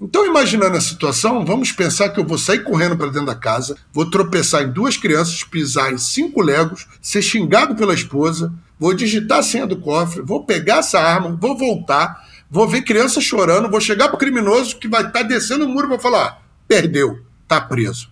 Então, 0.00 0.24
imaginando 0.24 0.76
a 0.76 0.80
situação, 0.80 1.44
vamos 1.44 1.72
pensar 1.72 2.10
que 2.10 2.20
eu 2.20 2.24
vou 2.24 2.38
sair 2.38 2.62
correndo 2.62 2.96
para 2.96 3.08
dentro 3.08 3.26
da 3.26 3.34
casa, 3.34 3.76
vou 3.92 4.08
tropeçar 4.08 4.62
em 4.62 4.70
duas 4.70 4.96
crianças, 4.96 5.42
pisar 5.42 5.92
em 5.92 5.98
cinco 5.98 6.40
legos, 6.40 6.86
ser 7.02 7.20
xingado 7.20 7.74
pela 7.74 7.92
esposa, 7.92 8.52
vou 8.78 8.94
digitar 8.94 9.38
a 9.38 9.42
senha 9.42 9.66
do 9.66 9.80
cofre, 9.80 10.22
vou 10.22 10.44
pegar 10.44 10.78
essa 10.78 11.00
arma, 11.00 11.36
vou 11.40 11.58
voltar, 11.58 12.24
vou 12.48 12.68
ver 12.68 12.82
criança 12.82 13.20
chorando, 13.20 13.68
vou 13.68 13.80
chegar 13.80 14.08
pro 14.08 14.18
criminoso 14.18 14.78
que 14.78 14.86
vai 14.86 15.00
estar 15.00 15.20
tá 15.20 15.22
descendo 15.24 15.64
o 15.64 15.68
muro 15.68 15.88
e 15.88 15.90
vou 15.90 15.98
falar: 15.98 16.42
perdeu, 16.68 17.20
tá 17.48 17.60
preso. 17.60 18.08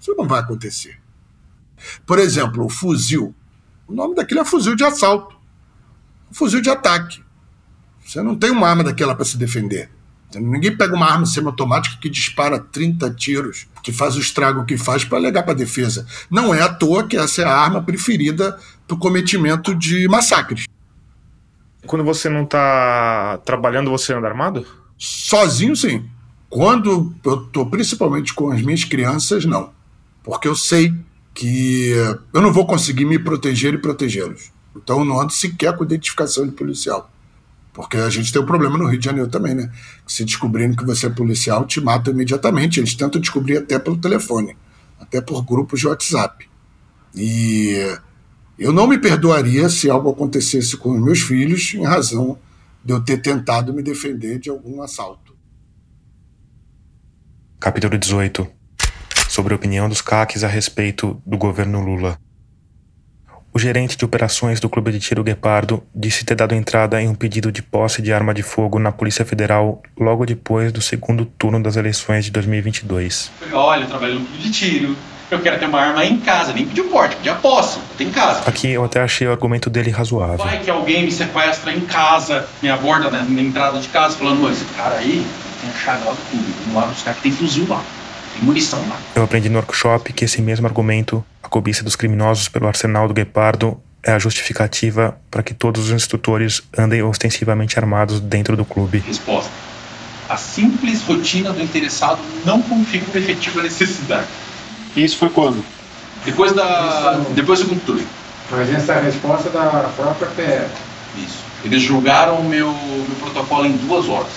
Isso 0.00 0.14
não 0.16 0.26
vai 0.26 0.40
acontecer. 0.40 0.98
Por 2.06 2.18
exemplo, 2.18 2.64
o 2.64 2.70
fuzil. 2.70 3.34
O 3.86 3.92
nome 3.92 4.14
daquele 4.14 4.40
é 4.40 4.44
fuzil 4.44 4.74
de 4.74 4.84
assalto. 4.84 5.36
fuzil 6.32 6.62
de 6.62 6.70
ataque. 6.70 7.22
Você 8.04 8.22
não 8.22 8.34
tem 8.34 8.50
uma 8.50 8.68
arma 8.68 8.84
daquela 8.84 9.14
para 9.14 9.24
se 9.24 9.36
defender. 9.36 9.90
Ninguém 10.34 10.76
pega 10.76 10.94
uma 10.94 11.06
arma 11.06 11.24
semiautomática 11.24 11.96
que 12.00 12.10
dispara 12.10 12.58
30 12.58 13.10
tiros, 13.14 13.66
que 13.82 13.92
faz 13.92 14.16
o 14.16 14.20
estrago 14.20 14.64
que 14.64 14.76
faz 14.76 15.04
para 15.04 15.18
alegar 15.18 15.44
para 15.44 15.52
a 15.52 15.56
defesa. 15.56 16.06
Não 16.30 16.52
é 16.52 16.60
à 16.62 16.68
toa 16.68 17.06
que 17.06 17.16
essa 17.16 17.42
é 17.42 17.44
a 17.44 17.56
arma 17.56 17.82
preferida 17.82 18.58
para 18.86 18.94
o 18.94 18.98
cometimento 18.98 19.74
de 19.74 20.08
massacres. 20.08 20.66
Quando 21.86 22.04
você 22.04 22.28
não 22.28 22.42
está 22.42 23.38
trabalhando, 23.44 23.90
você 23.90 24.12
anda 24.12 24.26
armado? 24.26 24.66
Sozinho, 24.98 25.76
sim. 25.76 26.04
Quando 26.50 27.14
eu 27.24 27.42
estou 27.42 27.66
principalmente 27.66 28.34
com 28.34 28.50
as 28.50 28.60
minhas 28.62 28.84
crianças, 28.84 29.44
não. 29.44 29.70
Porque 30.22 30.48
eu 30.48 30.56
sei 30.56 30.92
que 31.32 31.92
eu 32.32 32.40
não 32.40 32.52
vou 32.52 32.66
conseguir 32.66 33.04
me 33.04 33.18
proteger 33.18 33.74
e 33.74 33.78
protegê-los. 33.78 34.50
Então 34.74 35.00
eu 35.00 35.04
não 35.04 35.20
ando 35.20 35.32
sequer 35.32 35.76
com 35.76 35.84
identificação 35.84 36.46
de 36.46 36.52
policial. 36.52 37.10
Porque 37.76 37.98
a 37.98 38.08
gente 38.08 38.32
tem 38.32 38.40
um 38.40 38.46
problema 38.46 38.78
no 38.78 38.86
Rio 38.86 38.98
de 38.98 39.04
Janeiro 39.04 39.28
também, 39.28 39.54
né? 39.54 39.70
Se 40.06 40.24
descobrindo 40.24 40.74
que 40.74 40.84
você 40.86 41.08
é 41.08 41.10
policial, 41.10 41.66
te 41.66 41.78
matam 41.78 42.10
imediatamente. 42.10 42.80
Eles 42.80 42.94
tentam 42.94 43.20
descobrir 43.20 43.58
até 43.58 43.78
pelo 43.78 43.98
telefone, 43.98 44.56
até 44.98 45.20
por 45.20 45.44
grupos 45.44 45.80
de 45.80 45.86
WhatsApp. 45.86 46.48
E 47.14 47.76
eu 48.58 48.72
não 48.72 48.86
me 48.86 48.96
perdoaria 48.96 49.68
se 49.68 49.90
algo 49.90 50.08
acontecesse 50.08 50.78
com 50.78 50.96
os 50.96 51.04
meus 51.04 51.20
filhos 51.20 51.74
em 51.74 51.84
razão 51.84 52.38
de 52.82 52.94
eu 52.94 53.00
ter 53.04 53.18
tentado 53.18 53.74
me 53.74 53.82
defender 53.82 54.38
de 54.38 54.48
algum 54.48 54.80
assalto. 54.80 55.36
Capítulo 57.60 57.98
18 57.98 58.48
Sobre 59.28 59.52
a 59.52 59.56
opinião 59.56 59.86
dos 59.86 60.00
CACs 60.00 60.42
a 60.42 60.48
respeito 60.48 61.20
do 61.26 61.36
governo 61.36 61.84
Lula. 61.84 62.18
O 63.56 63.58
gerente 63.58 63.96
de 63.96 64.04
operações 64.04 64.60
do 64.60 64.68
Clube 64.68 64.92
de 64.92 65.00
Tiro 65.00 65.24
Guepardo 65.24 65.82
disse 65.94 66.26
ter 66.26 66.34
dado 66.34 66.54
entrada 66.54 67.00
em 67.00 67.08
um 67.08 67.14
pedido 67.14 67.50
de 67.50 67.62
posse 67.62 68.02
de 68.02 68.12
arma 68.12 68.34
de 68.34 68.42
fogo 68.42 68.78
na 68.78 68.92
Polícia 68.92 69.24
Federal 69.24 69.80
logo 69.98 70.26
depois 70.26 70.70
do 70.70 70.82
segundo 70.82 71.24
turno 71.24 71.62
das 71.62 71.74
eleições 71.74 72.26
de 72.26 72.30
2022. 72.32 73.32
Olha, 73.54 73.84
eu 73.84 73.88
trabalho 73.88 74.16
no 74.16 74.26
Clube 74.26 74.42
de 74.42 74.50
Tiro, 74.50 74.96
eu 75.30 75.40
quero 75.40 75.58
ter 75.58 75.64
uma 75.64 75.80
arma 75.80 76.04
em 76.04 76.18
casa, 76.18 76.52
nem 76.52 76.66
pedir 76.66 76.82
porte, 76.82 77.16
pedir 77.16 77.30
a 77.30 77.36
posse, 77.36 77.78
tem 77.96 78.08
em 78.08 78.10
casa. 78.10 78.42
Aqui 78.46 78.72
eu 78.72 78.84
até 78.84 79.00
achei 79.00 79.26
o 79.26 79.30
argumento 79.30 79.70
dele 79.70 79.90
razoável. 79.90 80.44
Vai 80.44 80.58
que 80.58 80.68
alguém 80.68 81.04
me 81.04 81.10
sequestra 81.10 81.72
em 81.72 81.80
casa, 81.80 82.46
me 82.62 82.68
aborda 82.68 83.10
na, 83.10 83.22
na 83.22 83.40
entrada 83.40 83.78
de 83.78 83.88
casa, 83.88 84.18
falando, 84.18 84.52
esse 84.52 84.66
cara 84.76 84.96
aí 84.96 85.26
tem 85.62 85.70
a 85.70 85.72
chave 85.72 86.04
lá 86.04 86.12
do 86.12 86.30
clube, 86.30 86.74
lado 86.74 86.92
dos 86.92 87.02
caras 87.02 87.16
que 87.16 87.22
tem 87.22 87.32
fuzil 87.32 87.66
lá, 87.70 87.82
tem 88.36 88.44
munição 88.44 88.78
lá. 88.88 88.98
Eu 89.14 89.22
aprendi 89.22 89.48
no 89.48 89.56
workshop 89.56 90.12
que 90.12 90.24
esse 90.24 90.40
mesmo 90.42 90.66
argumento 90.66 91.24
a 91.42 91.48
cobiça 91.48 91.84
dos 91.84 91.94
criminosos 91.94 92.48
pelo 92.48 92.66
arsenal 92.66 93.06
do 93.06 93.14
Guepardo 93.14 93.80
é 94.02 94.12
a 94.12 94.18
justificativa 94.18 95.16
para 95.30 95.42
que 95.42 95.54
todos 95.54 95.86
os 95.86 95.90
instrutores 95.90 96.62
andem 96.76 97.02
ostensivamente 97.02 97.78
armados 97.78 98.20
dentro 98.20 98.56
do 98.56 98.64
clube. 98.64 98.98
Resposta. 98.98 99.50
A 100.28 100.36
simples 100.36 101.02
rotina 101.02 101.52
do 101.52 101.62
interessado 101.62 102.18
não 102.44 102.60
configura 102.60 103.18
efetiva 103.18 103.62
necessidade. 103.62 104.26
E 104.96 105.04
isso 105.04 105.18
foi 105.18 105.28
quando? 105.28 105.64
Depois 106.24 106.52
da. 106.52 107.20
Depois 107.34 107.60
do 107.60 107.66
segundo 107.66 107.84
turno. 107.84 108.06
Mas 108.50 108.74
essa 108.74 108.94
é 108.94 108.98
a 108.98 109.02
resposta 109.02 109.48
da 109.50 109.90
própria 109.96 110.28
PF. 110.28 110.70
Isso. 111.16 111.38
Eles 111.64 111.82
julgaram 111.82 112.38
o 112.38 112.44
meu, 112.44 112.72
meu 112.72 113.16
protocolo 113.20 113.66
em 113.66 113.76
duas 113.76 114.08
horas. 114.08 114.32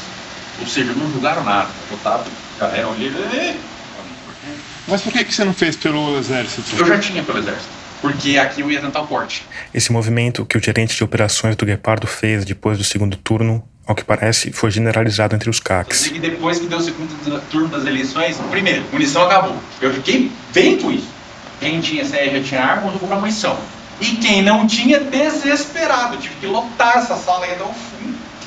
Ou 0.60 0.68
seja, 0.68 0.94
não 0.94 1.12
julgaram 1.12 1.44
nada. 1.44 1.70
Votaram, 1.90 2.24
galera, 2.60 2.88
olhei. 2.88 3.60
Mas 4.90 5.02
por 5.02 5.14
que, 5.14 5.24
que 5.24 5.34
você 5.34 5.44
não 5.44 5.54
fez 5.54 5.76
pelo 5.76 6.18
exército? 6.18 6.76
Eu 6.78 6.86
já 6.86 6.98
tinha 6.98 7.24
pelo 7.24 7.40
exército. 7.40 7.70
Porque 8.02 8.38
aqui 8.38 8.62
eu 8.62 8.72
ia 8.72 8.82
tentar 8.82 9.02
o 9.02 9.08
porte. 9.08 9.46
Esse 9.74 9.92
movimento 9.92 10.46
que 10.46 10.58
o 10.58 10.64
gerente 10.64 10.96
de 10.96 11.04
operações 11.04 11.56
do 11.56 11.66
Guepardo 11.66 12.08
fez 12.08 12.46
depois 12.46 12.78
do 12.78 12.84
segundo 12.84 13.18
turno, 13.18 13.64
ao 13.86 13.94
que 13.94 14.04
parece, 14.04 14.52
foi 14.52 14.72
generalizado 14.72 15.36
entre 15.36 15.50
os 15.50 15.60
CACs. 15.60 16.08
E 16.08 16.20
depois 16.20 16.60
que 16.60 16.68
deu 16.68 16.78
o 16.78 16.82
segundo 16.82 17.42
turno 17.50 17.68
das 17.68 17.86
eleições, 17.86 18.38
primeiro, 18.50 18.84
munição 18.92 19.24
acabou. 19.24 19.58
Eu 19.82 19.94
fiquei 19.94 20.32
bem 20.54 20.78
com 20.78 20.92
isso. 20.92 21.10
Quem 21.60 21.82
tinha 21.82 22.06
CR 22.06 22.32
já 22.32 22.44
tinha 22.44 22.64
arma, 22.64 22.88
eu 22.88 22.92
vou 22.92 23.00
comprar 23.00 23.18
munição. 23.18 23.60
E 24.00 24.06
quem 24.16 24.42
não 24.42 24.66
tinha, 24.66 25.00
desesperado. 25.00 26.18
Tive 26.18 26.36
que 26.36 26.46
lotar 26.46 27.00
essa 27.00 27.18
sala 27.18 27.46
aí 27.46 27.52
até 27.52 27.64
o. 27.64 27.72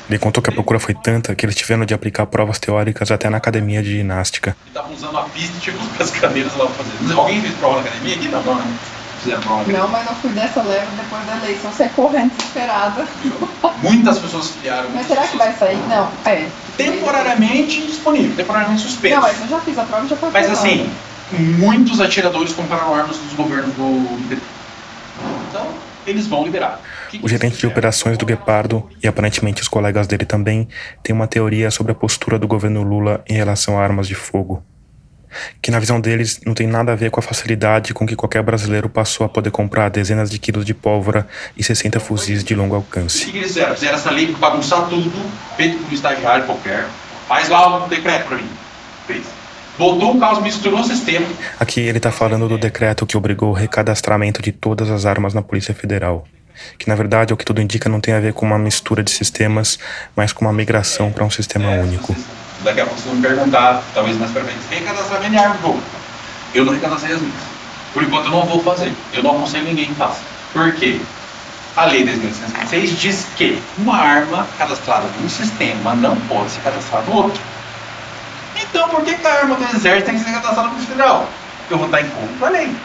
Ele 0.09 0.19
contou 0.19 0.43
que 0.43 0.49
a 0.49 0.53
procura 0.53 0.79
foi 0.79 0.93
tanta 0.93 1.33
que 1.33 1.45
eles 1.45 1.55
tiveram 1.55 1.85
de 1.85 1.93
aplicar 1.93 2.25
provas 2.25 2.59
teóricas 2.59 3.09
até 3.11 3.29
na 3.29 3.37
academia 3.37 3.81
de 3.81 3.91
ginástica. 3.97 4.55
Estavam 4.67 4.93
usando 4.93 5.17
a 5.17 5.23
pista 5.23 5.57
e 5.57 5.59
tipo 5.59 5.77
as 6.01 6.11
cadeiras 6.11 6.55
lá 6.55 6.65
pra 6.65 6.83
fazer. 6.83 7.13
Alguém 7.13 7.41
fez 7.41 7.53
prova 7.55 7.75
na 7.75 7.81
academia 7.81 8.15
aqui? 8.15 8.27
Não, 8.27 8.43
não, 8.43 8.61
uma 9.45 9.63
Não, 9.63 9.87
mas 9.87 10.07
eu 10.07 10.15
fui 10.15 10.31
dessa 10.31 10.61
leva 10.61 10.87
depois 10.97 11.25
da 11.25 11.37
eleição, 11.37 11.71
você 11.71 11.83
é 11.83 11.89
correndo 11.89 12.35
desesperada. 12.35 13.07
Muitas 13.81 14.19
pessoas 14.19 14.49
filiaram. 14.49 14.89
Mas 14.93 15.07
será 15.07 15.25
que 15.25 15.37
vai 15.37 15.53
sair? 15.53 15.77
Não, 15.87 16.09
é. 16.25 16.47
Temporariamente 16.75 17.85
disponível, 17.85 18.35
temporariamente 18.35 18.81
suspenso. 18.81 19.15
Não, 19.15 19.21
mas 19.21 19.39
eu 19.39 19.47
já 19.47 19.59
fiz 19.61 19.77
a 19.77 19.83
prova 19.83 20.05
e 20.05 20.09
já 20.09 20.15
foi 20.17 20.29
Mas 20.31 20.49
assim, 20.49 20.89
muitos 21.31 22.01
atiradores 22.01 22.53
compraram 22.53 22.93
armas 22.93 23.17
dos 23.17 23.33
governos 23.33 23.73
do 23.75 24.27
PT. 24.27 24.41
Então, 25.49 25.67
eles 26.05 26.27
vão 26.27 26.43
liberar. 26.43 26.81
O 27.21 27.27
gerente 27.27 27.57
de 27.57 27.67
operações 27.67 28.17
do 28.17 28.25
Guepardo, 28.25 28.89
e 29.01 29.07
aparentemente 29.07 29.61
os 29.61 29.67
colegas 29.67 30.07
dele 30.07 30.25
também, 30.25 30.67
tem 31.03 31.13
uma 31.15 31.27
teoria 31.27 31.69
sobre 31.69 31.91
a 31.91 31.95
postura 31.95 32.39
do 32.39 32.47
governo 32.47 32.81
Lula 32.83 33.23
em 33.27 33.33
relação 33.33 33.77
a 33.77 33.83
armas 33.83 34.07
de 34.07 34.15
fogo. 34.15 34.63
Que 35.61 35.71
na 35.71 35.79
visão 35.79 35.99
deles 35.99 36.39
não 36.45 36.53
tem 36.53 36.67
nada 36.67 36.91
a 36.91 36.95
ver 36.95 37.09
com 37.09 37.19
a 37.19 37.23
facilidade 37.23 37.93
com 37.93 38.05
que 38.05 38.15
qualquer 38.15 38.43
brasileiro 38.43 38.87
passou 38.87 39.25
a 39.25 39.29
poder 39.29 39.49
comprar 39.49 39.89
dezenas 39.89 40.29
de 40.29 40.37
quilos 40.37 40.63
de 40.63 40.73
pólvora 40.75 41.27
e 41.57 41.63
60 41.63 41.99
fuzis 41.99 42.43
de 42.43 42.53
longo 42.53 42.73
O 42.73 42.77
alcance. 42.77 43.25
que 43.25 43.31
que 43.31 43.37
eles 43.37 43.47
fizeram? 43.47 43.73
Fizeram 43.73 43.95
essa 43.95 44.11
lei 44.11 44.27
bagunçar 44.33 44.87
tudo, 44.89 45.11
feito 45.57 45.77
por 45.79 45.89
um 45.89 45.93
estagiário 45.93 46.45
qualquer. 46.45 46.85
Faz 47.27 47.49
lá 47.49 47.83
um 47.83 47.87
decreto 47.87 48.27
pra 48.27 48.37
mim. 48.37 48.49
Fez. 49.07 49.23
Botou 49.77 50.15
o 50.15 50.19
caos, 50.19 50.39
misturou 50.43 50.81
o 50.81 50.83
sistema. 50.83 51.25
Aqui 51.59 51.79
ele 51.79 51.97
está 51.97 52.11
falando 52.11 52.47
do 52.47 52.57
decreto 52.59 53.07
que 53.07 53.17
obrigou 53.17 53.49
o 53.49 53.53
recadastramento 53.53 54.39
de 54.39 54.51
todas 54.51 54.91
as 54.91 55.03
armas 55.05 55.33
na 55.33 55.41
Polícia 55.41 55.73
Federal. 55.73 56.27
Que 56.77 56.87
na 56.87 56.95
verdade, 56.95 57.33
o 57.33 57.37
que 57.37 57.45
tudo 57.45 57.61
indica, 57.61 57.89
não 57.89 57.99
tem 57.99 58.13
a 58.13 58.19
ver 58.19 58.33
com 58.33 58.45
uma 58.45 58.57
mistura 58.57 59.03
de 59.03 59.11
sistemas, 59.11 59.79
mas 60.15 60.33
com 60.33 60.45
uma 60.45 60.53
migração 60.53 61.11
para 61.11 61.23
um 61.23 61.29
sistema 61.29 61.69
único. 61.71 62.15
Daqui 62.63 62.79
a 62.79 62.85
pouco 62.85 62.99
vocês 62.99 63.13
vão 63.13 63.15
me 63.15 63.27
perguntar, 63.27 63.83
talvez 63.93 64.17
mais 64.17 64.31
pra 64.31 64.43
frente, 64.43 64.59
recadastramento 64.69 65.31
de 65.31 65.37
arma 65.37 65.55
de 65.55 65.61
fogo. 65.61 65.81
Eu 66.53 66.65
não 66.65 66.73
recadastrei 66.73 67.15
as 67.15 67.21
minhas. 67.21 67.53
Por 67.93 68.03
enquanto 68.03 68.25
eu 68.25 68.31
não 68.31 68.45
vou 68.45 68.63
fazer. 68.63 68.91
Eu 69.13 69.23
não 69.23 69.31
aconselho 69.31 69.65
ninguém 69.65 69.85
que 69.85 69.95
faça. 69.95 70.21
Por 70.51 70.71
quê? 70.73 70.99
A 71.75 71.85
lei 71.85 72.05
10.606 72.05 72.95
diz 72.97 73.27
que 73.35 73.61
uma 73.79 73.97
arma 73.97 74.47
cadastrada 74.57 75.07
num 75.19 75.27
sistema 75.27 75.95
não 75.95 76.15
pode 76.21 76.51
ser 76.51 76.61
cadastrada 76.61 77.05
no 77.07 77.15
outro. 77.15 77.41
Então 78.61 78.87
por 78.89 79.03
que, 79.03 79.15
que 79.15 79.27
a 79.27 79.33
arma 79.39 79.55
do 79.55 79.63
exército 79.75 80.05
tem 80.05 80.19
que 80.19 80.23
ser 80.23 80.31
cadastrada 80.31 80.69
no 80.69 80.79
federal? 80.79 81.27
Eu 81.69 81.77
vou 81.77 81.87
estar 81.87 82.01
em 82.01 82.09
contra 82.09 82.47
a 82.47 82.49
lei. 82.51 82.75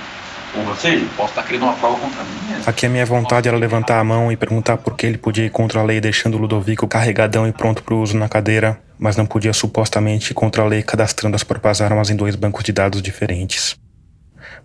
Ou 0.56 0.64
você, 0.64 1.04
posso 1.16 1.30
estar 1.30 1.42
querendo 1.42 1.64
uma 1.64 1.74
prova 1.74 1.98
contra 1.98 2.22
mim 2.24 2.48
mesmo. 2.48 2.64
Aqui 2.66 2.86
a 2.86 2.88
minha 2.88 3.04
vontade 3.04 3.48
era 3.48 3.56
levantar 3.56 3.98
a 3.98 4.04
mão 4.04 4.32
e 4.32 4.36
perguntar 4.36 4.78
por 4.78 4.96
que 4.96 5.06
ele 5.06 5.18
podia 5.18 5.44
ir 5.44 5.50
contra 5.50 5.80
a 5.80 5.82
lei 5.82 6.00
deixando 6.00 6.36
o 6.36 6.38
Ludovico 6.38 6.88
carregadão 6.88 7.46
e 7.46 7.52
pronto 7.52 7.82
para 7.82 7.94
o 7.94 8.00
uso 8.00 8.16
na 8.16 8.28
cadeira, 8.28 8.80
mas 8.98 9.16
não 9.16 9.26
podia 9.26 9.52
supostamente 9.52 10.32
ir 10.32 10.34
contra 10.34 10.62
a 10.62 10.66
lei 10.66 10.82
cadastrando 10.82 11.36
as 11.36 11.44
próprias 11.44 11.80
armas 11.80 12.10
em 12.10 12.16
dois 12.16 12.34
bancos 12.34 12.64
de 12.64 12.72
dados 12.72 13.02
diferentes. 13.02 13.76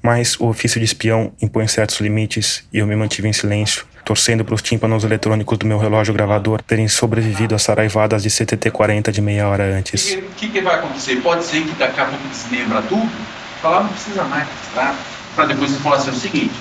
Mas 0.01 0.39
o 0.39 0.47
ofício 0.47 0.79
de 0.79 0.85
espião 0.85 1.31
impõe 1.41 1.67
certos 1.67 1.99
limites 1.99 2.63
e 2.73 2.79
eu 2.79 2.87
me 2.87 2.95
mantive 2.95 3.27
em 3.27 3.33
silêncio, 3.33 3.85
torcendo 4.03 4.43
para 4.43 4.55
os 4.55 4.61
tímpanos 4.61 5.03
eletrônicos 5.03 5.57
do 5.57 5.65
meu 5.65 5.77
relógio 5.77 6.13
gravador 6.13 6.61
terem 6.61 6.87
sobrevivido 6.87 7.55
às 7.55 7.63
saraivadas 7.63 8.23
de 8.23 8.29
CTT-40 8.29 9.11
de 9.11 9.21
meia 9.21 9.47
hora 9.47 9.63
antes. 9.63 10.13
O 10.13 10.21
que, 10.35 10.49
que 10.49 10.61
vai 10.61 10.75
acontecer? 10.75 11.17
Pode 11.21 11.43
ser 11.43 11.63
que 11.63 11.73
daqui 11.75 11.99
a 11.99 12.05
pouco 12.05 12.27
desmembra 12.27 12.81
tudo, 12.81 13.09
falar 13.61 13.83
não 13.83 13.89
precisa 13.89 14.23
mais 14.25 14.47
registrar, 14.47 14.95
para 15.35 15.45
depois 15.45 15.71
você 15.71 15.79
falar 15.79 15.97
assim, 15.97 16.11
o 16.11 16.15
seguinte, 16.15 16.53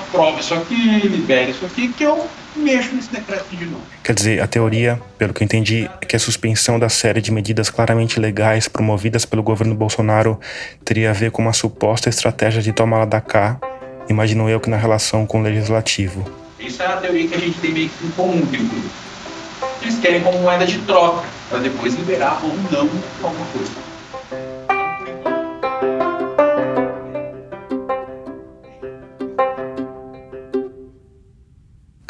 aprova 0.00 0.38
isso 0.40 0.54
aqui, 0.54 1.08
libere 1.08 1.50
isso 1.50 1.64
aqui, 1.64 1.88
que 1.88 2.04
eu 2.04 2.26
mexo 2.54 2.94
nesse 2.94 3.10
decreto 3.10 3.56
de 3.56 3.64
novo. 3.64 3.82
Quer 4.02 4.14
dizer, 4.14 4.42
a 4.42 4.46
teoria, 4.46 5.00
pelo 5.16 5.32
que 5.32 5.42
eu 5.42 5.44
entendi, 5.44 5.90
é 6.00 6.04
que 6.04 6.14
a 6.14 6.18
suspensão 6.18 6.78
da 6.78 6.88
série 6.88 7.20
de 7.20 7.32
medidas 7.32 7.70
claramente 7.70 8.20
legais 8.20 8.68
promovidas 8.68 9.24
pelo 9.24 9.42
governo 9.42 9.74
Bolsonaro 9.74 10.38
teria 10.84 11.10
a 11.10 11.12
ver 11.12 11.30
com 11.30 11.42
uma 11.42 11.52
suposta 11.52 12.08
estratégia 12.08 12.60
de 12.62 12.72
tomar 12.72 12.98
lá 12.98 13.04
da 13.04 13.20
cá, 13.20 13.58
imagino 14.08 14.48
eu 14.48 14.60
que 14.60 14.68
na 14.68 14.76
relação 14.76 15.26
com 15.26 15.40
o 15.40 15.42
legislativo. 15.42 16.30
Isso 16.60 16.82
é 16.82 16.86
a 16.86 16.96
teoria 16.96 17.26
que 17.26 17.34
a 17.34 17.38
gente 17.38 17.58
tem 17.58 17.72
meio 17.72 17.88
que 17.88 18.06
em 18.06 18.10
comum. 18.10 18.46
Eles 19.80 19.98
querem 19.98 20.20
como 20.20 20.38
moeda 20.38 20.66
de 20.66 20.78
troca, 20.80 21.24
para 21.48 21.58
depois 21.58 21.94
liberar 21.94 22.40
ou 22.42 22.54
não 22.70 22.88
alguma 23.22 23.46
coisa. 23.46 23.91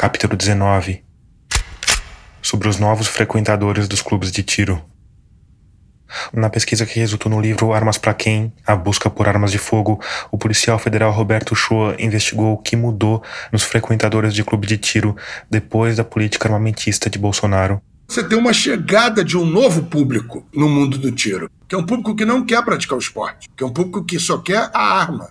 Capítulo 0.03 0.37
19 0.37 1.01
Sobre 2.43 2.67
os 2.67 2.77
novos 2.77 3.07
frequentadores 3.07 3.87
dos 3.87 4.03
clubes 4.03 4.33
de 4.33 4.43
tiro. 4.43 4.83
Na 6.33 6.51
pesquisa 6.51 6.85
que 6.85 6.99
resultou 6.99 7.31
no 7.31 7.41
livro 7.41 7.73
Armas 7.73 7.99
para 7.99 8.13
Quem? 8.13 8.53
A 8.67 8.75
Busca 8.75 9.09
por 9.09 9.29
Armas 9.29 9.53
de 9.53 9.59
Fogo, 9.59 10.01
o 10.33 10.37
policial 10.37 10.77
federal 10.77 11.13
Roberto 11.13 11.55
Shoa 11.55 11.95
investigou 12.01 12.53
o 12.53 12.59
que 12.59 12.75
mudou 12.75 13.23
nos 13.53 13.63
frequentadores 13.63 14.35
de 14.35 14.43
clube 14.43 14.67
de 14.67 14.77
tiro 14.77 15.17
depois 15.49 15.99
da 15.99 16.03
política 16.03 16.49
armamentista 16.49 17.09
de 17.09 17.17
Bolsonaro. 17.17 17.81
Você 18.09 18.25
tem 18.25 18.37
uma 18.37 18.53
chegada 18.53 19.25
de 19.25 19.39
um 19.39 19.47
novo 19.47 19.85
público 19.85 20.45
no 20.53 20.69
mundo 20.69 20.99
do 20.99 21.13
tiro, 21.13 21.49
que 21.69 21.77
é 21.77 21.79
um 21.79 21.87
público 21.87 22.17
que 22.17 22.25
não 22.25 22.45
quer 22.45 22.65
praticar 22.65 22.97
o 22.97 23.01
esporte, 23.01 23.49
que 23.57 23.63
é 23.63 23.67
um 23.69 23.73
público 23.73 24.05
que 24.05 24.19
só 24.19 24.39
quer 24.39 24.69
a 24.75 24.99
arma. 24.99 25.31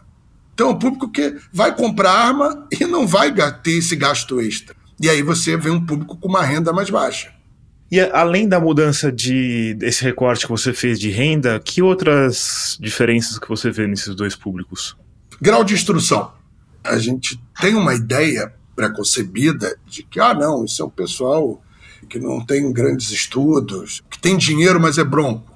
Então 0.54 0.70
é 0.70 0.72
um 0.72 0.80
público 0.80 1.10
que 1.10 1.36
vai 1.52 1.76
comprar 1.76 2.12
arma 2.12 2.68
e 2.72 2.86
não 2.86 3.08
vai 3.08 3.34
ter 3.64 3.72
esse 3.72 3.96
gasto 3.96 4.40
extra. 4.42 4.76
E 5.00 5.10
aí 5.10 5.22
você 5.22 5.58
vê 5.58 5.70
um 5.70 5.84
público 5.84 6.16
com 6.18 6.28
uma 6.28 6.44
renda 6.44 6.72
mais 6.72 6.90
baixa. 6.90 7.32
E 7.90 8.00
a- 8.00 8.20
além 8.22 8.48
da 8.48 8.60
mudança 8.60 9.12
de 9.12 9.74
desse 9.74 10.04
recorte 10.04 10.46
que 10.46 10.52
você 10.52 10.72
fez 10.74 11.00
de 11.00 11.10
renda, 11.10 11.60
que 11.60 11.82
outras 11.82 12.78
diferenças 12.80 13.38
que 13.40 13.50
você 13.50 13.72
vê 13.72 13.88
nesses 13.88 14.14
dois 14.16 14.36
públicos? 14.36 14.96
Grau 15.42 15.64
de 15.64 15.74
instrução. 15.74 16.32
A 16.84 16.98
gente 16.98 17.42
tem 17.60 17.74
uma 17.76 17.94
ideia 17.94 18.54
preconcebida 18.76 19.76
de 19.86 20.04
que, 20.04 20.20
ah, 20.20 20.34
não, 20.34 20.64
isso 20.66 20.82
é 20.82 20.86
um 20.86 20.90
pessoal 20.90 21.62
que 22.10 22.20
não 22.20 22.44
tem 22.46 22.72
grandes 22.72 23.10
estudos, 23.12 24.02
que 24.10 24.20
tem 24.20 24.38
dinheiro, 24.38 24.80
mas 24.80 24.98
é 24.98 25.04
bronco. 25.04 25.52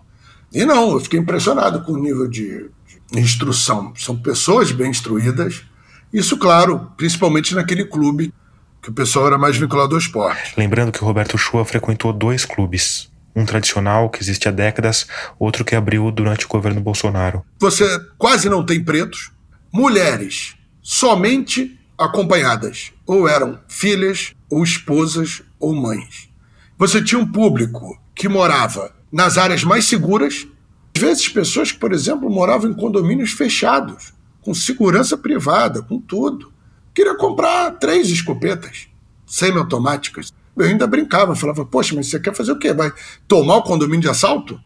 E 0.54 0.64
não, 0.66 0.92
eu 0.94 1.00
fiquei 1.00 1.20
impressionado 1.20 1.84
com 1.84 1.94
o 1.94 1.98
nível 1.98 2.28
de 2.28 2.70
instrução. 3.14 3.94
São 3.96 4.16
pessoas 4.18 4.72
bem 4.72 4.90
instruídas. 4.90 5.64
Isso, 6.12 6.38
claro, 6.38 6.92
principalmente 6.98 7.54
naquele 7.54 7.86
clube 7.86 8.34
que 8.82 8.90
o 8.90 8.94
pessoal 8.94 9.28
era 9.28 9.38
mais 9.38 9.58
vinculado 9.58 9.96
ao 9.96 10.00
esporte. 10.00 10.54
Lembrando 10.58 10.92
que 10.92 11.04
o 11.04 11.06
Roberto 11.06 11.38
Shoa 11.38 11.66
frequentou 11.66 12.14
dois 12.14 12.46
clubes. 12.46 13.10
Um 13.36 13.46
tradicional, 13.46 14.10
que 14.10 14.22
existe 14.22 14.48
há 14.48 14.52
décadas, 14.52 15.08
outro 15.38 15.66
que 15.66 15.76
abriu 15.76 16.10
durante 16.10 16.46
o 16.46 16.48
governo 16.48 16.80
Bolsonaro. 16.80 17.44
Você 17.60 17.86
quase 18.18 18.48
não 18.48 18.66
tem 18.66 18.82
pretos, 18.82 19.32
mulheres 19.74 20.56
somente 20.82 21.78
acompanhadas, 21.98 22.94
ou 23.06 23.28
eram 23.28 23.60
filhas, 23.68 24.34
ou 24.50 24.64
esposas, 24.64 25.42
ou 25.60 25.74
mães. 25.76 26.30
Você 26.78 27.04
tinha 27.04 27.20
um 27.20 27.30
público 27.30 28.00
que 28.14 28.30
morava 28.30 28.94
nas 29.12 29.38
áreas 29.38 29.64
mais 29.64 29.86
seguras, 29.86 30.48
às 30.96 31.02
vezes 31.02 31.28
pessoas 31.28 31.74
que, 31.74 31.80
por 31.80 31.92
exemplo, 31.92 32.30
moravam 32.30 32.72
em 32.72 32.74
condomínios 32.74 33.34
fechados, 33.34 34.14
com 34.42 34.54
segurança 34.54 35.18
privada, 35.18 35.82
com 35.82 36.00
tudo. 36.00 36.54
Queria 36.94 37.16
comprar 37.18 37.72
três 37.72 38.10
escopetas 38.10 38.88
semiautomáticas. 39.28 40.32
Eu 40.56 40.66
ainda 40.66 40.88
brincava, 40.88 41.36
falava, 41.36 41.66
poxa, 41.66 41.94
mas 41.94 42.08
você 42.08 42.18
quer 42.18 42.34
fazer 42.34 42.54
o 42.54 42.58
quê? 42.58 42.72
Vai 42.72 42.94
tomar 43.28 43.58
o 43.58 43.64
condomínio 43.64 44.02
de 44.02 44.10
assalto? 44.10 44.58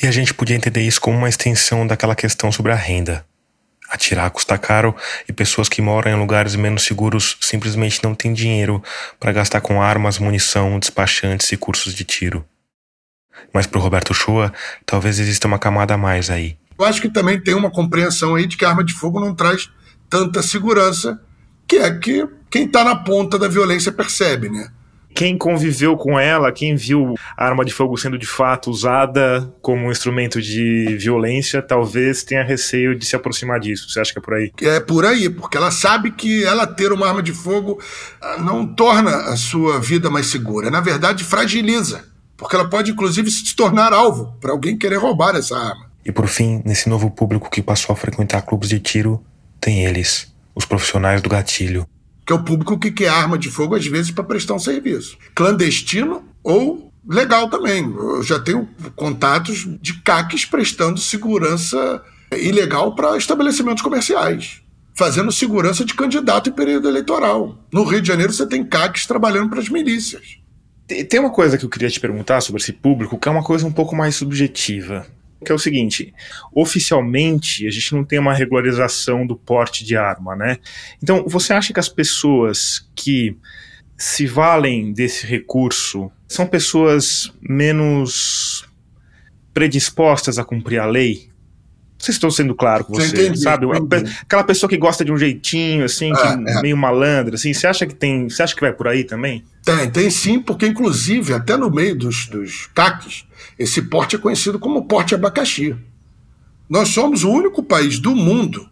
E 0.00 0.06
a 0.06 0.12
gente 0.12 0.32
podia 0.32 0.54
entender 0.54 0.82
isso 0.82 1.00
como 1.00 1.18
uma 1.18 1.28
extensão 1.28 1.84
daquela 1.84 2.14
questão 2.14 2.52
sobre 2.52 2.70
a 2.70 2.76
renda. 2.76 3.26
Atirar 3.90 4.30
custa 4.30 4.56
caro 4.56 4.94
e 5.28 5.32
pessoas 5.32 5.68
que 5.68 5.82
moram 5.82 6.12
em 6.12 6.20
lugares 6.20 6.54
menos 6.54 6.84
seguros 6.84 7.36
simplesmente 7.40 8.04
não 8.04 8.14
têm 8.14 8.32
dinheiro 8.32 8.80
para 9.18 9.32
gastar 9.32 9.60
com 9.60 9.82
armas, 9.82 10.18
munição, 10.18 10.78
despachantes 10.78 11.50
e 11.50 11.56
cursos 11.56 11.94
de 11.94 12.04
tiro. 12.04 12.44
Mas 13.52 13.66
para 13.66 13.78
o 13.78 13.82
Roberto 13.82 14.14
Shoa, 14.14 14.52
talvez 14.84 15.18
exista 15.18 15.46
uma 15.46 15.58
camada 15.58 15.94
a 15.94 15.98
mais 15.98 16.30
aí. 16.30 16.56
Eu 16.78 16.84
acho 16.84 17.00
que 17.00 17.08
também 17.08 17.40
tem 17.40 17.54
uma 17.54 17.70
compreensão 17.70 18.34
aí 18.34 18.46
de 18.46 18.56
que 18.56 18.64
a 18.64 18.70
arma 18.70 18.84
de 18.84 18.92
fogo 18.92 19.18
não 19.18 19.34
traz 19.34 19.68
tanta 20.08 20.42
segurança, 20.42 21.20
que 21.66 21.76
é 21.76 21.90
que 21.92 22.26
quem 22.50 22.64
está 22.64 22.84
na 22.84 22.96
ponta 22.96 23.38
da 23.38 23.48
violência 23.48 23.92
percebe, 23.92 24.48
né? 24.48 24.68
Quem 25.14 25.36
conviveu 25.36 25.96
com 25.96 26.18
ela, 26.18 26.52
quem 26.52 26.76
viu 26.76 27.14
a 27.36 27.44
arma 27.44 27.64
de 27.64 27.72
fogo 27.72 27.96
sendo 27.96 28.16
de 28.16 28.26
fato 28.26 28.70
usada 28.70 29.52
como 29.60 29.86
um 29.86 29.90
instrumento 29.90 30.40
de 30.40 30.96
violência, 30.96 31.60
talvez 31.60 32.22
tenha 32.22 32.44
receio 32.44 32.96
de 32.96 33.04
se 33.04 33.16
aproximar 33.16 33.58
disso. 33.58 33.90
Você 33.90 33.98
acha 33.98 34.12
que 34.12 34.18
é 34.18 34.22
por 34.22 34.34
aí? 34.34 34.52
É 34.62 34.78
por 34.78 35.04
aí, 35.04 35.28
porque 35.28 35.56
ela 35.56 35.72
sabe 35.72 36.12
que 36.12 36.44
ela 36.44 36.66
ter 36.66 36.92
uma 36.92 37.08
arma 37.08 37.22
de 37.22 37.32
fogo 37.32 37.82
ah, 38.20 38.36
não 38.38 38.64
torna 38.64 39.10
a 39.10 39.36
sua 39.36 39.80
vida 39.80 40.08
mais 40.08 40.26
segura. 40.26 40.70
Na 40.70 40.80
verdade, 40.80 41.24
fragiliza. 41.24 42.04
Porque 42.38 42.54
ela 42.56 42.70
pode, 42.70 42.92
inclusive, 42.92 43.30
se 43.30 43.54
tornar 43.54 43.92
alvo 43.92 44.32
para 44.40 44.52
alguém 44.52 44.78
querer 44.78 44.96
roubar 44.96 45.36
essa 45.36 45.58
arma. 45.58 45.90
E 46.04 46.10
por 46.12 46.28
fim, 46.28 46.62
nesse 46.64 46.88
novo 46.88 47.10
público 47.10 47.50
que 47.50 47.60
passou 47.60 47.92
a 47.92 47.96
frequentar 47.96 48.40
clubes 48.42 48.70
de 48.70 48.78
tiro, 48.78 49.22
tem 49.60 49.84
eles, 49.84 50.32
os 50.54 50.64
profissionais 50.64 51.20
do 51.20 51.28
gatilho. 51.28 51.86
Que 52.24 52.32
é 52.32 52.36
o 52.36 52.42
público 52.42 52.78
que 52.78 52.90
quer 52.92 53.08
arma 53.08 53.36
de 53.36 53.50
fogo, 53.50 53.74
às 53.74 53.86
vezes, 53.86 54.10
para 54.12 54.24
prestar 54.24 54.54
um 54.54 54.58
serviço. 54.58 55.18
Clandestino 55.34 56.22
ou 56.42 56.92
legal 57.06 57.50
também. 57.50 57.84
Eu 57.84 58.22
já 58.22 58.38
tenho 58.38 58.68
contatos 58.94 59.66
de 59.80 60.00
CACs 60.02 60.44
prestando 60.44 61.00
segurança 61.00 62.02
ilegal 62.32 62.94
para 62.94 63.16
estabelecimentos 63.16 63.82
comerciais. 63.82 64.62
fazendo 64.94 65.30
segurança 65.30 65.84
de 65.84 65.94
candidato 65.94 66.50
em 66.50 66.52
período 66.52 66.88
eleitoral. 66.88 67.56
No 67.72 67.84
Rio 67.84 68.02
de 68.02 68.08
Janeiro 68.08 68.32
você 68.32 68.44
tem 68.44 68.64
CACs 68.64 69.06
trabalhando 69.06 69.48
para 69.48 69.60
as 69.60 69.68
milícias. 69.68 70.37
Tem 70.88 71.20
uma 71.20 71.30
coisa 71.30 71.58
que 71.58 71.64
eu 71.64 71.68
queria 71.68 71.90
te 71.90 72.00
perguntar 72.00 72.40
sobre 72.40 72.62
esse 72.62 72.72
público, 72.72 73.18
que 73.18 73.28
é 73.28 73.30
uma 73.30 73.44
coisa 73.44 73.66
um 73.66 73.72
pouco 73.72 73.94
mais 73.94 74.16
subjetiva. 74.16 75.06
Que 75.44 75.52
é 75.52 75.54
o 75.54 75.58
seguinte: 75.58 76.14
oficialmente 76.52 77.66
a 77.66 77.70
gente 77.70 77.94
não 77.94 78.04
tem 78.04 78.18
uma 78.18 78.32
regularização 78.32 79.26
do 79.26 79.36
porte 79.36 79.84
de 79.84 79.96
arma, 79.96 80.34
né? 80.34 80.58
Então, 81.02 81.24
você 81.28 81.52
acha 81.52 81.72
que 81.72 81.78
as 81.78 81.88
pessoas 81.88 82.88
que 82.94 83.36
se 83.96 84.26
valem 84.26 84.92
desse 84.92 85.26
recurso 85.26 86.10
são 86.26 86.46
pessoas 86.46 87.32
menos 87.40 88.66
predispostas 89.52 90.38
a 90.38 90.44
cumprir 90.44 90.80
a 90.80 90.86
lei? 90.86 91.27
Se 91.98 92.12
estou 92.12 92.30
sendo 92.30 92.54
claro 92.54 92.84
com 92.84 92.94
você, 92.94 93.08
Entendi, 93.08 93.40
sabe? 93.40 93.66
entendi. 93.66 94.16
Aquela 94.22 94.44
pessoa 94.44 94.70
que 94.70 94.76
gosta 94.76 95.04
de 95.04 95.10
um 95.10 95.18
jeitinho, 95.18 95.84
assim, 95.84 96.12
Ah, 96.14 96.38
é. 96.46 96.62
meio 96.62 96.76
malandra, 96.76 97.34
assim, 97.34 97.52
você 97.52 97.66
acha 97.66 97.86
que 97.86 97.94
tem. 97.94 98.28
Você 98.28 98.42
acha 98.42 98.54
que 98.54 98.60
vai 98.60 98.72
por 98.72 98.86
aí 98.86 99.02
também? 99.02 99.44
Tem, 99.64 99.90
tem 99.90 100.08
sim, 100.10 100.40
porque 100.40 100.66
inclusive 100.66 101.34
até 101.34 101.56
no 101.56 101.68
meio 101.70 101.96
dos, 101.96 102.26
dos 102.28 102.66
CACs, 102.72 103.24
esse 103.58 103.82
porte 103.82 104.14
é 104.14 104.18
conhecido 104.18 104.58
como 104.60 104.84
porte 104.86 105.14
abacaxi. 105.14 105.74
Nós 106.70 106.88
somos 106.90 107.24
o 107.24 107.30
único 107.30 107.62
país 107.62 107.98
do 107.98 108.14
mundo 108.14 108.68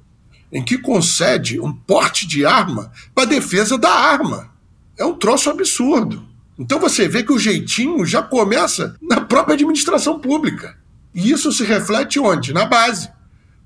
em 0.52 0.62
que 0.62 0.78
concede 0.78 1.58
um 1.58 1.72
porte 1.72 2.26
de 2.28 2.46
arma 2.46 2.92
para 3.14 3.24
defesa 3.24 3.76
da 3.76 3.90
arma. 3.90 4.50
É 4.96 5.04
um 5.04 5.14
troço 5.14 5.50
absurdo. 5.50 6.24
Então 6.58 6.78
você 6.78 7.08
vê 7.08 7.22
que 7.22 7.32
o 7.32 7.38
jeitinho 7.38 8.06
já 8.06 8.22
começa 8.22 8.94
na 9.02 9.20
própria 9.20 9.54
administração 9.54 10.18
pública. 10.20 10.76
E 11.14 11.30
isso 11.30 11.50
se 11.52 11.64
reflete 11.64 12.18
onde? 12.20 12.52
Na 12.52 12.64
base. 12.66 13.10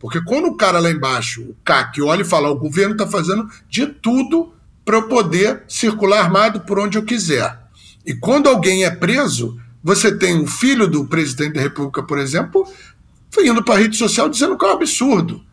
Porque 0.00 0.20
quando 0.22 0.46
o 0.46 0.56
cara 0.56 0.80
lá 0.80 0.90
embaixo, 0.90 1.42
o 1.42 1.56
CAC, 1.62 2.00
olha 2.00 2.22
e 2.22 2.24
fala: 2.24 2.50
o 2.50 2.58
governo 2.58 2.92
está 2.92 3.06
fazendo 3.06 3.48
de 3.68 3.86
tudo 3.86 4.54
para 4.84 4.96
eu 4.96 5.08
poder 5.08 5.62
circular 5.68 6.20
armado 6.20 6.60
por 6.60 6.80
onde 6.80 6.96
eu 6.98 7.04
quiser. 7.04 7.56
E 8.04 8.14
quando 8.14 8.48
alguém 8.48 8.84
é 8.84 8.90
preso, 8.90 9.60
você 9.84 10.10
tem 10.10 10.40
o 10.40 10.46
filho 10.46 10.88
do 10.88 11.04
presidente 11.04 11.52
da 11.52 11.60
República, 11.60 12.02
por 12.02 12.18
exemplo, 12.18 12.66
indo 13.38 13.62
para 13.62 13.74
a 13.74 13.78
rede 13.78 13.96
social 13.96 14.28
dizendo 14.28 14.56
que 14.56 14.64
é 14.64 14.68
um 14.68 14.72
absurdo. 14.72 15.44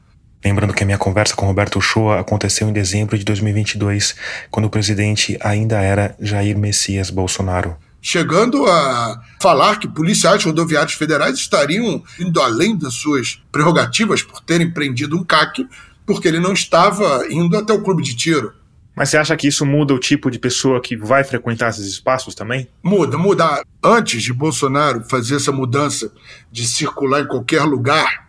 Lembrando 0.44 0.74
que 0.74 0.84
a 0.84 0.86
minha 0.86 0.98
conversa 0.98 1.36
com 1.36 1.46
Roberto 1.46 1.82
Shoa 1.82 2.20
aconteceu 2.20 2.70
em 2.70 2.74
dezembro 2.74 3.18
de 3.18 3.26
2022, 3.26 4.16
quando 4.50 4.68
o 4.68 4.70
presidente 4.70 5.38
ainda 5.42 5.82
era 5.82 6.16
Jair 6.20 6.58
Messias 6.58 7.10
Bolsonaro. 7.10 7.76
chegando 8.02 8.66
a 8.66 9.22
falar 9.40 9.80
que 9.80 9.88
policiais 9.88 10.44
rodoviários 10.44 10.94
federais 10.94 11.38
estariam 11.38 12.04
indo 12.20 12.42
além 12.42 12.78
das 12.78 12.94
suas 12.94 13.42
prerrogativas 13.52 14.22
por 14.22 14.42
terem 14.42 14.72
prendido 14.72 15.18
um 15.18 15.24
CAC, 15.24 15.68
porque 16.06 16.28
ele 16.28 16.40
não 16.40 16.54
estava 16.54 17.26
indo 17.30 17.58
até 17.58 17.74
o 17.74 17.82
clube 17.82 18.04
de 18.04 18.16
tiro. 18.16 18.54
Mas 18.96 19.10
você 19.10 19.18
acha 19.18 19.38
que 19.38 19.48
isso 19.48 19.64
muda 19.64 19.94
o 19.94 20.00
tipo 20.00 20.32
de 20.32 20.40
pessoa 20.40 20.82
que 20.82 20.98
vai 20.98 21.24
frequentar 21.24 21.70
esses 21.70 21.86
espaços 21.86 22.34
também? 22.34 22.68
Muda, 22.82 23.16
muda. 23.16 23.64
Antes 23.84 24.24
de 24.24 24.34
Bolsonaro 24.34 25.04
fazer 25.04 25.36
essa 25.36 25.52
mudança 25.52 26.12
de 26.52 26.66
circular 26.66 27.22
em 27.22 27.28
qualquer 27.28 27.62
lugar, 27.62 28.28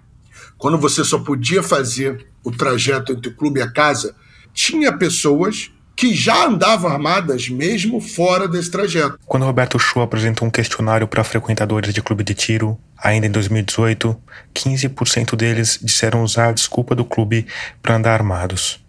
quando 0.59 0.77
você 0.77 1.03
só 1.03 1.21
podia 1.21 1.63
fazer 1.63 2.27
o 2.45 2.51
trajeto 2.51 3.13
entre 3.13 3.31
o 3.31 3.35
clube 3.35 3.61
e 3.61 3.63
a 3.63 3.73
casa, 3.73 4.15
tinha 4.53 4.93
pessoas 4.93 5.71
que 5.99 6.15
já 6.15 6.47
andavam 6.47 6.89
armadas 6.89 7.49
mesmo 7.49 8.01
fora 8.01 8.47
desse 8.47 8.71
trajeto. 8.71 9.19
Quando 9.27 9.45
Roberto 9.45 9.81
Shoa 9.81 10.05
apresentou 10.05 10.47
um 10.47 10.51
questionário 10.51 11.09
para 11.09 11.25
frequentadores 11.25 11.93
de 11.93 12.01
clube 12.01 12.23
de 12.23 12.35
tiro, 12.35 12.79
ainda 12.97 13.27
em 13.27 13.31
2018, 13.33 14.17
15% 14.55 15.35
deles 15.35 15.77
disseram 15.83 16.23
usar 16.23 16.51
a 16.51 16.53
desculpa 16.53 16.95
do 16.95 17.05
clube 17.05 17.49
para 17.83 17.97
andar 17.97 18.13
armados. 18.13 18.81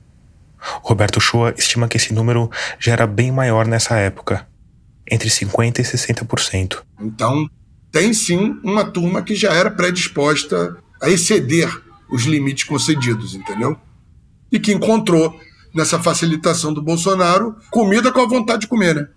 Roberto 0.83 1.19
Shoa 1.19 1.51
estima 1.57 1.87
que 1.87 1.97
esse 1.97 2.13
número 2.13 2.47
já 2.77 2.91
era 2.91 3.07
bem 3.07 3.31
maior 3.31 3.65
nessa 3.65 3.95
época, 3.95 4.47
entre 5.09 5.29
50% 5.29 5.79
e 5.79 5.81
60%. 5.81 6.83
Então, 7.01 7.49
tem 7.91 8.13
sim 8.13 8.59
uma 8.63 8.85
turma 8.85 9.23
que 9.23 9.33
já 9.33 9.51
era 9.51 9.71
predisposta 9.71 10.77
a 11.01 11.09
exceder 11.09 11.75
os 12.07 12.25
limites 12.25 12.65
concedidos, 12.65 13.33
entendeu? 13.33 13.75
E 14.51 14.59
que 14.59 14.71
encontrou 14.71 15.39
nessa 15.73 15.99
facilitação 15.99 16.73
do 16.73 16.81
Bolsonaro 16.81 17.55
comida 17.71 18.11
com 18.11 18.21
a 18.21 18.27
vontade 18.27 18.61
de 18.61 18.67
comer, 18.67 18.95
né? 18.95 19.07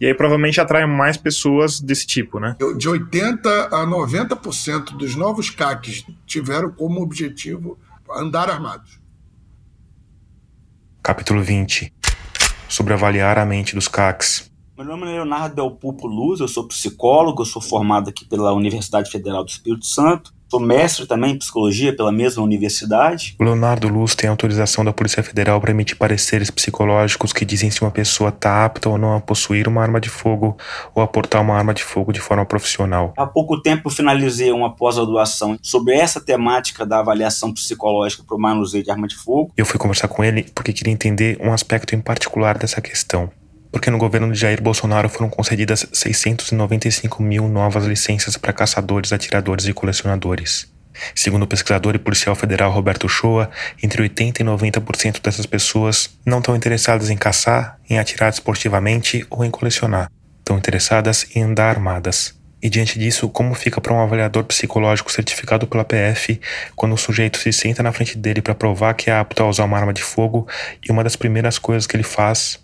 E 0.00 0.06
aí 0.06 0.14
provavelmente 0.14 0.60
atrai 0.60 0.86
mais 0.86 1.16
pessoas 1.16 1.80
desse 1.80 2.06
tipo, 2.06 2.38
né? 2.38 2.56
De 2.76 2.88
80 2.88 3.48
a 3.66 3.84
90% 3.84 4.96
dos 4.96 5.16
novos 5.16 5.50
CACs 5.50 6.06
tiveram 6.24 6.70
como 6.70 7.02
objetivo 7.02 7.76
andar 8.10 8.48
armados. 8.48 9.00
Capítulo 11.02 11.42
20 11.42 11.92
Sobre 12.68 12.92
avaliar 12.92 13.38
a 13.38 13.46
mente 13.46 13.74
dos 13.74 13.88
CACs. 13.88 14.50
Meu 14.76 14.86
nome 14.86 15.04
é 15.04 15.14
Leonardo 15.14 15.56
Del 15.56 15.70
Pupo 15.72 16.06
Luz, 16.06 16.38
eu 16.38 16.46
sou 16.46 16.68
psicólogo, 16.68 17.42
eu 17.42 17.46
sou 17.46 17.60
formado 17.60 18.10
aqui 18.10 18.24
pela 18.24 18.52
Universidade 18.52 19.10
Federal 19.10 19.42
do 19.42 19.48
Espírito 19.48 19.86
Santo, 19.86 20.32
sou 20.48 20.60
mestre 20.60 21.06
também 21.06 21.32
em 21.32 21.38
psicologia 21.38 21.94
pela 21.94 22.10
mesma 22.10 22.42
universidade. 22.42 23.36
O 23.38 23.44
Leonardo 23.44 23.88
Luz 23.88 24.14
tem 24.14 24.28
autorização 24.28 24.84
da 24.84 24.92
Polícia 24.92 25.22
Federal 25.22 25.60
para 25.60 25.70
emitir 25.70 25.96
pareceres 25.96 26.50
psicológicos 26.50 27.32
que 27.32 27.44
dizem 27.44 27.70
se 27.70 27.82
uma 27.82 27.90
pessoa 27.90 28.30
está 28.30 28.64
apta 28.64 28.88
ou 28.88 28.98
não 28.98 29.14
a 29.14 29.20
possuir 29.20 29.68
uma 29.68 29.82
arma 29.82 30.00
de 30.00 30.08
fogo 30.08 30.56
ou 30.94 31.02
a 31.02 31.06
portar 31.06 31.42
uma 31.42 31.54
arma 31.54 31.74
de 31.74 31.82
fogo 31.82 32.12
de 32.12 32.20
forma 32.20 32.44
profissional. 32.44 33.12
Há 33.16 33.26
pouco 33.26 33.60
tempo 33.60 33.88
eu 33.88 33.92
finalizei 33.92 34.50
uma 34.50 34.74
pós-graduação 34.74 35.58
sobre 35.62 35.94
essa 35.94 36.20
temática 36.20 36.86
da 36.86 37.00
avaliação 37.00 37.52
psicológica 37.52 38.22
para 38.26 38.36
o 38.36 38.40
manuseio 38.40 38.82
de 38.82 38.90
arma 38.90 39.06
de 39.06 39.16
fogo. 39.16 39.52
Eu 39.56 39.66
fui 39.66 39.78
conversar 39.78 40.08
com 40.08 40.24
ele 40.24 40.46
porque 40.54 40.72
queria 40.72 40.92
entender 40.92 41.38
um 41.40 41.52
aspecto 41.52 41.94
em 41.94 42.00
particular 42.00 42.56
dessa 42.56 42.80
questão. 42.80 43.30
Porque 43.70 43.90
no 43.90 43.98
governo 43.98 44.32
de 44.32 44.38
Jair 44.38 44.62
Bolsonaro 44.62 45.08
foram 45.08 45.28
concedidas 45.28 45.86
695 45.92 47.22
mil 47.22 47.48
novas 47.48 47.84
licenças 47.84 48.36
para 48.36 48.52
caçadores, 48.52 49.12
atiradores 49.12 49.66
e 49.66 49.72
colecionadores. 49.72 50.66
Segundo 51.14 51.42
o 51.42 51.46
pesquisador 51.46 51.94
e 51.94 51.98
policial 51.98 52.34
federal 52.34 52.72
Roberto 52.72 53.08
Shoa, 53.08 53.50
entre 53.82 54.02
80% 54.02 54.40
e 54.40 54.44
90% 54.44 55.22
dessas 55.22 55.46
pessoas 55.46 56.10
não 56.24 56.38
estão 56.38 56.56
interessadas 56.56 57.10
em 57.10 57.16
caçar, 57.16 57.78
em 57.88 57.98
atirar 57.98 58.30
esportivamente 58.30 59.26
ou 59.30 59.44
em 59.44 59.50
colecionar. 59.50 60.10
Estão 60.40 60.58
interessadas 60.58 61.26
em 61.34 61.42
andar 61.42 61.68
armadas. 61.68 62.36
E 62.60 62.68
diante 62.68 62.98
disso, 62.98 63.28
como 63.28 63.54
fica 63.54 63.80
para 63.80 63.94
um 63.94 64.00
avaliador 64.00 64.42
psicológico 64.44 65.12
certificado 65.12 65.66
pela 65.66 65.84
PF 65.84 66.40
quando 66.74 66.92
o 66.92 66.98
sujeito 66.98 67.38
se 67.38 67.52
senta 67.52 67.84
na 67.84 67.92
frente 67.92 68.18
dele 68.18 68.42
para 68.42 68.54
provar 68.54 68.94
que 68.94 69.10
é 69.10 69.16
apto 69.16 69.42
a 69.42 69.48
usar 69.48 69.64
uma 69.64 69.78
arma 69.78 69.92
de 69.92 70.02
fogo 70.02 70.48
e 70.84 70.90
uma 70.90 71.04
das 71.04 71.14
primeiras 71.14 71.56
coisas 71.56 71.86
que 71.86 71.94
ele 71.94 72.02
faz 72.02 72.58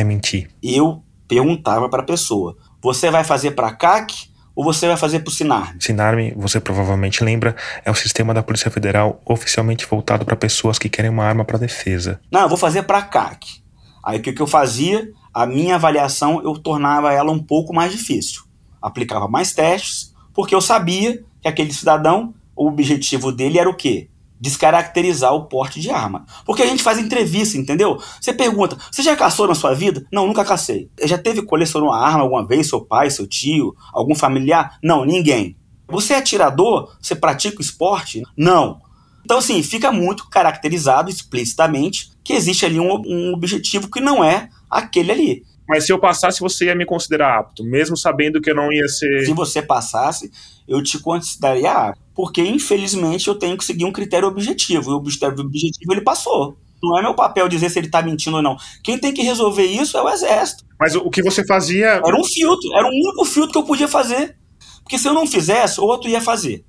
é 0.00 0.04
mentir? 0.04 0.50
Eu 0.62 1.02
perguntava 1.26 1.88
para 1.88 2.02
a 2.02 2.06
pessoa: 2.06 2.56
você 2.82 3.10
vai 3.10 3.24
fazer 3.24 3.52
para 3.52 3.72
CAC 3.72 4.28
ou 4.54 4.64
você 4.64 4.88
vai 4.88 4.96
fazer 4.96 5.20
para 5.20 5.30
o 5.30 5.32
Sinarme? 5.32 5.80
Sinarme, 5.80 6.34
você 6.36 6.58
provavelmente 6.58 7.22
lembra, 7.22 7.54
é 7.84 7.90
o 7.90 7.94
sistema 7.94 8.34
da 8.34 8.42
Polícia 8.42 8.70
Federal 8.70 9.20
oficialmente 9.24 9.86
voltado 9.86 10.24
para 10.24 10.34
pessoas 10.34 10.78
que 10.80 10.88
querem 10.88 11.10
uma 11.10 11.24
arma 11.24 11.44
para 11.44 11.58
defesa. 11.58 12.20
Não, 12.28 12.40
eu 12.40 12.48
vou 12.48 12.58
fazer 12.58 12.82
para 12.82 13.02
CAC. 13.02 13.62
Aí 14.04 14.18
o 14.18 14.22
que, 14.22 14.32
que 14.32 14.42
eu 14.42 14.46
fazia? 14.46 15.08
A 15.32 15.46
minha 15.46 15.76
avaliação 15.76 16.42
eu 16.42 16.54
tornava 16.54 17.12
ela 17.12 17.30
um 17.30 17.38
pouco 17.38 17.72
mais 17.72 17.92
difícil. 17.92 18.42
Aplicava 18.82 19.28
mais 19.28 19.52
testes, 19.52 20.12
porque 20.34 20.54
eu 20.54 20.60
sabia 20.60 21.22
que 21.40 21.46
aquele 21.46 21.72
cidadão, 21.72 22.34
o 22.56 22.66
objetivo 22.66 23.30
dele 23.30 23.58
era 23.58 23.70
o 23.70 23.76
quê? 23.76 24.08
Descaracterizar 24.40 25.34
o 25.34 25.46
porte 25.46 25.80
de 25.80 25.90
arma. 25.90 26.24
Porque 26.44 26.62
a 26.62 26.66
gente 26.66 26.82
faz 26.82 26.98
entrevista, 26.98 27.58
entendeu? 27.58 27.98
Você 28.20 28.32
pergunta, 28.32 28.76
você 28.90 29.02
já 29.02 29.16
caçou 29.16 29.48
na 29.48 29.54
sua 29.54 29.74
vida? 29.74 30.06
Não, 30.12 30.26
nunca 30.26 30.44
cacei. 30.44 30.90
Já 31.04 31.18
teve 31.18 31.42
colecionou 31.42 31.90
uma 31.90 31.98
arma 31.98 32.22
alguma 32.22 32.46
vez? 32.46 32.68
Seu 32.68 32.80
pai, 32.80 33.10
seu 33.10 33.26
tio, 33.26 33.74
algum 33.92 34.14
familiar? 34.14 34.78
Não, 34.82 35.04
ninguém. 35.04 35.56
Você 35.88 36.12
é 36.12 36.18
atirador? 36.18 36.94
Você 37.00 37.14
pratica 37.14 37.58
o 37.58 37.62
esporte? 37.62 38.22
Não. 38.36 38.80
Então, 39.24 39.38
assim, 39.38 39.62
fica 39.62 39.90
muito 39.92 40.28
caracterizado 40.28 41.10
explicitamente 41.10 42.10
que 42.24 42.32
existe 42.32 42.64
ali 42.64 42.78
um, 42.80 43.02
um 43.06 43.32
objetivo 43.34 43.90
que 43.90 44.00
não 44.00 44.22
é 44.22 44.48
aquele 44.70 45.12
ali. 45.12 45.42
Mas 45.68 45.84
se 45.84 45.92
eu 45.92 45.98
passasse, 45.98 46.40
você 46.40 46.66
ia 46.66 46.74
me 46.74 46.86
considerar 46.86 47.40
apto, 47.40 47.62
mesmo 47.62 47.94
sabendo 47.94 48.40
que 48.40 48.50
eu 48.50 48.54
não 48.54 48.72
ia 48.72 48.88
ser. 48.88 49.26
Se 49.26 49.34
você 49.34 49.60
passasse, 49.60 50.30
eu 50.66 50.82
te 50.82 50.98
consideraria 50.98 51.70
apto. 51.70 52.00
Porque, 52.18 52.42
infelizmente, 52.42 53.28
eu 53.28 53.36
tenho 53.36 53.56
que 53.56 53.64
seguir 53.64 53.84
um 53.84 53.92
critério 53.92 54.26
objetivo. 54.26 54.90
E 54.90 54.92
o 54.92 54.96
objetivo 54.96 55.92
ele 55.92 56.00
passou. 56.00 56.58
Não 56.82 56.98
é 56.98 57.02
meu 57.02 57.14
papel 57.14 57.48
dizer 57.48 57.70
se 57.70 57.78
ele 57.78 57.88
tá 57.88 58.02
mentindo 58.02 58.38
ou 58.38 58.42
não. 58.42 58.56
Quem 58.82 58.98
tem 58.98 59.14
que 59.14 59.22
resolver 59.22 59.62
isso 59.62 59.96
é 59.96 60.02
o 60.02 60.08
exército. 60.08 60.64
Mas 60.80 60.96
o 60.96 61.08
que 61.10 61.22
você 61.22 61.46
fazia. 61.46 61.86
Era 61.86 62.20
um 62.20 62.24
filtro, 62.24 62.74
era 62.74 62.88
o 62.88 62.90
único 62.90 63.24
filtro 63.24 63.52
que 63.52 63.58
eu 63.58 63.62
podia 63.62 63.86
fazer. 63.86 64.36
Porque 64.82 64.98
se 64.98 65.06
eu 65.06 65.14
não 65.14 65.28
fizesse, 65.28 65.80
outro 65.80 66.10
ia 66.10 66.20
fazer. 66.20 66.64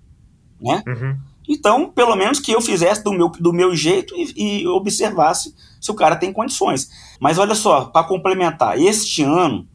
Né? 0.62 0.84
Uhum. 0.88 1.18
Então, 1.50 1.90
pelo 1.90 2.16
menos 2.16 2.40
que 2.40 2.52
eu 2.52 2.62
fizesse 2.62 3.04
do 3.04 3.12
meu, 3.12 3.30
do 3.30 3.52
meu 3.52 3.76
jeito 3.76 4.14
e, 4.16 4.62
e 4.62 4.68
observasse 4.68 5.56
se 5.82 5.90
o 5.90 5.96
cara 5.96 6.16
tem 6.16 6.32
condições. 6.32 6.92
Mas 7.20 7.40
olha 7.40 7.56
só, 7.56 7.86
para 7.86 8.08
complementar, 8.08 8.80
este 8.80 9.24
ano, 9.24 9.68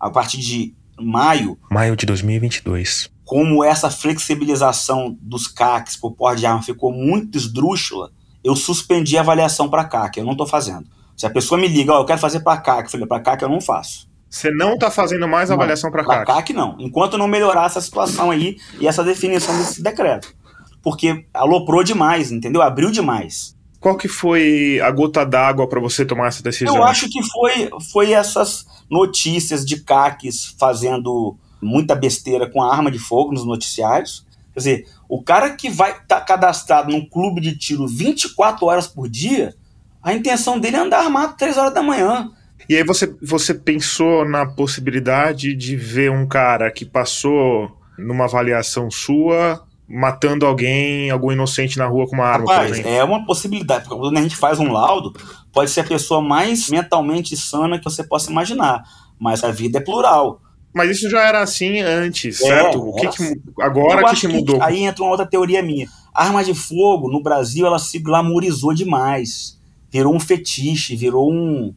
a 0.00 0.10
partir 0.10 0.38
de 0.38 0.74
maio. 1.00 1.56
Maio 1.70 1.94
de 1.94 2.04
2022. 2.04 3.08
Como 3.30 3.62
essa 3.62 3.88
flexibilização 3.88 5.16
dos 5.22 5.46
CACs 5.46 5.96
por 5.96 6.10
porte 6.16 6.40
de 6.40 6.46
arma 6.46 6.64
ficou 6.64 6.90
muito 6.90 7.38
esdrúxula, 7.38 8.10
eu 8.42 8.56
suspendi 8.56 9.16
a 9.16 9.20
avaliação 9.20 9.68
para 9.68 9.84
CAC, 9.84 10.18
eu 10.18 10.24
não 10.24 10.32
estou 10.32 10.48
fazendo. 10.48 10.88
Se 11.16 11.26
a 11.26 11.30
pessoa 11.30 11.60
me 11.60 11.68
liga, 11.68 11.92
ó, 11.92 12.00
eu 12.00 12.04
quero 12.04 12.18
fazer 12.18 12.40
para 12.40 12.60
CAC, 12.60 12.86
eu 12.86 12.90
falei, 12.90 13.06
para 13.06 13.20
CAC 13.20 13.42
eu 13.44 13.48
não 13.48 13.60
faço. 13.60 14.10
Você 14.28 14.50
não 14.50 14.74
está 14.74 14.90
fazendo 14.90 15.28
mais 15.28 15.48
avaliação 15.48 15.92
para 15.92 16.04
CAC? 16.04 16.26
Para 16.26 16.34
CAC 16.34 16.52
não, 16.52 16.74
enquanto 16.80 17.16
não 17.16 17.28
melhorar 17.28 17.66
essa 17.66 17.80
situação 17.80 18.32
aí 18.32 18.56
e 18.80 18.88
essa 18.88 19.04
definição 19.04 19.56
desse 19.56 19.80
decreto. 19.80 20.34
Porque 20.82 21.24
aloprou 21.32 21.84
demais, 21.84 22.32
entendeu? 22.32 22.60
Abriu 22.62 22.90
demais. 22.90 23.56
Qual 23.78 23.96
que 23.96 24.08
foi 24.08 24.80
a 24.82 24.90
gota 24.90 25.24
d'água 25.24 25.68
para 25.68 25.78
você 25.78 26.04
tomar 26.04 26.26
essa 26.26 26.42
decisão? 26.42 26.74
Eu 26.74 26.82
acho 26.82 27.08
que 27.08 27.22
foi, 27.22 27.70
foi 27.92 28.10
essas 28.10 28.66
notícias 28.90 29.64
de 29.64 29.80
CACs 29.84 30.52
fazendo 30.58 31.38
muita 31.60 31.94
besteira 31.94 32.48
com 32.48 32.62
a 32.62 32.72
arma 32.72 32.90
de 32.90 32.98
fogo 32.98 33.32
nos 33.32 33.46
noticiários. 33.46 34.26
Quer 34.52 34.58
dizer, 34.58 34.86
o 35.08 35.22
cara 35.22 35.50
que 35.50 35.70
vai 35.70 35.90
estar 35.90 36.06
tá 36.06 36.20
cadastrado 36.20 36.90
num 36.90 37.04
clube 37.04 37.40
de 37.40 37.56
tiro 37.56 37.86
24 37.86 38.66
horas 38.66 38.86
por 38.86 39.08
dia, 39.08 39.54
a 40.02 40.12
intenção 40.12 40.58
dele 40.58 40.76
é 40.76 40.80
andar 40.80 41.00
armado 41.00 41.36
3 41.36 41.56
horas 41.56 41.74
da 41.74 41.82
manhã. 41.82 42.30
E 42.68 42.76
aí 42.76 42.84
você, 42.84 43.12
você 43.22 43.54
pensou 43.54 44.24
na 44.24 44.46
possibilidade 44.46 45.54
de 45.54 45.76
ver 45.76 46.10
um 46.10 46.26
cara 46.26 46.70
que 46.70 46.84
passou 46.84 47.70
numa 47.98 48.24
avaliação 48.24 48.90
sua 48.90 49.64
matando 49.90 50.46
alguém, 50.46 51.10
algum 51.10 51.32
inocente 51.32 51.76
na 51.76 51.86
rua 51.86 52.06
com 52.06 52.14
uma 52.14 52.24
arma, 52.24 52.52
Rapaz, 52.52 52.78
é 52.78 53.02
uma 53.02 53.26
possibilidade, 53.26 53.84
porque 53.84 53.98
quando 54.00 54.16
a 54.16 54.22
gente 54.22 54.36
faz 54.36 54.60
um 54.60 54.70
laudo, 54.70 55.12
pode 55.52 55.68
ser 55.68 55.80
a 55.80 55.84
pessoa 55.84 56.22
mais 56.22 56.70
mentalmente 56.70 57.36
sana 57.36 57.76
que 57.76 57.84
você 57.84 58.04
possa 58.04 58.30
imaginar, 58.30 58.84
mas 59.18 59.42
a 59.42 59.50
vida 59.50 59.78
é 59.78 59.80
plural. 59.80 60.40
Mas 60.72 60.90
isso 60.90 61.10
já 61.10 61.26
era 61.26 61.42
assim 61.42 61.80
antes, 61.80 62.40
é, 62.40 62.46
certo? 62.46 62.80
O 62.80 62.94
que, 62.94 63.08
que 63.08 63.22
assim. 63.22 63.42
agora 63.60 64.10
que, 64.10 64.20
que 64.20 64.28
mudou? 64.28 64.56
Que 64.58 64.62
aí 64.62 64.82
entra 64.84 65.02
uma 65.02 65.10
outra 65.10 65.26
teoria 65.26 65.62
minha. 65.62 65.88
A 66.14 66.24
arma 66.24 66.44
de 66.44 66.54
fogo 66.54 67.10
no 67.10 67.22
Brasil 67.22 67.66
ela 67.66 67.78
se 67.78 67.98
glamorizou 67.98 68.72
demais, 68.72 69.58
virou 69.90 70.14
um 70.14 70.20
fetiche, 70.20 70.94
virou 70.94 71.32
um, 71.32 71.74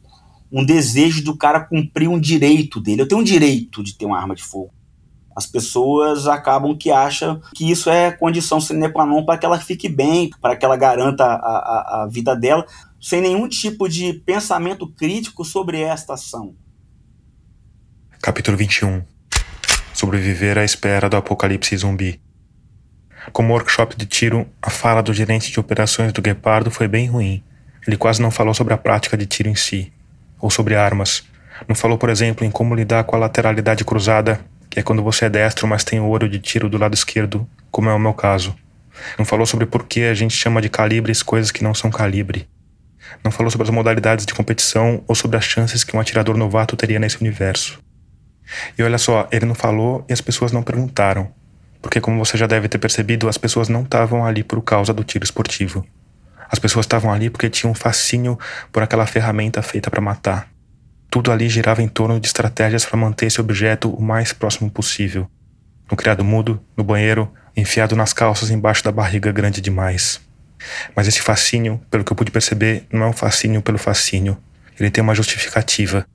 um 0.50 0.64
desejo 0.64 1.24
do 1.24 1.36
cara 1.36 1.60
cumprir 1.60 2.08
um 2.08 2.20
direito 2.20 2.80
dele. 2.80 3.02
Eu 3.02 3.08
tenho 3.08 3.20
um 3.20 3.24
direito 3.24 3.82
de 3.82 3.94
ter 3.94 4.06
uma 4.06 4.18
arma 4.18 4.34
de 4.34 4.44
fogo. 4.44 4.70
As 5.34 5.46
pessoas 5.46 6.28
acabam 6.28 6.76
que 6.76 6.92
acham 6.92 7.40
que 7.54 7.68
isso 7.68 7.90
é 7.90 8.12
condição 8.12 8.60
sine 8.60 8.88
qua 8.88 9.04
non 9.04 9.24
para 9.24 9.36
que 9.36 9.44
ela 9.44 9.58
fique 9.58 9.88
bem, 9.88 10.30
para 10.40 10.54
que 10.54 10.64
ela 10.64 10.76
garanta 10.76 11.24
a, 11.24 11.28
a, 11.28 12.02
a 12.02 12.06
vida 12.06 12.36
dela, 12.36 12.64
sem 13.00 13.20
nenhum 13.20 13.48
tipo 13.48 13.88
de 13.88 14.12
pensamento 14.12 14.86
crítico 14.86 15.44
sobre 15.44 15.80
esta 15.80 16.14
ação. 16.14 16.54
Capítulo 18.24 18.56
21 18.56 19.02
Sobreviver 19.92 20.56
à 20.56 20.64
espera 20.64 21.10
do 21.10 21.16
apocalipse 21.18 21.76
zumbi. 21.76 22.18
Como 23.34 23.52
workshop 23.52 23.94
de 23.98 24.06
tiro, 24.06 24.48
a 24.62 24.70
fala 24.70 25.02
do 25.02 25.12
gerente 25.12 25.52
de 25.52 25.60
operações 25.60 26.10
do 26.10 26.22
Guepardo 26.22 26.70
foi 26.70 26.88
bem 26.88 27.06
ruim. 27.06 27.44
Ele 27.86 27.98
quase 27.98 28.22
não 28.22 28.30
falou 28.30 28.54
sobre 28.54 28.72
a 28.72 28.78
prática 28.78 29.14
de 29.14 29.26
tiro 29.26 29.50
em 29.50 29.54
si, 29.54 29.92
ou 30.40 30.50
sobre 30.50 30.74
armas. 30.74 31.22
Não 31.68 31.76
falou, 31.76 31.98
por 31.98 32.08
exemplo, 32.08 32.46
em 32.46 32.50
como 32.50 32.74
lidar 32.74 33.04
com 33.04 33.14
a 33.14 33.18
lateralidade 33.18 33.84
cruzada, 33.84 34.40
que 34.70 34.80
é 34.80 34.82
quando 34.82 35.02
você 35.02 35.26
é 35.26 35.28
destro, 35.28 35.68
mas 35.68 35.84
tem 35.84 36.00
o 36.00 36.08
olho 36.08 36.26
de 36.26 36.38
tiro 36.38 36.66
do 36.66 36.78
lado 36.78 36.94
esquerdo, 36.94 37.46
como 37.70 37.90
é 37.90 37.92
o 37.92 38.00
meu 38.00 38.14
caso. 38.14 38.56
Não 39.18 39.26
falou 39.26 39.44
sobre 39.44 39.66
por 39.66 39.84
que 39.84 40.04
a 40.04 40.14
gente 40.14 40.34
chama 40.34 40.62
de 40.62 40.70
calibres 40.70 41.22
coisas 41.22 41.50
que 41.50 41.62
não 41.62 41.74
são 41.74 41.90
calibre. 41.90 42.48
Não 43.22 43.30
falou 43.30 43.50
sobre 43.50 43.66
as 43.66 43.70
modalidades 43.70 44.24
de 44.24 44.32
competição 44.32 45.04
ou 45.06 45.14
sobre 45.14 45.36
as 45.36 45.44
chances 45.44 45.84
que 45.84 45.94
um 45.94 46.00
atirador 46.00 46.38
novato 46.38 46.74
teria 46.74 46.98
nesse 46.98 47.20
universo. 47.20 47.83
E 48.78 48.82
olha 48.82 48.98
só, 48.98 49.28
ele 49.30 49.46
não 49.46 49.54
falou 49.54 50.04
e 50.08 50.12
as 50.12 50.20
pessoas 50.20 50.52
não 50.52 50.62
perguntaram. 50.62 51.32
Porque, 51.80 52.00
como 52.00 52.24
você 52.24 52.38
já 52.38 52.46
deve 52.46 52.68
ter 52.68 52.78
percebido, 52.78 53.28
as 53.28 53.36
pessoas 53.36 53.68
não 53.68 53.82
estavam 53.82 54.24
ali 54.24 54.42
por 54.42 54.62
causa 54.62 54.92
do 54.92 55.04
tiro 55.04 55.24
esportivo. 55.24 55.86
As 56.50 56.58
pessoas 56.58 56.84
estavam 56.84 57.12
ali 57.12 57.28
porque 57.28 57.50
tinham 57.50 57.72
um 57.72 57.74
fascínio 57.74 58.38
por 58.72 58.82
aquela 58.82 59.06
ferramenta 59.06 59.60
feita 59.62 59.90
para 59.90 60.00
matar. 60.00 60.48
Tudo 61.10 61.30
ali 61.30 61.48
girava 61.48 61.82
em 61.82 61.88
torno 61.88 62.18
de 62.18 62.26
estratégias 62.26 62.84
para 62.84 62.96
manter 62.96 63.26
esse 63.26 63.40
objeto 63.40 63.90
o 63.90 64.02
mais 64.02 64.32
próximo 64.32 64.70
possível. 64.70 65.28
No 65.90 65.96
criado 65.96 66.24
mudo, 66.24 66.60
no 66.76 66.82
banheiro, 66.82 67.30
enfiado 67.56 67.94
nas 67.94 68.12
calças 68.12 68.50
embaixo 68.50 68.82
da 68.82 68.90
barriga 68.90 69.30
grande 69.30 69.60
demais. 69.60 70.20
Mas 70.94 71.06
esse 71.06 71.20
fascínio, 71.20 71.80
pelo 71.90 72.04
que 72.04 72.12
eu 72.12 72.16
pude 72.16 72.30
perceber, 72.30 72.86
não 72.90 73.02
é 73.02 73.08
um 73.08 73.12
fascínio 73.12 73.60
pelo 73.60 73.78
fascínio. 73.78 74.36
Ele 74.78 74.90
tem 74.90 75.02
uma 75.02 75.14
justificativa 75.14 76.06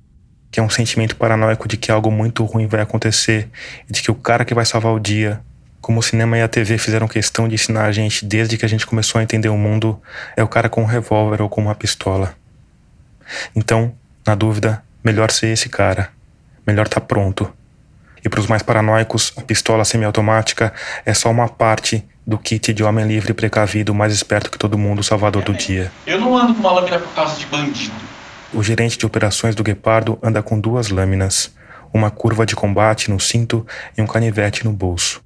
que 0.51 0.59
é 0.59 0.63
um 0.63 0.69
sentimento 0.69 1.15
paranoico 1.15 1.67
de 1.67 1.77
que 1.77 1.91
algo 1.91 2.11
muito 2.11 2.43
ruim 2.43 2.67
vai 2.67 2.81
acontecer 2.81 3.49
e 3.87 3.93
de 3.93 4.01
que 4.01 4.11
o 4.11 4.15
cara 4.15 4.43
que 4.43 4.53
vai 4.53 4.65
salvar 4.65 4.93
o 4.93 4.99
dia, 4.99 5.41
como 5.81 5.99
o 5.99 6.03
cinema 6.03 6.37
e 6.37 6.41
a 6.41 6.47
TV 6.47 6.77
fizeram 6.77 7.07
questão 7.07 7.47
de 7.47 7.55
ensinar 7.55 7.85
a 7.85 7.91
gente 7.91 8.25
desde 8.25 8.57
que 8.57 8.65
a 8.65 8.69
gente 8.69 8.85
começou 8.85 9.19
a 9.19 9.23
entender 9.23 9.49
o 9.49 9.57
mundo, 9.57 10.01
é 10.35 10.43
o 10.43 10.47
cara 10.47 10.69
com 10.69 10.81
um 10.81 10.85
revólver 10.85 11.41
ou 11.41 11.49
com 11.49 11.61
uma 11.61 11.75
pistola. 11.75 12.35
Então, 13.55 13.93
na 14.25 14.35
dúvida, 14.35 14.83
melhor 15.03 15.31
ser 15.31 15.47
esse 15.47 15.69
cara. 15.69 16.09
Melhor 16.65 16.85
estar 16.85 16.99
tá 16.99 17.05
pronto. 17.05 17.51
E 18.23 18.27
para 18.27 18.39
os 18.39 18.47
mais 18.47 18.61
paranoicos, 18.61 19.31
a 19.37 19.41
pistola 19.41 19.85
semiautomática 19.85 20.73
é 21.05 21.13
só 21.13 21.31
uma 21.31 21.47
parte 21.47 22.05
do 22.27 22.37
kit 22.37 22.73
de 22.73 22.83
homem 22.83 23.07
livre 23.07 23.33
precavido 23.33 23.93
mais 23.93 24.13
esperto 24.13 24.51
que 24.51 24.57
todo 24.57 24.77
mundo, 24.77 25.01
salvador 25.01 25.43
do 25.43 25.53
dia. 25.53 25.91
Eu 26.05 26.19
não 26.19 26.37
ando 26.37 26.53
com 26.53 26.59
uma 26.59 26.73
lâmina 26.73 26.99
por 26.99 27.13
causa 27.15 27.35
de 27.37 27.45
bandido. 27.45 28.08
O 28.51 28.63
gerente 28.63 28.97
de 28.97 29.05
operações 29.05 29.53
do 29.53 29.63
Guepardo 29.63 30.17
anda 30.23 30.41
com 30.41 30.59
duas 30.59 30.89
lâminas, 30.89 31.53
uma 31.93 32.09
curva 32.09 32.47
de 32.47 32.55
combate 32.55 33.11
no 33.11 33.19
cinto 33.19 33.65
e 33.95 34.01
um 34.01 34.07
canivete 34.07 34.65
no 34.65 34.73
bolso. 34.73 35.21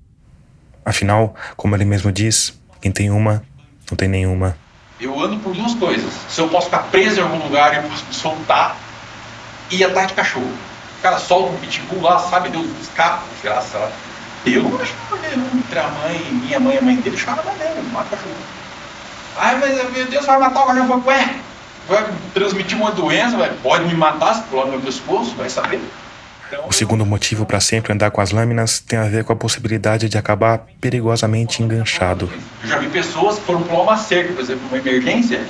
Afinal, 0.83 1.33
como 1.55 1.73
ele 1.73 1.85
mesmo 1.85 2.11
diz, 2.11 2.53
quem 2.81 2.91
tem 2.91 3.09
uma, 3.09 3.41
não 3.89 3.95
tem 3.95 4.09
nenhuma. 4.09 4.57
Eu 4.99 5.17
ando 5.17 5.37
por 5.37 5.53
duas 5.53 5.73
coisas. 5.75 6.13
Se 6.29 6.41
eu 6.41 6.49
posso 6.49 6.65
ficar 6.65 6.83
preso 6.91 7.21
em 7.21 7.23
algum 7.23 7.41
lugar 7.47 7.73
e 7.73 7.77
eu 7.77 7.83
posso 7.83 8.05
me 8.05 8.13
soltar 8.13 8.75
e 9.71 9.81
ataque 9.85 10.13
cachorro. 10.15 10.51
O 10.99 11.01
cara 11.01 11.17
solta 11.17 11.53
um 11.53 11.57
pitbull 11.59 12.01
lá, 12.01 12.19
sabe, 12.19 12.49
Deus 12.49 12.65
escapa, 12.81 13.23
desgraça 13.33 13.77
lá. 13.77 13.91
Eu 14.45 14.63
não 14.63 14.81
acho 14.81 14.93
que 14.93 15.57
entre 15.57 15.79
a 15.79 15.87
mãe, 15.87 16.19
minha 16.33 16.59
mãe 16.59 16.75
e 16.75 16.77
a 16.77 16.81
mãe 16.81 16.95
dele, 16.97 17.17
chora 17.17 17.41
dele, 17.41 17.87
mata 17.93 18.07
o 18.07 18.17
cachorro. 18.17 18.35
Ai, 19.37 19.59
mas 19.59 19.91
meu 19.93 20.05
Deus, 20.07 20.25
vai 20.25 20.39
matar 20.39 20.63
o 20.63 20.67
cachorro. 20.67 21.03
Ué, 21.07 21.35
vai 21.87 22.05
transmitir 22.33 22.77
uma 22.77 22.91
doença, 22.91 23.37
vai, 23.37 23.51
pode 23.61 23.85
me 23.85 23.93
matar 23.93 24.35
se 24.35 24.43
pular 24.43 24.65
no 24.65 24.71
meu 24.71 24.81
pescoço, 24.81 25.35
vai 25.35 25.49
saber. 25.49 25.81
Então, 26.47 26.67
o 26.67 26.71
segundo 26.71 27.05
motivo 27.05 27.45
para 27.45 27.59
sempre 27.59 27.93
andar 27.93 28.11
com 28.11 28.21
as 28.21 28.31
lâminas 28.31 28.79
tem 28.79 28.99
a 28.99 29.05
ver 29.05 29.23
com 29.23 29.33
a 29.33 29.35
possibilidade 29.35 30.07
de 30.07 30.17
acabar 30.17 30.65
perigosamente 30.79 31.63
enganchado. 31.63 32.29
Eu 32.63 32.69
já 32.69 32.77
vi 32.77 32.87
pessoas 32.89 33.39
que 33.39 33.45
foram 33.45 33.63
pular 33.63 33.81
uma 33.81 33.97
cerca, 33.97 34.33
por 34.33 34.41
exemplo, 34.41 34.67
uma 34.67 34.77
emergência, 34.77 35.41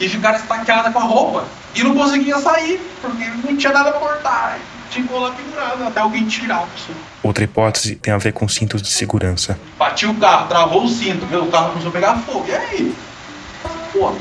e 0.00 0.08
ficaram 0.08 0.38
estaqueadas 0.38 0.92
com 0.92 0.98
a 0.98 1.02
roupa 1.02 1.44
e 1.74 1.82
não 1.82 1.94
conseguia 1.94 2.38
sair, 2.38 2.80
porque 3.00 3.24
não 3.44 3.56
tinha 3.56 3.72
nada 3.72 3.90
para 3.92 4.00
cortar. 4.00 4.58
Ficou 4.90 5.20
lá 5.20 5.32
pendurado 5.32 5.84
até 5.84 6.00
alguém 6.00 6.26
tirar 6.26 6.62
a 6.62 6.66
pessoa. 6.66 6.96
Outra 7.22 7.44
hipótese 7.44 7.96
tem 7.96 8.14
a 8.14 8.18
ver 8.18 8.32
com 8.32 8.48
cintos 8.48 8.80
de 8.80 8.88
segurança. 8.88 9.58
Bati 9.78 10.06
o 10.06 10.14
carro, 10.14 10.48
travou 10.48 10.84
o 10.84 10.88
cinto, 10.88 11.26
meu, 11.26 11.44
o 11.44 11.50
carro 11.50 11.70
começou 11.70 11.90
a 11.90 11.92
pegar 11.92 12.16
fogo. 12.18 12.46
E 12.48 12.54
aí? 12.54 12.94
Pô, 13.92 14.14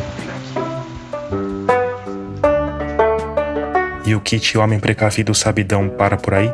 E 4.06 4.14
o 4.14 4.22
kit 4.22 4.56
Homem 4.56 4.80
Precavido 4.80 5.34
Sabidão 5.34 5.90
para 5.90 6.16
por 6.16 6.36
aí? 6.36 6.54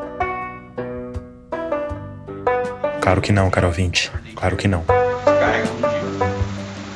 Claro 3.02 3.20
que 3.20 3.34
não, 3.34 3.50
caro 3.50 3.68
ouvinte. 3.68 4.10
Claro 4.36 4.56
que 4.56 4.70
não. 4.70 4.86
Carrega 5.26 5.68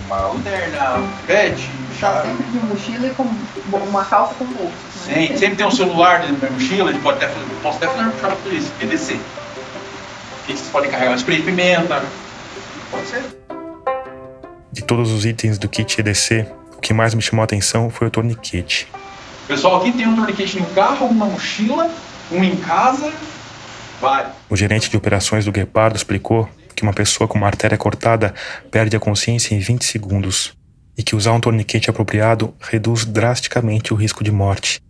uma 0.06 0.18
lanterna, 0.28 1.04
pet, 1.28 1.70
chave. 2.00 2.30
Sempre 2.30 2.46
de 2.46 2.66
mochila 2.68 3.08
e 3.08 3.10
com 3.10 3.24
uma 3.78 4.06
calça 4.06 4.34
com 4.36 4.46
bolsa. 4.46 4.74
Sim, 5.04 5.36
sempre 5.36 5.58
tem 5.58 5.66
um 5.66 5.72
celular 5.72 6.22
dentro 6.22 6.38
da 6.38 6.50
mochila, 6.50 6.90
ele 6.90 7.00
pode 7.00 7.18
até 7.18 7.28
fazer, 7.28 7.46
posso 7.62 7.78
até 7.78 7.88
fazer 7.88 8.12
puxada 8.12 8.36
por 8.38 8.54
isso, 8.54 8.72
PDC. 8.80 9.14
E 10.48 10.54
vocês 10.54 10.70
podem 10.72 10.90
carregar 10.90 11.12
um 11.12 11.16
spray 11.16 11.40
de 11.40 11.44
pimenta. 11.44 12.02
Pode 12.92 13.08
ser. 13.08 13.24
De 14.72 14.82
todos 14.84 15.12
os 15.12 15.26
itens 15.26 15.58
do 15.58 15.68
kit 15.68 16.00
EDC, 16.00 16.48
o 16.78 16.82
que 16.82 16.94
mais 16.94 17.14
me 17.14 17.22
chamou 17.22 17.42
a 17.42 17.46
atenção 17.46 17.90
foi 17.90 18.08
o 18.08 18.12
Pessoal, 19.48 19.78
aqui 19.78 19.92
tem 19.92 20.08
um 20.08 20.16
torniquete 20.16 20.60
no 20.60 20.66
carro, 20.68 21.06
uma 21.06 21.28
mochila, 21.28 21.88
um 22.32 22.44
em 22.44 22.56
casa. 22.56 23.14
Vai. 24.02 24.26
O 24.50 24.56
gerente 24.56 24.90
de 24.90 24.98
operações 24.98 25.46
do 25.46 25.52
Guepardo 25.52 25.96
explicou 25.96 26.50
que 26.76 26.82
uma 26.82 26.94
pessoa 26.94 27.28
com 27.28 27.38
uma 27.38 27.46
artéria 27.46 27.78
cortada 27.78 28.34
perde 28.72 28.98
a 28.98 29.00
consciência 29.00 29.54
em 29.54 29.60
20 29.60 29.86
segundos 29.86 30.54
e 30.98 31.04
que 31.04 31.16
usar 31.16 31.32
um 31.34 31.40
torniquete 31.40 31.92
apropriado 31.92 32.56
reduz 32.60 33.06
drasticamente 33.06 33.94
o 33.94 33.96
risco 33.96 34.24
de 34.24 34.32
morte. 34.32 34.82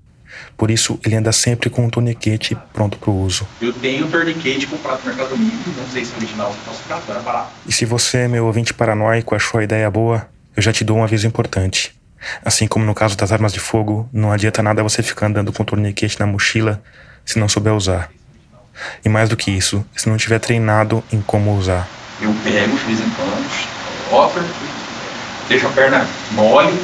Por 0.56 0.72
isso, 0.72 0.98
ele 1.06 1.16
anda 1.16 1.34
sempre 1.34 1.70
com 1.70 1.86
um 1.86 1.90
torniquete 1.90 2.58
pronto 2.72 2.98
para 2.98 3.10
o 3.10 3.22
uso. 3.22 3.46
Eu 3.62 3.74
tenho 3.74 4.06
um 4.06 4.10
torniquete 4.10 4.68
comprado 4.68 5.02
no 5.02 5.08
Mercado 5.08 5.36
Livre, 5.36 5.72
não 5.78 5.88
sei 5.90 6.06
se 6.06 6.14
é 6.14 6.18
original, 6.18 6.54
se 6.54 6.88
posso 6.88 7.12
era 7.12 7.20
barato. 7.20 7.52
E 7.68 7.74
se 7.74 7.84
você, 7.84 8.28
meu 8.28 8.46
ouvinte 8.46 8.74
paranoico, 8.74 9.36
achou 9.36 9.60
a 9.60 9.64
ideia 9.64 9.92
boa, 9.92 10.28
eu 10.56 10.64
já 10.64 10.72
te 10.72 10.84
dou 10.86 10.98
um 10.98 11.04
aviso 11.04 11.28
importante. 11.28 11.94
Assim 12.44 12.68
como 12.68 12.86
no 12.86 12.94
caso 12.94 13.16
das 13.18 13.32
armas 13.32 13.54
de 13.54 13.60
fogo, 13.60 14.10
não 14.12 14.32
adianta 14.32 14.64
nada 14.64 14.84
você 14.84 15.04
ficar 15.04 15.28
andando 15.28 15.52
com 15.52 15.64
torniquete 15.64 16.20
na 16.20 16.26
mochila 16.26 16.82
se 17.26 17.40
não 17.40 17.50
souber 17.50 17.74
usar. 17.74 18.10
E 19.04 19.10
mais 19.10 19.30
do 19.30 19.38
que 19.38 19.52
isso, 19.52 19.86
se 19.96 20.10
não 20.10 20.18
tiver 20.18 20.40
treinado 20.40 21.04
em 21.12 21.22
como 21.22 21.56
usar. 21.58 21.88
Eu 22.22 22.34
pego 22.44 22.78
de 22.78 22.84
vez 22.86 23.00
em 23.00 23.10
quando, 23.12 23.50
deixa 25.48 25.68
a 25.68 25.72
perna 25.72 26.08
mole, 26.32 26.80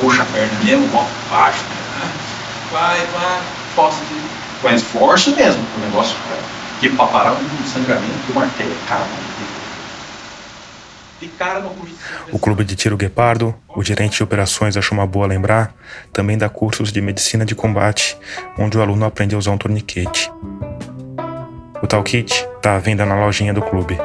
puxa 0.00 0.22
a 0.22 0.26
perna 0.26 0.64
mesmo, 0.64 0.86
volta 0.88 1.10
baixo, 1.30 1.62
né? 1.62 2.10
vai, 2.72 2.98
vai, 3.06 3.42
força 3.74 4.02
de, 4.04 4.20
com 4.60 4.70
esforço 4.70 5.34
mesmo, 5.36 5.64
o 5.76 5.80
negócio, 5.80 6.16
que 6.80 6.88
para 6.90 7.06
parar 7.06 7.32
um 7.32 7.66
sangramento 7.66 8.34
martelo, 8.34 8.70
de 8.70 8.86
cara 8.86 9.04
no 9.04 9.65
O 12.32 12.38
Clube 12.38 12.64
de 12.64 12.76
Tiro 12.76 12.96
Guepardo, 12.96 13.54
o 13.74 13.82
gerente 13.82 14.16
de 14.16 14.22
operações 14.22 14.76
achou 14.76 14.98
uma 14.98 15.06
boa 15.06 15.26
lembrar, 15.26 15.74
também 16.12 16.36
dá 16.36 16.48
cursos 16.48 16.92
de 16.92 17.00
medicina 17.00 17.44
de 17.44 17.54
combate, 17.54 18.18
onde 18.58 18.76
o 18.76 18.82
aluno 18.82 19.04
aprende 19.04 19.34
a 19.34 19.38
usar 19.38 19.52
um 19.52 19.58
torniquete. 19.58 20.30
O 21.82 21.86
tal 21.86 22.02
kit 22.02 22.46
está 22.56 22.76
à 22.76 22.78
venda 22.78 23.06
na 23.06 23.14
lojinha 23.14 23.54
do 23.54 23.62
clube. 23.62 23.98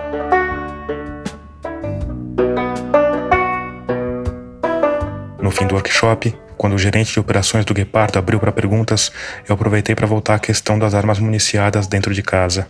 No 5.41 5.51
fim 5.51 5.67
do 5.67 5.75
workshop, 5.75 6.35
quando 6.55 6.73
o 6.73 6.77
gerente 6.77 7.11
de 7.11 7.19
operações 7.19 7.65
do 7.65 7.73
Guepardo 7.73 8.19
abriu 8.19 8.39
para 8.39 8.51
perguntas, 8.51 9.11
eu 9.49 9.55
aproveitei 9.55 9.95
para 9.95 10.05
voltar 10.05 10.35
à 10.35 10.39
questão 10.39 10.77
das 10.77 10.93
armas 10.93 11.19
municiadas 11.19 11.87
dentro 11.87 12.13
de 12.13 12.21
casa. 12.21 12.67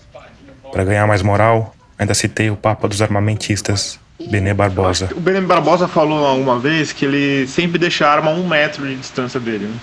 Para 0.71 0.85
ganhar 0.85 1.05
mais 1.05 1.21
moral, 1.21 1.75
ainda 1.99 2.13
citei 2.13 2.49
o 2.49 2.55
Papa 2.55 2.87
dos 2.87 3.01
Armamentistas, 3.01 3.99
Benê 4.29 4.53
Barbosa. 4.53 5.09
O 5.15 5.19
Benê 5.19 5.41
Barbosa 5.41 5.87
falou 5.87 6.37
uma 6.37 6.59
vez 6.59 6.91
que 6.91 7.05
ele 7.05 7.47
sempre 7.47 7.77
deixa 7.77 8.07
a 8.07 8.11
arma 8.11 8.31
a 8.31 8.33
um 8.33 8.47
metro 8.47 8.87
de 8.87 8.95
distância 8.95 9.39
dele. 9.39 9.65
Né? 9.65 9.75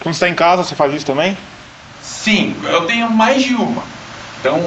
Quando 0.00 0.14
você 0.14 0.24
está 0.24 0.28
em 0.28 0.34
casa, 0.34 0.64
você 0.64 0.74
faz 0.74 0.94
isso 0.94 1.06
também? 1.06 1.36
Sim, 2.02 2.56
eu 2.64 2.86
tenho 2.86 3.10
mais 3.10 3.42
de 3.42 3.54
uma. 3.54 3.82
Então, 4.40 4.58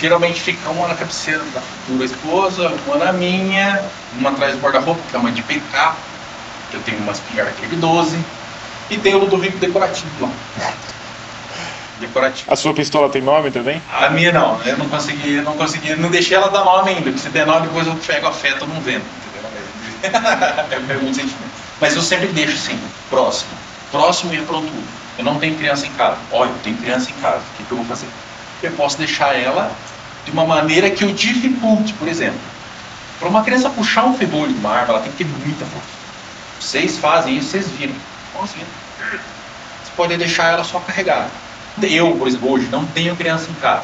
geralmente 0.00 0.40
fica 0.40 0.70
uma 0.70 0.88
na 0.88 0.94
cabeceira 0.94 1.42
da 1.54 1.60
futura 1.60 2.04
esposa, 2.04 2.72
uma 2.86 2.96
na 2.96 3.12
minha, 3.12 3.82
uma 4.18 4.30
atrás 4.30 4.54
do 4.54 4.60
guarda-roupa, 4.62 5.00
que 5.10 5.14
é 5.14 5.18
uma 5.18 5.30
de 5.30 5.42
PK, 5.42 5.94
que 6.70 6.76
eu 6.76 6.80
tenho 6.80 6.98
umas 6.98 7.20
aqui 7.20 7.66
de 7.66 7.76
12, 7.76 8.18
e 8.88 8.96
tem 8.96 9.14
o 9.14 9.18
Ludovico 9.18 9.58
decorativo 9.58 10.08
lá. 10.22 10.72
Decorativo. 12.00 12.52
A 12.52 12.56
sua 12.56 12.72
pistola 12.72 13.08
tem 13.08 13.20
nome 13.20 13.50
também? 13.50 13.82
A 13.92 14.08
minha 14.10 14.32
não, 14.32 14.60
eu 14.62 14.78
não 14.78 14.88
consegui, 14.88 15.40
não 15.40 15.56
consegui, 15.56 15.94
não 15.96 16.10
deixei 16.10 16.36
ela 16.36 16.48
dar 16.48 16.64
nome 16.64 16.90
ainda, 16.90 17.02
porque 17.02 17.18
se 17.18 17.28
der 17.28 17.46
nome 17.46 17.66
depois 17.66 17.86
eu 17.86 17.94
pego 17.96 18.26
a 18.28 18.32
feta 18.32 18.64
não 18.66 18.80
vendo, 18.80 19.04
entendeu? 19.16 20.84
é 20.94 20.94
muito 20.94 21.16
sentimento. 21.16 21.50
Mas 21.80 21.94
eu 21.94 22.02
sempre 22.02 22.28
deixo 22.28 22.54
assim, 22.54 22.78
próximo. 23.10 23.50
Próximo 23.90 24.34
e 24.34 24.40
pronto. 24.42 24.72
Eu 25.16 25.24
não 25.24 25.38
tenho 25.38 25.56
criança 25.56 25.86
em 25.86 25.92
casa. 25.92 26.18
Olha, 26.30 26.50
eu 26.50 26.58
tenho 26.62 26.76
criança 26.76 27.10
em 27.10 27.14
casa. 27.14 27.38
O 27.38 27.56
que, 27.56 27.64
que 27.64 27.72
eu 27.72 27.76
vou 27.78 27.86
fazer? 27.86 28.06
Eu 28.62 28.72
posso 28.72 28.98
deixar 28.98 29.34
ela 29.34 29.70
de 30.24 30.30
uma 30.30 30.44
maneira 30.44 30.90
que 30.90 31.04
eu 31.04 31.12
dificulte, 31.12 31.92
por 31.94 32.06
exemplo. 32.06 32.38
Para 33.18 33.28
uma 33.28 33.42
criança 33.42 33.70
puxar 33.70 34.04
um 34.04 34.16
febolho 34.16 34.52
de 34.52 34.58
uma 34.58 34.70
arma, 34.70 34.94
ela 34.94 35.02
tem 35.02 35.10
que 35.10 35.18
ter 35.18 35.26
muita 35.26 35.64
força. 35.66 35.88
Vocês 36.60 36.98
fazem 36.98 37.36
isso, 37.36 37.50
vocês 37.50 37.68
viram. 37.68 37.94
Você 38.34 38.54
pode 39.96 40.16
deixar 40.16 40.52
ela 40.52 40.62
só 40.62 40.78
carregada. 40.80 41.30
Eu, 41.82 42.16
por 42.16 42.28
exemplo, 42.28 42.50
hoje 42.50 42.68
não 42.70 42.84
tenho 42.86 43.14
criança 43.16 43.50
em 43.50 43.54
casa. 43.54 43.82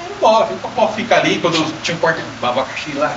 Eu 0.00 0.16
embora, 0.16 0.48
eu 0.50 0.88
ficar 0.88 1.18
ali, 1.18 1.38
quando 1.38 1.56
eu 1.56 1.72
tinha 1.82 1.96
um 1.96 2.00
porta 2.00 2.20
de 2.20 2.46
abacaxi 2.46 2.92
lá, 2.92 3.16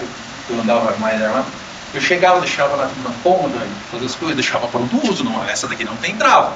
eu 0.50 0.60
andava 0.60 0.96
mais 0.98 1.22
armado, 1.22 1.46
eu 1.94 2.02
chegava, 2.02 2.40
deixava 2.40 2.76
na, 2.78 2.86
na 2.86 3.16
cômoda, 3.24 3.56
fazer 3.92 4.06
as 4.06 4.16
coisas, 4.16 4.36
deixava 4.36 4.68
pronto 4.68 5.10
uso. 5.10 5.24
Não, 5.24 5.44
essa 5.48 5.68
daqui 5.68 5.84
não 5.84 5.96
tem 5.98 6.16
trava. 6.16 6.54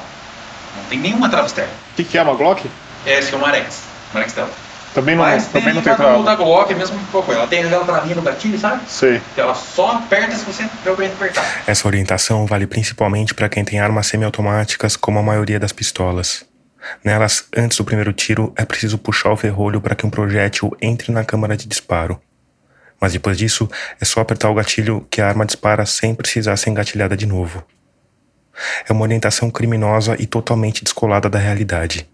Não 0.77 0.83
tem 0.85 0.99
nenhuma 0.99 1.29
trava 1.29 1.47
externa. 1.47 1.71
O 1.93 1.95
que, 1.95 2.03
que 2.03 2.17
é 2.17 2.21
uma 2.21 2.33
Glock? 2.33 2.69
É, 3.05 3.19
esse 3.19 3.33
é 3.33 3.37
uma 3.37 3.47
Marex. 3.47 3.81
Marex 4.13 4.33
Delta. 4.33 4.53
Também 4.93 5.15
não, 5.15 5.23
Mas 5.23 5.45
também 5.45 5.63
tem 5.63 5.73
não 5.73 5.81
tem 5.81 5.95
trava. 5.95 6.23
da 6.23 6.35
Glock, 6.35 6.73
mesmo 6.75 6.99
que 6.99 7.31
ela 7.31 7.47
tem 7.47 7.63
aquela 7.63 7.85
travinha 7.85 8.15
no 8.15 8.21
gatilho, 8.21 8.59
sabe? 8.59 8.81
Sei. 8.87 9.21
Que 9.33 9.39
ela 9.39 9.55
só 9.55 9.93
aperta 9.93 10.35
se 10.35 10.43
você 10.43 10.67
realmente 10.83 11.13
apertar. 11.13 11.63
Essa 11.65 11.87
orientação 11.87 12.45
vale 12.45 12.67
principalmente 12.67 13.33
para 13.33 13.47
quem 13.47 13.63
tem 13.63 13.79
armas 13.79 14.07
semiautomáticas, 14.07 14.97
como 14.97 15.17
a 15.19 15.23
maioria 15.23 15.59
das 15.59 15.71
pistolas. 15.71 16.43
Nelas, 17.03 17.45
antes 17.55 17.77
do 17.77 17.85
primeiro 17.85 18.13
tiro, 18.13 18.53
é 18.55 18.65
preciso 18.65 18.97
puxar 18.97 19.31
o 19.31 19.37
ferrolho 19.37 19.81
para 19.81 19.95
que 19.95 20.05
um 20.05 20.09
projétil 20.09 20.75
entre 20.81 21.11
na 21.11 21.23
câmara 21.23 21.55
de 21.55 21.67
disparo. 21.67 22.19
Mas 22.99 23.13
depois 23.13 23.37
disso, 23.37 23.69
é 23.99 24.05
só 24.05 24.21
apertar 24.21 24.49
o 24.49 24.53
gatilho 24.53 25.07
que 25.09 25.21
a 25.21 25.27
arma 25.27 25.45
dispara 25.45 25.85
sem 25.85 26.13
precisar 26.13 26.55
ser 26.57 26.69
engatilhada 26.69 27.17
de 27.17 27.25
novo. 27.25 27.63
É 28.87 28.93
uma 28.93 29.01
orientação 29.01 29.49
criminosa 29.49 30.15
e 30.19 30.25
totalmente 30.25 30.83
descolada 30.83 31.29
da 31.29 31.39
realidade. 31.39 32.07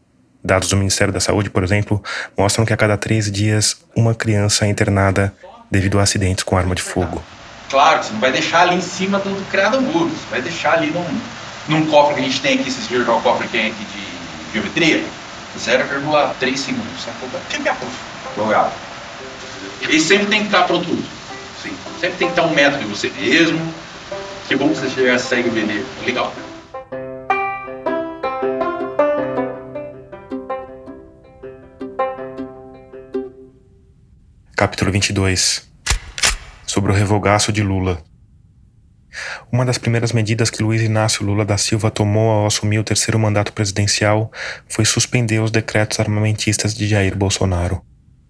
Dados 0.44 0.70
do 0.70 0.78
Ministério 0.78 1.14
da 1.14 1.20
Saúde, 1.20 1.50
por 1.50 1.64
exemplo, 1.64 2.02
mostram 2.38 2.66
que 2.66 2.72
a 2.72 2.78
cada 2.78 2.96
três 2.96 3.30
dias 3.30 3.82
uma 3.96 4.16
criança 4.16 4.66
é 4.66 4.70
internada 4.70 5.34
devido 5.70 6.00
a 6.00 6.04
acidentes 6.04 6.44
com 6.44 6.58
arma 6.58 6.74
de 6.74 6.82
fogo. 6.82 7.22
Claro, 7.70 8.02
você 8.02 8.14
não 8.14 8.22
vai 8.22 8.32
deixar 8.32 8.62
ali 8.62 8.76
em 8.76 8.82
cima 8.82 9.20
do, 9.20 9.30
do 9.30 9.46
criado 9.50 9.82
muro, 9.82 10.10
você 10.10 10.30
vai 10.30 10.42
deixar 10.42 10.76
ali 10.76 10.90
num, 10.92 11.06
num 11.68 11.86
cofre 11.88 12.16
que 12.16 12.22
a 12.22 12.24
gente 12.24 12.42
tem 12.42 12.60
aqui, 12.60 12.70
esses 12.70 12.88
dias 12.88 13.06
o 13.06 13.20
cofre 13.20 13.48
que 13.48 13.52
tem 13.52 13.68
aqui 13.68 13.84
de 13.84 13.97
geometria, 14.54 15.04
0,3 15.58 16.58
segundos. 16.58 17.08
Fica 17.50 17.76
jogado. 18.36 18.72
E 19.90 20.00
sempre 20.00 20.28
tem 20.28 20.40
que 20.42 20.48
estar 20.48 20.64
pronto 20.64 20.92
uso. 20.92 21.04
Sim. 21.62 21.76
Sempre 22.00 22.18
tem 22.18 22.28
que 22.28 22.34
estar 22.34 22.44
um 22.44 22.54
metro 22.54 22.80
de 22.80 22.86
você 22.86 23.10
mesmo. 23.10 23.74
Que 24.48 24.56
bom 24.56 24.70
que 24.70 24.76
você 24.76 25.08
já 25.08 25.20
segue 25.20 25.50
o 25.50 25.52
veneno. 25.52 25.86
Legal. 26.06 26.34
Capítulo 34.56 34.92
22 34.92 35.70
Sobre 36.66 36.92
o 36.92 36.96
revogaço 36.96 37.52
de 37.52 37.62
Lula. 37.62 38.04
Uma 39.52 39.66
das 39.66 39.78
primeiras 39.78 40.12
medidas 40.12 40.50
que 40.50 40.64
Luiz 40.64 40.82
Inácio 40.82 41.26
Lula 41.26 41.46
da 41.46 41.58
Silva 41.58 41.92
tomou 41.92 42.30
ao 42.30 42.46
assumir 42.48 42.80
o 42.80 42.84
terceiro 42.84 43.20
mandato 43.20 43.54
presidencial 43.54 44.32
foi 44.68 44.86
suspender 44.86 45.40
os 45.40 45.52
decretos 45.52 46.00
armamentistas 46.00 46.74
de 46.74 46.88
Jair 46.88 47.16
Bolsonaro. 47.16 47.82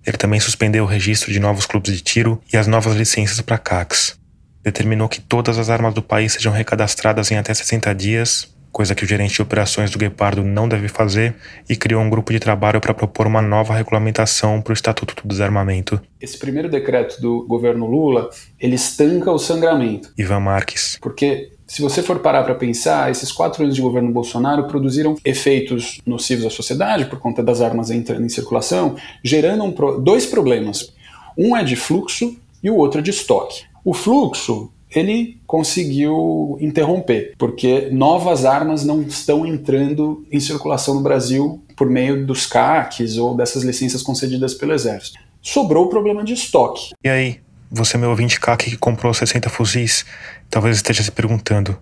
Ele 0.05 0.17
também 0.17 0.39
suspendeu 0.39 0.85
o 0.85 0.87
registro 0.87 1.31
de 1.31 1.39
novos 1.39 1.65
clubes 1.65 1.91
de 1.93 2.01
tiro 2.01 2.41
e 2.51 2.57
as 2.57 2.65
novas 2.65 2.95
licenças 2.95 3.41
para 3.41 3.57
CACs. 3.57 4.17
Determinou 4.63 5.09
que 5.09 5.19
todas 5.21 5.57
as 5.57 5.69
armas 5.69 5.93
do 5.93 6.01
país 6.01 6.33
sejam 6.33 6.53
recadastradas 6.53 7.29
em 7.31 7.37
até 7.37 7.53
60 7.53 7.93
dias, 7.93 8.55
coisa 8.77 8.93
que 8.93 9.03
o 9.03 9.07
gerente 9.07 9.33
de 9.33 9.41
operações 9.41 9.89
do 9.89 9.97
Guepardo 9.97 10.43
não 10.43 10.69
deve 10.69 10.87
fazer, 10.87 11.33
e 11.67 11.75
criou 11.75 11.99
um 11.99 12.11
grupo 12.11 12.31
de 12.31 12.39
trabalho 12.39 12.79
para 12.79 12.93
propor 12.93 13.25
uma 13.25 13.41
nova 13.41 13.73
regulamentação 13.73 14.61
para 14.61 14.69
o 14.69 14.73
Estatuto 14.75 15.15
do 15.15 15.27
Desarmamento. 15.27 15.99
Esse 16.21 16.37
primeiro 16.37 16.69
decreto 16.69 17.19
do 17.19 17.43
governo 17.47 17.87
Lula, 17.87 18.29
ele 18.59 18.75
estanca 18.75 19.31
o 19.31 19.39
sangramento. 19.39 20.13
Ivan 20.15 20.41
Marques. 20.41 20.95
Porque 21.01 21.53
se 21.65 21.81
você 21.81 22.03
for 22.03 22.19
parar 22.19 22.43
para 22.43 22.53
pensar, 22.53 23.09
esses 23.09 23.31
quatro 23.31 23.63
anos 23.63 23.73
de 23.73 23.81
governo 23.81 24.11
Bolsonaro 24.11 24.67
produziram 24.67 25.15
efeitos 25.25 25.99
nocivos 26.05 26.45
à 26.45 26.51
sociedade 26.51 27.05
por 27.05 27.17
conta 27.17 27.41
das 27.41 27.61
armas 27.61 27.89
entrando 27.89 28.25
em 28.25 28.29
circulação, 28.29 28.95
gerando 29.23 29.63
um 29.63 29.71
pro... 29.71 29.99
dois 29.99 30.27
problemas. 30.27 30.93
Um 31.35 31.57
é 31.57 31.63
de 31.63 31.75
fluxo 31.75 32.37
e 32.61 32.69
o 32.69 32.75
outro 32.75 32.99
é 32.99 33.01
de 33.01 33.09
estoque. 33.09 33.63
O 33.83 33.91
fluxo 33.91 34.71
ele 34.93 35.39
conseguiu 35.45 36.57
interromper, 36.61 37.33
porque 37.37 37.89
novas 37.91 38.45
armas 38.45 38.85
não 38.85 39.01
estão 39.01 39.45
entrando 39.45 40.25
em 40.31 40.39
circulação 40.39 40.95
no 40.95 41.01
Brasil 41.01 41.63
por 41.75 41.89
meio 41.89 42.25
dos 42.25 42.45
CACs 42.45 43.17
ou 43.17 43.35
dessas 43.35 43.63
licenças 43.63 44.01
concedidas 44.01 44.53
pelo 44.53 44.73
Exército. 44.73 45.19
Sobrou 45.41 45.85
o 45.85 45.89
problema 45.89 46.23
de 46.23 46.33
estoque. 46.33 46.91
E 47.03 47.09
aí, 47.09 47.39
você, 47.69 47.97
meu 47.97 48.09
ouvinte 48.09 48.39
CAC 48.39 48.71
que 48.71 48.77
comprou 48.77 49.13
60 49.13 49.49
fuzis, 49.49 50.05
talvez 50.49 50.77
esteja 50.77 51.03
se 51.03 51.11
perguntando: 51.11 51.77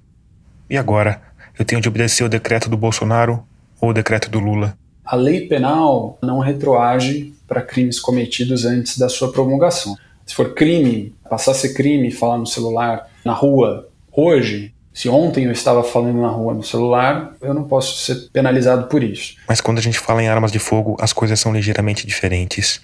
e 0.69 0.77
agora? 0.77 1.21
Eu 1.57 1.63
tenho 1.63 1.79
de 1.79 1.87
obedecer 1.87 2.23
o 2.23 2.29
decreto 2.29 2.69
do 2.69 2.75
Bolsonaro 2.75 3.41
ou 3.79 3.89
o 3.89 3.93
decreto 3.93 4.29
do 4.29 4.39
Lula? 4.39 4.77
A 5.05 5.15
lei 5.15 5.47
penal 5.47 6.17
não 6.21 6.39
retroage 6.39 7.33
para 7.47 7.61
crimes 7.61 7.99
cometidos 7.99 8.65
antes 8.65 8.97
da 8.97 9.07
sua 9.07 9.31
promulgação. 9.31 9.95
Se 10.25 10.33
for 10.33 10.53
crime, 10.53 11.13
passar 11.29 11.51
a 11.51 11.55
ser 11.55 11.73
crime 11.73 12.11
falar 12.11 12.37
no 12.37 12.47
celular 12.47 13.07
na 13.23 13.33
rua 13.33 13.87
hoje, 14.11 14.73
se 14.93 15.09
ontem 15.09 15.45
eu 15.45 15.51
estava 15.51 15.83
falando 15.83 16.21
na 16.21 16.29
rua 16.29 16.53
no 16.53 16.63
celular, 16.63 17.35
eu 17.41 17.53
não 17.53 17.65
posso 17.65 17.97
ser 17.97 18.29
penalizado 18.31 18.87
por 18.87 19.03
isso. 19.03 19.35
Mas 19.47 19.59
quando 19.59 19.77
a 19.77 19.81
gente 19.81 19.99
fala 19.99 20.23
em 20.23 20.27
armas 20.27 20.51
de 20.51 20.59
fogo, 20.59 20.95
as 20.99 21.11
coisas 21.11 21.39
são 21.39 21.53
ligeiramente 21.53 22.07
diferentes. 22.07 22.79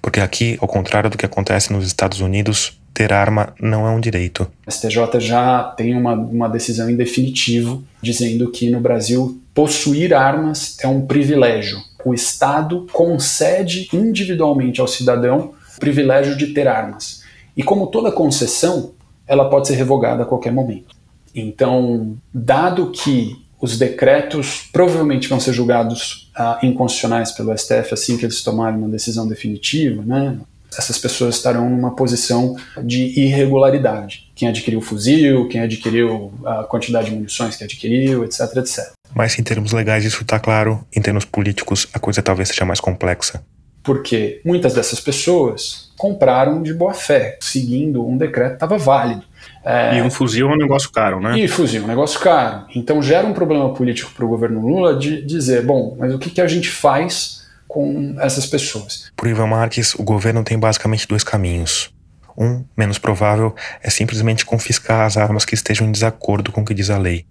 Porque 0.00 0.20
aqui, 0.20 0.56
ao 0.60 0.66
contrário 0.66 1.10
do 1.10 1.18
que 1.18 1.26
acontece 1.26 1.70
nos 1.70 1.86
Estados 1.86 2.20
Unidos, 2.20 2.80
ter 2.94 3.12
arma 3.12 3.54
não 3.60 3.86
é 3.86 3.90
um 3.90 4.00
direito. 4.00 4.50
A 4.66 4.70
STJ 4.70 5.20
já 5.20 5.64
tem 5.76 5.94
uma, 5.94 6.14
uma 6.14 6.48
decisão 6.48 6.88
em 6.88 6.96
definitivo 6.96 7.84
dizendo 8.00 8.50
que 8.50 8.70
no 8.70 8.80
Brasil 8.80 9.40
possuir 9.54 10.14
armas 10.14 10.78
é 10.80 10.88
um 10.88 11.06
privilégio. 11.06 11.78
O 12.04 12.14
Estado 12.14 12.86
concede 12.90 13.88
individualmente 13.92 14.80
ao 14.80 14.88
cidadão 14.88 15.52
o 15.52 15.59
privilégio 15.80 16.36
de 16.36 16.48
ter 16.48 16.68
armas. 16.68 17.22
E 17.56 17.62
como 17.64 17.88
toda 17.88 18.12
concessão, 18.12 18.92
ela 19.26 19.50
pode 19.50 19.66
ser 19.66 19.74
revogada 19.74 20.22
a 20.22 20.26
qualquer 20.26 20.52
momento. 20.52 20.94
Então, 21.34 22.16
dado 22.32 22.92
que 22.92 23.36
os 23.60 23.76
decretos 23.76 24.68
provavelmente 24.72 25.28
vão 25.28 25.40
ser 25.40 25.52
julgados 25.52 26.30
ah, 26.34 26.58
inconstitucionais 26.62 27.32
pelo 27.32 27.56
STF 27.56 27.92
assim 27.92 28.16
que 28.16 28.24
eles 28.24 28.42
tomarem 28.42 28.78
uma 28.78 28.88
decisão 28.88 29.28
definitiva, 29.28 30.02
né? 30.02 30.38
essas 30.78 30.98
pessoas 30.98 31.36
estarão 31.36 31.68
numa 31.68 31.94
posição 31.94 32.56
de 32.82 33.18
irregularidade. 33.20 34.30
Quem 34.34 34.48
adquiriu 34.48 34.78
o 34.78 34.82
fuzil, 34.82 35.48
quem 35.48 35.60
adquiriu 35.60 36.32
a 36.44 36.64
quantidade 36.64 37.10
de 37.10 37.16
munições 37.16 37.56
que 37.56 37.64
adquiriu, 37.64 38.24
etc, 38.24 38.40
etc. 38.56 38.92
Mas 39.14 39.38
em 39.38 39.42
termos 39.42 39.72
legais 39.72 40.04
isso 40.04 40.22
está 40.22 40.38
claro, 40.38 40.84
em 40.94 41.02
termos 41.02 41.24
políticos 41.24 41.88
a 41.92 41.98
coisa 41.98 42.22
talvez 42.22 42.48
seja 42.48 42.64
mais 42.64 42.80
complexa. 42.80 43.42
Porque 43.82 44.40
muitas 44.44 44.74
dessas 44.74 45.00
pessoas 45.00 45.90
compraram 45.96 46.62
de 46.62 46.72
boa 46.72 46.94
fé, 46.94 47.38
seguindo 47.40 48.06
um 48.06 48.16
decreto 48.16 48.50
que 48.50 48.54
estava 48.56 48.78
válido. 48.78 49.22
É... 49.64 49.98
E 49.98 50.02
um 50.02 50.10
fuzil 50.10 50.48
é 50.48 50.52
um 50.52 50.56
negócio 50.56 50.90
caro, 50.90 51.20
né? 51.20 51.38
E 51.38 51.48
fuzil 51.48 51.82
é 51.82 51.84
um 51.84 51.88
negócio 51.88 52.20
caro. 52.20 52.66
Então 52.74 53.02
gera 53.02 53.26
um 53.26 53.32
problema 53.32 53.72
político 53.74 54.10
para 54.12 54.24
o 54.24 54.28
governo 54.28 54.60
Lula 54.60 54.98
de 54.98 55.22
dizer, 55.22 55.62
bom, 55.64 55.96
mas 55.98 56.14
o 56.14 56.18
que, 56.18 56.30
que 56.30 56.40
a 56.40 56.46
gente 56.46 56.70
faz 56.70 57.46
com 57.68 58.16
essas 58.18 58.46
pessoas? 58.46 59.10
Por 59.16 59.28
Ivan 59.28 59.46
Marques, 59.46 59.94
o 59.94 60.02
governo 60.02 60.42
tem 60.42 60.58
basicamente 60.58 61.06
dois 61.06 61.22
caminhos. 61.22 61.92
Um, 62.36 62.64
menos 62.76 62.98
provável, 62.98 63.54
é 63.82 63.90
simplesmente 63.90 64.46
confiscar 64.46 65.04
as 65.04 65.16
armas 65.16 65.44
que 65.44 65.54
estejam 65.54 65.86
em 65.86 65.92
desacordo 65.92 66.50
com 66.50 66.62
o 66.62 66.64
que 66.64 66.72
diz 66.72 66.88
a 66.88 66.96
lei. 66.96 67.26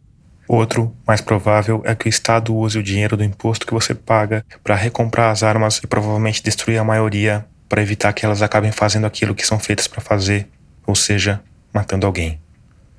Outro, 0.52 0.98
mais 1.06 1.22
provável, 1.22 1.84
é 1.86 1.94
que 1.94 2.08
o 2.08 2.10
Estado 2.10 2.56
use 2.56 2.80
o 2.80 2.82
dinheiro 2.82 3.16
do 3.16 3.24
imposto 3.24 3.68
que 3.68 3.74
você 3.74 3.94
paga 3.94 4.44
para 4.64 4.74
recomprar 4.74 5.30
as 5.30 5.44
armas 5.44 5.80
e 5.84 5.86
provavelmente 5.86 6.42
destruir 6.42 6.80
a 6.80 6.84
maioria 6.84 7.46
para 7.70 7.84
evitar 7.84 8.12
que 8.14 8.26
elas 8.26 8.42
acabem 8.42 8.72
fazendo 8.72 9.06
aquilo 9.06 9.36
que 9.36 9.46
são 9.46 9.60
feitas 9.60 9.88
para 9.88 10.02
fazer, 10.02 10.48
ou 10.88 10.96
seja, 10.96 11.40
matando 11.72 12.08
alguém. 12.08 12.42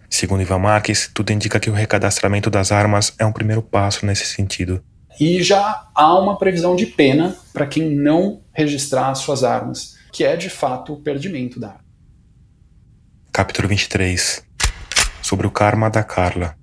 Segundo 0.09 0.43
Ivan 0.43 0.61
Marques, 0.61 1.11
tudo 1.13 1.33
indica 1.33 1.59
que 1.59 1.69
o 1.69 1.73
recadastramento 1.73 2.49
das 2.49 2.71
armas 2.71 3.13
é 3.19 3.27
um 3.27 3.33
primeiro 3.33 3.63
passo 3.63 4.07
nesse 4.07 4.27
sentido. 4.27 4.81
E 5.19 5.43
já 5.43 5.89
há 5.93 6.17
uma 6.21 6.39
previsão 6.39 6.77
de 6.77 6.87
pena 6.87 7.37
para 7.53 7.67
quem 7.67 7.91
não 7.91 8.43
registrar 8.53 9.13
suas 9.17 9.43
armas, 9.43 9.97
que 10.13 10.23
é 10.23 10.37
de 10.37 10.49
fato 10.49 10.93
o 10.93 11.03
perdimento 11.03 11.59
da 11.59 11.71
arma. 11.71 11.85
Capítulo 13.33 13.67
23 13.67 14.45
Sobre 15.21 15.49
o 15.49 15.51
karma 15.51 15.91
da 15.91 16.05
Carla. 16.05 16.60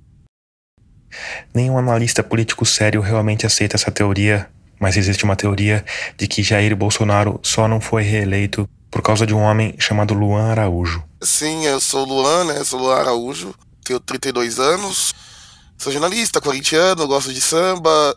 Nenhum 1.53 1.77
analista 1.77 2.23
político 2.23 2.65
sério 2.65 3.01
realmente 3.01 3.45
aceita 3.45 3.75
essa 3.75 3.91
teoria, 3.91 4.49
mas 4.79 4.97
existe 4.97 5.23
uma 5.23 5.35
teoria 5.35 5.83
de 6.17 6.27
que 6.27 6.43
Jair 6.43 6.75
Bolsonaro 6.75 7.39
só 7.43 7.67
não 7.67 7.81
foi 7.81 8.03
reeleito 8.03 8.69
por 8.91 9.01
causa 9.01 9.25
de 9.25 9.33
um 9.33 9.41
homem 9.41 9.75
chamado 9.77 10.13
Luan 10.13 10.51
Araújo. 10.51 11.03
Sim, 11.21 11.65
eu 11.65 11.79
sou 11.79 12.05
Luan, 12.05 12.45
né? 12.45 12.63
Sou 12.63 12.79
Luan 12.79 12.95
Araújo, 12.95 13.53
tenho 13.83 13.99
32 13.99 14.59
anos, 14.59 15.13
sou 15.77 15.91
jornalista, 15.91 16.41
corintiano, 16.41 17.07
gosto 17.07 17.33
de 17.33 17.41
samba. 17.41 18.15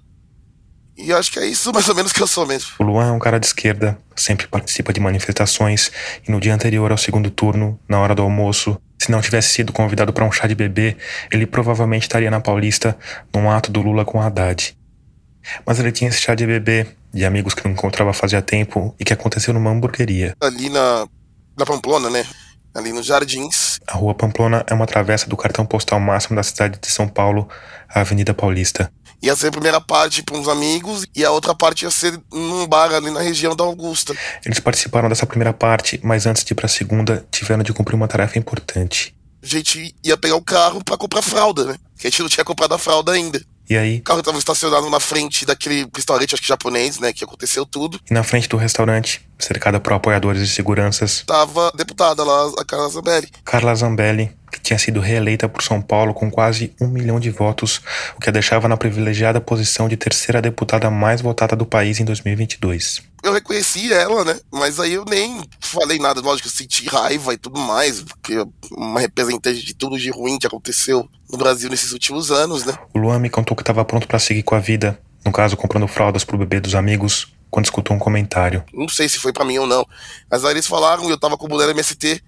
E 0.97 1.13
acho 1.13 1.33
que 1.33 1.39
é 1.39 1.47
isso 1.47 1.73
mais 1.75 1.89
ou 1.89 1.95
menos 1.95 2.13
que 2.13 2.23
eu 2.23 2.27
sou 2.27 2.47
mesmo. 2.47 2.71
O 2.79 2.83
Luan 2.85 3.09
é 3.09 3.13
um 3.13 3.19
cara 3.19 3.41
de 3.41 3.47
esquerda, 3.47 3.99
sempre 4.15 4.47
participa 4.47 4.93
de 4.93 5.01
manifestações 5.01 5.91
e 6.27 6.31
no 6.31 6.41
dia 6.41 6.55
anterior 6.55 6.91
ao 6.93 6.99
segundo 6.99 7.31
turno, 7.31 7.79
na 7.89 7.99
hora 7.99 8.15
do 8.15 8.23
almoço, 8.23 8.81
se 9.11 9.13
não 9.13 9.21
tivesse 9.21 9.49
sido 9.49 9.73
convidado 9.73 10.13
para 10.13 10.25
um 10.25 10.31
chá 10.31 10.47
de 10.47 10.55
bebê, 10.55 10.97
ele 11.33 11.45
provavelmente 11.45 12.03
estaria 12.03 12.31
na 12.31 12.41
Paulista 12.41 12.97
num 13.35 13.51
ato 13.51 13.73
do 13.73 13.83
Lula 13.83 14.05
com 14.05 14.23
Haddad. 14.23 14.77
Mas 15.67 15.81
ele 15.81 15.91
tinha 15.91 16.09
esse 16.09 16.21
chá 16.21 16.33
de 16.37 16.47
bebê 16.47 16.87
de 17.13 17.25
amigos 17.25 17.53
que 17.53 17.65
não 17.65 17.73
encontrava 17.73 18.13
fazia 18.13 18.41
tempo 18.41 18.95
e 19.01 19.05
que 19.05 19.13
aconteceu 19.13 19.53
numa 19.53 19.71
hamburgueria. 19.71 20.37
Ali 20.41 20.71
na, 20.71 21.09
na 21.59 21.67
Pamplona, 21.67 22.09
né? 22.09 22.25
ali 22.73 22.93
nos 22.93 23.07
Jardins. 23.07 23.81
A 23.85 23.97
Rua 23.97 24.15
Pamplona 24.15 24.65
é 24.69 24.75
uma 24.75 24.87
travessa 24.87 25.29
do 25.29 25.37
cartão 25.37 25.67
postal 25.67 25.99
máximo 25.99 26.37
da 26.37 26.43
cidade 26.45 26.79
de 26.81 26.87
São 26.87 27.09
Paulo, 27.09 27.49
a 27.89 28.03
Avenida 28.03 28.33
Paulista. 28.33 28.93
Ia 29.23 29.37
ser 29.37 29.49
a 29.49 29.51
primeira 29.51 29.81
parte 29.81 30.23
para 30.23 30.37
uns 30.37 30.49
amigos 30.49 31.07
e 31.15 31.25
a 31.25 31.31
outra 31.31 31.55
parte 31.55 31.83
ia 31.83 31.91
ser 31.91 32.19
num 32.33 32.67
bar 32.67 32.93
ali 32.93 33.11
na 33.11 33.21
região 33.21 33.55
da 33.55 33.65
Augusta. 33.65 34.17
Eles 34.45 34.59
participaram 34.59 35.09
dessa 35.09 35.27
primeira 35.27 35.53
parte, 35.53 36.01
mas 36.03 36.27
antes 36.27 36.43
de 36.43 36.53
ir 36.53 36.57
para 36.57 36.67
a 36.67 36.69
segunda, 36.69 37.27
tiveram 37.31 37.63
de 37.63 37.73
cumprir 37.73 37.95
uma 37.95 38.09
tarefa 38.09 38.39
importante. 38.39 39.15
A 39.43 39.47
gente 39.47 39.95
ia 40.03 40.17
pegar 40.17 40.37
o 40.37 40.43
carro 40.43 40.83
para 40.83 40.97
comprar 40.97 41.23
fralda, 41.23 41.65
né? 41.65 41.77
Que 41.99 42.07
a 42.07 42.11
gente 42.11 42.21
não 42.23 42.29
tinha 42.29 42.45
comprado 42.45 42.75
a 42.75 42.79
fralda 42.79 43.13
ainda. 43.13 43.41
E 43.69 43.77
aí? 43.77 43.99
O 43.99 44.03
carro 44.03 44.21
estava 44.21 44.39
estacionado 44.39 44.91
na 44.91 44.99
frente 44.99 45.47
daquele 45.47 45.87
restaurante, 45.95 46.35
acho 46.35 46.43
que 46.43 46.49
japonês, 46.49 46.99
né? 46.99 47.13
Que 47.13 47.23
aconteceu 47.23 47.65
tudo. 47.65 48.01
E 48.11 48.13
na 48.13 48.23
frente 48.23 48.49
do 48.49 48.57
restaurante, 48.57 49.27
cercada 49.45 49.81
por 49.81 49.93
apoiadores 49.93 50.43
e 50.43 50.49
seguranças, 50.49 51.23
tava 51.27 51.73
deputada 51.75 52.25
lá, 52.25 52.53
a 52.59 52.65
Carla 52.65 52.89
Zambelli. 52.89 53.29
Carla 53.45 53.75
Zambelli, 53.75 54.33
que 54.51 54.61
tinha 54.61 54.79
sido 54.79 55.01
reeleita 55.01 55.49
por 55.49 55.63
São 55.63 55.81
Paulo 55.81 56.15
com 56.15 56.31
quase 56.31 56.75
um 56.81 56.89
milhão 56.89 57.21
de 57.21 57.31
votos, 57.31 57.81
o 58.17 58.21
que 58.21 58.29
a 58.29 58.33
deixava 58.33 58.69
na 58.69 58.77
privilegiada 58.77 59.41
posição 59.41 59.89
de 59.89 59.97
terceira 59.97 60.41
deputada 60.41 60.91
mais 60.91 61.21
votada 61.21 61.55
do 61.57 61.67
país 61.67 62.01
em 62.01 62.05
2022 62.05 63.11
eu 63.23 63.33
reconheci 63.33 63.93
ela, 63.93 64.25
né? 64.25 64.39
Mas 64.51 64.81
aí 64.81 64.95
eu 64.95 65.05
nem 65.05 65.43
falei 65.61 65.99
nada, 65.99 66.21
lógico, 66.21 66.49
eu 66.49 66.53
senti 66.53 66.89
raiva 66.89 67.35
e 67.35 67.37
tudo 67.37 67.61
mais, 67.61 68.03
porque 68.03 68.45
uma 68.73 69.01
representante 69.01 69.63
de 69.65 69.75
tudo 69.75 69.99
de 69.99 70.11
ruim 70.11 70.39
que 70.39 70.47
aconteceu 70.47 71.09
no 71.31 71.39
Brasil 71.39 71.69
nesses 71.69 71.93
últimos 71.93 72.31
anos, 72.31 72.65
né? 72.65 72.75
O 72.95 72.99
Luan 72.99 73.19
me 73.19 73.31
contou 73.31 73.57
que 73.57 73.63
estava 73.63 73.85
pronto 73.85 74.09
para 74.09 74.19
seguir 74.19 74.43
com 74.43 74.55
a 74.55 74.59
vida, 74.59 74.99
no 75.25 75.33
caso, 75.33 75.57
comprando 75.57 75.87
fraldas 75.87 76.25
pro 76.25 76.39
bebê 76.39 76.61
dos 76.61 76.75
amigos, 76.75 77.33
quando 77.51 77.67
escutou 77.67 77.97
um 77.97 77.99
comentário. 77.99 78.65
Não 78.73 78.89
sei 78.89 79.09
se 79.09 79.19
foi 79.19 79.33
para 79.33 79.45
mim 79.45 79.59
ou 79.59 79.67
não, 79.67 79.87
mas 80.31 80.45
aí 80.45 80.53
eles 80.53 80.67
falaram 80.67 81.07
e 81.09 81.11
eu 81.11 81.19
tava 81.19 81.37
com 81.37 81.47
o 81.47 81.49
mulher 81.49 81.69
MST. 81.71 82.23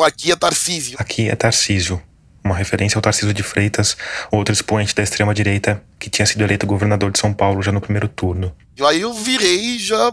Aqui 0.00 0.30
é 0.30 0.36
Tarcísio. 0.36 0.96
Aqui 1.00 1.28
é 1.28 1.34
Tarcísio, 1.34 2.00
uma 2.44 2.54
referência 2.54 2.98
ao 2.98 3.02
Tarcísio 3.02 3.32
de 3.32 3.42
Freitas, 3.42 3.96
outro 4.30 4.52
expoente 4.52 4.94
da 4.94 5.02
extrema-direita 5.02 5.82
que 5.98 6.10
tinha 6.10 6.26
sido 6.26 6.44
eleito 6.44 6.66
governador 6.66 7.10
de 7.10 7.18
São 7.18 7.32
Paulo 7.32 7.62
já 7.62 7.72
no 7.72 7.80
primeiro 7.80 8.08
turno. 8.08 8.54
Aí 8.80 9.00
eu 9.00 9.12
virei 9.14 9.76
e 9.76 9.78
já 9.78 10.12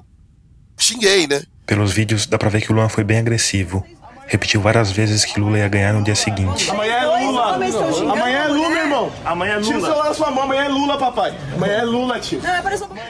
xinguei, 0.78 1.28
né? 1.28 1.43
Pelos 1.66 1.91
vídeos 1.91 2.26
dá 2.26 2.38
pra 2.38 2.49
ver 2.49 2.61
que 2.61 2.72
o 2.72 2.76
Luan 2.76 2.89
foi 2.89 3.03
bem 3.03 3.20
agressivo. 3.20 3.86
Repetiu 4.26 4.61
várias 4.61 4.91
vezes 4.91 5.26
que 5.26 5.39
Lula 5.39 5.59
ia 5.59 5.68
ganhar 5.68 5.93
no 5.93 6.03
dia 6.03 6.16
seguinte. 6.16 6.70
Amanhã 6.72 6.93
é 6.95 7.05
Lula. 7.05 8.14
Amanhã 8.14 8.33
irmão. 9.04 9.12
Amanhã 9.26 9.54
é 9.54 9.58
Lula. 9.58 9.66
Tira 9.66 9.78
o 9.78 9.82
celular 9.82 10.04
da 10.04 10.14
sua 10.14 10.32
mão. 10.32 10.43
Amanhã 10.43 10.64
é 10.64 10.68
Lula, 10.68 10.97
papai. 10.97 11.34
Amanhã 11.56 11.74
é 11.74 11.84
Lula, 11.84 12.20
tio. 12.20 12.41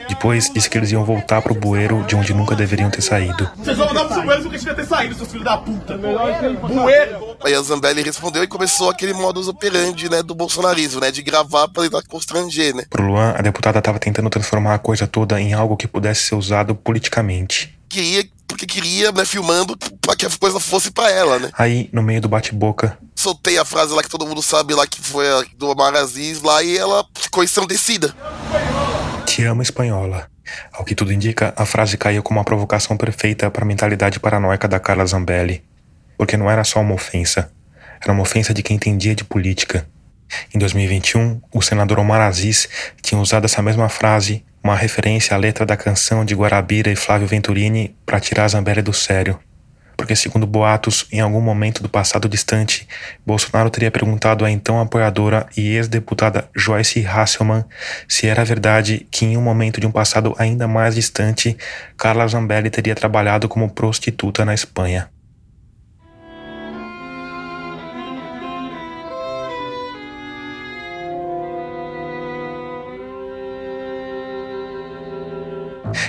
Depois 0.08 0.50
disse 0.54 0.70
que 0.70 0.78
eles 0.78 0.92
iam 0.92 1.04
voltar 1.04 1.42
pro 1.42 1.54
bueiro 1.54 2.04
de 2.04 2.16
onde 2.16 2.34
nunca 2.34 2.56
deveriam 2.56 2.90
ter 2.90 3.02
saído. 3.02 3.50
Vocês 3.58 3.78
vão 3.78 3.88
voltar 3.88 4.06
pro 4.06 4.24
bueiro 4.24 4.44
porque 4.44 4.58
devia 4.58 4.76
ter 4.76 4.86
saído, 4.86 5.16
seus 5.16 5.30
filhos 5.30 5.46
da 5.46 5.58
puta. 5.58 5.98
Bueiro. 5.98 7.38
Aí 7.44 7.54
a 7.54 7.62
Zambelli 7.62 8.02
respondeu 8.02 8.44
e 8.44 8.48
começou 8.48 8.90
aquele 8.90 9.14
modus 9.14 9.48
operandi, 9.48 10.10
né, 10.10 10.24
do 10.24 10.34
bolsonarismo, 10.34 11.02
né, 11.02 11.12
de 11.12 11.22
gravar 11.22 11.68
pra 11.68 11.84
tentar 11.84 12.02
constranger, 12.08 12.76
né. 12.76 12.86
Pro 12.90 13.06
Luan, 13.06 13.34
a 13.38 13.42
deputada 13.42 13.82
tava 13.82 14.00
tentando 14.00 14.30
transformar 14.30 14.76
a 14.76 14.80
coisa 14.80 15.06
toda 15.06 15.40
em 15.42 15.54
algo 15.54 15.76
que 15.76 15.88
pudesse 15.88 16.22
ser 16.22 16.36
usado 16.36 16.74
politicamente 16.74 17.78
queria, 17.94 18.26
porque 18.54 18.68
queria, 18.68 19.12
né, 19.12 19.26
filmando 19.26 19.76
pra 20.00 20.16
que 20.16 20.28
a 20.28 20.30
coisa 20.30 20.60
fosse 20.60 20.92
pra 20.92 21.10
ela, 21.10 21.40
né? 21.40 21.50
Aí, 21.58 21.90
no 21.92 22.04
meio 22.04 22.22
do 22.22 22.30
bate-boca. 22.30 22.96
Soltei 23.16 23.58
a 23.58 23.66
frase 23.66 23.94
lá 23.94 24.04
que 24.04 24.10
todo 24.10 24.28
mundo 24.28 24.44
sabe 24.44 24.76
lá 24.76 24.86
que 24.86 25.02
foi 25.02 25.28
a 25.28 25.44
do 25.58 25.70
Omar 25.70 25.96
Aziz 25.96 26.42
lá 26.44 26.62
e 26.62 26.78
ela 26.78 27.04
ficou 27.16 27.44
ensandecida. 27.44 28.16
Te 29.26 29.44
amo, 29.44 29.64
espanhola. 29.64 30.30
Ao 30.72 30.86
que 30.86 30.94
tudo 30.94 31.12
indica, 31.12 31.52
a 31.58 31.66
frase 31.66 31.98
caiu 31.98 32.22
como 32.22 32.40
uma 32.40 32.46
provocação 32.46 32.96
perfeita 32.96 33.50
para 33.50 33.64
a 33.64 33.68
mentalidade 33.68 34.20
paranoica 34.20 34.68
da 34.68 34.80
Carla 34.80 35.06
Zambelli. 35.06 35.64
Porque 36.16 36.38
não 36.38 36.50
era 36.50 36.64
só 36.64 36.80
uma 36.80 36.94
ofensa, 36.94 37.52
era 38.00 38.14
uma 38.14 38.22
ofensa 38.22 38.54
de 38.54 38.62
quem 38.62 38.76
entendia 38.76 39.16
de 39.16 39.24
política. 39.24 39.88
Em 40.54 40.60
2021, 40.60 41.42
o 41.52 41.62
senador 41.62 41.98
Omar 41.98 42.22
Aziz 42.22 42.70
tinha 43.02 43.20
usado 43.20 43.46
essa 43.46 43.64
mesma 43.64 43.90
frase 43.90 44.46
uma 44.64 44.76
referência 44.76 45.36
à 45.36 45.38
letra 45.38 45.66
da 45.66 45.76
canção 45.76 46.24
de 46.24 46.34
Guarabira 46.34 46.90
e 46.90 46.96
Flávio 46.96 47.28
Venturini 47.28 47.96
para 48.06 48.20
tirar 48.20 48.48
Zambelli 48.48 48.82
do 48.82 48.94
sério. 48.94 49.38
Porque, 49.98 50.16
segundo 50.16 50.48
boatos, 50.48 51.06
em 51.12 51.20
algum 51.20 51.42
momento 51.42 51.84
do 51.84 51.90
passado 51.90 52.28
distante, 52.28 52.88
Bolsonaro 53.26 53.70
teria 53.70 53.92
perguntado 53.92 54.44
à 54.44 54.50
então 54.50 54.80
apoiadora 54.80 55.48
e 55.56 55.76
ex-deputada 55.76 56.50
Joyce 56.56 57.06
Hasselman 57.06 57.64
se 58.08 58.28
era 58.28 58.44
verdade 58.44 59.06
que, 59.12 59.26
em 59.26 59.38
um 59.38 59.42
momento 59.42 59.80
de 59.80 59.86
um 59.86 59.92
passado 59.92 60.34
ainda 60.38 60.68
mais 60.68 60.96
distante, 60.96 61.58
Carla 61.98 62.28
Zambelli 62.28 62.70
teria 62.70 62.96
trabalhado 62.96 63.48
como 63.48 63.70
prostituta 63.70 64.44
na 64.44 64.54
Espanha. 64.54 65.10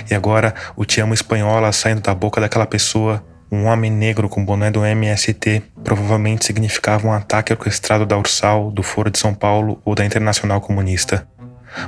E 0.09 0.13
agora, 0.13 0.53
o 0.75 0.85
Te 0.85 1.01
Amo 1.01 1.13
Espanhola 1.13 1.71
saindo 1.71 2.01
da 2.01 2.13
boca 2.13 2.41
daquela 2.41 2.65
pessoa, 2.65 3.23
um 3.51 3.65
homem 3.65 3.91
negro 3.91 4.27
com 4.27 4.43
boné 4.43 4.71
do 4.71 4.85
MST, 4.85 5.61
provavelmente 5.83 6.45
significava 6.45 7.07
um 7.07 7.13
ataque 7.13 7.53
orquestrado 7.53 8.05
da 8.05 8.17
Ursal, 8.17 8.71
do 8.71 8.83
Foro 8.83 9.09
de 9.09 9.19
São 9.19 9.33
Paulo 9.33 9.81
ou 9.85 9.95
da 9.95 10.05
Internacional 10.05 10.59
Comunista. 10.59 11.27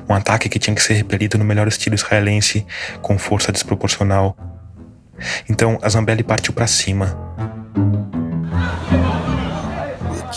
Um 0.07 0.13
ataque 0.13 0.49
que 0.49 0.59
tinha 0.59 0.75
que 0.75 0.83
ser 0.83 0.93
repelido 0.93 1.37
no 1.37 1.45
melhor 1.45 1.67
estilo 1.67 1.95
israelense, 1.95 2.65
com 3.01 3.17
força 3.17 3.51
desproporcional. 3.51 4.35
Então, 5.49 5.79
a 5.81 5.89
Zambelli 5.89 6.23
partiu 6.23 6.53
para 6.53 6.67
cima 6.67 7.17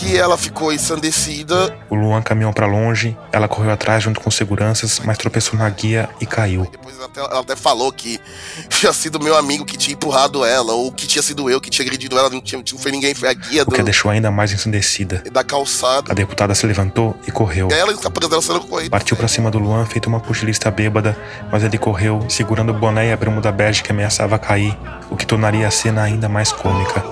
que 0.01 0.17
ela 0.17 0.35
ficou 0.35 0.73
ensandecida. 0.73 1.77
O 1.87 1.95
Luan 1.95 2.23
caminhou 2.23 2.51
para 2.51 2.65
longe, 2.65 3.15
ela 3.31 3.47
correu 3.47 3.71
atrás 3.71 4.01
junto 4.01 4.19
com 4.19 4.31
seguranças, 4.31 4.99
mas 5.05 5.15
tropeçou 5.15 5.59
na 5.59 5.69
guia 5.69 6.09
e 6.19 6.25
caiu. 6.25 6.67
Depois 6.71 6.95
ela 6.97 7.05
até, 7.05 7.19
ela 7.21 7.39
até 7.39 7.55
falou 7.55 7.91
que 7.91 8.19
tinha 8.69 8.91
sido 8.93 9.19
meu 9.19 9.37
amigo 9.37 9.63
que 9.63 9.77
tinha 9.77 9.93
empurrado 9.93 10.43
ela, 10.43 10.73
ou 10.73 10.91
que 10.91 11.05
tinha 11.05 11.21
sido 11.21 11.47
eu 11.51 11.61
que 11.61 11.69
tinha 11.69 11.85
agredido 11.85 12.17
ela, 12.17 12.31
não, 12.31 12.41
tinha, 12.41 12.59
não 12.71 12.79
foi 12.79 12.91
ninguém, 12.91 13.13
foi 13.13 13.29
a 13.29 13.33
guia 13.33 13.61
O 13.61 13.65
que 13.67 13.77
do, 13.77 13.81
a 13.81 13.85
deixou 13.85 14.09
ainda 14.09 14.31
mais 14.31 14.51
ensandecida. 14.51 15.23
da 15.31 15.43
calçada. 15.43 16.11
A 16.11 16.15
deputada 16.15 16.55
se 16.55 16.65
levantou 16.65 17.15
e 17.27 17.31
correu. 17.31 17.67
Ela 17.71 17.93
e 17.93 18.27
dela 18.27 18.41
saíram 18.41 18.61
correndo. 18.65 18.89
Partiu 18.89 19.15
para 19.15 19.27
cima 19.27 19.51
do 19.51 19.59
Luan, 19.59 19.85
feito 19.85 20.07
uma 20.07 20.19
pugilista 20.19 20.71
bêbada, 20.71 21.15
mas 21.51 21.63
ele 21.63 21.77
correu, 21.77 22.25
segurando 22.27 22.71
o 22.71 22.73
boné 22.73 23.09
e 23.09 23.11
a 23.11 23.17
bermuda 23.17 23.51
bege 23.51 23.83
que 23.83 23.91
ameaçava 23.91 24.39
cair, 24.39 24.75
o 25.11 25.15
que 25.15 25.27
tornaria 25.27 25.67
a 25.67 25.71
cena 25.71 26.01
ainda 26.01 26.27
mais 26.27 26.51
cômica. 26.51 27.03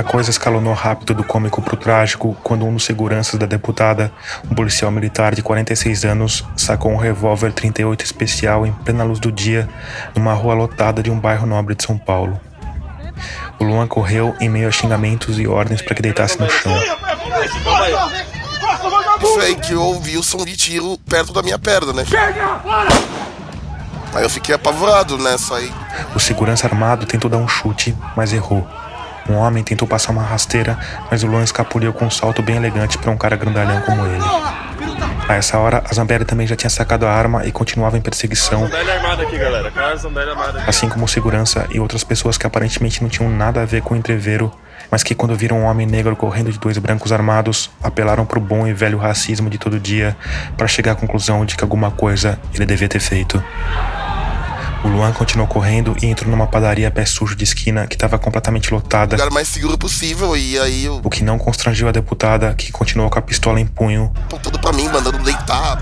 A 0.00 0.02
coisa 0.02 0.30
escalonou 0.30 0.72
rápido 0.72 1.12
do 1.12 1.22
cômico 1.22 1.60
pro 1.60 1.76
trágico 1.76 2.34
quando 2.42 2.64
um 2.64 2.72
dos 2.72 2.86
seguranças 2.86 3.38
da 3.38 3.44
deputada, 3.44 4.10
um 4.50 4.54
policial 4.54 4.90
militar 4.90 5.34
de 5.34 5.42
46 5.42 6.06
anos, 6.06 6.42
sacou 6.56 6.90
um 6.90 6.96
revólver 6.96 7.52
38 7.52 8.02
especial 8.02 8.66
em 8.66 8.72
plena 8.72 9.04
luz 9.04 9.20
do 9.20 9.30
dia 9.30 9.68
numa 10.16 10.32
rua 10.32 10.54
lotada 10.54 11.02
de 11.02 11.10
um 11.10 11.20
bairro 11.20 11.46
nobre 11.46 11.74
de 11.74 11.84
São 11.84 11.98
Paulo. 11.98 12.40
O 13.58 13.64
Luan 13.64 13.86
correu 13.86 14.34
em 14.40 14.48
meio 14.48 14.68
a 14.68 14.70
xingamentos 14.70 15.38
e 15.38 15.46
ordens 15.46 15.82
para 15.82 15.94
que 15.94 16.00
deitasse 16.00 16.40
no 16.40 16.48
chão. 16.48 16.72
Foi 19.20 19.54
que 19.54 19.74
eu 19.74 19.82
ouvi 19.82 20.16
o 20.16 20.22
som 20.22 20.46
de 20.46 20.56
tiro 20.56 20.96
perto 21.06 21.30
da 21.30 21.42
minha 21.42 21.58
perna, 21.58 21.92
né? 21.92 22.06
Aí 24.14 24.22
eu 24.22 24.30
fiquei 24.30 24.54
apavorado, 24.54 25.18
né? 25.18 25.36
Saí. 25.36 25.70
O 26.14 26.18
segurança 26.18 26.66
armado 26.66 27.04
tentou 27.04 27.30
dar 27.30 27.36
um 27.36 27.46
chute, 27.46 27.94
mas 28.16 28.32
errou. 28.32 28.66
Um 29.30 29.36
homem 29.36 29.62
tentou 29.62 29.86
passar 29.86 30.10
uma 30.10 30.24
rasteira, 30.24 30.76
mas 31.08 31.22
o 31.22 31.28
Luan 31.28 31.44
escapuliu 31.44 31.92
com 31.92 32.04
um 32.04 32.10
salto 32.10 32.42
bem 32.42 32.56
elegante 32.56 32.98
para 32.98 33.12
um 33.12 33.16
cara 33.16 33.36
grandalhão 33.36 33.80
como 33.82 34.04
ele. 34.04 34.24
A 35.28 35.36
essa 35.36 35.56
hora, 35.56 35.84
a 35.88 35.94
Zambelli 35.94 36.24
também 36.24 36.48
já 36.48 36.56
tinha 36.56 36.68
sacado 36.68 37.06
a 37.06 37.12
arma 37.12 37.46
e 37.46 37.52
continuava 37.52 37.96
em 37.96 38.00
perseguição, 38.00 38.66
Zambelli 38.66 38.90
armada 38.90 40.58
aqui. 40.58 40.68
assim 40.68 40.88
como 40.88 41.04
o 41.04 41.08
segurança 41.08 41.68
e 41.70 41.78
outras 41.78 42.02
pessoas 42.02 42.36
que 42.36 42.44
aparentemente 42.44 43.00
não 43.00 43.08
tinham 43.08 43.30
nada 43.30 43.62
a 43.62 43.64
ver 43.64 43.82
com 43.82 43.94
o 43.94 43.96
entreveiro, 43.96 44.52
mas 44.90 45.04
que 45.04 45.14
quando 45.14 45.36
viram 45.36 45.60
um 45.60 45.64
homem 45.66 45.86
negro 45.86 46.16
correndo 46.16 46.50
de 46.50 46.58
dois 46.58 46.76
brancos 46.78 47.12
armados, 47.12 47.70
apelaram 47.80 48.26
pro 48.26 48.40
bom 48.40 48.66
e 48.66 48.72
velho 48.72 48.98
racismo 48.98 49.48
de 49.48 49.58
todo 49.58 49.78
dia 49.78 50.16
para 50.56 50.66
chegar 50.66 50.92
à 50.92 50.96
conclusão 50.96 51.44
de 51.44 51.56
que 51.56 51.62
alguma 51.62 51.92
coisa 51.92 52.36
ele 52.52 52.66
devia 52.66 52.88
ter 52.88 52.98
feito. 52.98 53.40
O 54.82 54.88
Luan 54.88 55.12
continuou 55.12 55.46
correndo 55.46 55.94
e 56.02 56.06
entrou 56.06 56.30
numa 56.30 56.46
padaria 56.46 56.88
a 56.88 56.90
pé 56.90 57.04
sujo 57.04 57.36
de 57.36 57.44
esquina 57.44 57.86
que 57.86 57.94
estava 57.94 58.18
completamente 58.18 58.72
lotada, 58.72 59.14
lugar 59.16 59.30
mais 59.30 59.46
seguro 59.48 59.76
possível. 59.76 60.34
E 60.36 60.58
aí 60.58 60.84
eu 60.86 61.00
o 61.04 61.10
que 61.10 61.22
não 61.22 61.38
constrangiu 61.38 61.88
a 61.88 61.92
deputada, 61.92 62.54
que 62.54 62.72
continuou 62.72 63.10
com 63.10 63.18
a 63.18 63.22
pistola 63.22 63.60
em 63.60 63.66
punho, 63.66 64.10
apontando 64.24 64.58
pra 64.58 64.72
mim, 64.72 64.88
mandando 64.88 65.18
deitar. 65.18 65.78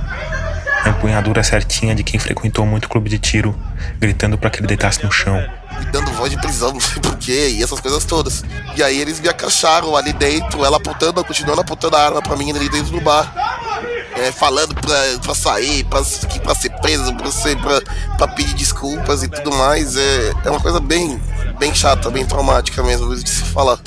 a 0.84 0.88
empunhadura 0.88 1.42
certinha 1.44 1.94
de 1.94 2.03
quem 2.03 2.18
frequentou 2.18 2.66
muito 2.66 2.88
clube 2.88 3.09
de 3.09 3.18
tiro, 3.18 3.57
gritando 4.01 4.36
para 4.36 4.51
que 4.51 4.59
ele 4.59 4.66
deitasse 4.66 5.05
no 5.05 5.12
chão. 5.12 5.36
me 5.78 5.86
dando 5.92 6.11
voz 6.12 6.30
de 6.30 6.36
prisão, 6.40 6.72
não 6.74 6.80
sei 6.80 7.01
porquê, 7.01 7.51
e 7.51 7.62
essas 7.62 7.80
coisas 7.80 8.05
todas. 8.05 8.42
E 8.76 8.82
aí 8.82 9.01
eles 9.01 9.20
me 9.20 9.28
acacharam 9.28 9.96
ali 9.96 10.12
dentro, 10.12 10.64
ela 10.64 10.76
apontando, 10.76 11.24
continuando 11.24 11.61
apontando 11.61 11.94
a 11.94 12.05
arma 12.05 12.20
pra 12.20 12.36
mim 12.36 12.51
ali 12.51 12.68
dentro 12.68 12.90
do 12.90 13.01
bar. 13.01 13.32
É, 14.19 14.33
falando 14.33 14.75
pra, 14.75 14.97
pra 15.23 15.35
sair, 15.35 15.85
pra, 15.85 16.03
pra 16.43 16.55
ser 16.55 16.71
preso, 16.81 17.14
pra, 17.14 17.31
ser, 17.31 17.57
pra, 17.59 17.81
pra 18.16 18.29
pedir 18.29 18.55
desculpas 18.55 19.23
e 19.23 19.29
tudo 19.29 19.55
mais. 19.55 19.97
É, 19.97 20.33
é 20.45 20.51
uma 20.51 20.61
coisa 20.61 20.81
bem, 20.81 21.21
bem 21.59 21.75
chata, 21.75 22.11
bem 22.11 22.27
traumática 22.27 22.83
mesmo 22.83 23.14
de 23.14 23.29
se 23.29 23.45
falar. 23.45 23.79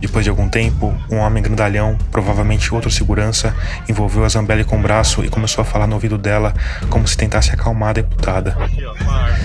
Depois 0.00 0.24
de 0.24 0.30
algum 0.30 0.48
tempo, 0.48 0.94
um 1.10 1.16
homem 1.16 1.42
grandalhão, 1.42 1.96
provavelmente 2.12 2.72
outro 2.74 2.90
segurança, 2.90 3.54
envolveu 3.88 4.24
a 4.24 4.28
Zambelli 4.28 4.62
com 4.62 4.78
o 4.78 4.82
braço 4.82 5.24
e 5.24 5.28
começou 5.28 5.62
a 5.62 5.64
falar 5.64 5.86
no 5.86 5.94
ouvido 5.94 6.18
dela 6.18 6.52
como 6.90 7.08
se 7.08 7.16
tentasse 7.16 7.50
acalmar 7.50 7.90
a 7.90 7.94
deputada. 7.94 8.56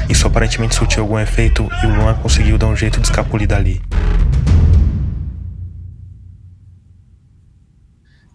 Isso 0.09 0.27
aparentemente 0.27 0.75
surtiu 0.75 1.03
algum 1.03 1.17
efeito 1.17 1.69
e 1.83 1.85
o 1.85 1.95
Luan 1.95 2.15
conseguiu 2.15 2.57
dar 2.57 2.67
um 2.67 2.75
jeito 2.75 2.99
de 2.99 3.07
escapulir 3.07 3.47
dali. 3.47 3.81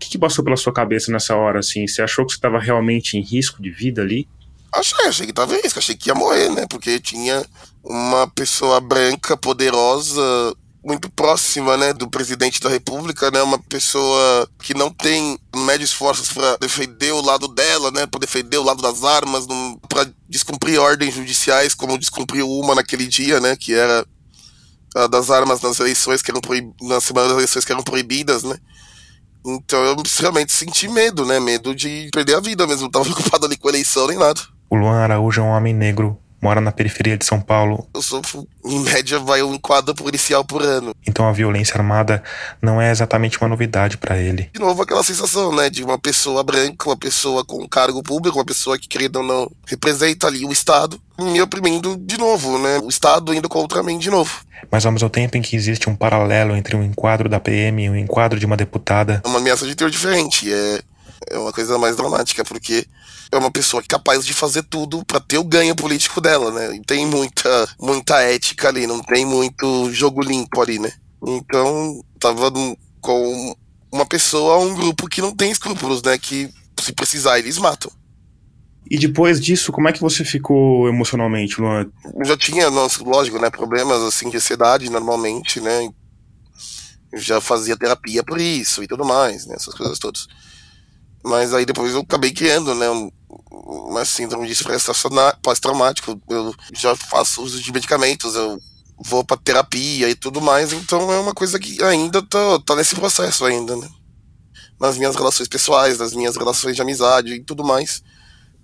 Que, 0.07 0.11
que 0.11 0.19
passou 0.19 0.45
pela 0.45 0.57
sua 0.57 0.73
cabeça 0.73 1.11
nessa 1.11 1.35
hora, 1.35 1.61
assim? 1.61 1.87
Você 1.87 2.01
achou 2.01 2.25
que 2.25 2.33
você 2.33 2.39
estava 2.39 2.59
realmente 2.59 3.17
em 3.17 3.21
risco 3.21 3.61
de 3.61 3.71
vida 3.71 4.03
ali? 4.03 4.29
Achei, 4.73 5.07
achei 5.07 5.27
que 5.27 5.33
tava 5.33 5.55
em 5.55 5.63
risco, 5.63 5.79
achei 5.79 5.95
que 5.95 6.09
ia 6.09 6.15
morrer, 6.15 6.51
né? 6.51 6.67
Porque 6.69 7.01
tinha 7.01 7.45
uma 7.83 8.27
pessoa 8.29 8.81
branca, 8.81 9.37
poderosa, 9.37 10.23
muito 10.85 11.11
próxima, 11.11 11.77
né, 11.77 11.93
do 11.93 12.09
presidente 12.09 12.61
da 12.61 12.69
república, 12.69 13.31
né? 13.31 13.43
Uma 13.43 13.59
pessoa 13.59 14.49
que 14.63 14.75
não 14.75 14.91
tem 14.91 15.39
médios 15.55 15.91
esforços 15.91 16.33
para 16.33 16.57
defender 16.59 17.13
o 17.13 17.21
lado 17.21 17.49
dela, 17.49 17.91
né? 17.91 18.07
Para 18.07 18.21
defender 18.21 18.59
o 18.59 18.63
lado 18.63 18.83
das 18.83 19.03
armas, 19.03 19.47
para 19.89 20.09
descumprir 20.29 20.81
ordens 20.81 21.15
judiciais, 21.15 21.75
como 21.75 21.99
descumpriu 21.99 22.49
uma 22.49 22.75
naquele 22.75 23.07
dia, 23.07 23.41
né? 23.41 23.57
Que 23.57 23.75
era 23.75 24.07
das 25.11 25.31
armas 25.31 25.61
nas 25.61 25.79
eleições 25.79 26.23
que 26.23 26.31
eram 26.31 26.41
proib... 26.41 26.73
na 26.81 27.01
semana 27.01 27.29
das 27.29 27.37
eleições 27.37 27.65
que 27.65 27.73
eram 27.73 27.83
proibidas, 27.83 28.43
né? 28.43 28.57
Então 29.47 29.85
eu 29.85 29.97
realmente 30.19 30.53
senti 30.53 30.89
medo, 30.89 31.25
né? 31.25 31.39
Medo 31.39 31.75
de 31.75 32.09
perder 32.13 32.35
a 32.35 32.41
vida 32.41 32.67
mesmo. 32.67 32.83
Não 32.83 32.91
tava 32.91 33.05
preocupado 33.07 33.47
ali 33.47 33.57
com 33.57 33.69
eleição 33.69 34.09
nem 34.09 34.19
nada. 34.19 34.41
O 34.69 34.75
Luan 34.75 34.99
Araújo 34.99 35.41
é 35.41 35.45
um 35.45 35.49
homem 35.49 35.73
negro, 35.73 36.19
mora 36.41 36.61
na 36.61 36.71
periferia 36.73 37.17
de 37.17 37.25
São 37.25 37.41
Paulo, 37.41 37.89
Eu 37.95 38.03
sofro, 38.03 38.47
em 38.65 38.81
média, 38.81 39.19
vai 39.19 39.43
um 39.43 39.59
quadro 39.59 39.95
policial 39.95 40.45
por 40.45 40.63
ano. 40.63 40.95
então 41.07 41.27
a 41.29 41.33
violência 41.33 41.75
armada 41.77 42.23
não 42.61 42.81
é 42.81 42.91
exatamente 42.91 43.39
uma 43.41 43.49
novidade 43.49 43.97
para 43.97 44.19
ele. 44.19 44.51
De 44.53 44.61
novo, 44.61 44.83
aquela 44.83 45.03
sensação, 45.03 45.55
né? 45.55 45.71
De 45.71 45.83
uma 45.83 45.99
pessoa 45.99 46.43
branca, 46.43 46.89
uma 46.89 46.97
pessoa 46.97 47.45
com 47.45 47.67
cargo 47.69 48.03
público, 48.03 48.39
uma 48.39 48.45
pessoa 48.45 48.79
que, 48.79 48.89
querendo 48.89 49.17
ou 49.17 49.23
não, 49.23 49.51
representa 49.67 50.27
ali 50.27 50.45
o 50.45 50.53
Estado, 50.53 51.01
me 51.19 51.41
oprimindo 51.41 51.97
de 51.97 52.19
novo, 52.19 52.59
né? 52.59 52.79
O 52.83 52.89
Estado 52.89 53.33
indo 53.35 53.49
contra 53.49 53.83
mim 53.83 53.99
de 53.99 54.11
novo. 54.11 54.41
Mas 54.71 54.85
ao 54.87 54.93
mesmo 54.93 55.09
tempo 55.11 55.37
em 55.37 55.43
que 55.43 55.57
existe 55.57 55.89
um 55.89 55.95
paralelo 55.97 56.57
entre 56.57 56.77
um 56.77 56.83
enquadro 56.83 57.29
da 57.29 57.39
PM 57.41 57.85
e 57.85 57.91
um 57.91 57.97
enquadro 57.97 58.39
de 58.39 58.47
uma 58.47 58.57
deputada, 58.57 59.23
É 59.25 59.29
uma 59.29 59.39
ameaça 59.39 59.67
de 59.67 59.75
ter 59.75 59.91
diferente. 59.91 60.53
É, 60.53 60.81
é 61.31 61.39
uma 61.39 61.53
coisa 61.53 61.79
mais 61.79 61.97
dramática, 61.97 62.45
porque 62.45 62.87
é 63.31 63.37
uma 63.37 63.51
pessoa 63.51 63.83
capaz 63.83 64.25
de 64.25 64.33
fazer 64.33 64.63
tudo 64.63 65.05
pra 65.05 65.21
ter 65.21 65.39
o 65.39 65.45
ganho 65.45 65.75
político 65.75 66.21
dela, 66.21 66.51
né? 66.51 66.77
E 66.77 66.81
tem 66.83 67.07
muita, 67.07 67.69
muita 67.81 68.21
ética 68.21 68.69
ali, 68.69 68.87
não 68.87 69.03
tem 69.03 69.25
muito 69.25 69.91
jogo 69.93 70.23
limpo 70.23 70.61
ali, 70.61 70.79
né? 70.79 70.93
Então, 71.27 72.05
tava 72.21 72.53
com 73.01 73.57
uma 73.93 74.07
pessoa, 74.07 74.59
um 74.59 74.75
grupo 74.75 75.09
que 75.09 75.23
não 75.23 75.35
tem 75.35 75.51
escrúpulos, 75.51 76.03
né? 76.03 76.19
Que 76.19 76.51
se 76.81 76.93
precisar, 76.93 77.39
eles 77.39 77.59
matam. 77.59 77.91
E 78.89 78.99
depois 78.99 79.41
disso, 79.41 79.73
como 79.73 79.89
é 79.89 79.93
que 79.93 80.01
você 80.01 80.25
ficou 80.25 80.89
emocionalmente, 80.89 81.61
Luan? 81.61 81.91
Eu 82.15 82.25
já 82.25 82.37
tinha, 82.37 82.71
nossa, 82.71 83.03
lógico, 83.03 83.39
né, 83.39 83.51
problemas 83.51 84.01
assim 84.03 84.31
de 84.31 84.37
ansiedade 84.37 84.89
normalmente, 84.89 85.61
né? 85.61 85.89
Eu 87.13 87.19
já 87.19 87.41
fazia 87.41 87.77
terapia 87.77 88.23
por 88.23 88.41
isso 88.41 88.85
e 88.85 88.87
tudo 88.87 89.05
mais, 89.05 89.45
né, 89.47 89.57
essas 89.57 89.75
coisas 89.75 89.99
todas. 89.99 90.29
Mas 91.27 91.53
aí 91.53 91.67
depois 91.67 91.93
eu 91.93 92.01
acabei 92.01 92.31
criando, 92.33 92.73
né, 92.75 92.89
um- 92.89 93.11
uma 93.51 94.05
síndrome 94.05 94.47
de 94.47 94.53
estresse 94.53 94.87
pós- 94.87 95.35
pós-traumático. 95.43 96.21
Eu 96.29 96.55
já 96.73 96.95
faço 96.95 97.43
uso 97.43 97.61
de 97.61 97.73
medicamentos, 97.73 98.37
eu 98.37 98.61
vou 99.05 99.25
pra 99.25 99.37
terapia 99.37 100.09
e 100.09 100.15
tudo 100.15 100.41
mais, 100.41 100.73
então 100.73 101.13
é 101.13 101.19
uma 101.19 101.35
coisa 101.35 101.59
que 101.59 101.83
ainda 101.83 102.23
tá, 102.23 102.61
tá 102.65 102.77
nesse 102.77 102.95
processo 102.95 103.45
ainda, 103.45 103.77
né? 103.77 103.89
Nas 104.79 104.97
minhas 104.97 105.17
relações 105.17 105.49
pessoais, 105.49 105.99
nas 105.99 106.13
minhas 106.15 106.37
relações 106.37 106.77
de 106.77 106.83
amizade 106.83 107.35
e 107.35 107.43
tudo 107.43 107.65
mais, 107.65 108.03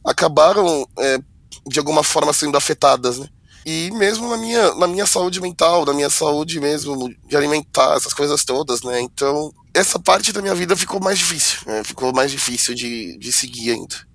acabaram 0.05 0.87
é, 0.99 1.19
de 1.67 1.79
alguma 1.81 2.03
forma 2.05 2.33
sendo 2.33 2.57
afetadas, 2.57 3.19
né? 3.19 3.29
E 3.67 3.91
mesmo 3.93 4.29
na 4.29 4.37
minha, 4.37 4.75
na 4.75 4.87
minha 4.87 5.07
saúde 5.07 5.41
mental, 5.41 5.85
na 5.85 5.93
minha 5.93 6.11
saúde 6.11 6.61
mesmo 6.61 7.13
de 7.27 7.37
alimentar, 7.37 7.97
essas 7.97 8.15
coisas 8.15 8.45
todas, 8.45 8.83
né? 8.83 9.01
Então, 9.01 9.53
essa 9.75 9.99
parte 9.99 10.33
da 10.33 10.43
minha 10.43 10.55
vida 10.55 10.77
ficou 10.77 11.01
mais 11.01 11.19
difícil, 11.19 11.61
né? 11.67 11.83
Ficou 11.85 12.13
mais 12.13 12.31
difícil 12.31 12.75
de, 12.75 13.17
de 13.19 13.33
seguir 13.33 13.73
ainda. 13.73 14.13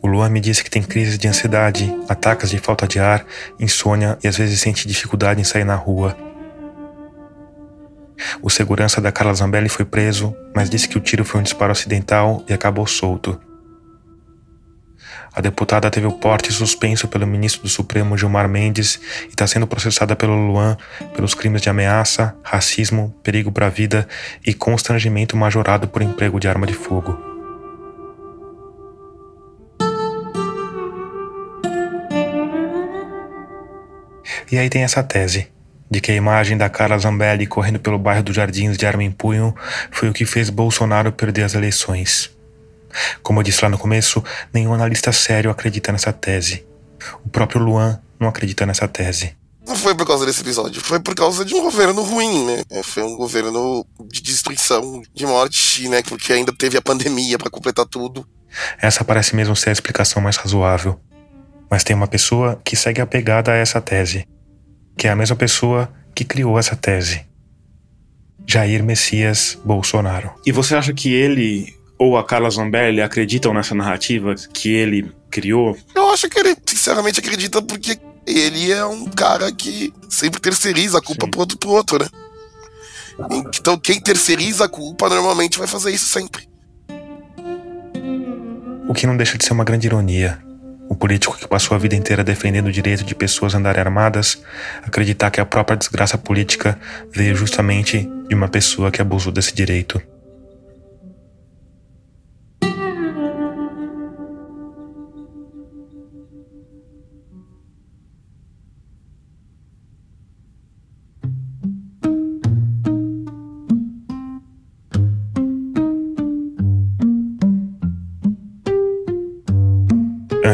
o 0.00 0.06
Luan 0.06 0.30
me 0.30 0.40
disse 0.40 0.64
que 0.64 0.70
tem 0.70 0.82
crises 0.82 1.18
de 1.18 1.28
ansiedade, 1.28 1.94
ataques 2.08 2.50
de 2.50 2.58
falta 2.58 2.86
de 2.86 2.98
ar, 2.98 3.26
insônia 3.58 4.18
e 4.22 4.28
às 4.28 4.36
vezes 4.36 4.60
sente 4.60 4.88
dificuldade 4.88 5.40
em 5.40 5.44
sair 5.44 5.64
na 5.64 5.74
rua. 5.74 6.27
O 8.42 8.50
segurança 8.50 9.00
da 9.00 9.12
Carla 9.12 9.34
Zambelli 9.34 9.68
foi 9.68 9.84
preso, 9.84 10.34
mas 10.54 10.68
disse 10.68 10.88
que 10.88 10.98
o 10.98 11.00
tiro 11.00 11.24
foi 11.24 11.40
um 11.40 11.44
disparo 11.44 11.72
acidental 11.72 12.44
e 12.48 12.52
acabou 12.52 12.86
solto. 12.86 13.40
A 15.32 15.40
deputada 15.40 15.90
teve 15.90 16.06
o 16.06 16.12
porte 16.12 16.52
suspenso 16.52 17.06
pelo 17.06 17.26
ministro 17.26 17.62
do 17.62 17.68
Supremo 17.68 18.16
Gilmar 18.16 18.48
Mendes 18.48 19.00
e 19.24 19.28
está 19.28 19.46
sendo 19.46 19.66
processada 19.66 20.16
pelo 20.16 20.34
Luan 20.34 20.76
pelos 21.14 21.34
crimes 21.34 21.62
de 21.62 21.68
ameaça, 21.68 22.36
racismo, 22.42 23.14
perigo 23.22 23.52
para 23.52 23.66
a 23.66 23.70
vida 23.70 24.08
e 24.44 24.52
constrangimento 24.52 25.36
majorado 25.36 25.86
por 25.86 26.02
emprego 26.02 26.40
de 26.40 26.48
arma 26.48 26.66
de 26.66 26.74
fogo. 26.74 27.16
E 34.50 34.58
aí 34.58 34.68
tem 34.68 34.82
essa 34.82 35.02
tese 35.02 35.48
de 35.90 36.00
que 36.00 36.12
a 36.12 36.14
imagem 36.14 36.56
da 36.56 36.68
Carla 36.68 36.98
Zambelli 36.98 37.46
correndo 37.46 37.80
pelo 37.80 37.98
bairro 37.98 38.22
dos 38.22 38.36
Jardins 38.36 38.76
de 38.76 38.86
arma 38.86 39.02
em 39.02 39.10
punho 39.10 39.54
foi 39.90 40.08
o 40.08 40.12
que 40.12 40.24
fez 40.24 40.50
Bolsonaro 40.50 41.12
perder 41.12 41.44
as 41.44 41.54
eleições. 41.54 42.30
Como 43.22 43.40
eu 43.40 43.44
disse 43.44 43.62
lá 43.62 43.68
no 43.68 43.78
começo, 43.78 44.22
nenhum 44.52 44.74
analista 44.74 45.12
sério 45.12 45.50
acredita 45.50 45.92
nessa 45.92 46.12
tese. 46.12 46.66
O 47.24 47.28
próprio 47.28 47.60
Luan 47.60 48.00
não 48.18 48.28
acredita 48.28 48.66
nessa 48.66 48.88
tese. 48.88 49.36
Não 49.66 49.76
foi 49.76 49.94
por 49.94 50.06
causa 50.06 50.24
desse 50.24 50.40
episódio, 50.40 50.80
foi 50.80 50.98
por 50.98 51.14
causa 51.14 51.44
de 51.44 51.54
um 51.54 51.60
governo 51.60 52.02
ruim, 52.02 52.46
né? 52.46 52.62
É, 52.70 52.82
foi 52.82 53.02
um 53.02 53.14
governo 53.16 53.84
de 54.06 54.22
destruição, 54.22 55.02
de 55.14 55.26
morte, 55.26 55.86
né? 55.90 56.02
Porque 56.02 56.32
ainda 56.32 56.52
teve 56.56 56.78
a 56.78 56.82
pandemia 56.82 57.38
para 57.38 57.50
completar 57.50 57.84
tudo. 57.84 58.26
Essa 58.80 59.04
parece 59.04 59.36
mesmo 59.36 59.54
ser 59.54 59.68
a 59.68 59.72
explicação 59.72 60.22
mais 60.22 60.36
razoável. 60.36 60.98
Mas 61.70 61.84
tem 61.84 61.94
uma 61.94 62.06
pessoa 62.06 62.58
que 62.64 62.74
segue 62.74 63.02
apegada 63.02 63.52
a 63.52 63.56
essa 63.56 63.78
tese, 63.78 64.26
que 64.98 65.06
é 65.06 65.10
a 65.10 65.16
mesma 65.16 65.36
pessoa 65.36 65.90
que 66.14 66.24
criou 66.24 66.58
essa 66.58 66.74
tese. 66.74 67.24
Jair 68.44 68.82
Messias 68.82 69.56
Bolsonaro. 69.64 70.32
E 70.44 70.50
você 70.50 70.74
acha 70.74 70.92
que 70.92 71.12
ele 71.12 71.74
ou 71.96 72.18
a 72.18 72.24
Carla 72.24 72.50
Zambelli 72.50 73.00
acreditam 73.00 73.54
nessa 73.54 73.74
narrativa 73.74 74.34
que 74.52 74.72
ele 74.72 75.10
criou? 75.30 75.76
Eu 75.94 76.10
acho 76.10 76.28
que 76.28 76.38
ele, 76.38 76.56
sinceramente, 76.66 77.20
acredita 77.20 77.62
porque 77.62 77.98
ele 78.26 78.72
é 78.72 78.84
um 78.84 79.06
cara 79.06 79.52
que 79.52 79.92
sempre 80.08 80.40
terceiriza 80.40 80.98
a 80.98 81.02
culpa 81.02 81.28
pro 81.28 81.40
outro, 81.40 81.58
pro 81.58 81.70
outro, 81.70 81.98
né? 81.98 82.08
Então, 83.30 83.78
quem 83.78 84.00
terceiriza 84.00 84.64
a 84.64 84.68
culpa 84.68 85.08
normalmente 85.08 85.58
vai 85.58 85.66
fazer 85.66 85.92
isso 85.92 86.06
sempre. 86.06 86.48
O 88.88 88.94
que 88.94 89.06
não 89.06 89.16
deixa 89.16 89.36
de 89.36 89.44
ser 89.44 89.52
uma 89.52 89.64
grande 89.64 89.86
ironia. 89.86 90.47
O 90.88 90.94
político 90.94 91.36
que 91.36 91.46
passou 91.46 91.74
a 91.74 91.78
vida 91.78 91.94
inteira 91.94 92.24
defendendo 92.24 92.68
o 92.68 92.72
direito 92.72 93.04
de 93.04 93.14
pessoas 93.14 93.54
andarem 93.54 93.80
armadas, 93.80 94.42
acreditar 94.82 95.30
que 95.30 95.40
a 95.40 95.44
própria 95.44 95.76
desgraça 95.76 96.16
política 96.16 96.78
veio 97.12 97.36
justamente 97.36 98.08
de 98.28 98.34
uma 98.34 98.48
pessoa 98.48 98.90
que 98.90 99.02
abusou 99.02 99.30
desse 99.30 99.54
direito. 99.54 100.00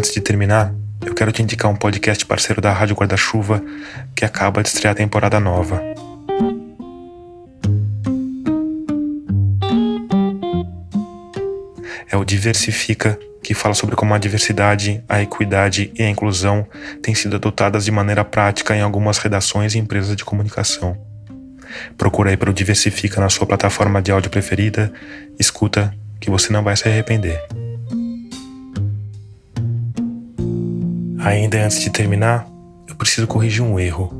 Antes 0.05 0.13
de 0.13 0.21
terminar, 0.21 0.71
eu 1.01 1.15
quero 1.15 1.33
te 1.33 1.43
indicar 1.43 1.71
um 1.71 1.75
podcast 1.75 2.27
parceiro 2.27 2.61
da 2.61 2.71
Rádio 2.71 2.95
Guarda-Chuva 2.95 3.65
que 4.15 4.23
acaba 4.23 4.63
de 4.63 4.69
estrear 4.69 4.93
a 4.93 4.95
temporada 4.95 5.41
nova. 5.41 5.83
É 12.13 12.15
o 12.19 12.23
Diversifica, 12.23 13.19
que 13.43 13.55
fala 13.55 13.73
sobre 13.73 13.97
como 13.97 14.13
a 14.13 14.19
diversidade, 14.19 15.03
a 15.09 15.23
equidade 15.23 15.91
e 15.99 16.03
a 16.03 16.11
inclusão 16.11 16.69
têm 17.01 17.15
sido 17.15 17.37
adotadas 17.37 17.87
de 17.87 17.91
maneira 17.91 18.27
prática 18.27 18.77
em 18.77 18.83
algumas 18.83 19.17
redações 19.17 19.75
e 19.75 19.79
empresas 19.79 20.15
de 20.15 20.23
comunicação. 20.23 20.99
Procura 21.97 22.29
aí 22.29 22.37
pelo 22.37 22.53
Diversifica 22.53 23.23
na 23.23 23.31
sua 23.31 23.47
plataforma 23.47 24.03
de 24.03 24.13
áudio 24.13 24.31
preferida, 24.31 24.93
escuta 25.41 25.95
que 26.21 26.29
você 26.29 26.53
não 26.53 26.63
vai 26.63 26.77
se 26.77 26.87
arrepender. 26.87 27.43
Ainda 31.25 31.65
antes 31.65 31.81
de 31.81 31.89
terminar, 31.89 32.47
eu 32.87 32.95
preciso 32.95 33.27
corrigir 33.27 33.63
um 33.63 33.81
erro. 33.81 34.13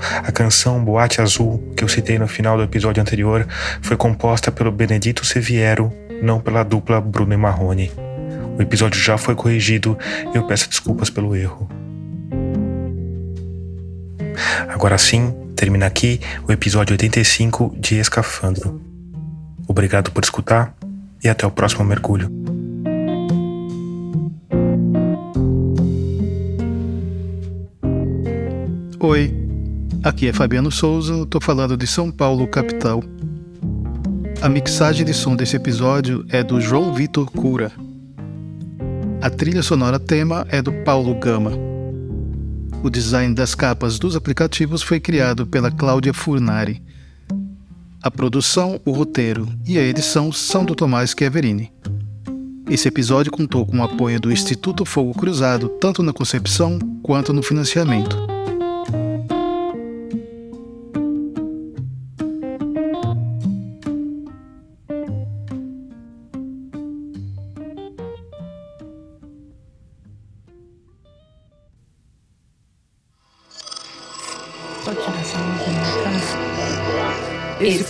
A 0.00 0.32
canção 0.32 0.82
Boate 0.82 1.20
Azul, 1.20 1.74
que 1.76 1.84
eu 1.84 1.88
citei 1.88 2.18
no 2.18 2.26
final 2.26 2.56
do 2.56 2.62
episódio 2.62 3.02
anterior, 3.02 3.46
foi 3.82 3.98
composta 3.98 4.50
pelo 4.50 4.72
Benedito 4.72 5.26
Seviero, 5.26 5.92
não 6.22 6.40
pela 6.40 6.62
dupla 6.62 7.02
Bruno 7.02 7.34
e 7.34 7.36
Marrone. 7.36 7.92
O 8.58 8.62
episódio 8.62 8.98
já 8.98 9.18
foi 9.18 9.34
corrigido 9.34 9.98
e 10.32 10.38
eu 10.38 10.44
peço 10.44 10.70
desculpas 10.70 11.10
pelo 11.10 11.36
erro. 11.36 11.68
Agora 14.68 14.96
sim, 14.96 15.34
termina 15.54 15.84
aqui 15.84 16.18
o 16.48 16.52
episódio 16.52 16.94
85 16.94 17.76
de 17.78 17.96
Escafandro. 17.96 18.80
Obrigado 19.68 20.10
por 20.10 20.24
escutar 20.24 20.74
e 21.22 21.28
até 21.28 21.46
o 21.46 21.50
próximo 21.50 21.84
mergulho. 21.84 22.39
Oi, 29.02 29.34
aqui 30.02 30.28
é 30.28 30.32
Fabiano 30.32 30.70
Souza, 30.70 31.22
estou 31.22 31.40
falando 31.40 31.74
de 31.74 31.86
São 31.86 32.10
Paulo, 32.10 32.46
capital. 32.46 33.02
A 34.42 34.48
mixagem 34.48 35.06
de 35.06 35.14
som 35.14 35.34
desse 35.34 35.56
episódio 35.56 36.22
é 36.28 36.44
do 36.44 36.60
João 36.60 36.92
Vitor 36.92 37.30
Cura. 37.30 37.72
A 39.22 39.30
trilha 39.30 39.62
sonora 39.62 39.98
tema 39.98 40.46
é 40.50 40.60
do 40.60 40.70
Paulo 40.84 41.14
Gama. 41.14 41.52
O 42.82 42.90
design 42.90 43.34
das 43.34 43.54
capas 43.54 43.98
dos 43.98 44.14
aplicativos 44.14 44.82
foi 44.82 45.00
criado 45.00 45.46
pela 45.46 45.70
Cláudia 45.70 46.12
Furnari. 46.12 46.82
A 48.02 48.10
produção, 48.10 48.78
o 48.84 48.90
roteiro 48.90 49.48
e 49.66 49.78
a 49.78 49.82
edição 49.82 50.30
são 50.30 50.62
do 50.62 50.74
Tomás 50.74 51.14
Chiaverini. 51.18 51.72
Esse 52.68 52.88
episódio 52.88 53.32
contou 53.32 53.64
com 53.64 53.78
o 53.78 53.82
apoio 53.82 54.20
do 54.20 54.30
Instituto 54.30 54.84
Fogo 54.84 55.14
Cruzado 55.14 55.70
tanto 55.80 56.02
na 56.02 56.12
concepção 56.12 56.78
quanto 57.02 57.32
no 57.32 57.42
financiamento. 57.42 58.29